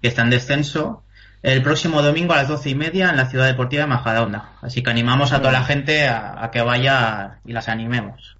que 0.00 0.08
está 0.08 0.22
en 0.22 0.30
descenso, 0.30 1.04
el 1.42 1.60
próximo 1.60 2.00
domingo 2.00 2.32
a 2.32 2.36
las 2.36 2.48
doce 2.48 2.70
y 2.70 2.74
media 2.74 3.10
en 3.10 3.18
la 3.18 3.26
ciudad 3.26 3.44
deportiva 3.44 3.82
de 3.82 3.88
Majadahonda. 3.88 4.52
Así 4.62 4.82
que 4.82 4.88
animamos 4.88 5.34
a 5.34 5.40
toda 5.40 5.52
la 5.52 5.64
gente 5.64 6.08
a, 6.08 6.42
a 6.42 6.50
que 6.50 6.62
vaya 6.62 7.40
y 7.44 7.52
las 7.52 7.68
animemos. 7.68 8.38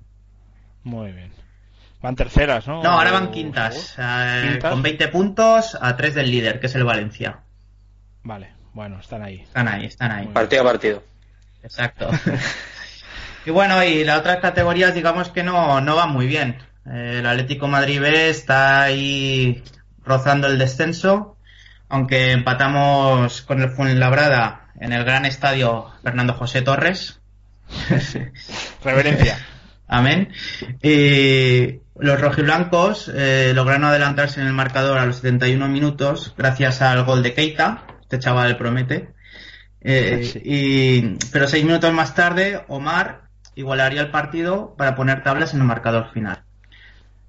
Muy 0.82 1.12
bien. 1.12 1.35
Van 2.06 2.14
terceras, 2.14 2.68
¿no? 2.68 2.84
No, 2.84 2.90
ahora 2.90 3.10
van 3.10 3.24
¿O- 3.26 3.30
quintas, 3.32 3.96
o- 3.98 4.00
eh, 4.00 4.48
¿Quintas? 4.52 4.70
con 4.70 4.80
20 4.80 5.08
puntos 5.08 5.76
a 5.80 5.96
3 5.96 6.14
del 6.14 6.30
líder, 6.30 6.60
que 6.60 6.66
es 6.68 6.74
el 6.76 6.84
Valencia. 6.84 7.40
Vale, 8.22 8.52
bueno, 8.74 9.00
están 9.00 9.22
ahí. 9.24 9.40
Están 9.40 9.66
ahí, 9.66 9.86
están 9.86 10.12
ahí. 10.12 10.26
Partido 10.28 10.62
a 10.62 10.66
partido. 10.66 11.02
Exacto. 11.64 12.08
y 13.44 13.50
bueno, 13.50 13.82
y 13.82 14.04
las 14.04 14.20
otras 14.20 14.36
categorías, 14.36 14.94
digamos 14.94 15.30
que 15.30 15.42
no, 15.42 15.80
no 15.80 15.96
van 15.96 16.10
muy 16.10 16.28
bien. 16.28 16.58
Eh, 16.88 17.16
el 17.18 17.26
Atlético 17.26 17.66
Madrid 17.66 18.00
B 18.00 18.28
está 18.30 18.82
ahí 18.82 19.64
rozando 20.04 20.46
el 20.46 20.58
descenso, 20.58 21.36
aunque 21.88 22.30
empatamos 22.30 23.42
con 23.42 23.60
el 23.62 23.70
Fuenlabrada 23.70 24.68
en 24.78 24.92
el 24.92 25.02
gran 25.02 25.24
estadio 25.26 25.90
Fernando 26.04 26.34
José 26.34 26.62
Torres. 26.62 27.18
Reverencia. 28.84 29.38
Amén. 29.88 30.32
Y 30.84 31.80
los 31.98 32.20
rojiblancos 32.20 33.10
eh, 33.14 33.52
lograron 33.54 33.84
adelantarse 33.84 34.40
en 34.40 34.46
el 34.46 34.52
marcador 34.52 34.98
a 34.98 35.06
los 35.06 35.16
71 35.16 35.68
minutos 35.68 36.34
gracias 36.36 36.82
al 36.82 37.04
gol 37.04 37.22
de 37.22 37.34
Keita. 37.34 37.84
Este 38.02 38.18
chaval 38.18 38.56
promete. 38.56 39.08
Eh, 39.80 40.42
y, 40.44 41.16
pero 41.32 41.46
seis 41.46 41.64
minutos 41.64 41.92
más 41.92 42.14
tarde, 42.14 42.60
Omar 42.68 43.22
igualaría 43.54 44.00
el 44.00 44.10
partido 44.10 44.74
para 44.76 44.94
poner 44.94 45.22
tablas 45.22 45.54
en 45.54 45.60
el 45.60 45.66
marcador 45.66 46.10
final. 46.12 46.42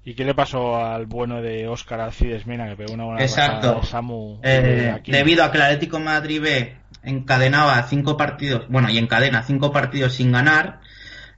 ¿Y 0.04 0.14
qué 0.14 0.24
le 0.24 0.34
pasó 0.34 0.76
al 0.76 1.06
bueno 1.06 1.42
de 1.42 1.68
Óscar 1.68 2.00
Alcides 2.00 2.46
Mena 2.46 2.68
que 2.68 2.76
pegó 2.76 2.94
una 2.94 3.04
buena 3.04 3.22
Exacto. 3.22 3.80
de 3.80 3.86
Samu 3.86 4.40
Eh, 4.42 5.00
debido 5.06 5.44
a 5.44 5.50
que 5.50 5.58
el 5.58 5.64
Atlético 5.64 6.00
Madrid 6.00 6.40
B 6.40 6.76
encadenaba 7.02 7.82
cinco 7.82 8.16
partidos, 8.16 8.66
bueno, 8.68 8.88
y 8.90 8.98
encadena 8.98 9.42
cinco 9.42 9.70
partidos 9.70 10.14
sin 10.14 10.32
ganar, 10.32 10.80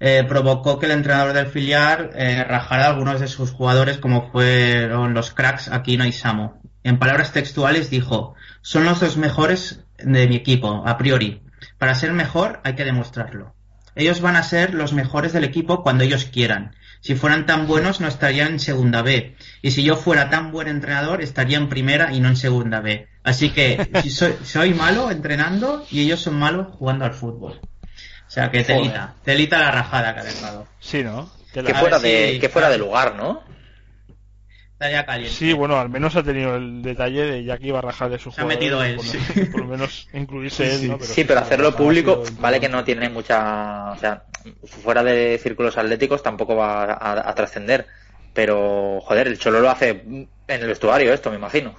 eh, 0.00 0.24
provocó 0.26 0.78
que 0.78 0.86
el 0.86 0.92
entrenador 0.92 1.34
del 1.34 1.46
filial 1.46 2.10
eh, 2.14 2.42
rajara 2.42 2.86
a 2.86 2.88
algunos 2.88 3.20
de 3.20 3.28
sus 3.28 3.52
jugadores, 3.52 3.98
como 3.98 4.30
fueron 4.30 5.12
los 5.12 5.30
cracks 5.30 5.68
Aquino 5.68 6.06
y 6.06 6.12
Samu. 6.12 6.52
En 6.82 6.98
palabras 6.98 7.32
textuales 7.32 7.90
dijo, 7.90 8.34
son 8.62 8.84
los 8.84 9.00
dos 9.00 9.18
mejores 9.18 9.84
de 9.98 10.26
mi 10.26 10.36
equipo, 10.36 10.82
a 10.86 10.96
priori. 10.96 11.42
Para 11.76 11.94
ser 11.94 12.12
mejor 12.12 12.60
hay 12.64 12.74
que 12.74 12.86
demostrarlo. 12.86 13.54
Ellos 13.94 14.22
van 14.22 14.36
a 14.36 14.42
ser 14.42 14.72
los 14.72 14.94
mejores 14.94 15.34
del 15.34 15.44
equipo 15.44 15.82
cuando 15.82 16.04
ellos 16.04 16.24
quieran. 16.24 16.74
Si 17.00 17.14
fueran 17.14 17.44
tan 17.44 17.66
buenos 17.66 18.00
no 18.00 18.08
estarían 18.08 18.52
en 18.52 18.60
segunda 18.60 19.02
B. 19.02 19.36
Y 19.60 19.72
si 19.72 19.82
yo 19.82 19.96
fuera 19.96 20.30
tan 20.30 20.52
buen 20.52 20.68
entrenador 20.68 21.20
estaría 21.22 21.58
en 21.58 21.68
primera 21.68 22.12
y 22.12 22.20
no 22.20 22.28
en 22.28 22.36
segunda 22.36 22.80
B. 22.80 23.08
Así 23.22 23.50
que 23.50 23.90
soy, 24.10 24.36
soy 24.44 24.72
malo 24.72 25.10
entrenando 25.10 25.84
y 25.90 26.00
ellos 26.00 26.20
son 26.20 26.38
malos 26.38 26.68
jugando 26.78 27.04
al 27.04 27.12
fútbol. 27.12 27.60
O 28.30 28.32
sea 28.32 28.48
que 28.48 28.62
telita, 28.62 29.14
telita 29.24 29.58
la 29.58 29.72
rajada 29.72 30.14
que 30.14 30.20
ha 30.20 30.24
dejado. 30.24 30.66
Sí, 30.78 31.02
¿no? 31.02 31.28
La- 31.52 31.64
Que 31.64 31.74
fuera, 31.74 31.98
de, 31.98 32.34
si- 32.34 32.38
que 32.38 32.48
fuera 32.48 32.70
de 32.70 32.78
lugar, 32.78 33.16
¿no? 33.16 33.42
Está 34.74 34.88
ya 34.88 35.04
caliente. 35.04 35.34
Sí, 35.36 35.52
bueno, 35.52 35.80
al 35.80 35.88
menos 35.88 36.14
ha 36.14 36.22
tenido 36.22 36.54
el 36.54 36.80
detalle 36.80 37.22
de 37.22 37.42
ya 37.44 37.58
que 37.58 37.66
iba 37.66 37.80
a 37.80 37.82
rajar 37.82 38.08
de 38.08 38.20
su 38.20 38.30
Se 38.30 38.40
ha 38.40 38.44
jugador. 38.44 38.62
metido 38.62 38.84
él, 38.84 38.94
por, 38.96 39.04
sí. 39.04 39.18
por 39.50 39.60
lo 39.62 39.66
menos 39.66 40.08
incluirse 40.12 40.72
él, 40.76 40.88
¿no? 40.90 40.98
Sí, 41.00 41.24
pero 41.24 41.40
hacerlo 41.40 41.68
ha 41.70 41.76
público, 41.76 42.24
sido 42.24 42.40
vale 42.40 42.60
que 42.60 42.68
no 42.68 42.84
tiene 42.84 43.08
mucha. 43.08 43.90
O 43.90 43.98
sea, 43.98 44.22
fuera 44.64 45.02
de 45.02 45.36
círculos 45.42 45.76
atléticos 45.76 46.22
tampoco 46.22 46.54
va 46.54 46.84
a, 46.84 47.28
a 47.28 47.34
trascender. 47.34 47.88
Pero, 48.32 49.00
joder, 49.02 49.26
el 49.26 49.40
Cholo 49.40 49.58
lo 49.60 49.70
hace 49.70 49.90
en 49.90 50.28
el 50.46 50.66
vestuario, 50.68 51.12
esto, 51.12 51.30
me 51.30 51.36
imagino. 51.36 51.74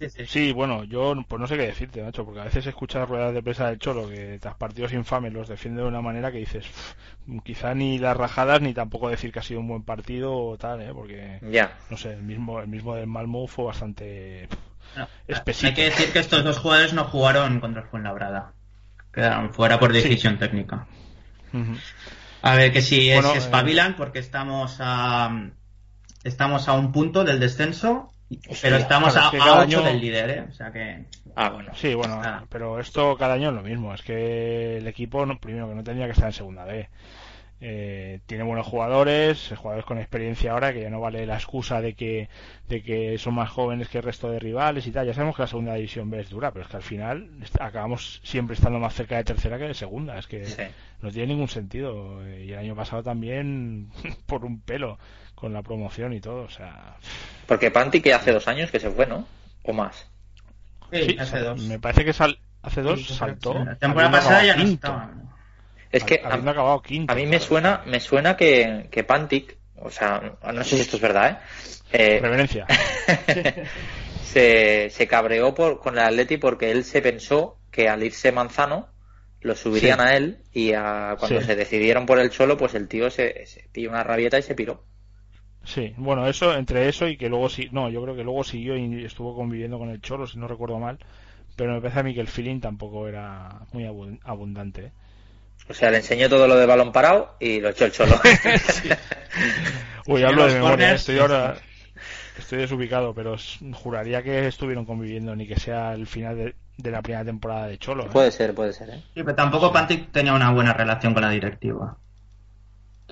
Sí, 0.00 0.08
sí. 0.10 0.26
Sí, 0.26 0.52
bueno, 0.52 0.84
yo 0.84 1.14
pues 1.26 1.40
no 1.40 1.46
sé 1.46 1.56
qué 1.56 1.66
decirte, 1.66 2.02
macho, 2.02 2.24
porque 2.24 2.40
a 2.40 2.44
veces 2.44 2.66
escuchas 2.66 3.08
ruedas 3.08 3.34
de 3.34 3.42
prensa 3.42 3.68
del 3.68 3.78
Cholo 3.78 4.08
que 4.08 4.38
tras 4.40 4.54
partidos 4.54 4.92
infames 4.92 5.32
los 5.32 5.48
defiende 5.48 5.82
de 5.82 5.88
una 5.88 6.00
manera 6.00 6.30
que 6.30 6.38
dices, 6.38 6.66
"Uf, 7.26 7.42
quizá 7.42 7.74
ni 7.74 7.98
las 7.98 8.16
rajadas 8.16 8.60
ni 8.60 8.74
tampoco 8.74 9.08
decir 9.08 9.32
que 9.32 9.40
ha 9.40 9.42
sido 9.42 9.60
un 9.60 9.68
buen 9.68 9.82
partido 9.82 10.34
o 10.36 10.56
tal, 10.56 10.80
¿eh? 10.82 10.90
Porque, 10.94 11.40
Ya. 11.50 11.72
no 11.90 11.96
sé, 11.96 12.12
el 12.12 12.22
mismo, 12.22 12.60
el 12.60 12.68
mismo 12.68 12.94
del 12.94 13.06
Malmo 13.08 13.46
fue 13.48 13.64
bastante... 13.64 14.48
No, 14.96 15.06
Espesito. 15.26 15.66
hay 15.68 15.74
que 15.74 15.84
decir 15.84 16.12
que 16.12 16.18
estos 16.20 16.44
dos 16.44 16.58
jugadores 16.58 16.92
no 16.94 17.04
jugaron 17.04 17.60
contra 17.60 17.82
el 17.82 17.88
Fuenlabrada. 17.88 18.52
Quedaron 19.12 19.52
fuera 19.52 19.78
por 19.80 19.92
decisión 19.92 20.38
técnica. 20.38 20.86
A 22.42 22.54
ver, 22.54 22.72
que 22.72 22.82
si 22.82 23.12
Bueno, 23.12 23.32
es 23.32 23.38
espabilan 23.44 23.96
porque 23.96 24.18
estamos 24.20 24.76
a 24.80 25.50
estamos 26.24 26.68
a 26.68 26.74
un 26.74 26.92
punto 26.92 27.24
del 27.24 27.40
descenso, 27.40 28.12
pero 28.62 28.76
estamos 28.76 29.12
claro, 29.12 29.26
a, 29.26 29.28
es 29.28 29.30
que 29.30 29.36
a 29.36 29.44
cada 29.44 29.62
ocho 29.64 29.78
año- 29.78 29.86
del 29.86 30.00
líder, 30.00 30.30
¿eh? 30.30 30.44
O 30.48 30.52
sea 30.52 30.70
que 30.72 31.04
Ah, 31.34 31.50
bueno. 31.50 31.70
Sí, 31.74 31.94
bueno, 31.94 32.20
Ah. 32.22 32.44
pero 32.48 32.80
esto 32.80 33.16
cada 33.16 33.34
año 33.34 33.50
es 33.50 33.54
lo 33.54 33.62
mismo. 33.62 33.94
Es 33.94 34.02
que 34.02 34.78
el 34.78 34.86
equipo, 34.88 35.24
no, 35.24 35.38
primero, 35.38 35.68
que 35.68 35.74
no 35.76 35.84
tendría 35.84 36.06
que 36.06 36.12
estar 36.12 36.26
en 36.26 36.32
segunda 36.32 36.64
B. 36.64 36.88
Eh, 37.60 38.20
tiene 38.26 38.44
buenos 38.44 38.66
jugadores, 38.66 39.52
jugadores 39.56 39.84
con 39.84 39.98
experiencia 39.98 40.52
ahora, 40.52 40.72
que 40.72 40.80
ya 40.82 40.90
no 40.90 41.00
vale 41.00 41.26
la 41.26 41.34
excusa 41.34 41.80
de 41.80 41.94
que, 41.94 42.28
de 42.68 42.82
que 42.82 43.18
son 43.18 43.34
más 43.34 43.50
jóvenes 43.50 43.88
que 43.88 43.98
el 43.98 44.04
resto 44.04 44.30
de 44.30 44.38
rivales 44.38 44.86
y 44.86 44.92
tal. 44.92 45.06
Ya 45.06 45.14
sabemos 45.14 45.34
que 45.36 45.42
la 45.42 45.48
segunda 45.48 45.74
división 45.74 46.08
B 46.10 46.20
es 46.20 46.30
dura, 46.30 46.52
pero 46.52 46.64
es 46.64 46.70
que 46.70 46.76
al 46.76 46.82
final 46.84 47.28
acabamos 47.60 48.20
siempre 48.24 48.54
estando 48.54 48.78
más 48.78 48.94
cerca 48.94 49.16
de 49.16 49.24
tercera 49.24 49.58
que 49.58 49.64
de 49.68 49.74
segunda. 49.74 50.18
Es 50.18 50.26
que 50.28 50.44
Sí. 50.44 50.62
no 51.02 51.10
tiene 51.10 51.28
ningún 51.34 51.48
sentido. 51.48 52.24
Eh, 52.26 52.44
Y 52.46 52.52
el 52.52 52.58
año 52.58 52.76
pasado 52.76 53.02
también 53.02 53.90
por 54.26 54.44
un 54.44 54.60
pelo 54.60 54.98
con 55.34 55.52
la 55.52 55.62
promoción 55.62 56.12
y 56.12 56.20
todo. 56.20 56.42
O 56.42 56.50
sea, 56.50 56.96
Porque 57.48 57.72
Panti 57.72 58.00
que 58.00 58.14
hace 58.14 58.30
dos 58.32 58.46
años 58.46 58.70
que 58.70 58.78
se 58.78 58.90
fue, 58.90 59.06
¿no? 59.06 59.26
O 59.64 59.72
más. 59.72 60.06
sí, 60.92 61.02
sí, 61.04 61.16
hace 61.18 61.40
dos. 61.40 61.60
me 61.62 61.80
parece 61.80 62.04
que 62.04 62.12
sal- 62.12 62.38
hace 62.62 62.82
dos 62.82 63.04
Sí, 63.04 63.14
saltó. 63.14 63.54
La 63.64 63.74
temporada 63.74 64.12
pasada 64.12 64.44
ya 64.44 64.54
no 64.54 64.62
estaba. 64.62 65.10
Es 65.90 66.04
que 66.04 66.20
a, 66.22 66.34
acabado 66.34 66.80
quinto. 66.82 67.10
a 67.12 67.16
mí 67.16 67.26
me 67.26 67.40
suena, 67.40 67.82
me 67.86 67.98
suena 67.98 68.36
que, 68.36 68.88
que 68.90 69.02
Pantic, 69.02 69.56
o 69.76 69.90
sea, 69.90 70.36
no 70.52 70.62
sé 70.62 70.76
si 70.76 70.82
esto 70.82 70.96
es 70.96 71.02
verdad, 71.02 71.30
¿eh? 71.30 71.38
Eh, 71.90 72.18
Reverencia. 72.20 72.66
se, 74.22 74.90
se 74.90 75.06
cabreó 75.08 75.54
por, 75.54 75.80
con 75.80 75.94
el 75.94 76.04
Atleti 76.04 76.36
porque 76.36 76.70
él 76.70 76.84
se 76.84 77.00
pensó 77.02 77.58
que 77.70 77.88
al 77.88 78.02
irse 78.02 78.32
Manzano 78.32 78.88
lo 79.40 79.54
subirían 79.54 79.98
Sí. 80.00 80.04
a 80.04 80.16
él 80.16 80.38
y 80.52 80.72
a, 80.74 81.16
cuando 81.18 81.40
Sí. 81.40 81.46
se 81.46 81.56
decidieron 81.56 82.04
por 82.04 82.18
el 82.18 82.28
Cholo, 82.30 82.56
pues 82.58 82.74
el 82.74 82.88
tío 82.88 83.10
se, 83.10 83.46
se 83.46 83.68
pilló 83.72 83.88
una 83.90 84.04
rabieta 84.04 84.38
y 84.38 84.42
se 84.42 84.54
piró. 84.54 84.84
Sí, 85.72 85.92
bueno, 85.98 86.26
eso, 86.26 86.54
entre 86.56 86.88
eso 86.88 87.06
y 87.08 87.16
que 87.16 87.28
luego 87.28 87.48
sí, 87.48 87.68
no, 87.72 87.90
yo 87.90 88.02
creo 88.02 88.16
que 88.16 88.24
luego 88.24 88.42
siguió 88.44 88.76
y 88.76 89.04
estuvo 89.04 89.36
conviviendo 89.36 89.78
con 89.78 89.90
el 89.90 90.00
Cholo, 90.00 90.26
si 90.26 90.38
no 90.38 90.48
recuerdo 90.48 90.78
mal, 90.78 90.98
pero 91.56 91.72
me 91.74 91.80
parece 91.80 92.00
a 92.00 92.04
mí 92.04 92.14
que 92.14 92.20
el 92.22 92.28
feeling 92.28 92.60
tampoco 92.60 93.08
era 93.08 93.60
muy 93.72 93.84
abun- 93.84 94.20
abundante. 94.24 94.86
¿eh? 94.86 94.92
O 95.68 95.74
sea, 95.74 95.90
le 95.90 95.98
enseñó 95.98 96.28
todo 96.28 96.48
lo 96.48 96.56
de 96.56 96.66
balón 96.66 96.92
parado 96.92 97.36
y 97.40 97.60
lo 97.60 97.68
echó 97.68 97.84
el 97.84 97.92
Cholo. 97.92 98.18
Uy, 100.06 100.22
Sí, 100.22 100.24
hablo 100.24 100.46
de 100.46 100.54
memoria, 100.54 100.92
corners, 100.92 100.94
estoy 100.94 101.18
sí, 101.18 101.18
ahora, 101.18 101.62
estoy 102.38 102.58
desubicado, 102.60 103.14
pero 103.14 103.36
juraría 103.74 104.22
que 104.22 104.46
estuvieron 104.48 104.84
conviviendo 104.86 105.36
ni 105.36 105.46
que 105.48 105.58
sea 105.60 105.94
el 105.94 106.06
final 106.06 106.36
de, 106.36 106.56
de 106.78 106.90
la 106.90 107.02
primera 107.02 107.24
temporada 107.24 107.68
de 107.68 107.78
Cholo. 107.78 108.12
¿eh? 108.12 108.12
puede 108.12 108.30
ser, 108.32 108.54
puede 108.54 108.72
ser, 108.72 108.90
¿eh? 108.90 109.02
Sí, 109.14 109.22
pero 109.24 109.34
tampoco 109.36 109.72
Pantic 109.72 110.12
tenía 110.12 110.34
una 110.34 110.52
buena 110.52 110.72
relación 110.72 111.14
con 111.14 111.22
la 111.22 111.30
directiva. 111.30 111.98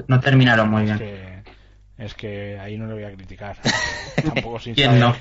No 0.09 0.20
terminaron 0.20 0.70
muy 0.70 0.84
Es 0.84 0.84
bien. 0.84 1.02
que, 1.02 1.36
es 1.99 2.14
que 2.14 2.59
ahí 2.59 2.76
no 2.76 2.86
le 2.86 2.94
voy 2.94 3.05
a 3.05 3.12
criticar. 3.12 3.57
Tampoco 4.34 4.59
sin 4.59 4.74
¿Quién 4.74 4.99
no? 4.99 5.14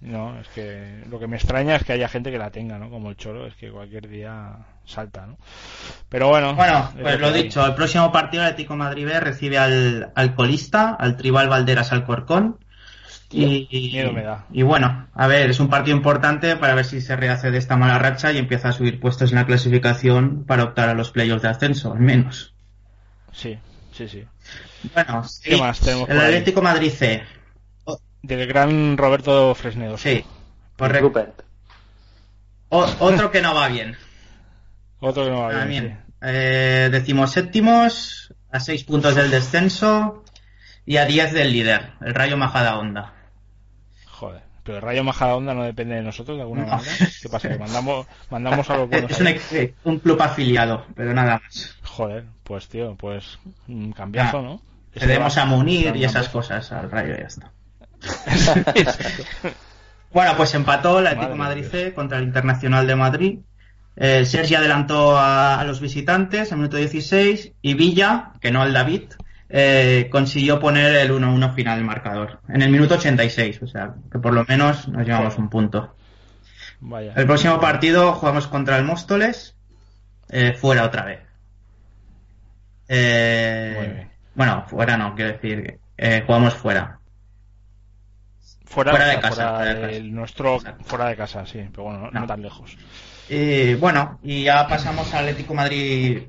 No, 0.00 0.38
es 0.38 0.48
que 0.48 1.02
lo 1.08 1.18
que 1.18 1.26
me 1.26 1.36
extraña 1.36 1.76
es 1.76 1.84
que 1.84 1.94
haya 1.94 2.08
gente 2.08 2.30
que 2.30 2.36
la 2.36 2.50
tenga, 2.50 2.78
¿no? 2.78 2.90
Como 2.90 3.08
el 3.08 3.16
Cholo, 3.16 3.46
es 3.46 3.54
que 3.54 3.70
cualquier 3.70 4.06
día 4.06 4.56
salta, 4.84 5.26
¿no? 5.26 5.38
Pero 6.10 6.28
bueno. 6.28 6.54
Bueno, 6.54 6.90
es 6.94 7.02
pues 7.02 7.20
lo 7.20 7.28
hay. 7.28 7.44
dicho, 7.44 7.64
el 7.64 7.74
próximo 7.74 8.12
partido 8.12 8.42
el 8.42 8.50
Atlético 8.50 8.74
de 8.74 8.78
Madrid 8.78 9.06
B 9.06 9.20
recibe 9.20 9.56
al, 9.56 10.12
al 10.14 10.34
colista, 10.34 10.90
al 10.90 11.16
Tribal 11.16 11.48
Valderas 11.48 11.92
Alcorcón. 11.92 12.58
Y, 13.30 13.90
miedo 13.92 14.12
me 14.12 14.22
da. 14.22 14.44
y 14.52 14.62
bueno, 14.62 15.08
a 15.12 15.26
ver, 15.26 15.50
es 15.50 15.58
un 15.58 15.68
partido 15.68 15.96
importante 15.96 16.54
para 16.54 16.74
ver 16.74 16.84
si 16.84 17.00
se 17.00 17.16
rehace 17.16 17.50
de 17.50 17.58
esta 17.58 17.76
mala 17.76 17.98
racha 17.98 18.30
y 18.30 18.38
empieza 18.38 18.68
a 18.68 18.72
subir 18.72 19.00
puestos 19.00 19.30
en 19.30 19.36
la 19.36 19.46
clasificación 19.46 20.44
para 20.44 20.62
optar 20.62 20.88
a 20.88 20.94
los 20.94 21.10
playoffs 21.10 21.42
de 21.42 21.48
ascenso, 21.48 21.92
al 21.92 22.00
menos. 22.00 22.54
Sí, 23.32 23.58
sí, 23.94 24.08
sí. 24.08 24.24
Bueno, 24.94 25.22
¿Qué 25.42 25.54
sí, 25.54 25.60
más 25.60 25.80
tenemos 25.80 26.08
el 26.08 26.16
por 26.16 26.24
ahí? 26.24 26.32
Atlético 26.34 26.62
Madrid 26.62 26.90
C. 26.92 27.22
Del 28.22 28.46
gran 28.46 28.96
Roberto 28.96 29.54
Fresnedo. 29.54 29.98
Sí, 29.98 30.24
correcto. 30.78 31.08
Rupert. 31.08 31.42
O- 32.70 32.94
otro 33.00 33.30
que 33.30 33.42
no 33.42 33.54
va 33.54 33.68
bien. 33.68 33.96
Otro 35.00 35.24
que 35.24 35.30
no 35.30 35.40
va 35.42 35.48
bien. 35.48 35.60
También. 35.60 36.04
sí. 36.06 36.12
Eh, 36.22 36.88
decimoséptimos, 36.90 38.32
a 38.50 38.60
seis 38.60 38.84
puntos 38.84 39.14
del 39.14 39.30
descenso 39.30 40.24
y 40.86 40.96
a 40.96 41.04
10 41.04 41.34
del 41.34 41.52
líder, 41.52 41.92
el 42.00 42.14
Rayo 42.14 42.38
Majada 42.38 42.78
Onda. 42.78 43.12
Joder. 44.06 44.42
Pero 44.62 44.78
el 44.78 44.82
Rayo 44.82 45.04
Majadahonda 45.04 45.52
no 45.52 45.62
depende 45.64 45.96
de 45.96 46.00
nosotros 46.02 46.38
de 46.38 46.42
alguna 46.42 46.62
No. 46.62 46.68
manera. 46.76 46.94
¿Qué 47.20 47.28
pasa? 47.28 47.50
Que 47.50 47.58
mandamos, 47.58 48.06
mandamos 48.30 48.70
a 48.70 48.76
los 48.78 48.88
buenos. 48.90 49.10
Es 49.10 49.20
un, 49.84 49.92
un 49.92 49.98
club 49.98 50.22
afiliado, 50.22 50.86
pero 50.96 51.12
nada 51.12 51.38
más. 51.44 51.76
Joder, 51.96 52.24
pues 52.42 52.68
tío, 52.68 52.96
pues 52.96 53.38
un 53.68 53.92
cambiazo, 53.92 54.38
Ah, 54.38 54.42
¿no? 54.42 54.62
Cedemos 54.92 55.36
a 55.38 55.44
Munir 55.44 55.94
y 55.96 56.04
esas 56.04 56.28
cosas 56.28 56.70
al 56.72 56.90
Rayo 56.90 57.14
y 57.14 57.20
ya 57.20 57.26
está. 57.26 57.52
Bueno, 60.12 60.36
pues 60.36 60.54
empató 60.54 61.00
el 61.00 61.08
Atlético 61.08 61.34
Madrid 61.34 61.64
C 61.68 61.92
contra 61.92 62.18
el 62.18 62.24
Internacional 62.24 62.86
de 62.86 62.94
Madrid. 62.94 63.38
Eh, 63.96 64.24
Sergi 64.24 64.54
adelantó 64.54 65.16
a, 65.18 65.58
a 65.58 65.64
los 65.64 65.80
visitantes 65.80 66.52
en 66.52 66.58
minuto 66.58 66.76
16 66.76 67.54
y 67.60 67.74
Villa, 67.74 68.30
que 68.40 68.52
no 68.52 68.62
el 68.62 68.72
David, 68.72 69.02
eh, 69.48 70.08
consiguió 70.12 70.60
poner 70.60 70.94
el 70.96 71.10
1-1 71.10 71.54
final 71.54 71.78
del 71.78 71.84
marcador 71.84 72.40
en 72.48 72.62
el 72.62 72.70
minuto 72.70 72.94
86, 72.94 73.62
o 73.62 73.66
sea 73.66 73.94
que 74.10 74.20
por 74.20 74.32
lo 74.32 74.44
menos 74.44 74.86
nos 74.88 75.04
llevamos 75.04 75.36
un 75.36 75.50
punto. 75.50 75.96
Vaya. 76.80 77.12
El 77.16 77.26
próximo 77.26 77.60
partido 77.60 78.12
jugamos 78.12 78.46
contra 78.46 78.78
el 78.78 78.84
Móstoles, 78.84 79.56
eh, 80.28 80.54
fuera 80.54 80.84
otra 80.84 81.04
vez. 81.04 81.20
Eh, 82.88 83.74
Muy 83.76 83.86
bien. 83.88 84.10
Bueno, 84.34 84.64
fuera 84.68 84.96
no, 84.96 85.14
quiero 85.14 85.32
decir, 85.32 85.78
eh, 85.96 86.22
jugamos 86.26 86.54
fuera. 86.54 86.98
Fuera, 88.66 88.92
de 89.06 89.20
casa, 89.20 89.34
fuera 89.34 89.56
fuera 89.56 89.64
de 89.64 89.74
de 89.86 89.98
casa. 89.98 90.02
nuestro 90.10 90.54
Exacto. 90.56 90.84
fuera 90.84 91.06
de 91.06 91.16
casa, 91.16 91.46
sí, 91.46 91.64
pero 91.70 91.84
bueno, 91.84 91.98
no, 92.00 92.10
No. 92.10 92.20
no 92.20 92.26
tan 92.26 92.42
lejos. 92.42 92.76
Y 93.28 93.74
bueno, 93.74 94.18
y 94.22 94.44
ya 94.44 94.66
pasamos 94.66 95.12
al 95.14 95.20
Atlético 95.24 95.54
Madrid 95.54 96.22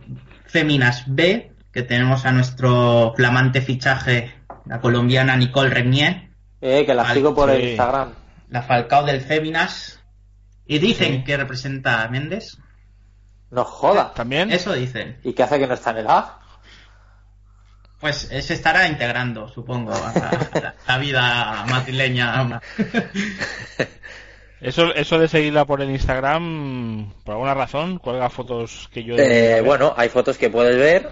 Féminas 0.45 1.03
B, 1.08 1.51
que 1.72 1.82
tenemos 1.82 2.26
a 2.26 2.32
nuestro 2.32 3.14
flamante 3.18 3.62
fichaje, 3.62 4.34
la 4.66 4.80
colombiana 4.80 5.36
Nicole 5.36 5.70
Renier, 5.72 6.30
Eh, 6.62 6.86
que 6.86 6.93
la 6.93 7.03
Al- 7.03 7.16
sigo 7.16 7.34
por 7.34 7.49
el. 7.49 7.70
Instagram. 7.70 8.14
la 8.49 8.62
Falcao 8.62 9.03
del 9.06 9.22
Féminas, 9.22 9.99
y 10.68 10.78
dicen 10.78 11.24
que 11.24 11.36
representa 11.38 12.03
a 12.03 12.08
Méndez. 12.10 12.58
No 13.49 13.64
joda. 13.66 14.14
¿También? 14.14 14.51
Eso 14.51 14.72
dicen. 14.74 15.18
¿Y 15.24 15.34
qué 15.34 15.43
hace 15.43 15.58
que 15.60 15.68
no 15.68 15.74
está 15.74 15.91
en 15.91 15.97
el 15.97 16.08
A? 16.08 16.39
Pues 18.06 18.28
se 18.45 18.53
estará 18.53 18.88
integrando, 18.88 19.47
supongo, 19.47 19.91
a 19.91 20.76
la, 20.88 20.97
vida 20.99 21.66
madrileña. 21.68 22.62
Eso, 24.62 24.93
eso 24.93 25.18
de 25.18 25.28
seguirla 25.28 25.66
por 25.66 25.82
el 25.82 25.89
Instagram, 25.89 27.12
por 27.24 27.34
alguna 27.34 27.56
razón, 27.56 27.97
cuelga 27.97 28.30
fotos 28.30 28.89
que 28.93 29.03
yo... 29.03 29.16
Eh, 29.18 29.62
bueno, 29.66 29.95
hay 29.97 30.10
fotos 30.10 30.38
que 30.38 30.51
puedes 30.51 30.78
ver. 30.78 31.10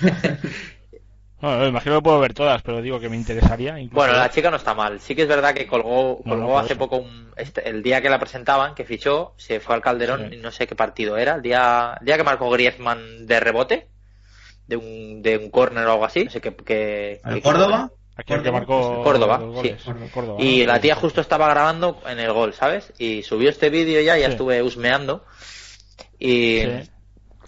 Bueno, 1.38 1.66
imagino 1.66 1.96
que 1.96 2.02
puedo 2.02 2.18
ver 2.18 2.32
todas, 2.32 2.62
pero 2.62 2.80
digo 2.80 2.98
que 2.98 3.10
me 3.10 3.16
interesaría. 3.16 3.78
incluso 3.78 3.94
Bueno, 3.96 4.14
la 4.14 4.30
chica 4.30 4.50
no 4.50 4.56
está 4.56 4.74
mal. 4.74 5.00
Sí 5.00 5.14
que 5.14 5.22
es 5.22 5.28
verdad 5.28 5.52
que 5.54 5.66
colgó, 5.66 6.20
No, 6.24 6.34
no, 6.34 6.42
colgó 6.42 6.58
hace 6.58 6.72
eso. 6.72 6.78
poco 6.78 6.96
un, 6.96 7.30
este- 7.36 7.68
el 7.68 7.82
día 7.82 8.00
que 8.00 8.08
la 8.08 8.18
presentaban, 8.18 8.74
que 8.74 8.84
fichó, 8.84 9.34
se 9.36 9.60
fue 9.60 9.74
al 9.74 9.82
Calderón 9.82 10.28
Sí. 10.30 10.36
y 10.36 10.38
no 10.38 10.50
sé 10.50 10.66
qué 10.66 10.74
partido 10.74 11.18
era, 11.18 11.34
el 11.34 11.42
día, 11.42 11.94
el 12.00 12.06
día 12.06 12.16
que 12.16 12.24
marcó 12.24 12.48
Griezmann 12.48 13.26
de 13.26 13.38
rebote, 13.38 13.86
de 14.66 14.76
un, 14.76 15.22
de 15.22 15.38
un 15.38 15.50
córner 15.50 15.86
o 15.86 15.92
algo 15.92 16.04
así, 16.04 16.24
no 16.24 16.30
sé 16.30 16.40
qué, 16.40 16.54
qué- 16.56 17.20
¿Al 17.22 17.34
qué- 17.34 17.42
Córdoba? 17.42 17.90
Aquí 18.18 18.32
el 18.32 18.42
que 18.42 18.50
marcó 18.50 19.02
Córdoba, 19.02 19.36
goles. 19.38 19.82
sí. 19.82 19.90
Córdoba, 20.12 20.42
Y 20.42 20.64
la 20.64 20.80
tía 20.80 20.94
justo 20.94 21.20
estaba 21.20 21.48
grabando 21.50 22.00
en 22.06 22.18
el 22.18 22.32
gol, 22.32 22.54
¿sabes? 22.54 22.92
Y 22.98 23.22
subió 23.22 23.50
este 23.50 23.68
vídeo 23.68 24.00
ya, 24.00 24.16
ya 24.16 24.26
Sí. 24.26 24.32
estuve 24.32 24.62
husmeando. 24.62 25.24
Y, 26.18 26.60
Sí. 26.62 26.90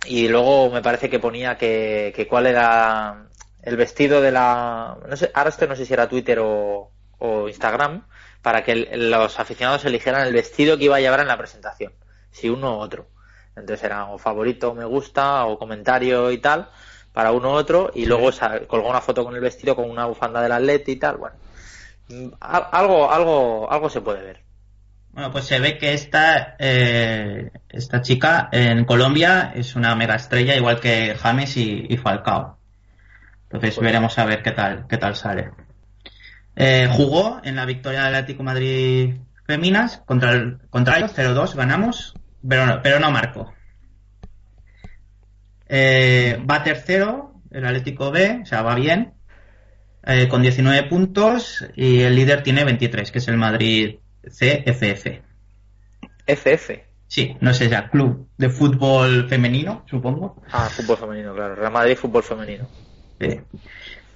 y 0.07 0.29
luego 0.29 0.71
me 0.71 0.83
parece 0.83 1.09
que 1.09 1.19
ponía 1.19 1.57
que, 1.57 2.12
que 2.14 2.27
cuál 2.29 2.47
era 2.47 3.27
el 3.62 3.77
vestido 3.77 4.21
de 4.21 4.31
la... 4.31 4.99
No 5.09 5.16
sé, 5.16 5.31
ahora 5.35 5.49
esto 5.51 5.66
no 5.66 5.75
sé 5.75 5.87
si 5.87 5.93
era 5.95 6.09
Twitter 6.09 6.39
o, 6.41 6.91
o 7.19 7.49
Instagram, 7.49 8.07
para 8.43 8.62
que 8.62 8.73
el- 8.73 9.11
los 9.11 9.41
aficionados 9.41 9.85
eligieran 9.87 10.27
el 10.27 10.35
vestido 10.35 10.77
que 10.77 10.85
iba 10.85 10.97
a 10.97 11.01
llevar 11.01 11.21
en 11.21 11.29
la 11.29 11.39
presentación, 11.39 11.95
si 12.31 12.49
uno 12.51 12.77
u 12.77 12.81
otro. 12.81 13.09
Entonces 13.57 13.83
era 13.85 14.05
o 14.07 14.19
favorito, 14.19 14.75
me 14.75 14.85
gusta, 14.85 15.47
o 15.47 15.59
comentario 15.59 16.31
y 16.31 16.39
tal, 16.39 16.69
para 17.13 17.33
uno 17.33 17.51
u 17.51 17.53
otro, 17.55 17.91
y 17.95 18.07
luego 18.07 18.31
colgó 18.67 18.89
una 18.91 19.01
foto 19.01 19.25
con 19.25 19.35
el 19.35 19.41
vestido 19.41 19.75
con 19.77 19.91
una 19.91 20.07
bufanda 20.07 20.41
del 20.43 20.53
atleti 20.53 20.93
y 20.93 20.97
tal, 20.97 21.17
bueno. 21.17 21.37
Al- 22.41 22.67
Algo, 22.73 23.11
algo, 23.13 23.71
algo 23.71 23.91
se 23.91 24.01
puede 24.01 24.23
ver. 24.23 24.43
Bueno, 25.11 25.33
pues 25.33 25.47
se 25.47 25.59
ve 25.59 25.79
que 25.79 25.95
esta, 25.95 26.55
eh, 26.59 27.51
esta 27.71 28.03
chica 28.03 28.49
en 28.53 28.85
Colombia 28.85 29.53
es 29.55 29.75
una 29.75 29.95
mega 29.97 30.15
estrella, 30.15 30.55
igual 30.55 30.81
que 30.81 31.17
James 31.17 31.57
y, 31.57 31.87
y 31.89 31.97
Falcao. 31.97 32.59
Entonces 33.45 33.79
veremos 33.81 34.17
a 34.19 34.27
ver 34.27 34.43
qué 34.43 34.53
tal, 34.53 34.87
qué 34.89 34.97
tal 34.99 35.17
sale. 35.17 35.51
Eh, 36.55 36.89
jugó 36.93 37.41
en 37.43 37.57
la 37.57 37.65
victoria 37.65 38.05
del 38.05 38.15
Atlético 38.17 38.43
Madrid 38.43 39.17
Feminas 39.47 40.03
contra 40.05 40.33
el, 40.33 40.59
contra 40.71 40.99
ellos, 40.99 41.13
0-2, 41.17 41.55
ganamos, 41.55 42.15
pero 42.47 42.67
no, 42.67 42.83
pero 42.83 43.01
no 43.01 43.11
marcó. 43.11 43.55
Eh, 45.69 46.43
va 46.49 46.62
tercero, 46.62 47.35
el 47.51 47.64
Atlético 47.66 48.11
B, 48.11 48.41
o 48.43 48.47
sea, 48.47 48.62
va 48.62 48.75
bien, 48.75 49.14
eh, 50.05 50.29
con 50.29 50.43
19 50.43 50.89
puntos 50.89 51.66
y 51.77 52.01
el 52.01 52.14
líder 52.14 52.43
tiene 52.43 52.64
23, 52.64 53.11
que 53.11 53.19
es 53.19 53.29
el 53.29 53.37
Madrid 53.37 53.97
CFF. 54.23 55.23
FF. 56.27 56.85
Sí, 57.07 57.37
no 57.41 57.55
sé 57.55 57.69
ya, 57.69 57.89
club 57.89 58.29
de 58.37 58.51
fútbol 58.51 59.29
femenino, 59.29 59.85
supongo. 59.89 60.43
Ah, 60.53 60.69
fútbol 60.69 60.99
femenino, 60.99 61.35
claro. 61.35 61.55
Real 61.55 61.73
Madrid, 61.73 61.97
fútbol 61.97 62.23
femenino. 62.23 62.66
Sí. 63.19 63.41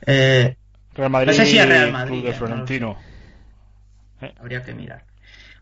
Eh, 0.06 0.56
Real 0.94 1.10
Madrid, 1.10 1.28
No 1.28 1.32
sé 1.34 1.46
si 1.46 1.58
es 1.58 1.66
Real 1.66 1.90
Madrid, 1.90 2.22
Club 2.22 2.24
de 2.24 2.32
no 2.32 2.38
lo 2.40 2.46
Florentino. 2.46 2.96
habría 4.38 4.62
que 4.62 4.74
mirar. 4.74 5.04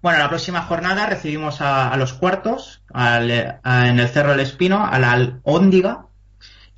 Bueno, 0.03 0.19
la 0.19 0.29
próxima 0.29 0.63
jornada 0.63 1.07
recibimos 1.07 1.61
a, 1.61 1.91
a 1.93 1.97
los 1.97 2.15
cuartos, 2.15 2.83
al- 2.93 3.61
a- 3.63 3.89
en 3.89 3.99
el 4.01 4.09
Cerro 4.09 4.31
del 4.31 4.41
Espino, 4.41 4.87
a 4.87 4.99
la 4.99 5.39
Óndiga, 5.43 6.07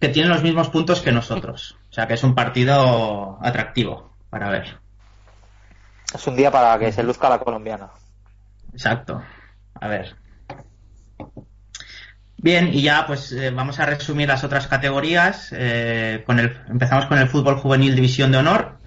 que 0.01 0.09
tiene 0.09 0.29
los 0.29 0.43
mismos 0.43 0.69
puntos 0.71 1.01
que 1.01 1.13
nosotros. 1.13 1.77
O 1.91 1.93
sea 1.93 2.09
que 2.09 2.15
es 2.15 2.25
un 2.25 2.35
partido 2.35 3.39
atractivo 3.43 4.17
para 4.31 4.49
ver. 4.51 4.79
Es 6.13 6.27
un 6.27 6.37
día 6.37 6.51
para 6.51 6.79
que 6.79 6.91
se 6.91 7.03
luzca 7.05 7.29
la 7.29 7.39
colombiana. 7.39 7.91
Exacto. 8.73 9.23
A 9.81 9.87
ver. 9.89 10.17
Bien, 12.39 12.71
y 12.75 12.83
ya 12.83 13.07
pues 13.07 13.31
eh, 13.33 13.51
vamos 13.51 13.79
a 13.79 13.87
resumir 13.87 14.27
las 14.29 14.43
otras 14.43 14.67
categorías. 14.67 15.51
Eh, 15.53 16.25
con 16.27 16.41
el, 16.41 16.61
empezamos 16.69 17.07
con 17.07 17.19
el 17.19 17.29
fútbol 17.29 17.57
juvenil 17.57 17.95
División 17.95 18.33
de 18.33 18.39
Honor, 18.39 18.79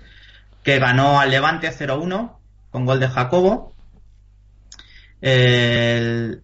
que 0.63 0.77
ganó 0.79 1.19
al 1.21 1.31
Levante 1.31 1.71
0-1 1.71 2.33
con 2.69 2.86
gol 2.86 2.99
de 2.99 3.07
Jacobo. 3.07 3.73
El, 5.22 6.41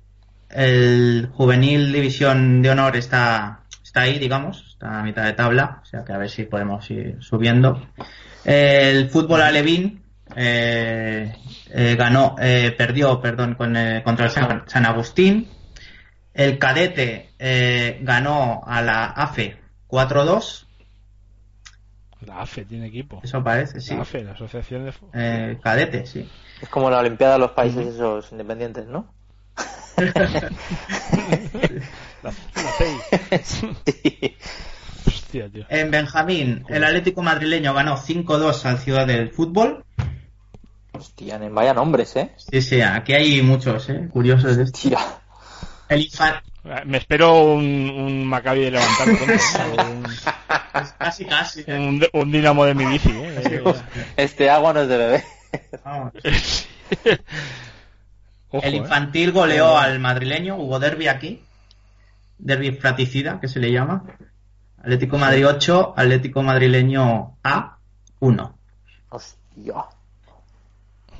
el 0.50 1.30
juvenil 1.34 1.92
División 1.94 2.62
de 2.62 2.72
Honor 2.72 2.96
está, 2.98 3.62
está 3.84 4.02
ahí, 4.02 4.20
digamos, 4.20 4.66
está 4.74 5.00
a 5.00 5.04
mitad 5.04 5.24
de 5.24 5.34
tabla, 5.34 5.80
o 5.82 5.86
sea 5.86 6.04
que 6.04 6.14
a 6.14 6.18
ver 6.18 6.30
si 6.30 6.44
podemos 6.44 6.90
ir 6.92 7.18
subiendo. 7.22 7.88
El 8.44 9.10
fútbol 9.10 9.42
alevín 9.42 10.02
eh, 10.36 11.34
eh, 11.70 11.96
ganó, 11.98 12.36
eh, 12.40 12.74
perdió, 12.78 13.22
perdón, 13.22 13.56
con, 13.56 13.76
eh, 13.78 14.02
contra 14.04 14.26
el 14.26 14.32
San, 14.32 14.64
San 14.68 14.86
Agustín. 14.86 15.48
El 16.34 16.58
cadete 16.58 17.32
eh, 17.38 18.00
ganó 18.02 18.62
a 18.66 18.82
la 18.82 19.06
AFE 19.08 19.58
4-2, 19.90 20.66
La 22.26 22.42
AFE 22.42 22.64
tiene 22.66 22.88
equipo. 22.88 23.20
eso 23.24 23.44
parece, 23.44 23.82
sí. 23.82 23.94
La 23.96 24.04
AFE, 24.04 24.24
la 24.24 24.32
Asociación 24.32 24.86
de... 24.86 24.94
Eh, 25.14 25.60
cadete, 25.62 26.06
sí. 26.06 26.30
Es 26.62 26.70
como 26.70 26.90
la 26.90 27.00
Olimpiada 27.00 27.34
de 27.34 27.40
los 27.40 27.52
países 27.52 27.88
esos 27.96 28.32
independientes, 28.32 28.86
¿no? 28.88 29.08
La, 29.98 30.12
la. 32.24 32.32
Hostia, 35.08 35.50
tío. 35.50 35.66
En 35.70 35.92
Benjamín, 35.92 36.66
el 36.70 36.84
Atlético 36.84 37.22
madrileño 37.24 37.74
ganó 37.74 37.98
5-2 37.98 38.66
al 38.66 38.78
Ciudad 38.80 39.08
del 39.08 39.30
Fútbol. 39.32 39.84
Hostia, 40.94 41.36
en- 41.36 41.54
vaya 41.56 41.74
nombres, 41.74 42.16
¿eh? 42.16 42.32
Sí, 42.38 42.62
sí, 42.62 42.82
aquí 42.82 43.14
hay 43.14 43.42
muchos, 43.42 43.90
¿eh? 43.90 44.08
Curiosos 44.12 44.58
de 44.58 44.64
esto. 44.64 44.80
Tía. 44.82 45.00
El 45.90 46.02
Infan... 46.02 46.36
Me 46.86 46.98
espero 47.00 47.42
un, 47.54 47.64
un 47.90 48.26
Maccabi 48.26 48.62
de 48.62 48.72
levantar 48.72 49.10
¿eh? 49.10 49.40
Casi, 51.00 51.26
casi. 51.26 51.62
O 51.68 51.72
un, 51.76 51.82
un, 51.82 52.04
un 52.14 52.32
Dinamo 52.32 52.66
de 52.66 52.76
mi 52.76 52.86
bici, 52.86 53.10
¿eh? 53.12 53.64
Este 54.16 54.50
agua 54.50 54.72
no 54.74 54.82
es 54.82 54.88
de 54.88 54.98
bebé. 54.98 55.24
Vamos. 55.84 56.14
Ojo, 58.50 58.66
El 58.66 58.74
¿eh? 58.74 58.78
infantil 58.78 59.32
goleó 59.32 59.78
al 59.78 60.00
madrileño, 60.00 60.58
hubo 60.58 60.80
derby 60.80 61.08
aquí, 61.08 61.42
derby 62.38 62.72
fraticida 62.72 63.40
que 63.40 63.48
se 63.48 63.60
le 63.60 63.72
llama. 63.72 64.04
Atlético 64.80 65.18
Madrid 65.18 65.48
8, 65.48 65.94
Atlético 65.96 66.44
madrileño 66.44 67.38
A 67.44 67.78
1. 68.20 68.58
Hostia. 69.10 69.74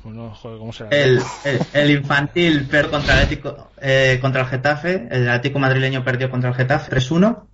Bueno, 0.04 0.34
joder, 0.34 0.58
¿cómo 0.58 0.72
será? 0.72 0.90
El, 0.90 1.22
el, 1.44 1.60
el 1.72 1.90
infantil 1.90 2.66
perdió 2.66 2.90
contra 2.90 3.14
el 3.14 3.20
Atlético, 3.22 3.70
eh, 3.80 4.18
contra 4.20 4.42
el 4.42 4.48
Getafe, 4.48 5.08
el 5.10 5.28
Atlético 5.28 5.60
madrileño 5.60 6.04
perdió 6.04 6.28
contra 6.28 6.50
el 6.50 6.56
Getafe 6.56 6.90
3-1. 6.96 7.44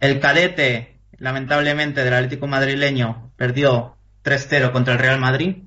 El 0.00 0.20
cadete, 0.20 0.96
lamentablemente, 1.18 2.02
del 2.02 2.14
Atlético 2.14 2.46
madrileño 2.46 3.30
perdió 3.36 3.96
3-0 4.24 4.72
contra 4.72 4.94
el 4.94 4.98
Real 4.98 5.20
Madrid. 5.20 5.64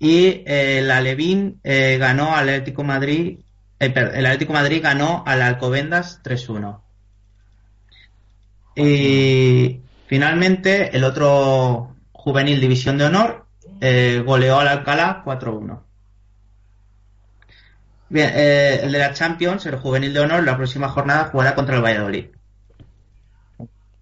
Y 0.00 0.26
eh, 0.26 0.78
el 0.78 0.90
Alevín 0.90 1.60
eh, 1.62 1.96
ganó 2.00 2.34
al 2.34 2.48
Atlético 2.48 2.82
Madrid, 2.82 3.38
eh, 3.78 3.92
el 3.94 4.26
Atlético 4.26 4.54
Madrid 4.54 4.82
ganó 4.82 5.22
al 5.24 5.42
Alcobendas 5.42 6.20
3-1. 6.24 6.80
Y 8.74 9.80
finalmente 10.06 10.96
el 10.96 11.04
otro 11.04 11.94
juvenil 12.12 12.60
División 12.60 12.98
de 12.98 13.04
Honor 13.04 13.46
eh, 13.80 14.22
goleó 14.24 14.58
al 14.58 14.68
Alcalá 14.68 15.22
4-1. 15.24 15.80
Bien, 18.10 18.32
eh, 18.34 18.80
el 18.82 18.92
de 18.92 18.98
la 18.98 19.12
Champions, 19.12 19.64
el 19.66 19.76
juvenil 19.76 20.12
de 20.12 20.20
honor, 20.20 20.42
la 20.42 20.56
próxima 20.56 20.88
jornada 20.88 21.26
jugará 21.30 21.54
contra 21.54 21.76
el 21.76 21.82
Valladolid. 21.82 22.26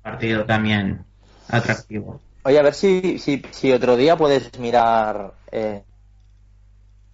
Partido 0.03 0.47
también 0.47 1.05
atractivo. 1.49 2.19
Oye, 2.43 2.59
a 2.59 2.63
ver 2.63 2.73
si, 2.73 3.19
si, 3.19 3.43
si 3.51 3.71
otro 3.71 3.97
día 3.97 4.17
puedes 4.17 4.59
mirar 4.59 5.35
eh, 5.53 5.83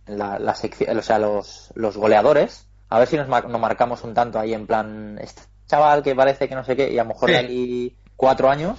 la, 0.06 0.38
la 0.38 0.54
sección, 0.54 0.96
o 0.98 1.02
sea, 1.02 1.18
los, 1.18 1.70
los 1.74 1.96
goleadores. 1.96 2.66
A 2.90 2.98
ver 2.98 3.08
si 3.08 3.16
nos, 3.16 3.28
mar- 3.28 3.48
nos 3.48 3.60
marcamos 3.60 4.02
un 4.04 4.14
tanto 4.14 4.38
ahí 4.38 4.54
en 4.54 4.66
plan, 4.66 5.18
este 5.20 5.42
chaval 5.66 6.02
que 6.02 6.14
parece 6.14 6.48
que 6.48 6.54
no 6.54 6.64
sé 6.64 6.76
qué, 6.76 6.92
y 6.92 6.98
a 6.98 7.02
lo 7.02 7.08
mejor 7.10 7.30
de 7.30 7.38
aquí 7.38 7.96
cuatro 8.16 8.50
años. 8.50 8.78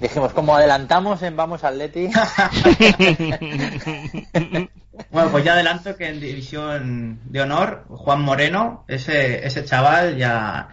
Dijimos, 0.00 0.32
como 0.32 0.56
adelantamos 0.56 1.22
en 1.22 1.36
Vamos 1.36 1.62
Atleti, 1.62 2.08
Bueno, 5.10 5.30
pues 5.30 5.44
ya 5.44 5.52
adelanto 5.54 5.96
que 5.96 6.08
en 6.08 6.20
División 6.20 7.20
de 7.24 7.42
Honor, 7.42 7.84
Juan 7.88 8.22
Moreno, 8.22 8.84
ese, 8.88 9.46
ese 9.46 9.64
chaval 9.64 10.16
ya, 10.16 10.68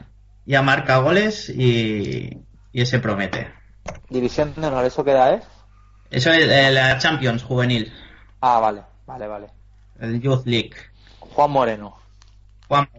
ya 0.45 0.61
marca 0.61 0.97
goles 0.99 1.49
y, 1.49 2.37
y 2.71 2.81
ese 2.81 2.99
promete. 2.99 3.51
División 4.09 4.53
de 4.55 4.67
honor, 4.67 4.85
¿eso 4.85 5.03
qué 5.03 5.11
edad 5.11 5.33
es? 5.33 5.43
Eso 6.09 6.31
es 6.31 6.47
eh, 6.49 6.71
la 6.71 6.97
Champions 6.97 7.43
juvenil, 7.43 7.91
Ah, 8.41 8.59
vale, 8.59 8.83
vale, 9.05 9.27
vale. 9.27 9.47
El 9.99 10.21
Youth 10.21 10.45
League. 10.45 10.73
Juan 11.19 11.51
Moreno. 11.51 11.97
Juan, 12.67 12.89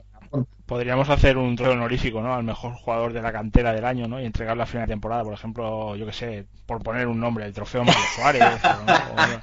Podríamos 0.67 1.09
hacer 1.09 1.39
un 1.39 1.57
trofeo 1.57 1.73
honorífico, 1.75 2.21
¿no? 2.21 2.35
Al 2.35 2.45
mejor 2.45 2.75
jugador 2.75 3.13
de 3.15 3.23
la 3.23 3.33
cantera 3.33 3.73
del 3.73 3.85
año, 3.87 4.07
¿no? 4.07 4.21
Y 4.21 4.27
entregarlo 4.27 4.63
a 4.63 4.67
final 4.67 4.87
de 4.87 4.93
temporada, 4.93 5.25
por 5.25 5.33
ejemplo, 5.35 5.97
yo 5.97 6.05
que 6.07 6.13
sé, 6.13 6.47
por 6.67 6.83
poner 6.83 7.07
un 7.07 7.21
nombre, 7.21 7.47
el 7.47 7.55
trofeo 7.55 7.85
Mario 7.85 8.03
Suárez. 8.17 8.43
o, 8.65 8.85
¿no? 8.85 8.95
O- 9.15 9.43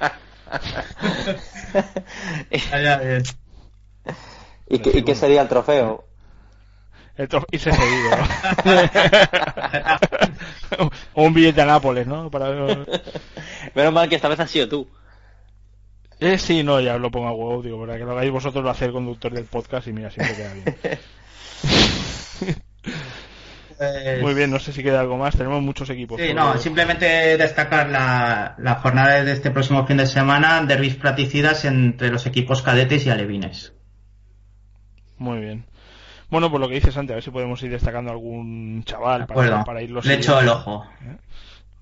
¿Y, 4.68 4.80
qué, 4.80 5.00
y 5.00 5.04
qué 5.04 5.16
sería 5.16 5.42
el 5.42 5.48
trofeo? 5.48 6.04
el 7.18 7.30
trof- 7.30 7.48
irse 7.52 7.72
cedido, 7.72 8.16
¿no? 8.18 8.26
o 11.16 11.24
un 11.28 11.34
billete 11.34 11.62
a 11.62 11.66
Nápoles, 11.66 12.08
¿no? 12.08 12.30
Para... 12.30 12.50
Menos 13.74 13.94
mal 13.94 14.10
que 14.10 14.16
esta 14.16 14.28
vez 14.28 14.40
has 14.40 14.52
sido 14.52 14.68
tú. 14.68 14.88
Eh, 16.20 16.38
sí, 16.38 16.64
no, 16.64 16.80
ya 16.80 16.98
lo 16.98 17.12
pongo 17.12 17.28
a 17.28 17.34
huevo, 17.34 17.62
digo, 17.62 17.80
para 17.82 17.98
que 17.98 18.06
lo 18.06 18.12
hagáis 18.12 18.32
vosotros 18.32 18.64
lo 18.64 18.70
hace 18.70 18.86
el 18.86 18.92
conductor 18.94 19.34
del 19.34 19.46
podcast 19.46 19.88
y 19.88 19.94
mira, 19.94 20.10
siempre 20.10 20.36
queda 20.36 20.54
bien. 20.54 20.76
Pues- 20.82 21.00
Muy 24.22 24.34
bien, 24.34 24.52
no 24.52 24.60
sé 24.60 24.72
si 24.72 24.82
queda 24.82 25.02
algo 25.02 25.18
más, 25.18 25.36
tenemos 25.36 25.62
muchos 25.62 25.90
equipos. 25.90 26.22
Sí, 26.22 26.34
no, 26.34 26.58
simplemente 26.58 27.06
destacar 27.38 27.90
la, 27.90 28.56
la 28.58 28.76
jornada 28.76 29.22
de 29.24 29.32
este 29.34 29.52
próximo 29.52 29.86
fin 29.86 29.98
de 29.98 30.08
semana, 30.08 30.62
derbis 30.64 30.96
platicidas 30.96 31.66
entre 31.66 32.10
los 32.10 32.26
equipos 32.26 32.62
cadetes 32.62 33.06
y 33.06 33.10
alevines. 33.10 33.74
Muy 35.18 35.40
bien. 35.40 35.66
Bueno, 36.30 36.50
pues 36.50 36.62
lo 36.62 36.70
que 36.70 36.76
dices 36.76 36.96
antes, 36.96 37.12
a 37.14 37.16
ver 37.16 37.24
si 37.24 37.32
podemos 37.32 37.62
ir 37.64 37.72
destacando 37.72 38.12
algún 38.12 38.84
chaval 38.86 39.22
De 39.22 39.34
para, 39.34 39.64
para 39.66 39.82
irlo 39.82 40.00
Le 40.02 40.14
echo 40.14 40.40
el 40.40 40.48
ojo. 40.50 40.86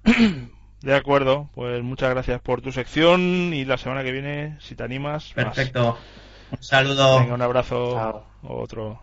De 0.84 0.94
acuerdo, 0.94 1.48
pues 1.56 1.82
muchas 1.82 2.10
gracias 2.10 2.42
por 2.42 2.62
tu 2.62 2.74
sección 2.74 3.54
y 3.54 3.64
la 3.64 3.78
semana 3.78 4.04
que 4.04 4.12
viene, 4.12 4.58
si 4.60 4.76
te 4.76 4.84
animas, 4.84 5.32
más. 5.34 5.46
Perfecto. 5.46 5.98
Un 6.52 6.62
saludo. 6.62 7.20
Venga, 7.20 7.36
un 7.36 7.42
abrazo. 7.42 7.94
Chao. 7.94 8.26
Otro. 8.44 9.00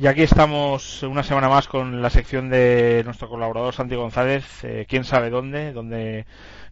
Y 0.00 0.06
aquí 0.06 0.22
estamos 0.22 1.02
una 1.02 1.22
semana 1.22 1.50
más 1.50 1.68
con 1.68 2.00
la 2.00 2.08
sección 2.08 2.48
de 2.48 3.02
nuestro 3.04 3.28
colaborador 3.28 3.74
Santi 3.74 3.96
González, 3.96 4.64
eh, 4.64 4.86
quién 4.88 5.04
sabe 5.04 5.28
dónde, 5.28 5.74
donde 5.74 6.24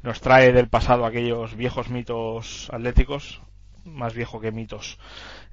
nos 0.03 0.23
trae 0.23 0.51
del 0.51 0.71
pasado 0.71 1.05
aquellos 1.05 1.55
viejos 1.55 1.91
mitos 1.91 2.71
atléticos, 2.73 3.43
más 3.85 4.15
viejo 4.15 4.41
que 4.41 4.51
mitos. 4.51 4.99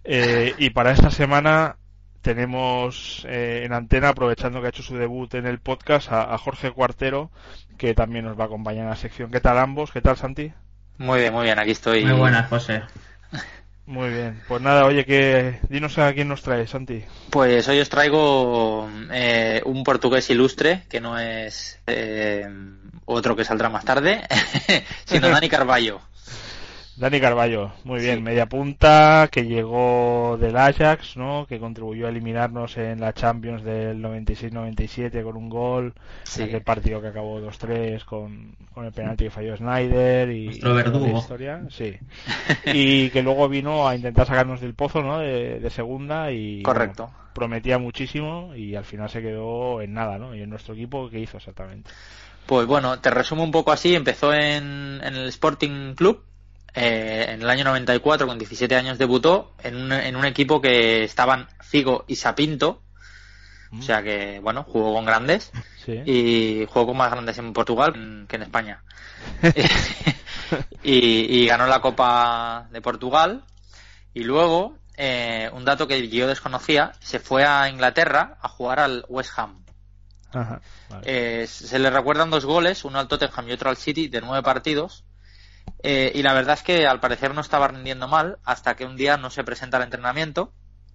Eh, 0.06 0.53
y 0.57 0.69
para 0.69 0.93
esta 0.93 1.11
semana 1.11 1.76
tenemos 2.22 3.26
eh, 3.27 3.64
en 3.65 3.73
antena, 3.73 4.07
aprovechando 4.07 4.61
que 4.61 4.68
ha 4.68 4.69
hecho 4.69 4.81
su 4.81 4.95
debut 4.95 5.34
en 5.34 5.45
el 5.45 5.60
podcast, 5.60 6.14
a, 6.14 6.34
a 6.34 6.38
Jorge 6.38 6.72
Cuartero, 6.72 7.30
que 7.77 7.93
también 7.93 8.23
nos 8.23 8.39
va 8.39 8.43
a 8.43 8.47
acompañar 8.47 8.84
en 8.84 8.89
la 8.91 8.95
sección. 8.95 9.31
¿Qué 9.31 9.41
tal 9.41 9.57
ambos? 9.57 9.91
¿Qué 9.91 9.99
tal 9.99 10.15
Santi? 10.15 10.53
Muy 10.97 11.19
bien, 11.19 11.34
muy 11.34 11.43
bien, 11.43 11.60
aquí 11.60 11.72
estoy. 11.72 12.06
Muy 12.06 12.18
buenas, 12.19 12.47
José. 12.47 12.84
Muy 13.88 14.10
bien. 14.10 14.41
Pues 14.48 14.62
nada, 14.62 14.86
oye, 14.86 15.06
que 15.06 15.60
dinos 15.70 15.98
a 15.99 16.12
quién 16.14 16.28
nos 16.28 16.41
trae, 16.41 16.66
Santi. 16.66 17.03
Pues 17.30 17.68
hoy 17.68 17.80
os 17.80 17.90
traigo 17.90 18.90
eh, 19.12 19.62
un 19.66 19.84
portugués 19.84 20.30
ilustre, 20.30 20.84
que 20.90 20.99
no 20.99 21.20
es 21.20 21.80
eh, 21.86 22.48
otro 23.06 23.36
que 23.36 23.45
saldrá 23.45 23.70
más 23.70 23.86
tarde, 23.86 24.24
sino 25.06 25.30
Dani 25.30 25.49
Carballo. 25.49 26.02
Dani 26.98 27.20
Carballo, 27.20 27.72
muy 27.84 28.00
bien, 28.00 28.18
Sí. 28.18 28.22
media 28.24 28.46
punta, 28.46 29.28
que 29.30 29.44
llegó 29.46 30.38
del 30.40 30.56
Ajax, 30.56 31.18
¿no? 31.18 31.46
Que 31.46 31.60
contribuyó 31.60 32.06
a 32.06 32.10
eliminarnos 32.10 32.78
en 32.78 33.02
la 33.02 33.12
Champions 33.14 33.64
del 33.64 34.02
96-97 34.02 35.22
con 35.22 35.36
un 35.36 35.50
gol, 35.50 35.94
Sí. 36.24 36.44
aquel 36.44 36.62
partido 36.62 37.02
que 37.02 37.08
acabó 37.10 37.42
2-3 37.42 38.06
con, 38.06 38.56
con 38.74 38.86
el 38.86 38.94
penalti 38.94 39.26
que 39.26 39.30
falló 39.30 39.58
Snyder 39.58 40.32
y 40.32 40.46
Nuestro 40.46 40.70
toda 40.70 40.84
la 40.84 40.92
verdugo. 40.92 41.18
historia, 41.20 41.62
sí. 41.70 41.98
Y 42.66 43.10
que 43.10 43.22
luego 43.24 43.50
vino 43.50 43.88
a 43.90 43.96
intentar 43.96 44.26
sacarnos 44.26 44.62
del 44.62 44.74
pozo, 44.74 45.02
¿no? 45.04 45.20
De, 45.20 45.60
de 45.60 45.70
segunda 45.70 46.32
y 46.32 46.62
Correcto. 46.64 47.08
bueno, 47.08 47.20
prometía 47.34 47.78
muchísimo 47.78 48.56
y 48.56 48.76
al 48.76 48.86
final 48.86 49.10
se 49.10 49.22
quedó 49.22 49.82
en 49.82 49.94
nada, 49.94 50.18
¿no? 50.18 50.34
Y 50.34 50.42
en 50.44 50.50
nuestro 50.50 50.74
equipo, 50.74 51.10
¿qué 51.10 51.20
hizo 51.20 51.36
exactamente? 51.36 51.92
Pues 52.46 52.66
bueno, 52.68 53.00
te 53.00 53.10
resumo 53.10 53.44
un 53.44 53.52
poco 53.52 53.74
así. 53.74 53.96
Empezó 53.96 54.34
en, 54.34 55.02
en 55.04 55.16
el 55.16 55.28
Sporting 55.28 55.94
Club. 55.96 56.22
Eh, 56.76 57.26
en 57.30 57.41
el 57.41 57.49
año 57.49 57.64
94, 57.64 58.27
con 58.27 58.38
17 58.38 58.76
años, 58.76 58.97
debutó 58.97 59.53
en 59.64 59.76
un, 59.76 59.91
en 59.93 60.15
un 60.15 60.26
equipo 60.26 60.61
que 60.61 61.03
estaban 61.03 61.47
Figo 61.61 62.06
y 62.07 62.15
Sapinto. 62.15 62.81
O 63.77 63.81
sea 63.81 64.02
que, 64.02 64.39
bueno, 64.39 64.64
jugó 64.64 64.93
con 64.93 65.06
grandes. 65.06 65.52
Sí. 65.85 66.02
y 66.06 66.65
jugó 66.68 66.88
con 66.88 66.97
más 66.97 67.11
grandes 67.11 67.38
en 67.38 67.53
Portugal 67.53 68.26
que 68.27 68.38
en 68.38 68.41
España. 68.41 68.84
y, 70.84 71.41
y 71.41 71.45
ganó 71.45 71.68
la 71.68 71.81
Copa 71.81 72.68
de 72.72 72.81
Portugal. 72.81 73.43
Y 74.14 74.23
luego, 74.23 74.77
eh, 74.97 75.49
un 75.53 75.65
dato 75.65 75.88
que 75.88 76.07
yo 76.07 76.27
desconocía, 76.27 76.93
se 76.99 77.19
fue 77.19 77.43
a 77.43 77.69
Inglaterra 77.69 78.38
a 78.41 78.47
jugar 78.47 78.80
al 78.80 79.06
West 79.10 79.31
Ham. 79.38 79.64
Ajá, 80.31 80.61
vale. 80.89 81.03
Eh, 81.06 81.47
se 81.47 81.80
le 81.80 81.89
recuerdan 81.89 82.30
dos 82.30 82.45
goles, 82.45 82.84
uno 82.85 82.99
al 82.99 83.07
Tottenham 83.07 83.47
y 83.49 83.52
otro 83.52 83.69
al 83.69 83.77
City, 83.77 84.07
de 84.07 84.22
nueve 84.22 84.41
partidos. 84.41 85.03
Eh, 85.84 86.12
y 86.16 86.24
la 86.24 86.34
verdad 86.34 86.56
es 86.56 86.64
que 86.64 86.88
al 86.88 87.00
parecer 87.00 87.34
no 87.36 87.42
estaba 87.42 87.68
rindiendo 87.68 88.08
mal 88.08 88.38
hasta 88.44 88.76
que 88.76 88.86
un 88.86 88.96
día 88.96 89.18
no 89.18 89.30
se 89.30 89.44
presenta 89.44 89.78
al 89.78 89.84
entrenamiento 89.84 90.52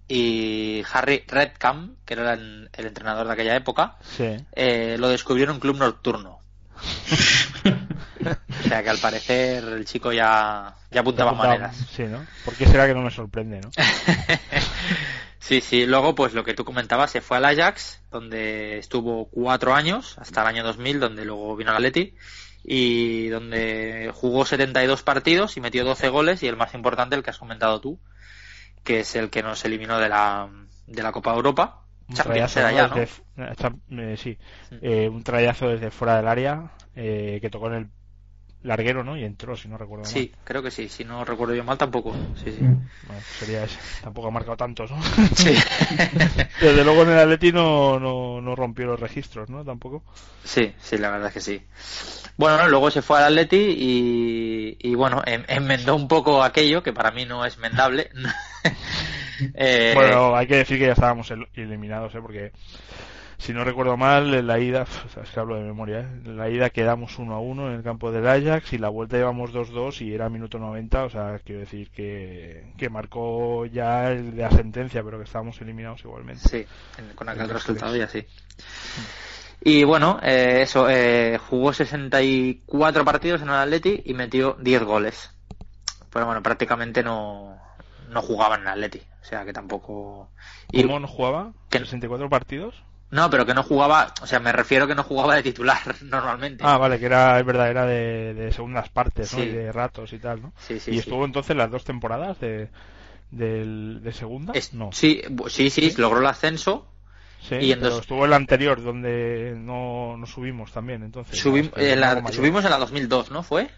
y 0.07 0.83
Harry 0.91 1.23
Redcam, 1.27 1.95
que 2.05 2.15
era 2.15 2.33
el, 2.33 2.69
el 2.73 2.85
entrenador 2.87 3.25
de 3.27 3.33
aquella 3.33 3.55
época, 3.55 3.95
Sí. 4.01 4.35
eh, 4.53 4.97
lo 4.99 5.07
descubrió 5.07 5.45
en 5.45 5.51
un 5.51 5.59
club 5.59 5.77
nocturno. 5.77 6.39
o 8.59 8.67
sea 8.67 8.83
que 8.83 8.89
al 8.89 8.97
parecer 8.97 9.63
el 9.63 9.85
chico 9.85 10.11
ya, 10.11 10.75
ya 10.91 11.01
apuntaba 11.01 11.31
Apuntaba- 11.31 11.47
maneras. 11.57 11.77
Sí, 11.91 12.03
¿no? 12.03 12.25
¿Por 12.45 12.55
qué 12.55 12.65
será 12.67 12.87
que 12.87 12.93
no 12.93 13.01
me 13.01 13.11
sorprende, 13.11 13.61
no? 13.61 13.71
sí, 15.39 15.61
sí. 15.61 15.85
Luego, 15.85 16.15
pues 16.15 16.33
lo 16.33 16.43
que 16.43 16.53
tú 16.53 16.65
comentabas, 16.65 17.11
se 17.11 17.21
fue 17.21 17.37
al 17.37 17.45
Ajax, 17.45 18.01
donde 18.11 18.77
estuvo 18.79 19.29
cuatro 19.29 19.73
años, 19.73 20.17
hasta 20.19 20.41
el 20.41 20.47
año 20.47 20.63
2000, 20.63 20.99
donde 20.99 21.25
luego 21.25 21.55
vino 21.55 21.71
al 21.71 21.77
Atleti, 21.77 22.15
y 22.63 23.27
donde 23.29 24.11
jugó 24.13 24.45
72 24.45 25.03
partidos 25.03 25.57
y 25.57 25.61
metió 25.61 25.83
12 25.83 26.09
goles, 26.09 26.43
y 26.43 26.47
el 26.47 26.57
más 26.57 26.73
importante, 26.73 27.15
el 27.15 27.23
que 27.23 27.29
has 27.31 27.37
comentado 27.37 27.79
tú, 27.81 27.99
que 28.83 29.01
es 29.01 29.15
el 29.15 29.29
que 29.29 29.43
nos 29.43 29.63
eliminó 29.65 29.99
de 29.99 30.09
la, 30.09 30.49
de 30.87 31.03
la 31.03 31.11
Copa 31.11 31.33
Europa. 31.33 31.85
Un 32.07 32.15
Champions 32.15 32.53
trayazo, 32.53 32.59
era 32.59 32.71
¿no? 32.71 32.77
ya, 32.77 32.87
¿no? 32.87 32.95
Desde- 32.95 33.23
eh, 33.37 33.55
cham- 33.57 33.79
eh, 33.91 34.17
sí, 34.17 34.37
Eh, 34.81 35.09
un 35.09 35.23
trayazo 35.23 35.69
desde 35.69 35.91
fuera 35.91 36.17
del 36.17 36.27
área 36.27 36.71
eh, 36.95 37.39
que 37.41 37.49
tocó 37.49 37.67
en 37.67 37.73
el 37.73 37.87
larguero, 38.63 39.03
¿no? 39.03 39.17
Y 39.17 39.23
entró, 39.23 39.55
si 39.55 39.67
no 39.67 39.77
recuerdo 39.77 40.03
mal. 40.05 40.13
Sí, 40.13 40.31
creo 40.43 40.61
que 40.61 40.71
sí. 40.71 40.87
Si 40.89 41.03
no 41.03 41.23
recuerdo 41.25 41.55
yo 41.55 41.63
mal, 41.63 41.77
tampoco. 41.77 42.15
Sí, 42.43 42.51
sí. 42.51 42.59
Bueno, 42.59 43.23
pues 43.25 43.37
sería 43.39 43.63
ese. 43.63 43.77
Tampoco 44.03 44.27
ha 44.27 44.31
marcado 44.31 44.55
tantos, 44.57 44.91
¿no? 44.91 45.01
Sí. 45.35 45.55
Desde 46.61 46.83
luego 46.83 47.03
en 47.03 47.09
el 47.09 47.19
Atleti 47.19 47.51
no, 47.51 47.99
no, 47.99 48.39
no 48.41 48.55
rompió 48.55 48.85
los 48.85 48.99
registros, 48.99 49.49
¿no? 49.49 49.63
Tampoco. 49.65 50.03
Sí, 50.43 50.73
sí, 50.81 50.97
la 50.97 51.09
verdad 51.09 51.27
es 51.29 51.33
que 51.33 51.41
sí. 51.41 51.65
Bueno, 52.37 52.67
luego 52.67 52.89
se 52.91 53.01
fue 53.01 53.17
al 53.17 53.25
Atleti 53.25 53.57
y, 53.57 54.77
y 54.79 54.95
bueno, 54.95 55.21
en- 55.25 55.45
enmendó 55.47 55.95
un 55.95 56.07
poco 56.07 56.43
aquello, 56.43 56.81
que 56.83 56.93
para 56.93 57.11
mí 57.11 57.25
no 57.25 57.45
es 57.45 57.57
mendable. 57.57 58.09
Eh, 59.55 59.93
Bueno, 59.95 60.35
hay 60.35 60.45
que 60.45 60.57
decir 60.57 60.77
que 60.77 60.85
ya 60.85 60.91
estábamos 60.91 61.31
el- 61.31 61.47
eliminados, 61.55 62.13
¿eh? 62.13 62.19
Porque 62.21 62.51
si 63.41 63.53
no 63.53 63.63
recuerdo 63.63 63.97
mal, 63.97 64.31
en 64.35 64.45
la 64.45 64.59
ida, 64.59 64.85
es 65.23 65.29
que 65.31 65.39
hablo 65.39 65.55
de 65.55 65.63
memoria, 65.63 66.01
¿eh? 66.01 66.07
En 66.25 66.37
la 66.37 66.47
ida 66.47 66.69
quedamos 66.69 67.17
1 67.17 67.33
a 67.33 67.39
1 67.39 67.69
en 67.69 67.75
el 67.77 67.83
campo 67.83 68.11
del 68.11 68.27
Ajax 68.27 68.73
y 68.73 68.77
la 68.77 68.89
vuelta 68.89 69.17
llevamos 69.17 69.51
2-2 69.51 70.05
y 70.05 70.13
era 70.13 70.29
minuto 70.29 70.59
90, 70.59 71.05
o 71.05 71.09
sea, 71.09 71.39
quiero 71.43 71.61
decir 71.61 71.89
que, 71.89 72.71
que 72.77 72.89
marcó 72.91 73.65
ya 73.65 74.11
el 74.11 74.35
de 74.35 74.43
la 74.43 74.51
sentencia, 74.51 75.03
pero 75.03 75.17
que 75.17 75.23
estábamos 75.23 75.59
eliminados 75.59 76.01
igualmente. 76.01 76.47
Sí, 76.47 76.65
con 77.15 77.29
aquel 77.29 77.49
resultado 77.49 77.95
y 77.97 78.01
así. 78.01 78.23
Y 79.61 79.85
bueno, 79.85 80.19
eh, 80.21 80.59
eso, 80.61 80.87
eh, 80.87 81.39
jugó 81.39 81.73
64 81.73 83.03
partidos 83.03 83.41
en 83.41 83.49
el 83.49 83.55
Atleti 83.55 84.03
y 84.05 84.13
metió 84.13 84.55
10 84.59 84.83
goles. 84.83 85.31
Pero 86.13 86.27
bueno, 86.27 86.43
prácticamente 86.43 87.01
no, 87.01 87.57
no 88.09 88.21
jugaba 88.21 88.55
en 88.57 88.61
el 88.61 88.67
Atleti. 88.67 89.01
O 89.19 89.25
sea 89.25 89.45
que 89.45 89.53
tampoco. 89.53 90.29
Y, 90.71 90.83
¿Cómo 90.83 90.99
no 90.99 91.07
jugaba? 91.07 91.53
¿64 91.71 92.29
partidos? 92.29 92.83
No, 93.11 93.29
pero 93.29 93.45
que 93.45 93.53
no 93.53 93.61
jugaba, 93.61 94.13
o 94.21 94.25
sea, 94.25 94.39
me 94.39 94.53
refiero 94.53 94.87
que 94.87 94.95
no 94.95 95.03
jugaba 95.03 95.35
de 95.35 95.43
titular 95.43 95.81
normalmente. 96.01 96.63
Ah, 96.65 96.77
vale, 96.77 96.97
que 96.97 97.05
era, 97.05 97.39
es 97.39 97.45
verdad, 97.45 97.69
era 97.69 97.85
de, 97.85 98.51
segundas 98.53 98.89
partes, 98.89 99.33
¿no? 99.33 99.43
Y 99.43 99.49
de 99.49 99.71
ratos 99.71 100.13
y 100.13 100.19
tal, 100.19 100.41
¿no? 100.41 100.53
Sí, 100.57 100.79
sí, 100.79 100.91
¿Y 100.91 100.99
estuvo 100.99 101.25
entonces 101.25 101.55
las 101.55 101.69
dos 101.69 101.83
temporadas 101.83 102.39
de, 102.39 102.69
de, 103.31 104.11
segunda? 104.13 104.53
no. 104.73 104.91
Sí, 104.93 105.21
sí, 105.47 105.69
sí, 105.69 105.93
logró 105.97 106.19
el 106.19 106.25
ascenso. 106.25 106.87
Sí, 107.41 107.55
y 107.55 107.71
en 107.71 107.83
estuvo 107.83 108.25
el 108.25 108.33
anterior 108.33 108.83
donde 108.83 109.55
no, 109.57 110.15
no 110.15 110.25
subimos 110.27 110.71
también, 110.71 111.03
entonces. 111.03 111.39
subimos 111.39 111.73
en 111.75 111.99
la 111.99 112.77
2002, 112.77 113.31
¿no? 113.31 113.43
¿Fue? 113.43 113.69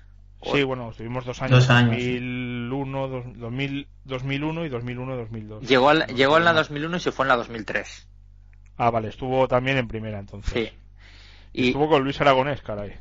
Sí, 0.52 0.64
bueno, 0.64 0.90
estuvimos 0.92 1.26
dos 1.26 1.42
años. 1.42 1.60
Dos 1.60 1.70
años. 1.70 1.92
2001, 1.96 3.08
2000, 3.38 3.88
2001 4.04 4.66
y 4.66 4.70
2001-2002. 4.70 5.62
Llegó, 5.62 5.90
al, 5.90 6.06
llegó 6.08 6.38
en 6.38 6.44
la 6.44 6.54
2001 6.54 6.98
y 6.98 7.00
se 7.00 7.12
fue 7.12 7.24
en 7.24 7.30
la 7.30 7.38
2003. 7.38 8.08
Ah, 8.78 8.90
vale, 8.90 9.10
estuvo 9.10 9.48
también 9.48 9.78
en 9.78 9.88
primera 9.88 10.20
entonces. 10.20 10.54
Sí. 10.54 10.72
Y... 11.54 11.68
Estuvo 11.68 11.88
con 11.88 12.04
Luis 12.04 12.20
Aragonés, 12.20 12.62
caray. 12.62 12.98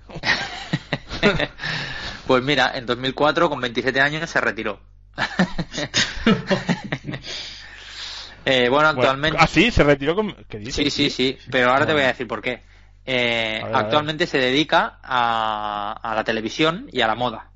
pues 2.27 2.43
mira, 2.43 2.73
en 2.75 2.87
2004, 2.87 3.49
con 3.49 3.61
27 3.61 4.01
años, 4.01 4.29
se 4.29 4.41
retiró. 4.41 4.81
eh, 8.45 8.69
bueno, 8.69 8.89
actualmente. 8.89 9.39
ah, 9.41 9.47
sí, 9.47 9.71
se 9.71 9.85
retiró 9.85 10.15
con. 10.15 10.35
Sí, 10.71 10.91
sí, 10.91 11.11
sí, 11.11 11.39
pero 11.51 11.71
ahora 11.71 11.87
te 11.87 11.93
voy 11.93 12.03
a 12.03 12.09
decir 12.09 12.27
por 12.27 12.43
qué. 12.43 12.63
Eh, 13.05 13.63
actualmente 13.73 14.27
se 14.27 14.39
dedica 14.39 14.99
a, 15.03 15.99
a, 16.03 16.15
la 16.15 16.25
televisión 16.25 16.89
y 16.93 17.01
a 17.01 17.07
la 17.07 17.15
moda. 17.15 17.51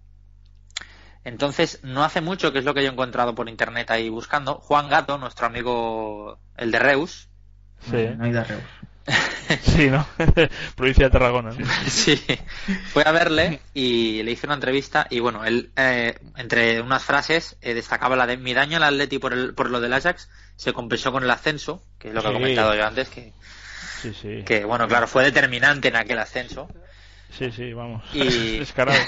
Entonces, 1.25 1.81
no 1.83 2.05
hace 2.05 2.21
mucho, 2.21 2.53
que 2.53 2.61
es 2.61 2.65
lo 2.65 2.75
que 2.75 2.83
yo 2.83 2.89
he 2.89 2.93
encontrado 2.93 3.35
por 3.35 3.49
internet 3.49 3.91
ahí 3.91 4.09
buscando, 4.09 4.55
Juan 4.55 4.89
Gato, 4.89 5.19
nuestro 5.19 5.47
amigo 5.47 6.39
el 6.57 6.71
de 6.71 6.79
Reus. 6.79 7.29
Sí, 7.81 8.09
no 8.16 8.24
hay 8.24 8.32
de 8.32 8.44
Reus. 8.44 8.62
sí, 9.62 9.89
¿no? 9.89 10.07
Provincia 10.77 11.05
de 11.05 11.11
Tarragona. 11.11 11.53
Sí, 11.86 12.20
fue 12.93 13.05
a 13.07 13.12
verle 13.12 13.61
y 13.73 14.23
le 14.24 14.32
hice 14.32 14.47
una 14.47 14.55
entrevista 14.55 15.07
y 15.11 15.20
bueno, 15.20 15.44
él, 15.44 15.70
eh, 15.77 16.19
entre 16.36 16.81
unas 16.81 17.05
frases, 17.05 17.57
eh, 17.61 17.74
destacaba 17.74 18.16
la 18.16 18.27
de 18.27 18.36
mi 18.36 18.53
daño 18.55 18.78
al 18.78 18.82
Atleti 18.82 19.19
por, 19.19 19.32
el, 19.32 19.55
por 19.55 19.70
lo 19.70 19.81
del 19.81 19.93
Ajax 19.93 20.28
se 20.57 20.73
compensó 20.73 21.12
con 21.12 21.23
el 21.23 21.31
ascenso, 21.31 21.85
que 21.98 22.09
es 22.09 22.15
lo 22.15 22.23
que 22.23 22.31
he 22.31 22.32
comentado 22.32 22.74
yo 22.74 22.86
antes, 22.86 23.09
que 23.09 23.32
Sí, 24.03 24.12
sí. 24.15 24.43
Que 24.44 24.65
bueno, 24.65 24.86
claro, 24.89 25.07
fue 25.07 25.24
determinante 25.24 25.89
en 25.89 25.97
aquel 25.97 26.19
ascenso. 26.19 26.69
Sí, 27.31 27.51
sí, 27.51 27.73
vamos. 27.73 28.05
Y... 28.12 28.59
Descarado. 28.59 28.98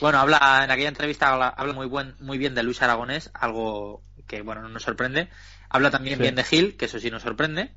bueno, 0.00 0.18
habla 0.18 0.62
en 0.64 0.70
aquella 0.70 0.88
entrevista 0.88 1.32
habla, 1.32 1.72
muy 1.72 1.86
buen 1.86 2.14
muy 2.20 2.38
bien 2.38 2.54
de 2.54 2.62
Luis 2.62 2.82
Aragonés, 2.82 3.30
algo 3.34 4.02
que 4.26 4.42
bueno, 4.42 4.62
no 4.62 4.68
nos 4.68 4.82
sorprende. 4.82 5.28
Habla 5.74 5.90
también 5.90 6.20
bien 6.20 6.36
de 6.36 6.44
Gil, 6.44 6.76
que 6.76 6.84
eso 6.84 7.00
sí 7.00 7.10
nos 7.10 7.24
sorprende. 7.24 7.72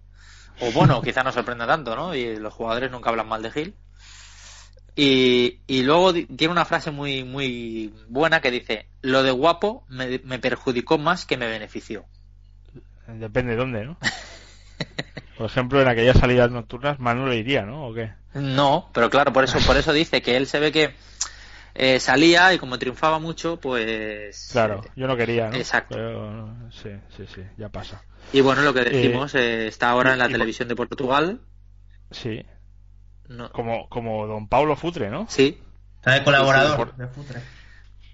O 0.60 0.72
bueno, 0.72 1.02
quizá 1.04 1.24
no 1.24 1.32
sorprenda 1.32 1.66
tanto, 1.66 1.96
¿no? 1.96 2.14
Y 2.14 2.36
los 2.38 2.54
jugadores 2.54 2.92
nunca 2.92 3.10
hablan 3.10 3.28
mal 3.28 3.42
de 3.42 3.50
Gil. 3.50 3.76
Y, 4.96 5.62
y 5.66 5.82
luego 5.82 6.14
tiene 6.14 6.52
una 6.52 6.66
frase 6.66 6.92
muy 6.92 7.24
muy 7.24 7.92
buena 8.08 8.40
que 8.40 8.52
dice, 8.52 8.88
lo 9.02 9.24
de 9.24 9.32
guapo 9.32 9.84
me, 9.90 10.20
me 10.24 10.38
perjudicó 10.38 11.00
más 11.00 11.26
que 11.26 11.38
me 11.38 11.48
benefició. 11.48 12.06
Depende 13.08 13.54
de 13.54 13.58
dónde, 13.58 13.84
¿no? 13.84 13.98
Por 15.36 15.48
ejemplo, 15.48 15.82
en 15.82 15.88
aquellas 15.88 16.20
salidas 16.20 16.52
nocturnas, 16.52 17.00
mal 17.00 17.18
no 17.18 17.26
le 17.26 17.38
iría, 17.38 17.64
¿no? 17.64 17.88
¿O 17.88 17.96
qué? 17.96 18.12
No, 18.36 18.92
pero 18.94 19.10
claro, 19.10 19.34
por 19.34 19.44
eso, 19.44 19.58
por 19.66 19.76
eso 19.76 19.92
dice 19.92 20.22
que 20.22 20.38
él 20.38 20.46
se 20.46 20.60
ve 20.60 20.72
que 20.72 20.94
eh, 21.80 22.00
salía 22.00 22.52
y 22.56 22.58
como 22.58 22.80
triunfaba 22.80 23.20
mucho, 23.20 23.60
pues... 23.60 24.50
Claro, 24.52 24.82
yo 24.96 25.06
no 25.06 25.16
quería, 25.16 25.50
¿no? 25.50 25.56
Exacto. 25.56 25.96
sí, 26.72 26.90
sí, 27.16 27.26
sí, 27.28 27.42
ya 27.56 27.70
pasa. 27.70 28.02
Y 28.34 28.42
bueno, 28.42 28.64
lo 28.64 28.74
que 28.74 28.84
decimos, 28.84 29.36
eh, 29.36 29.66
eh, 29.66 29.68
está 29.68 29.92
ahora 29.92 30.14
en 30.14 30.20
la 30.20 30.28
televisión 30.28 30.68
de 30.68 30.76
Portugal. 30.76 31.40
Sí. 32.10 32.44
Como, 33.52 33.88
como 33.90 34.26
don 34.26 34.48
Paulo 34.48 34.76
Futre, 34.76 35.12
¿no? 35.12 35.28
Sí. 35.30 35.62
Está 35.98 36.14
de 36.14 36.24
colaborador 36.24 36.96
de 36.96 37.08
Futre. 37.08 37.42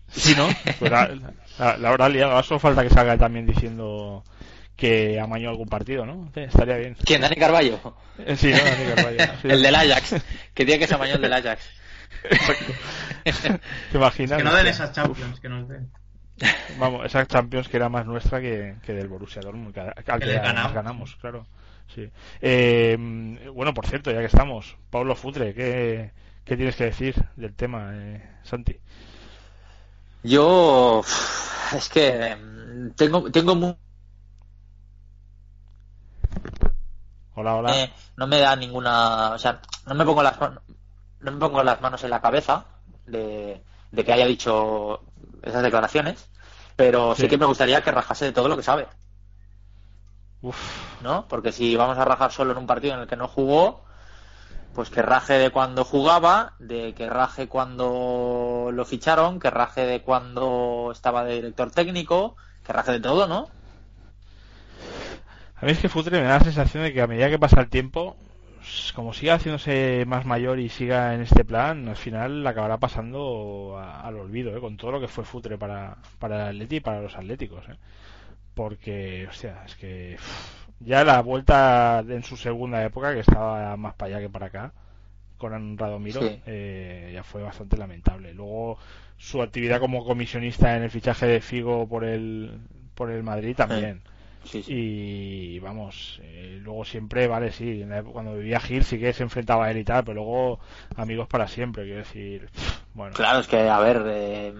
Sí, 0.10 0.36
¿no? 0.36 0.50
Pues 0.78 0.92
la, 0.92 1.08
la, 1.78 1.98
la, 1.98 2.60
falta 2.60 2.84
que 2.84 2.90
salga 2.90 3.18
también 3.18 3.46
diciendo 3.46 4.26
que 4.76 5.22
amañó 5.22 5.50
algún 5.50 5.70
partido, 5.70 6.06
¿no? 6.06 6.30
estaría 6.36 6.76
bien. 6.76 6.98
¿Quién? 7.06 7.22
¿Dani 7.22 7.36
Carballo? 7.38 7.80
Eh, 8.18 8.36
sí, 8.36 8.52
Dani 8.52 8.94
Carballo. 8.94 9.18
el 9.44 9.62
del 9.64 9.76
Ajax. 9.76 10.16
Que 10.54 10.66
tiene 10.66 10.80
que 10.80 10.88
se 10.88 10.96
amañó 10.96 11.16
el 11.16 11.22
del 11.22 11.34
Ajax. 11.34 11.83
¿Te 13.92 13.98
imaginas? 13.98 14.38
Que 14.38 14.44
no 14.44 14.56
den 14.56 14.68
esas 14.68 14.92
Champions, 14.92 15.40
que 15.40 15.50
nos 15.50 15.68
den. 15.68 15.92
Vamos, 16.78 17.06
esas 17.06 17.28
Champions 17.28 17.68
que 17.68 17.78
era 17.78 17.90
más 17.90 18.06
nuestra 18.06 18.42
que, 18.42 18.76
que 18.84 18.94
del 18.94 19.08
Borussia 19.08 19.42
Dortmund, 19.42 19.78
al 19.78 20.20
que, 20.20 20.34
ganamos. 20.34 20.74
ganamos, 20.74 21.16
claro. 21.18 21.46
Sí. 21.94 22.10
Eh, 22.42 22.98
bueno, 23.54 23.74
por 23.74 23.86
cierto, 23.88 24.12
ya 24.12 24.20
que 24.20 24.26
estamos, 24.26 24.78
Pablo 24.90 25.16
Futre, 25.16 25.54
¿qué, 25.54 26.12
qué 26.44 26.58
tienes 26.58 26.76
que 26.76 26.86
decir 26.86 27.16
del 27.36 27.54
tema, 27.54 27.92
eh, 27.94 28.30
Santi? 28.44 28.78
Yo 30.24 31.02
es 31.76 31.90
que 31.90 32.36
tengo 32.96 33.30
tengo 33.30 33.56
muy 33.56 33.76
Hola, 37.36 37.56
hola. 37.56 37.84
Eh, 37.84 37.92
no 38.18 38.28
me 38.28 38.40
da 38.40 38.56
ninguna, 38.56 39.32
o 39.32 39.40
sea, 39.40 39.60
no 39.88 39.96
me 39.96 40.06
pongo 40.06 40.22
las 40.22 40.38
no 41.24 41.32
me 41.32 41.40
pongo 41.40 41.64
las 41.64 41.82
manos 41.82 42.04
en 42.04 42.10
la 42.10 42.22
cabeza 42.22 42.66
de, 43.06 43.64
que 43.96 44.14
haya 44.14 44.26
dicho 44.26 45.02
esas 45.42 45.64
declaraciones, 45.64 46.30
pero 46.76 47.16
sí. 47.16 47.28
que 47.28 47.38
me 47.38 47.46
gustaría 47.46 47.82
que 47.82 47.92
rajase 47.92 48.26
de 48.26 48.32
todo 48.32 48.48
lo 48.48 48.58
que 48.58 48.64
sabe. 48.64 48.88
Uf. 50.42 50.58
¿No? 51.02 51.28
Porque 51.28 51.52
si 51.52 51.76
vamos 51.76 51.98
a 51.98 52.06
rajar 52.06 52.32
solo 52.32 52.52
en 52.52 52.58
un 52.58 52.68
partido 52.68 52.94
en 52.96 53.02
el 53.02 53.08
que 53.08 53.16
no 53.16 53.28
jugó, 53.28 53.86
pues 54.74 54.90
que 54.90 55.02
raje 55.02 55.34
de 55.34 55.52
cuando 55.52 55.86
jugaba, 55.86 56.54
de 56.60 56.94
que 56.94 57.10
raje 57.10 57.48
cuando 57.48 58.70
lo 58.74 58.86
ficharon, 58.86 59.40
que 59.40 59.50
raje 59.50 59.86
de 59.86 60.02
cuando 60.02 60.90
estaba 60.92 61.24
de 61.24 61.36
director 61.36 61.72
técnico, 61.72 62.36
que 62.66 62.74
raje 62.74 62.94
de 62.94 63.00
todo, 63.00 63.28
¿no? 63.28 63.50
A 65.56 65.66
mí 65.66 65.72
es 65.72 65.80
que 65.80 65.88
Futre 65.88 66.20
me 66.20 66.28
da 66.28 66.40
la 66.40 66.44
sensación 66.44 66.84
de 66.84 66.92
que 66.92 67.02
a 67.02 67.08
medida 67.08 67.30
que 67.30 67.40
pasa 67.40 67.62
el 67.62 67.70
tiempo, 67.70 68.18
como 68.96 69.14
siga 69.14 69.36
haciéndose 69.36 70.06
más 70.08 70.26
mayor 70.26 70.60
y 70.60 70.70
siga 70.70 71.14
en 71.14 71.22
este 71.22 71.44
plan, 71.46 71.88
al 71.88 71.96
final 71.96 72.46
acabará 72.46 72.78
pasando 72.78 73.78
al 73.80 74.16
olvido, 74.18 74.56
¿eh? 74.56 74.60
con 74.60 74.78
todo 74.78 74.92
lo 74.92 75.02
que 75.02 75.08
fue 75.08 75.24
Futre 75.24 75.58
para, 75.58 75.98
para 76.20 76.50
el 76.50 76.56
Atleti 76.56 76.78
y 76.78 76.80
para 76.80 77.02
los 77.02 77.16
Atléticos. 77.16 77.68
¿eh? 77.70 77.76
Porque, 78.54 79.28
hostia, 79.30 79.64
es 79.66 79.76
que 79.76 80.18
ya 80.80 81.04
la 81.04 81.22
vuelta 81.22 82.04
en 82.08 82.24
su 82.24 82.38
segunda 82.38 82.84
época, 82.84 83.14
que 83.14 83.22
estaba 83.22 83.76
más 83.78 83.96
para 83.96 84.16
allá 84.16 84.26
que 84.26 84.30
para 84.30 84.48
acá, 84.48 84.74
con 85.38 85.78
Radomiro, 85.78 86.22
eh, 86.46 87.12
ya 87.14 87.24
fue 87.24 87.42
bastante 87.42 87.78
lamentable. 87.78 88.34
Luego 88.34 88.78
su 89.18 89.42
actividad 89.42 89.80
como 89.80 90.06
comisionista 90.06 90.76
en 90.78 90.84
el 90.84 90.90
fichaje 90.90 91.26
de 91.26 91.42
Figo 91.42 91.88
por 91.88 92.04
el, 92.04 92.60
por 92.96 93.12
el 93.12 93.24
Madrid 93.24 93.56
también. 93.56 94.02
Y 94.52 95.60
vamos, 95.60 96.20
eh, 96.22 96.60
luego 96.62 96.84
siempre, 96.86 97.28
vale, 97.28 97.52
sí, 97.52 97.84
cuando 98.12 98.36
vivía 98.36 98.60
Gil 98.60 98.84
sí 98.84 99.00
que 99.00 99.14
se 99.14 99.24
enfrentaba 99.24 99.66
a 99.66 99.72
él 99.72 99.78
y 99.78 99.84
tal, 99.84 100.04
pero 100.04 100.16
luego 100.16 100.60
amigos 100.96 101.28
para 101.28 101.48
siempre, 101.48 101.84
quiero 101.84 102.00
decir. 102.00 102.50
Bueno. 102.94 103.16
Claro, 103.16 103.40
es 103.40 103.48
que, 103.48 103.70
a 103.70 103.80
ver, 103.80 104.04
eh, 104.08 104.54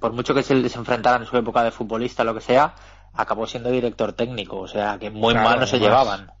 por 0.00 0.12
mucho 0.12 0.34
que 0.34 0.42
se 0.42 0.54
enfrentaran 0.54 1.22
en 1.22 1.28
su 1.28 1.36
época 1.36 1.62
de 1.62 1.70
futbolista, 1.70 2.24
lo 2.24 2.34
que 2.34 2.40
sea, 2.40 2.74
acabó 3.14 3.46
siendo 3.46 3.70
director 3.70 4.12
técnico, 4.12 4.58
o 4.58 4.68
sea, 4.68 4.98
que 4.98 5.10
muy 5.10 5.34
mal 5.34 5.60
no 5.60 5.66
se 5.66 5.78
llevaban. 5.78 6.32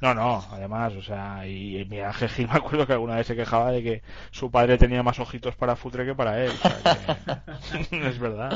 No, 0.00 0.12
no, 0.12 0.44
además, 0.50 0.92
o 0.94 1.02
sea, 1.02 1.46
y, 1.46 1.76
mi 1.88 1.96
Miguel 1.96 2.12
Gil 2.12 2.48
me 2.52 2.58
acuerdo 2.58 2.86
que 2.86 2.92
alguna 2.92 3.16
vez 3.16 3.26
se 3.26 3.36
quejaba 3.36 3.70
de 3.70 3.82
que 3.82 4.02
su 4.30 4.50
padre 4.50 4.76
tenía 4.76 5.02
más 5.02 5.18
ojitos 5.18 5.56
para 5.56 5.76
Futre 5.76 6.04
que 6.04 6.14
para 6.14 6.44
él. 6.44 6.52
es 7.90 8.18
verdad. 8.18 8.52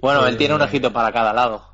bueno, 0.00 0.26
él 0.26 0.36
tiene 0.36 0.54
un 0.54 0.62
ojito 0.62 0.92
para 0.92 1.12
cada 1.12 1.32
lado. 1.32 1.69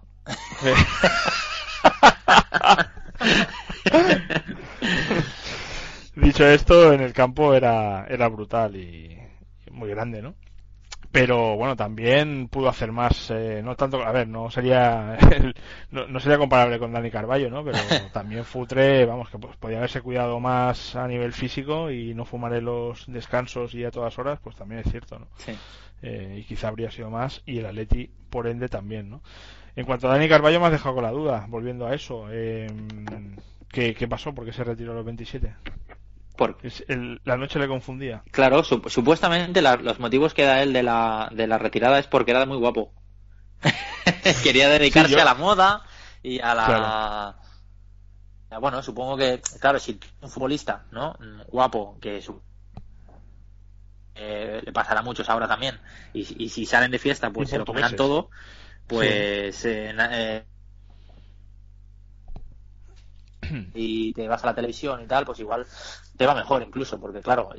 Dicho 6.16 6.46
esto, 6.46 6.92
en 6.92 7.00
el 7.02 7.12
campo 7.12 7.54
era, 7.54 8.06
era 8.08 8.28
brutal 8.28 8.74
y, 8.76 9.16
muy 9.70 9.90
grande, 9.90 10.22
¿no? 10.22 10.34
Pero 11.12 11.56
bueno, 11.56 11.76
también 11.76 12.48
pudo 12.48 12.68
hacer 12.68 12.92
más, 12.92 13.30
eh, 13.30 13.62
no 13.64 13.74
tanto, 13.76 14.02
a 14.02 14.12
ver, 14.12 14.28
no 14.28 14.50
sería, 14.50 15.16
no, 15.90 16.20
sería 16.20 16.36
comparable 16.36 16.78
con 16.78 16.92
Dani 16.92 17.10
Carballo, 17.10 17.48
¿no? 17.48 17.64
Pero 17.64 17.78
también 18.12 18.44
Futre, 18.44 19.06
vamos, 19.06 19.30
que 19.30 19.38
pues, 19.38 19.56
podía 19.56 19.78
haberse 19.78 20.02
cuidado 20.02 20.40
más 20.40 20.96
a 20.96 21.06
nivel 21.06 21.32
físico 21.32 21.90
y 21.90 22.14
no 22.14 22.24
fumar 22.24 22.52
en 22.54 22.64
los 22.64 23.06
descansos 23.06 23.74
y 23.74 23.84
a 23.84 23.90
todas 23.90 24.18
horas, 24.18 24.40
pues 24.42 24.56
también 24.56 24.80
es 24.84 24.90
cierto, 24.90 25.18
¿no? 25.18 25.28
Sí. 25.38 25.52
Eh, 26.02 26.36
y 26.40 26.44
quizá 26.44 26.68
habría 26.68 26.90
sido 26.90 27.10
más 27.10 27.42
y 27.46 27.58
el 27.58 27.66
Atleti, 27.66 28.10
por 28.28 28.46
ende, 28.46 28.68
también, 28.68 29.08
¿no? 29.08 29.22
En 29.76 29.84
cuanto 29.84 30.08
a 30.08 30.12
Dani 30.12 30.28
Carballo, 30.28 30.58
me 30.58 30.66
has 30.66 30.72
dejado 30.72 30.94
con 30.94 31.04
la 31.04 31.10
duda, 31.10 31.44
volviendo 31.48 31.86
a 31.86 31.94
eso. 31.94 32.26
Eh, 32.30 32.66
¿qué, 33.70 34.08
pasó? 34.08 34.34
¿Por 34.34 34.46
qué 34.46 34.52
se 34.52 34.64
retiró 34.64 34.92
a 34.92 34.94
los 34.94 35.04
27? 35.04 35.54
Porque 36.36 36.70
la 37.24 37.36
noche 37.36 37.58
le 37.58 37.68
confundía. 37.68 38.22
Claro, 38.30 38.62
supuestamente 38.64 39.62
los 39.62 39.98
motivos 40.00 40.34
que 40.34 40.44
da 40.44 40.62
él 40.62 40.72
de 40.72 40.82
la, 40.82 41.28
de 41.32 41.46
la 41.46 41.58
retirada 41.58 41.98
es 41.98 42.06
porque 42.06 42.30
era 42.30 42.44
muy 42.46 42.56
guapo. 42.56 42.92
Quería 44.42 44.68
dedicarse 44.68 45.10
Sí, 45.10 45.14
yo- 45.14 45.22
a 45.22 45.24
la 45.24 45.34
moda 45.34 45.82
y 46.22 46.40
a 46.40 46.54
la... 46.54 47.36
Claro. 48.48 48.60
Bueno, 48.60 48.82
supongo 48.82 49.16
que, 49.16 49.40
claro, 49.60 49.78
si 49.78 49.98
un 50.22 50.30
futbolista, 50.30 50.84
¿no? 50.92 51.16
Guapo, 51.48 51.98
que 52.00 52.22
su... 52.22 52.40
eh, 54.14 54.62
le 54.64 54.72
pasará 54.72 55.00
a 55.00 55.02
muchos 55.02 55.28
ahora 55.28 55.46
también, 55.48 55.78
y, 56.14 56.44
y 56.44 56.48
si 56.48 56.64
salen 56.64 56.90
de 56.90 56.98
fiesta, 56.98 57.30
pues 57.30 57.50
se 57.50 57.58
lo 57.58 57.64
comerán 57.66 57.96
todo, 57.96 58.30
pues... 58.86 59.64
eh, 59.64 59.94
eh, 60.10 60.44
y 63.74 64.12
te 64.12 64.28
vas 64.28 64.42
a 64.42 64.48
la 64.48 64.54
televisión 64.54 65.02
y 65.02 65.06
tal, 65.06 65.24
pues 65.24 65.38
igual 65.40 65.66
te 66.16 66.26
va 66.26 66.34
mejor 66.34 66.62
incluso, 66.62 66.98
porque 66.98 67.20
claro, 67.20 67.50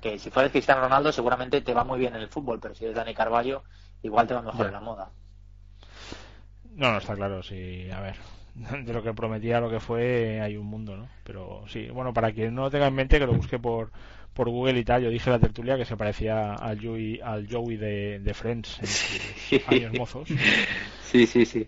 que 0.00 0.18
si 0.18 0.30
fueras 0.30 0.50
Cristiano 0.50 0.80
Ronaldo 0.80 1.12
seguramente 1.12 1.60
te 1.60 1.74
va 1.74 1.84
muy 1.84 1.98
bien 1.98 2.14
en 2.14 2.22
el 2.22 2.28
fútbol, 2.28 2.58
pero 2.60 2.74
si 2.74 2.84
eres 2.84 2.96
Dani 2.96 3.14
Carballo, 3.14 3.62
igual 4.02 4.26
te 4.26 4.34
va 4.34 4.42
mejor 4.42 4.66
en 4.66 4.72
la 4.72 4.80
moda. 4.80 5.10
No, 6.74 6.92
no 6.92 6.98
está 6.98 7.14
claro, 7.14 7.42
sí, 7.42 7.90
a 7.90 8.00
ver. 8.00 8.16
De 8.84 8.92
lo 8.92 9.02
que 9.02 9.14
prometía 9.14 9.60
lo 9.60 9.70
que 9.70 9.80
fue, 9.80 10.40
hay 10.40 10.56
un 10.56 10.66
mundo, 10.66 10.96
¿no? 10.96 11.08
Pero 11.24 11.64
sí, 11.68 11.88
bueno, 11.90 12.12
para 12.12 12.32
quien 12.32 12.54
no 12.54 12.62
lo 12.62 12.70
tenga 12.70 12.86
en 12.86 12.94
mente, 12.94 13.18
que 13.18 13.26
lo 13.26 13.34
busque 13.34 13.58
por, 13.58 13.90
por 14.38 14.48
Google 14.50 14.78
y 14.78 14.84
tal. 14.84 15.02
Yo 15.02 15.10
dije 15.10 15.28
la 15.30 15.40
tertulia 15.40 15.76
que 15.76 15.84
se 15.84 15.96
parecía 15.96 16.54
al 16.54 16.80
Joey, 16.80 17.20
al 17.22 17.48
Joey 17.50 17.76
de, 17.76 18.20
de 18.20 18.34
Friends 18.34 18.78
en 18.80 18.86
sus 18.86 19.68
años 19.68 19.92
mozos. 19.98 20.28
Sí, 21.10 21.26
sí, 21.26 21.44
sí. 21.44 21.66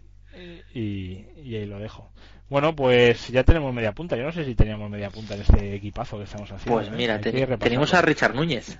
Y, 0.73 1.25
y 1.45 1.57
ahí 1.57 1.67
lo 1.67 1.81
dejo. 1.81 2.13
Bueno, 2.49 2.75
pues 2.77 3.29
ya 3.29 3.43
tenemos 3.43 3.75
media 3.75 3.91
punta. 3.93 4.17
Yo 4.17 4.23
no 4.23 4.31
sé 4.33 4.45
si 4.45 4.55
teníamos 4.55 4.89
media 4.89 5.11
punta 5.11 5.35
en 5.35 5.41
este 5.41 5.75
equipazo 5.75 6.17
que 6.19 6.25
estamos 6.25 6.51
haciendo. 6.53 6.81
Pues 6.81 6.89
¿eh? 6.89 6.97
mira, 6.97 7.21
te- 7.21 7.33
repasarlo. 7.33 7.59
tenemos 7.59 7.93
a 7.95 8.03
Richard 8.03 8.35
Núñez. 8.37 8.79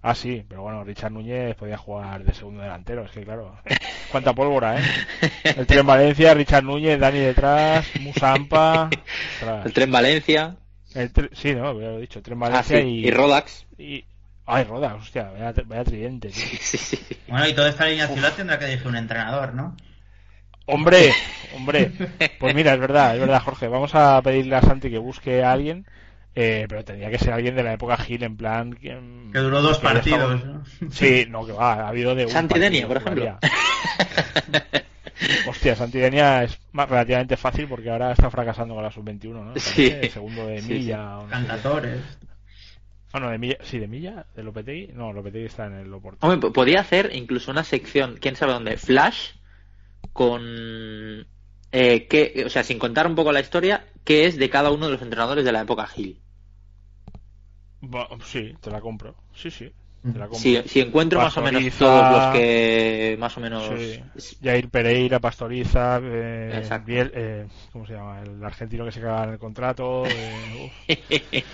Ah, 0.00 0.14
sí, 0.14 0.42
pero 0.48 0.62
bueno, 0.62 0.82
Richard 0.82 1.12
Núñez 1.12 1.54
podía 1.54 1.76
jugar 1.76 2.24
de 2.24 2.32
segundo 2.34 2.62
delantero, 2.62 3.04
es 3.04 3.10
que 3.12 3.22
claro, 3.22 3.56
cuánta 4.10 4.32
pólvora, 4.32 4.80
¿eh? 4.80 4.84
El 5.44 5.64
tren 5.66 5.86
Valencia, 5.86 6.34
Richard 6.34 6.64
Núñez, 6.64 6.98
Dani 6.98 7.20
detrás, 7.20 7.86
Musampa. 8.00 8.90
El 9.64 9.72
Tren 9.72 9.92
Valencia. 9.92 10.56
El 10.94 11.10
sí, 11.32 11.54
no, 11.54 11.78
ya 11.80 11.88
lo 11.88 11.98
he 11.98 12.00
dicho, 12.02 12.22
tren 12.22 12.38
Ah, 12.42 12.48
Valencia 12.48 12.80
sí, 12.80 12.86
y... 12.88 13.06
y 13.06 13.10
Rodax. 13.10 13.66
y- 13.78 14.04
Ay, 14.44 14.64
Roda, 14.64 14.96
hostia, 14.96 15.30
vaya, 15.30 15.54
vaya 15.66 15.84
tridente. 15.84 16.30
Sí, 16.30 16.56
sí. 16.60 16.98
Bueno, 17.28 17.46
y 17.48 17.54
toda 17.54 17.68
esta 17.68 17.84
alineación 17.84 18.24
tendrá 18.36 18.58
que 18.58 18.64
decir 18.64 18.88
un 18.88 18.96
entrenador, 18.96 19.54
¿no? 19.54 19.76
Hombre, 20.66 21.12
hombre, 21.56 21.90
pues 22.40 22.54
mira, 22.54 22.74
es 22.74 22.80
verdad, 22.80 23.14
es 23.14 23.20
verdad, 23.20 23.40
Jorge, 23.42 23.68
vamos 23.68 23.94
a 23.94 24.20
pedirle 24.22 24.56
a 24.56 24.62
Santi 24.62 24.90
que 24.90 24.98
busque 24.98 25.42
a 25.42 25.52
alguien, 25.52 25.86
eh, 26.34 26.66
pero 26.68 26.84
tendría 26.84 27.10
que 27.10 27.18
ser 27.18 27.32
alguien 27.32 27.54
de 27.54 27.62
la 27.62 27.72
época 27.72 27.96
Gil, 27.96 28.22
en 28.24 28.36
plan... 28.36 28.72
Que, 28.72 28.98
Que 29.32 29.38
duró 29.38 29.62
dos 29.62 29.78
que 29.78 29.84
partidos. 29.84 30.40
Sí, 30.90 31.26
no, 31.28 31.46
que 31.46 31.52
va, 31.52 31.74
ha 31.74 31.88
habido 31.88 32.14
de 32.14 32.26
un 32.26 32.30
Santi 32.32 32.58
Denia, 32.58 32.86
por 32.88 32.96
ejemplo. 32.98 33.38
Hostia, 35.48 35.74
Santidenia 35.76 36.42
es 36.44 36.58
más, 36.72 36.88
relativamente 36.88 37.36
fácil 37.36 37.68
porque 37.68 37.90
ahora 37.90 38.12
está 38.12 38.30
fracasando 38.30 38.74
con 38.74 38.82
la 38.82 38.90
sub-21, 38.90 39.32
¿no? 39.32 39.52
Sí. 39.56 39.90
Segundo 40.10 40.46
de 40.46 40.60
Sí, 40.62 40.72
Milla. 40.74 41.18
o 41.18 41.22
no 41.22 41.26
sé. 41.26 41.30
Cantatores. 41.32 42.00
Ah, 43.12 43.20
no, 43.20 43.30
de 43.30 43.38
Milla. 43.38 43.56
Sí, 43.62 43.78
de 43.78 43.88
Milla, 43.88 44.26
de 44.34 44.42
Lopetegui. 44.42 44.92
No, 44.94 45.12
Lopetegui 45.12 45.44
está 45.46 45.66
en 45.66 45.74
el 45.74 45.92
Oporto. 45.92 46.26
Hombre, 46.26 46.40
po- 46.40 46.52
podía 46.52 46.80
hacer 46.80 47.10
incluso 47.14 47.50
una 47.50 47.62
sección, 47.64 48.16
quién 48.20 48.36
sabe 48.36 48.52
dónde, 48.54 48.76
Flash, 48.78 49.32
con. 50.12 51.26
Eh, 51.74 52.06
qué- 52.08 52.44
o 52.46 52.50
sea, 52.50 52.62
sin 52.64 52.78
contar 52.78 53.06
un 53.06 53.14
poco 53.14 53.32
la 53.32 53.40
historia, 53.40 53.86
qué 54.04 54.26
es 54.26 54.36
de 54.38 54.48
cada 54.50 54.70
uno 54.70 54.86
de 54.86 54.92
los 54.92 55.02
entrenadores 55.02 55.44
de 55.44 55.52
la 55.52 55.60
época 55.62 55.86
Gil. 55.86 56.20
Ba- 57.80 58.08
Sí, 58.24 58.54
te 58.60 58.70
la 58.70 58.80
compro. 58.80 59.14
Sí, 59.34 59.50
sí. 59.50 59.72
Si, 60.32 60.60
si 60.66 60.80
encuentro 60.80 61.20
más 61.20 61.36
o 61.36 61.42
menos 61.42 61.62
todos 61.78 62.10
los 62.10 62.34
que 62.34 63.16
más 63.20 63.36
o 63.36 63.40
menos. 63.40 63.70
Sí. 64.16 64.36
Jair 64.42 64.68
Pereira, 64.68 65.20
Pastoriza, 65.20 66.00
eh. 66.02 66.62
Biel- 66.84 67.12
eh, 67.14 67.46
¿cómo 67.72 67.86
se 67.86 67.92
llama? 67.94 68.20
El 68.20 68.42
argentino 68.44 68.84
que 68.84 68.90
se 68.92 69.00
caga 69.00 69.24
en 69.24 69.30
el 69.30 69.38
contrato, 69.38 70.02
eh. 70.06 70.72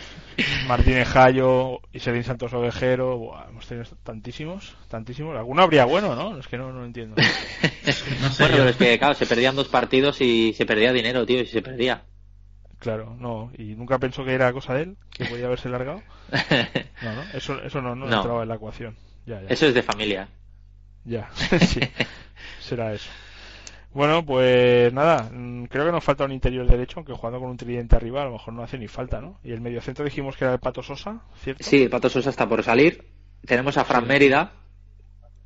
Martínez 0.66 1.08
Jayo, 1.08 1.80
Iselín 1.92 2.24
Santos 2.24 2.52
Ovejero, 2.54 3.18
buah, 3.18 3.48
hemos 3.48 3.66
tenido 3.66 3.84
tantísimos, 4.02 4.76
tantísimos. 4.88 5.36
Alguno 5.36 5.62
habría 5.62 5.84
bueno, 5.84 6.14
¿no? 6.14 6.38
Es 6.38 6.46
que 6.46 6.56
no, 6.56 6.72
no 6.72 6.84
entiendo. 6.84 7.16
No 8.22 8.28
sé 8.30 8.42
Bueno, 8.42 8.56
yo. 8.56 8.62
pero 8.64 8.68
es 8.70 8.76
que, 8.76 8.98
claro, 8.98 9.14
se 9.14 9.26
perdían 9.26 9.56
dos 9.56 9.68
partidos 9.68 10.20
y 10.20 10.52
se 10.54 10.64
perdía 10.66 10.92
dinero, 10.92 11.24
tío, 11.26 11.40
y 11.40 11.46
se 11.46 11.62
perdía. 11.62 12.02
Claro, 12.78 13.16
no, 13.18 13.50
y 13.58 13.74
nunca 13.74 13.98
pensó 13.98 14.24
que 14.24 14.34
era 14.34 14.52
cosa 14.52 14.74
de 14.74 14.82
él, 14.82 14.96
que 15.10 15.24
podía 15.24 15.46
haberse 15.46 15.68
largado. 15.68 16.02
No, 17.02 17.14
no, 17.14 17.22
eso, 17.34 17.62
eso 17.62 17.80
no, 17.80 17.94
no, 17.94 18.06
No. 18.06 18.16
entraba 18.16 18.42
en 18.42 18.48
la 18.48 18.54
ecuación. 18.56 18.96
Ya, 19.26 19.40
ya. 19.42 19.48
Eso 19.48 19.66
es 19.66 19.74
de 19.74 19.82
familia. 19.82 20.28
Ya, 21.04 21.30
sí, 21.60 21.80
será 22.60 22.92
eso. 22.92 23.08
Bueno, 23.92 24.24
pues 24.24 24.92
nada, 24.92 25.30
mm, 25.32 25.64
creo 25.64 25.86
que 25.86 25.92
nos 25.92 26.04
falta 26.04 26.24
un 26.24 26.32
interior 26.32 26.66
derecho, 26.66 26.98
aunque 26.98 27.14
jugando 27.14 27.40
con 27.40 27.48
un 27.50 27.56
tridente 27.56 27.96
arriba 27.96 28.22
a 28.22 28.26
lo 28.26 28.32
mejor 28.32 28.52
no 28.54 28.62
hace 28.62 28.76
ni 28.78 28.86
falta, 28.88 29.20
¿no? 29.20 29.38
Y 29.42 29.52
el 29.52 29.60
mediocentro 29.60 30.04
dijimos 30.04 30.36
que 30.36 30.44
era 30.44 30.52
el 30.54 30.60
Pato 30.60 30.82
Sosa, 30.82 31.20
¿cierto? 31.42 31.64
Sí, 31.64 31.82
el 31.84 31.90
Pato 31.90 32.08
Sosa 32.10 32.30
está 32.30 32.46
por 32.48 32.62
salir. 32.62 33.04
Tenemos 33.46 33.76
a 33.78 33.84
Fran 33.84 34.06
Mérida, 34.06 34.52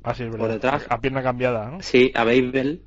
Ah, 0.03 0.13
sí, 0.13 0.23
es 0.23 0.29
verdad. 0.29 0.39
por 0.45 0.51
detrás. 0.53 0.85
A 0.89 0.99
pierna 0.99 1.23
cambiada, 1.23 1.69
¿no? 1.71 1.81
sí, 1.81 2.11
a 2.13 2.25
Babel. 2.25 2.83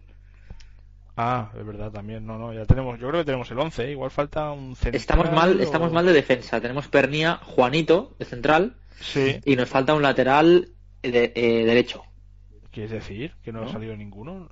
Ah, 1.17 1.51
es 1.59 1.65
verdad 1.65 1.91
también. 1.91 2.27
No, 2.27 2.37
no, 2.39 2.53
ya 2.53 2.67
tenemos, 2.67 2.99
yo 3.01 3.09
creo 3.09 3.21
que 3.23 3.25
tenemos 3.27 3.51
el 3.51 3.59
11, 3.59 3.85
¿eh? 3.87 3.91
igual 3.93 4.11
falta 4.11 4.53
un 4.53 4.77
central. 4.77 4.95
Estamos 4.97 5.33
mal, 5.33 5.59
o- 5.59 5.63
estamos 5.63 5.91
mal 5.93 6.05
de 6.05 6.13
defensa. 6.13 6.61
Tenemos 6.61 6.89
Pernia, 6.89 7.37
Juanito, 7.43 8.15
de 8.19 8.25
central, 8.27 8.77
Sí, 9.01 9.41
y 9.45 9.57
nos 9.57 9.69
falta 9.69 9.95
un 9.95 10.03
lateral 10.03 10.69
de, 11.03 11.33
eh, 11.35 11.65
derecho. 11.65 12.03
¿quieres 12.71 12.91
decir? 12.91 13.33
Que 13.43 13.53
no, 13.53 13.63
¿No? 13.63 13.69
ha 13.69 13.73
salido 13.73 13.97
ninguno. 13.97 14.49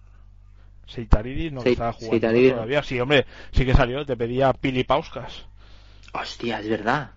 Seitaridis 0.87 1.53
no 1.53 1.61
Seit- 1.63 1.73
estaba 1.73 1.93
jugando 1.93 2.11
Seitaridis 2.13 2.49
no. 2.51 2.55
todavía. 2.57 2.83
Sí, 2.83 3.01
hombre, 3.01 3.27
sí 3.53 3.65
que 3.67 3.75
salió, 3.75 4.05
te 4.07 4.17
pedía 4.17 4.53
Pili 4.55 4.85
Pauskas. 4.85 5.47
Hostia, 6.13 6.61
es 6.61 6.69
verdad. 6.69 7.11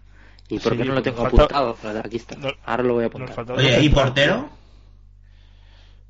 ¿Y 0.49 0.60
por 0.60 0.72
Sí, 0.74 0.78
qué 0.80 0.86
no 0.86 0.94
lo 0.95 1.02
tengo 1.02 1.22
falta- 1.30 1.44
apuntado? 1.60 1.99
Aquí 2.03 2.18
está. 2.18 2.36
no- 2.38 2.49
Ahora 2.65 2.84
lo 2.84 2.94
voy 2.95 3.03
a 3.03 3.07
apuntar. 3.07 3.52
Oye, 3.52 3.82
¿y 3.82 3.90
portero? 3.90 4.49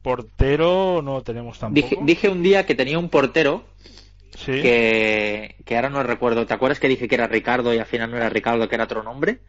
Portero 0.08 1.02
no 1.02 1.22
tenemos 1.22 1.60
tampoco. 1.60 1.76
Dije, 1.76 1.98
dije 2.02 2.30
un 2.30 2.42
día 2.42 2.66
que 2.66 2.76
tenía 2.76 2.98
un 2.98 3.10
portero 3.10 3.66
sí. 4.36 4.54
que, 4.62 5.58
que 5.66 5.76
ahora 5.76 5.90
no 5.90 6.02
recuerdo. 6.02 6.46
¿Te 6.46 6.54
acuerdas 6.54 6.80
que 6.80 6.88
dije 6.88 7.10
que 7.10 7.16
era 7.16 7.28
Ricardo 7.28 7.74
y 7.74 7.80
al 7.80 7.86
final 7.86 8.12
no 8.12 8.16
era 8.16 8.30
Ricardo, 8.30 8.70
que 8.70 8.76
era 8.76 8.86
otro 8.86 9.04
nombre? 9.04 9.42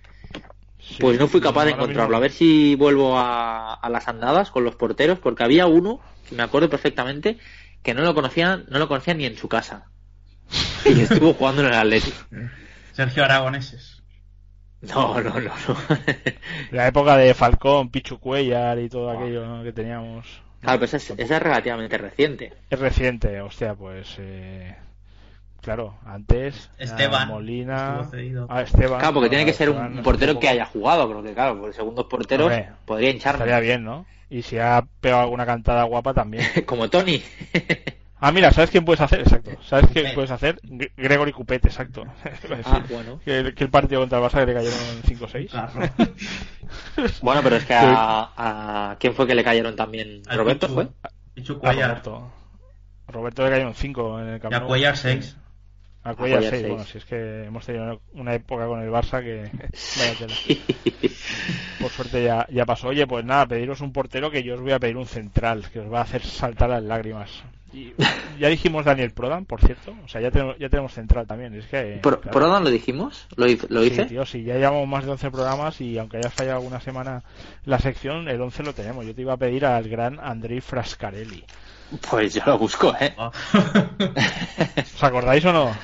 sí. 0.80 0.96
Pues 0.98 1.16
no 1.16 1.28
fui 1.28 1.40
capaz 1.40 1.66
de 1.66 1.70
encontrarlo. 1.72 2.16
A 2.16 2.20
ver 2.20 2.32
si 2.32 2.74
vuelvo 2.74 3.16
a, 3.16 3.74
a 3.74 3.88
las 3.88 4.08
andadas 4.08 4.50
con 4.50 4.64
los 4.64 4.74
porteros, 4.74 5.20
porque 5.20 5.44
había 5.44 5.66
uno, 5.66 6.00
que 6.28 6.34
me 6.34 6.42
acuerdo 6.42 6.68
perfectamente, 6.68 7.38
que 7.84 7.94
no 7.94 8.02
lo 8.02 8.12
conocían, 8.14 8.64
no 8.68 8.80
lo 8.80 8.88
conocían 8.88 9.18
ni 9.18 9.26
en 9.26 9.36
su 9.36 9.48
casa. 9.48 9.90
Y 10.84 11.00
estuvo 11.02 11.34
jugando 11.34 11.62
en 11.62 11.68
el 11.68 11.74
Atlético. 11.74 12.16
Sergio 12.92 13.24
Aragoneses. 13.24 14.02
No, 14.80 15.20
no, 15.20 15.40
no, 15.40 15.40
no. 15.40 15.76
La 16.70 16.88
época 16.88 17.16
de 17.16 17.34
Falcón, 17.34 17.90
Pichu 17.90 18.18
Cuellar 18.18 18.78
y 18.78 18.88
todo 18.88 19.10
aquello 19.10 19.46
¿no? 19.46 19.62
que 19.62 19.72
teníamos. 19.72 20.42
Claro, 20.60 20.78
pues 20.78 20.94
esa 20.94 21.14
es, 21.14 21.20
esa 21.20 21.36
es 21.36 21.42
relativamente 21.42 21.98
reciente. 21.98 22.52
Es 22.68 22.78
reciente, 22.78 23.40
hostia, 23.40 23.74
pues. 23.74 24.16
Eh... 24.18 24.74
Claro, 25.60 25.94
antes. 26.04 26.70
Esteban, 26.78 27.28
Molina. 27.28 28.08
Ah, 28.48 28.62
Esteban. 28.62 28.98
Claro, 28.98 29.14
porque 29.14 29.28
tiene 29.28 29.44
que 29.44 29.52
ser 29.52 29.68
Esteban 29.68 29.98
un 29.98 30.02
portero 30.02 30.38
que 30.38 30.48
haya 30.48 30.66
jugado, 30.66 31.12
porque 31.12 31.34
claro, 31.34 31.60
por 31.60 31.74
segundos 31.74 32.06
porteros 32.06 32.46
Hombre, 32.46 32.70
podría 32.84 33.10
hincharme. 33.10 33.44
Estaría 33.44 33.60
bien, 33.60 33.84
¿no? 33.84 34.06
Y 34.30 34.42
si 34.42 34.58
ha 34.58 34.84
pegado 35.00 35.22
alguna 35.22 35.46
cantada 35.46 35.82
guapa 35.84 36.14
también. 36.14 36.44
Como 36.66 36.88
Tony. 36.88 37.22
Ah, 38.20 38.32
mira, 38.32 38.50
¿sabes 38.52 38.70
quién 38.70 38.84
puedes 38.84 39.00
hacer? 39.00 39.20
Exacto. 39.20 39.50
¿Sabes 39.62 39.86
quién 39.92 40.04
Cupet. 40.06 40.14
puedes 40.14 40.30
hacer? 40.32 40.60
Gre- 40.62 40.90
Gregory 40.96 41.32
Cupet, 41.32 41.64
exacto. 41.64 42.04
Ah, 42.64 42.82
bueno. 42.90 43.20
que, 43.24 43.38
el, 43.38 43.54
que 43.54 43.64
el 43.64 43.70
partido 43.70 44.00
contra 44.00 44.18
el 44.18 44.24
Barça 44.24 44.40
que 44.40 44.46
le 44.46 44.54
cayeron 44.54 44.78
5-6. 45.04 45.50
Claro. 45.50 45.72
Bueno, 47.22 47.40
pero 47.42 47.56
es 47.56 47.64
que 47.64 47.74
a, 47.74 48.30
a- 48.36 48.96
¿Quién 48.98 49.14
fue 49.14 49.26
que 49.26 49.34
le 49.34 49.44
cayeron 49.44 49.74
también? 49.76 50.22
¿Roberto 50.30 50.66
Pichu. 50.66 50.74
fue? 50.74 50.88
Pichu 51.34 51.52
A 51.54 51.58
Cuellar. 51.60 51.88
Roberto. 51.90 52.32
A 53.06 53.12
Roberto 53.12 53.44
le 53.44 53.50
cayeron 53.50 53.74
5 53.74 54.20
en 54.20 54.28
el 54.28 54.36
Y 54.36 54.40
campo. 54.40 54.56
a 54.56 54.66
Cuellar 54.66 54.96
6. 54.96 55.36
A 56.04 56.14
Cuellar 56.14 56.38
Cuellar 56.40 56.50
6. 56.50 56.50
seis. 56.50 56.68
Bueno, 56.68 56.84
si 56.84 56.98
es 56.98 57.04
que 57.04 57.44
hemos 57.44 57.64
tenido 57.64 58.00
una 58.14 58.34
época 58.34 58.66
con 58.66 58.82
el 58.82 58.90
Barça 58.90 59.22
que. 59.22 59.50
Vaya 59.98 60.18
tela. 60.18 60.34
Por 61.80 61.90
suerte 61.90 62.22
ya, 62.24 62.46
ya 62.50 62.66
pasó. 62.66 62.88
Oye, 62.88 63.06
pues 63.06 63.24
nada, 63.24 63.46
pediros 63.46 63.80
un 63.80 63.92
portero 63.92 64.30
que 64.30 64.42
yo 64.42 64.54
os 64.54 64.60
voy 64.60 64.72
a 64.72 64.78
pedir 64.80 64.96
un 64.96 65.06
central, 65.06 65.64
que 65.72 65.80
os 65.80 65.92
va 65.92 66.00
a 66.00 66.02
hacer 66.02 66.22
saltar 66.22 66.68
las 66.70 66.82
lágrimas. 66.82 67.42
Y 67.72 67.92
ya 68.40 68.48
dijimos 68.48 68.84
Daniel 68.84 69.10
Prodan, 69.12 69.44
por 69.44 69.60
cierto. 69.60 69.94
O 70.04 70.08
sea, 70.08 70.20
ya 70.20 70.30
tenemos, 70.30 70.56
ya 70.58 70.68
tenemos 70.68 70.92
central 70.94 71.26
también. 71.26 71.54
Es 71.54 71.66
que. 71.66 72.00
¿Por, 72.02 72.20
claro. 72.20 72.32
¿por 72.32 72.42
dónde 72.42 72.70
lo 72.70 72.70
dijimos? 72.70 73.26
¿Lo, 73.36 73.46
hice- 73.46 73.66
lo 73.68 73.82
Sí, 73.82 73.88
hice? 73.88 74.04
tío, 74.06 74.24
sí, 74.24 74.42
ya 74.42 74.54
llevamos 74.56 74.88
más 74.88 75.04
de 75.04 75.10
11 75.10 75.30
programas 75.30 75.80
y 75.80 75.98
aunque 75.98 76.16
haya 76.16 76.30
fallado 76.30 76.56
alguna 76.58 76.80
semana 76.80 77.22
la 77.64 77.78
sección, 77.78 78.28
el 78.28 78.40
11 78.40 78.62
lo 78.62 78.72
tenemos. 78.72 79.04
Yo 79.04 79.14
te 79.14 79.20
iba 79.20 79.34
a 79.34 79.36
pedir 79.36 79.66
al 79.66 79.88
gran 79.88 80.18
Andrei 80.20 80.60
Frascarelli. 80.60 81.44
Pues 82.10 82.34
yo 82.34 82.42
lo 82.46 82.58
busco, 82.58 82.94
¿eh? 83.00 83.14
Oh. 83.18 83.30
¿Os 84.94 85.02
acordáis 85.04 85.44
o 85.44 85.52
no? 85.52 85.74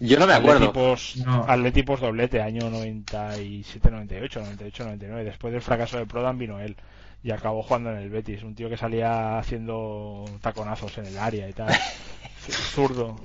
Yo 0.00 0.18
no 0.18 0.26
me 0.26 0.34
acuerdo. 0.34 0.64
Atletipos, 0.68 1.16
No. 1.24 1.44
Atletipos 1.48 2.00
doblete, 2.00 2.42
año 2.42 2.68
97, 2.70 3.90
98, 3.90 4.40
98, 4.40 4.84
99. 4.84 5.24
Después 5.24 5.52
del 5.52 5.62
fracaso 5.62 5.98
de 5.98 6.06
Prodan 6.06 6.38
vino 6.38 6.60
él 6.60 6.76
y 7.24 7.32
acabó 7.32 7.62
jugando 7.62 7.90
en 7.90 7.96
el 7.96 8.10
Betis. 8.10 8.42
Un 8.44 8.54
tío 8.54 8.68
que 8.68 8.76
salía 8.76 9.38
haciendo 9.38 10.24
taconazos 10.42 10.98
en 10.98 11.06
el 11.06 11.18
área 11.18 11.48
y 11.48 11.52
tal. 11.54 11.74
Zurdo. 12.48 13.18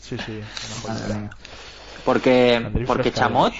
Sí, 0.00 0.16
sí. 0.18 0.40
Porque, 2.04 2.84
porque. 2.86 3.12
Chamot, 3.12 3.52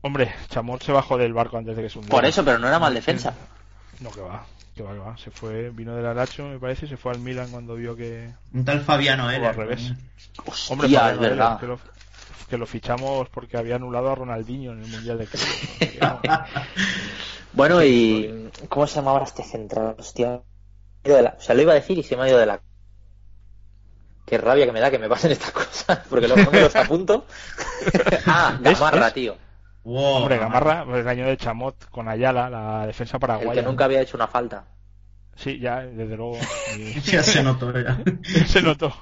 Hombre, 0.00 0.34
Chamot 0.50 0.82
se 0.82 0.92
bajó 0.92 1.16
del 1.18 1.32
barco 1.32 1.56
antes 1.56 1.76
de 1.76 1.82
que 1.82 1.88
se 1.90 1.98
hundiera. 1.98 2.16
por 2.16 2.24
eso, 2.24 2.44
pero 2.44 2.58
no 2.58 2.68
era 2.68 2.78
mal 2.78 2.94
defensa. 2.94 3.34
No, 4.00 4.10
que 4.10 4.20
va. 4.20 4.44
Que 4.76 4.82
va, 4.82 4.92
que 4.92 4.98
va. 4.98 5.16
Se 5.16 5.30
fue, 5.30 5.70
vino 5.70 5.94
del 5.94 6.04
Aracho, 6.06 6.44
me 6.46 6.58
parece, 6.58 6.86
y 6.86 6.88
se 6.88 6.96
fue 6.96 7.12
al 7.12 7.20
Milan 7.20 7.48
cuando 7.50 7.74
vio 7.76 7.94
que. 7.96 8.28
Un 8.52 8.64
tal 8.64 8.80
Fabiano 8.80 9.26
O 9.26 9.30
Heller. 9.30 9.48
al 9.48 9.54
revés. 9.54 9.92
Hostia, 10.44 10.72
Hombre, 10.72 10.88
es 10.88 10.94
Fabiano 10.94 11.08
Heller, 11.18 11.30
verdad. 11.30 11.58
Que 12.48 12.58
lo 12.58 12.66
fichamos 12.66 13.28
porque 13.28 13.56
había 13.56 13.76
anulado 13.76 14.10
a 14.10 14.14
Ronaldinho 14.14 14.72
en 14.72 14.82
el 14.82 14.88
Mundial 14.90 15.18
de 15.18 15.26
Clubes. 15.26 15.98
Bueno, 17.52 17.84
y 17.84 18.50
¿cómo 18.68 18.86
se 18.86 18.96
llamaba 18.96 19.22
este 19.22 19.44
central? 19.44 19.94
Hostia, 19.98 20.42
o 21.04 21.40
sea, 21.40 21.54
lo 21.54 21.62
iba 21.62 21.70
a 21.72 21.76
decir 21.76 21.96
y 21.98 22.02
se 22.02 22.16
me 22.16 22.24
ha 22.24 22.28
ido 22.28 22.38
de 22.38 22.46
la. 22.46 22.60
Qué 24.26 24.38
rabia 24.38 24.66
que 24.66 24.72
me 24.72 24.80
da 24.80 24.90
que 24.90 24.98
me 24.98 25.08
pasen 25.08 25.30
estas 25.32 25.52
cosas, 25.52 26.00
porque 26.10 26.26
no 26.26 26.34
me 26.34 26.60
los 26.60 26.74
apunto. 26.74 27.26
ah. 28.26 28.58
Gamarra, 28.60 29.12
tío. 29.12 29.36
Wow, 29.84 30.16
Hombre, 30.22 30.38
Gamarra, 30.38 30.84
el 30.98 31.06
año 31.06 31.26
de 31.26 31.36
Chamot 31.36 31.88
con 31.90 32.08
Ayala, 32.08 32.48
la 32.50 32.86
defensa 32.86 33.18
El 33.18 33.20
paraguaya. 33.20 33.60
que 33.60 33.66
nunca 33.68 33.84
había 33.84 34.00
hecho 34.00 34.16
una 34.16 34.26
falta. 34.26 34.64
Sí, 35.36 35.58
ya, 35.60 35.80
desde 35.80 36.16
luego. 36.16 36.38
Y- 36.76 37.00
Ya 37.02 37.22
se 37.22 37.42
notó 37.42 37.72
ya. 37.78 37.98
se 38.46 38.62
notó. 38.62 38.92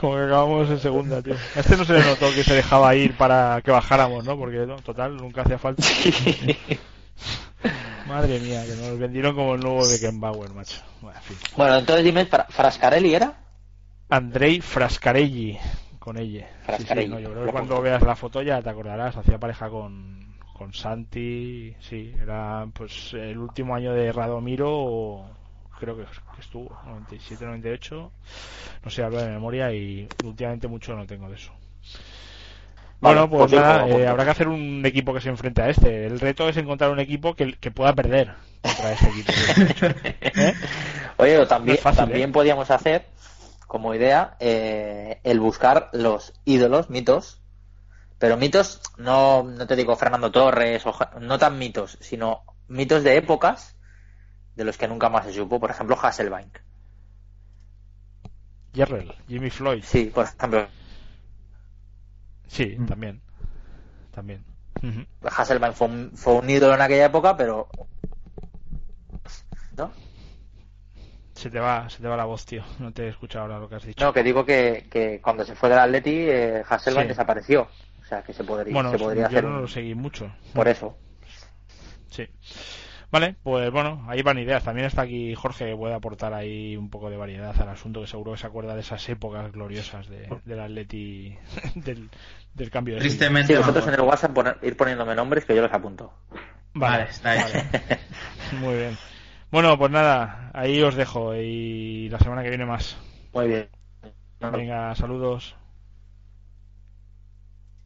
Como 0.00 0.14
que 0.16 0.22
acabamos 0.22 0.70
en 0.70 0.78
segunda, 0.78 1.22
tío. 1.22 1.34
A 1.56 1.60
este 1.60 1.76
no 1.76 1.84
se 1.84 1.94
le 1.94 2.04
notó 2.04 2.32
que 2.32 2.44
se 2.44 2.54
dejaba 2.54 2.94
ir 2.94 3.16
para 3.16 3.60
que 3.62 3.70
bajáramos, 3.70 4.24
¿no? 4.24 4.38
Porque, 4.38 4.58
no, 4.66 4.76
total, 4.76 5.16
nunca 5.16 5.42
hacía 5.42 5.58
falta. 5.58 5.82
Madre 8.06 8.38
mía, 8.38 8.64
que 8.64 8.74
nos 8.74 8.98
vendieron 8.98 9.34
como 9.34 9.54
el 9.54 9.62
nuevo 9.62 9.88
Beckenbauer, 9.88 10.50
macho. 10.50 10.80
Bueno, 11.00 11.18
en 11.18 11.24
fin. 11.24 11.36
Bueno, 11.56 11.76
entonces 11.78 12.04
dime, 12.04 12.24
Fra- 12.26 12.46
¿Frascarelli 12.48 13.14
era? 13.14 13.34
Andrei 14.08 14.60
Frascarelli, 14.60 15.58
con 15.98 16.16
ella. 16.16 16.46
Sí, 16.48 16.54
sí, 16.54 16.64
Frascarelli. 16.64 17.08
no, 17.08 17.20
yo 17.20 17.30
creo 17.32 17.46
que 17.46 17.52
cuando 17.52 17.80
veas 17.82 18.02
la 18.02 18.16
foto 18.16 18.40
ya 18.40 18.62
te 18.62 18.70
acordarás. 18.70 19.16
Hacía 19.16 19.38
pareja 19.38 19.68
con, 19.68 20.32
con 20.56 20.72
Santi. 20.72 21.74
Sí, 21.80 22.14
era 22.22 22.66
pues 22.72 23.12
el 23.14 23.36
último 23.36 23.74
año 23.74 23.92
de 23.92 24.12
Radomiro. 24.12 25.26
Creo 25.78 25.96
que, 25.96 26.04
que 26.04 26.40
estuvo, 26.40 26.76
97, 26.86 27.44
98. 27.44 28.12
No 28.84 28.90
sé, 28.90 29.02
hablo 29.02 29.18
de 29.18 29.28
memoria 29.28 29.72
y 29.72 30.08
últimamente 30.24 30.68
mucho 30.68 30.94
no 30.94 31.06
tengo 31.06 31.28
de 31.28 31.36
eso. 31.36 31.52
Vale, 33.00 33.20
Bueno, 33.20 33.30
pues 33.30 33.50
pues 33.50 33.52
nada, 33.52 33.88
eh, 33.88 34.06
habrá 34.08 34.24
que 34.24 34.30
hacer 34.30 34.48
un 34.48 34.84
equipo 34.84 35.14
que 35.14 35.20
se 35.20 35.28
enfrente 35.28 35.62
a 35.62 35.68
este. 35.68 36.06
El 36.06 36.18
reto 36.18 36.48
es 36.48 36.56
encontrar 36.56 36.90
un 36.90 36.98
equipo 36.98 37.34
que, 37.34 37.54
que 37.54 37.70
pueda 37.70 37.94
perder 37.94 38.34
contra 38.60 38.92
este 38.92 39.08
equipo. 39.08 39.32
¿Eh? 40.20 40.54
Oye, 41.16 41.46
también, 41.46 41.76
No 41.76 41.82
fácil, 41.82 41.96
también 41.96 42.30
¿eh? 42.30 42.32
podíamos 42.32 42.70
hacer, 42.72 43.06
como 43.68 43.94
idea, 43.94 44.36
eh, 44.40 45.20
el 45.22 45.38
buscar 45.38 45.90
los 45.92 46.32
ídolos, 46.44 46.90
mitos. 46.90 47.40
Pero 48.18 48.36
mitos, 48.36 48.80
no, 48.96 49.44
no 49.44 49.66
te 49.68 49.76
digo 49.76 49.94
Fernando 49.94 50.32
Torres, 50.32 50.84
o 50.86 50.92
no 51.20 51.38
tan 51.38 51.56
mitos, 51.56 51.98
sino 52.00 52.42
mitos 52.66 53.04
de 53.04 53.16
épocas 53.16 53.77
de 54.58 54.64
los 54.64 54.76
que 54.76 54.88
nunca 54.88 55.08
más 55.08 55.24
se 55.24 55.32
supo. 55.32 55.58
Por 55.60 55.70
ejemplo, 55.70 55.96
Hasselbank. 56.00 56.58
Jerrell, 58.74 59.14
Jimmy 59.28 59.50
Floyd. 59.50 59.82
Sí, 59.84 60.10
por 60.14 60.24
ejemplo, 60.26 60.66
Sí, 62.48 62.76
Mm. 62.78 62.86
también. 62.86 63.20
También. 64.10 64.44
Ujú. 64.82 65.04
Hasselbank 65.22 65.74
fue 65.74 65.86
un, 65.86 66.12
fue 66.14 66.32
un 66.34 66.48
ídolo 66.50 66.74
en 66.74 66.80
aquella 66.80 67.04
época, 67.06 67.36
pero... 67.36 67.68
¿No? 69.76 69.92
Se 71.34 71.50
te 71.50 71.60
va, 71.60 71.88
se 71.90 72.00
te 72.02 72.08
va 72.08 72.16
la 72.16 72.24
voz, 72.24 72.44
tío. 72.46 72.64
No 72.80 72.92
te 72.92 73.04
he 73.04 73.08
escuchado 73.10 73.44
ahora 73.44 73.58
lo 73.60 73.68
que 73.68 73.74
has 73.76 73.84
dicho. 73.84 74.02
No, 74.04 74.12
que 74.12 74.22
digo 74.22 74.44
que, 74.44 74.88
que 74.90 75.20
cuando 75.20 75.44
se 75.44 75.54
fue 75.54 75.68
del 75.68 75.78
Atleti, 75.78 76.10
eh, 76.14 76.64
Hasselbank 76.68 77.04
Sí. 77.04 77.08
desapareció. 77.08 77.68
O 78.00 78.04
sea, 78.08 78.22
que 78.22 78.32
se 78.32 78.42
podría, 78.42 78.72
bueno, 78.72 78.90
se 78.90 78.98
podría 78.98 79.22
yo 79.24 79.28
hacer 79.28 79.44
no 79.44 79.60
lo 79.60 79.68
seguí 79.68 79.94
mucho. 79.94 80.32
por 80.54 80.66
eso. 80.66 80.96
Sí. 82.10 82.26
Vale, 83.10 83.36
pues 83.42 83.70
bueno, 83.70 84.04
ahí 84.08 84.20
van 84.22 84.38
ideas. 84.38 84.62
También 84.64 84.86
está 84.86 85.02
aquí 85.02 85.34
Jorge 85.34 85.64
que 85.64 85.76
puede 85.76 85.94
aportar 85.94 86.34
ahí 86.34 86.76
un 86.76 86.90
poco 86.90 87.08
de 87.08 87.16
variedad 87.16 87.58
al 87.60 87.68
asunto, 87.70 88.02
que 88.02 88.06
seguro 88.06 88.32
que 88.32 88.38
se 88.38 88.46
acuerda 88.46 88.74
de 88.74 88.80
esas 88.82 89.08
épocas 89.08 89.50
gloriosas 89.50 90.08
de, 90.08 90.28
del 90.44 90.60
Atleti, 90.60 91.34
del, 91.74 92.10
del 92.54 92.70
cambio 92.70 92.94
de. 92.96 93.00
Tristemente. 93.00 93.54
Sí, 93.54 93.58
vosotros 93.58 93.86
en 93.88 93.94
el 93.94 94.00
WhatsApp 94.02 94.32
poner- 94.36 94.58
ir 94.62 94.76
poniéndome 94.76 95.14
nombres 95.14 95.44
que 95.46 95.54
yo 95.56 95.62
los 95.62 95.72
apunto. 95.72 96.12
Vale, 96.74 97.04
está 97.04 97.34
hecho. 97.36 97.58
Muy 98.60 98.74
bien. 98.76 98.98
Bueno, 99.50 99.78
pues 99.78 99.90
nada, 99.90 100.50
ahí 100.52 100.82
os 100.82 100.94
dejo 100.94 101.34
y 101.34 102.10
la 102.10 102.18
semana 102.18 102.42
que 102.42 102.50
viene 102.50 102.66
más. 102.66 102.98
Muy 103.32 103.48
bien. 103.48 103.68
Venga, 104.40 104.94
saludos. 104.94 105.56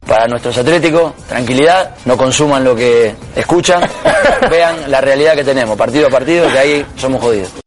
Para 0.07 0.27
nuestros 0.27 0.57
atléticos, 0.57 1.13
tranquilidad, 1.27 1.91
no 2.05 2.17
consuman 2.17 2.63
lo 2.63 2.75
que 2.75 3.15
escuchan, 3.35 3.81
vean 4.51 4.91
la 4.91 5.01
realidad 5.01 5.35
que 5.35 5.43
tenemos, 5.43 5.77
partido 5.77 6.07
a 6.07 6.09
partido, 6.09 6.51
que 6.51 6.59
ahí 6.59 6.85
somos 6.97 7.21
jodidos. 7.21 7.62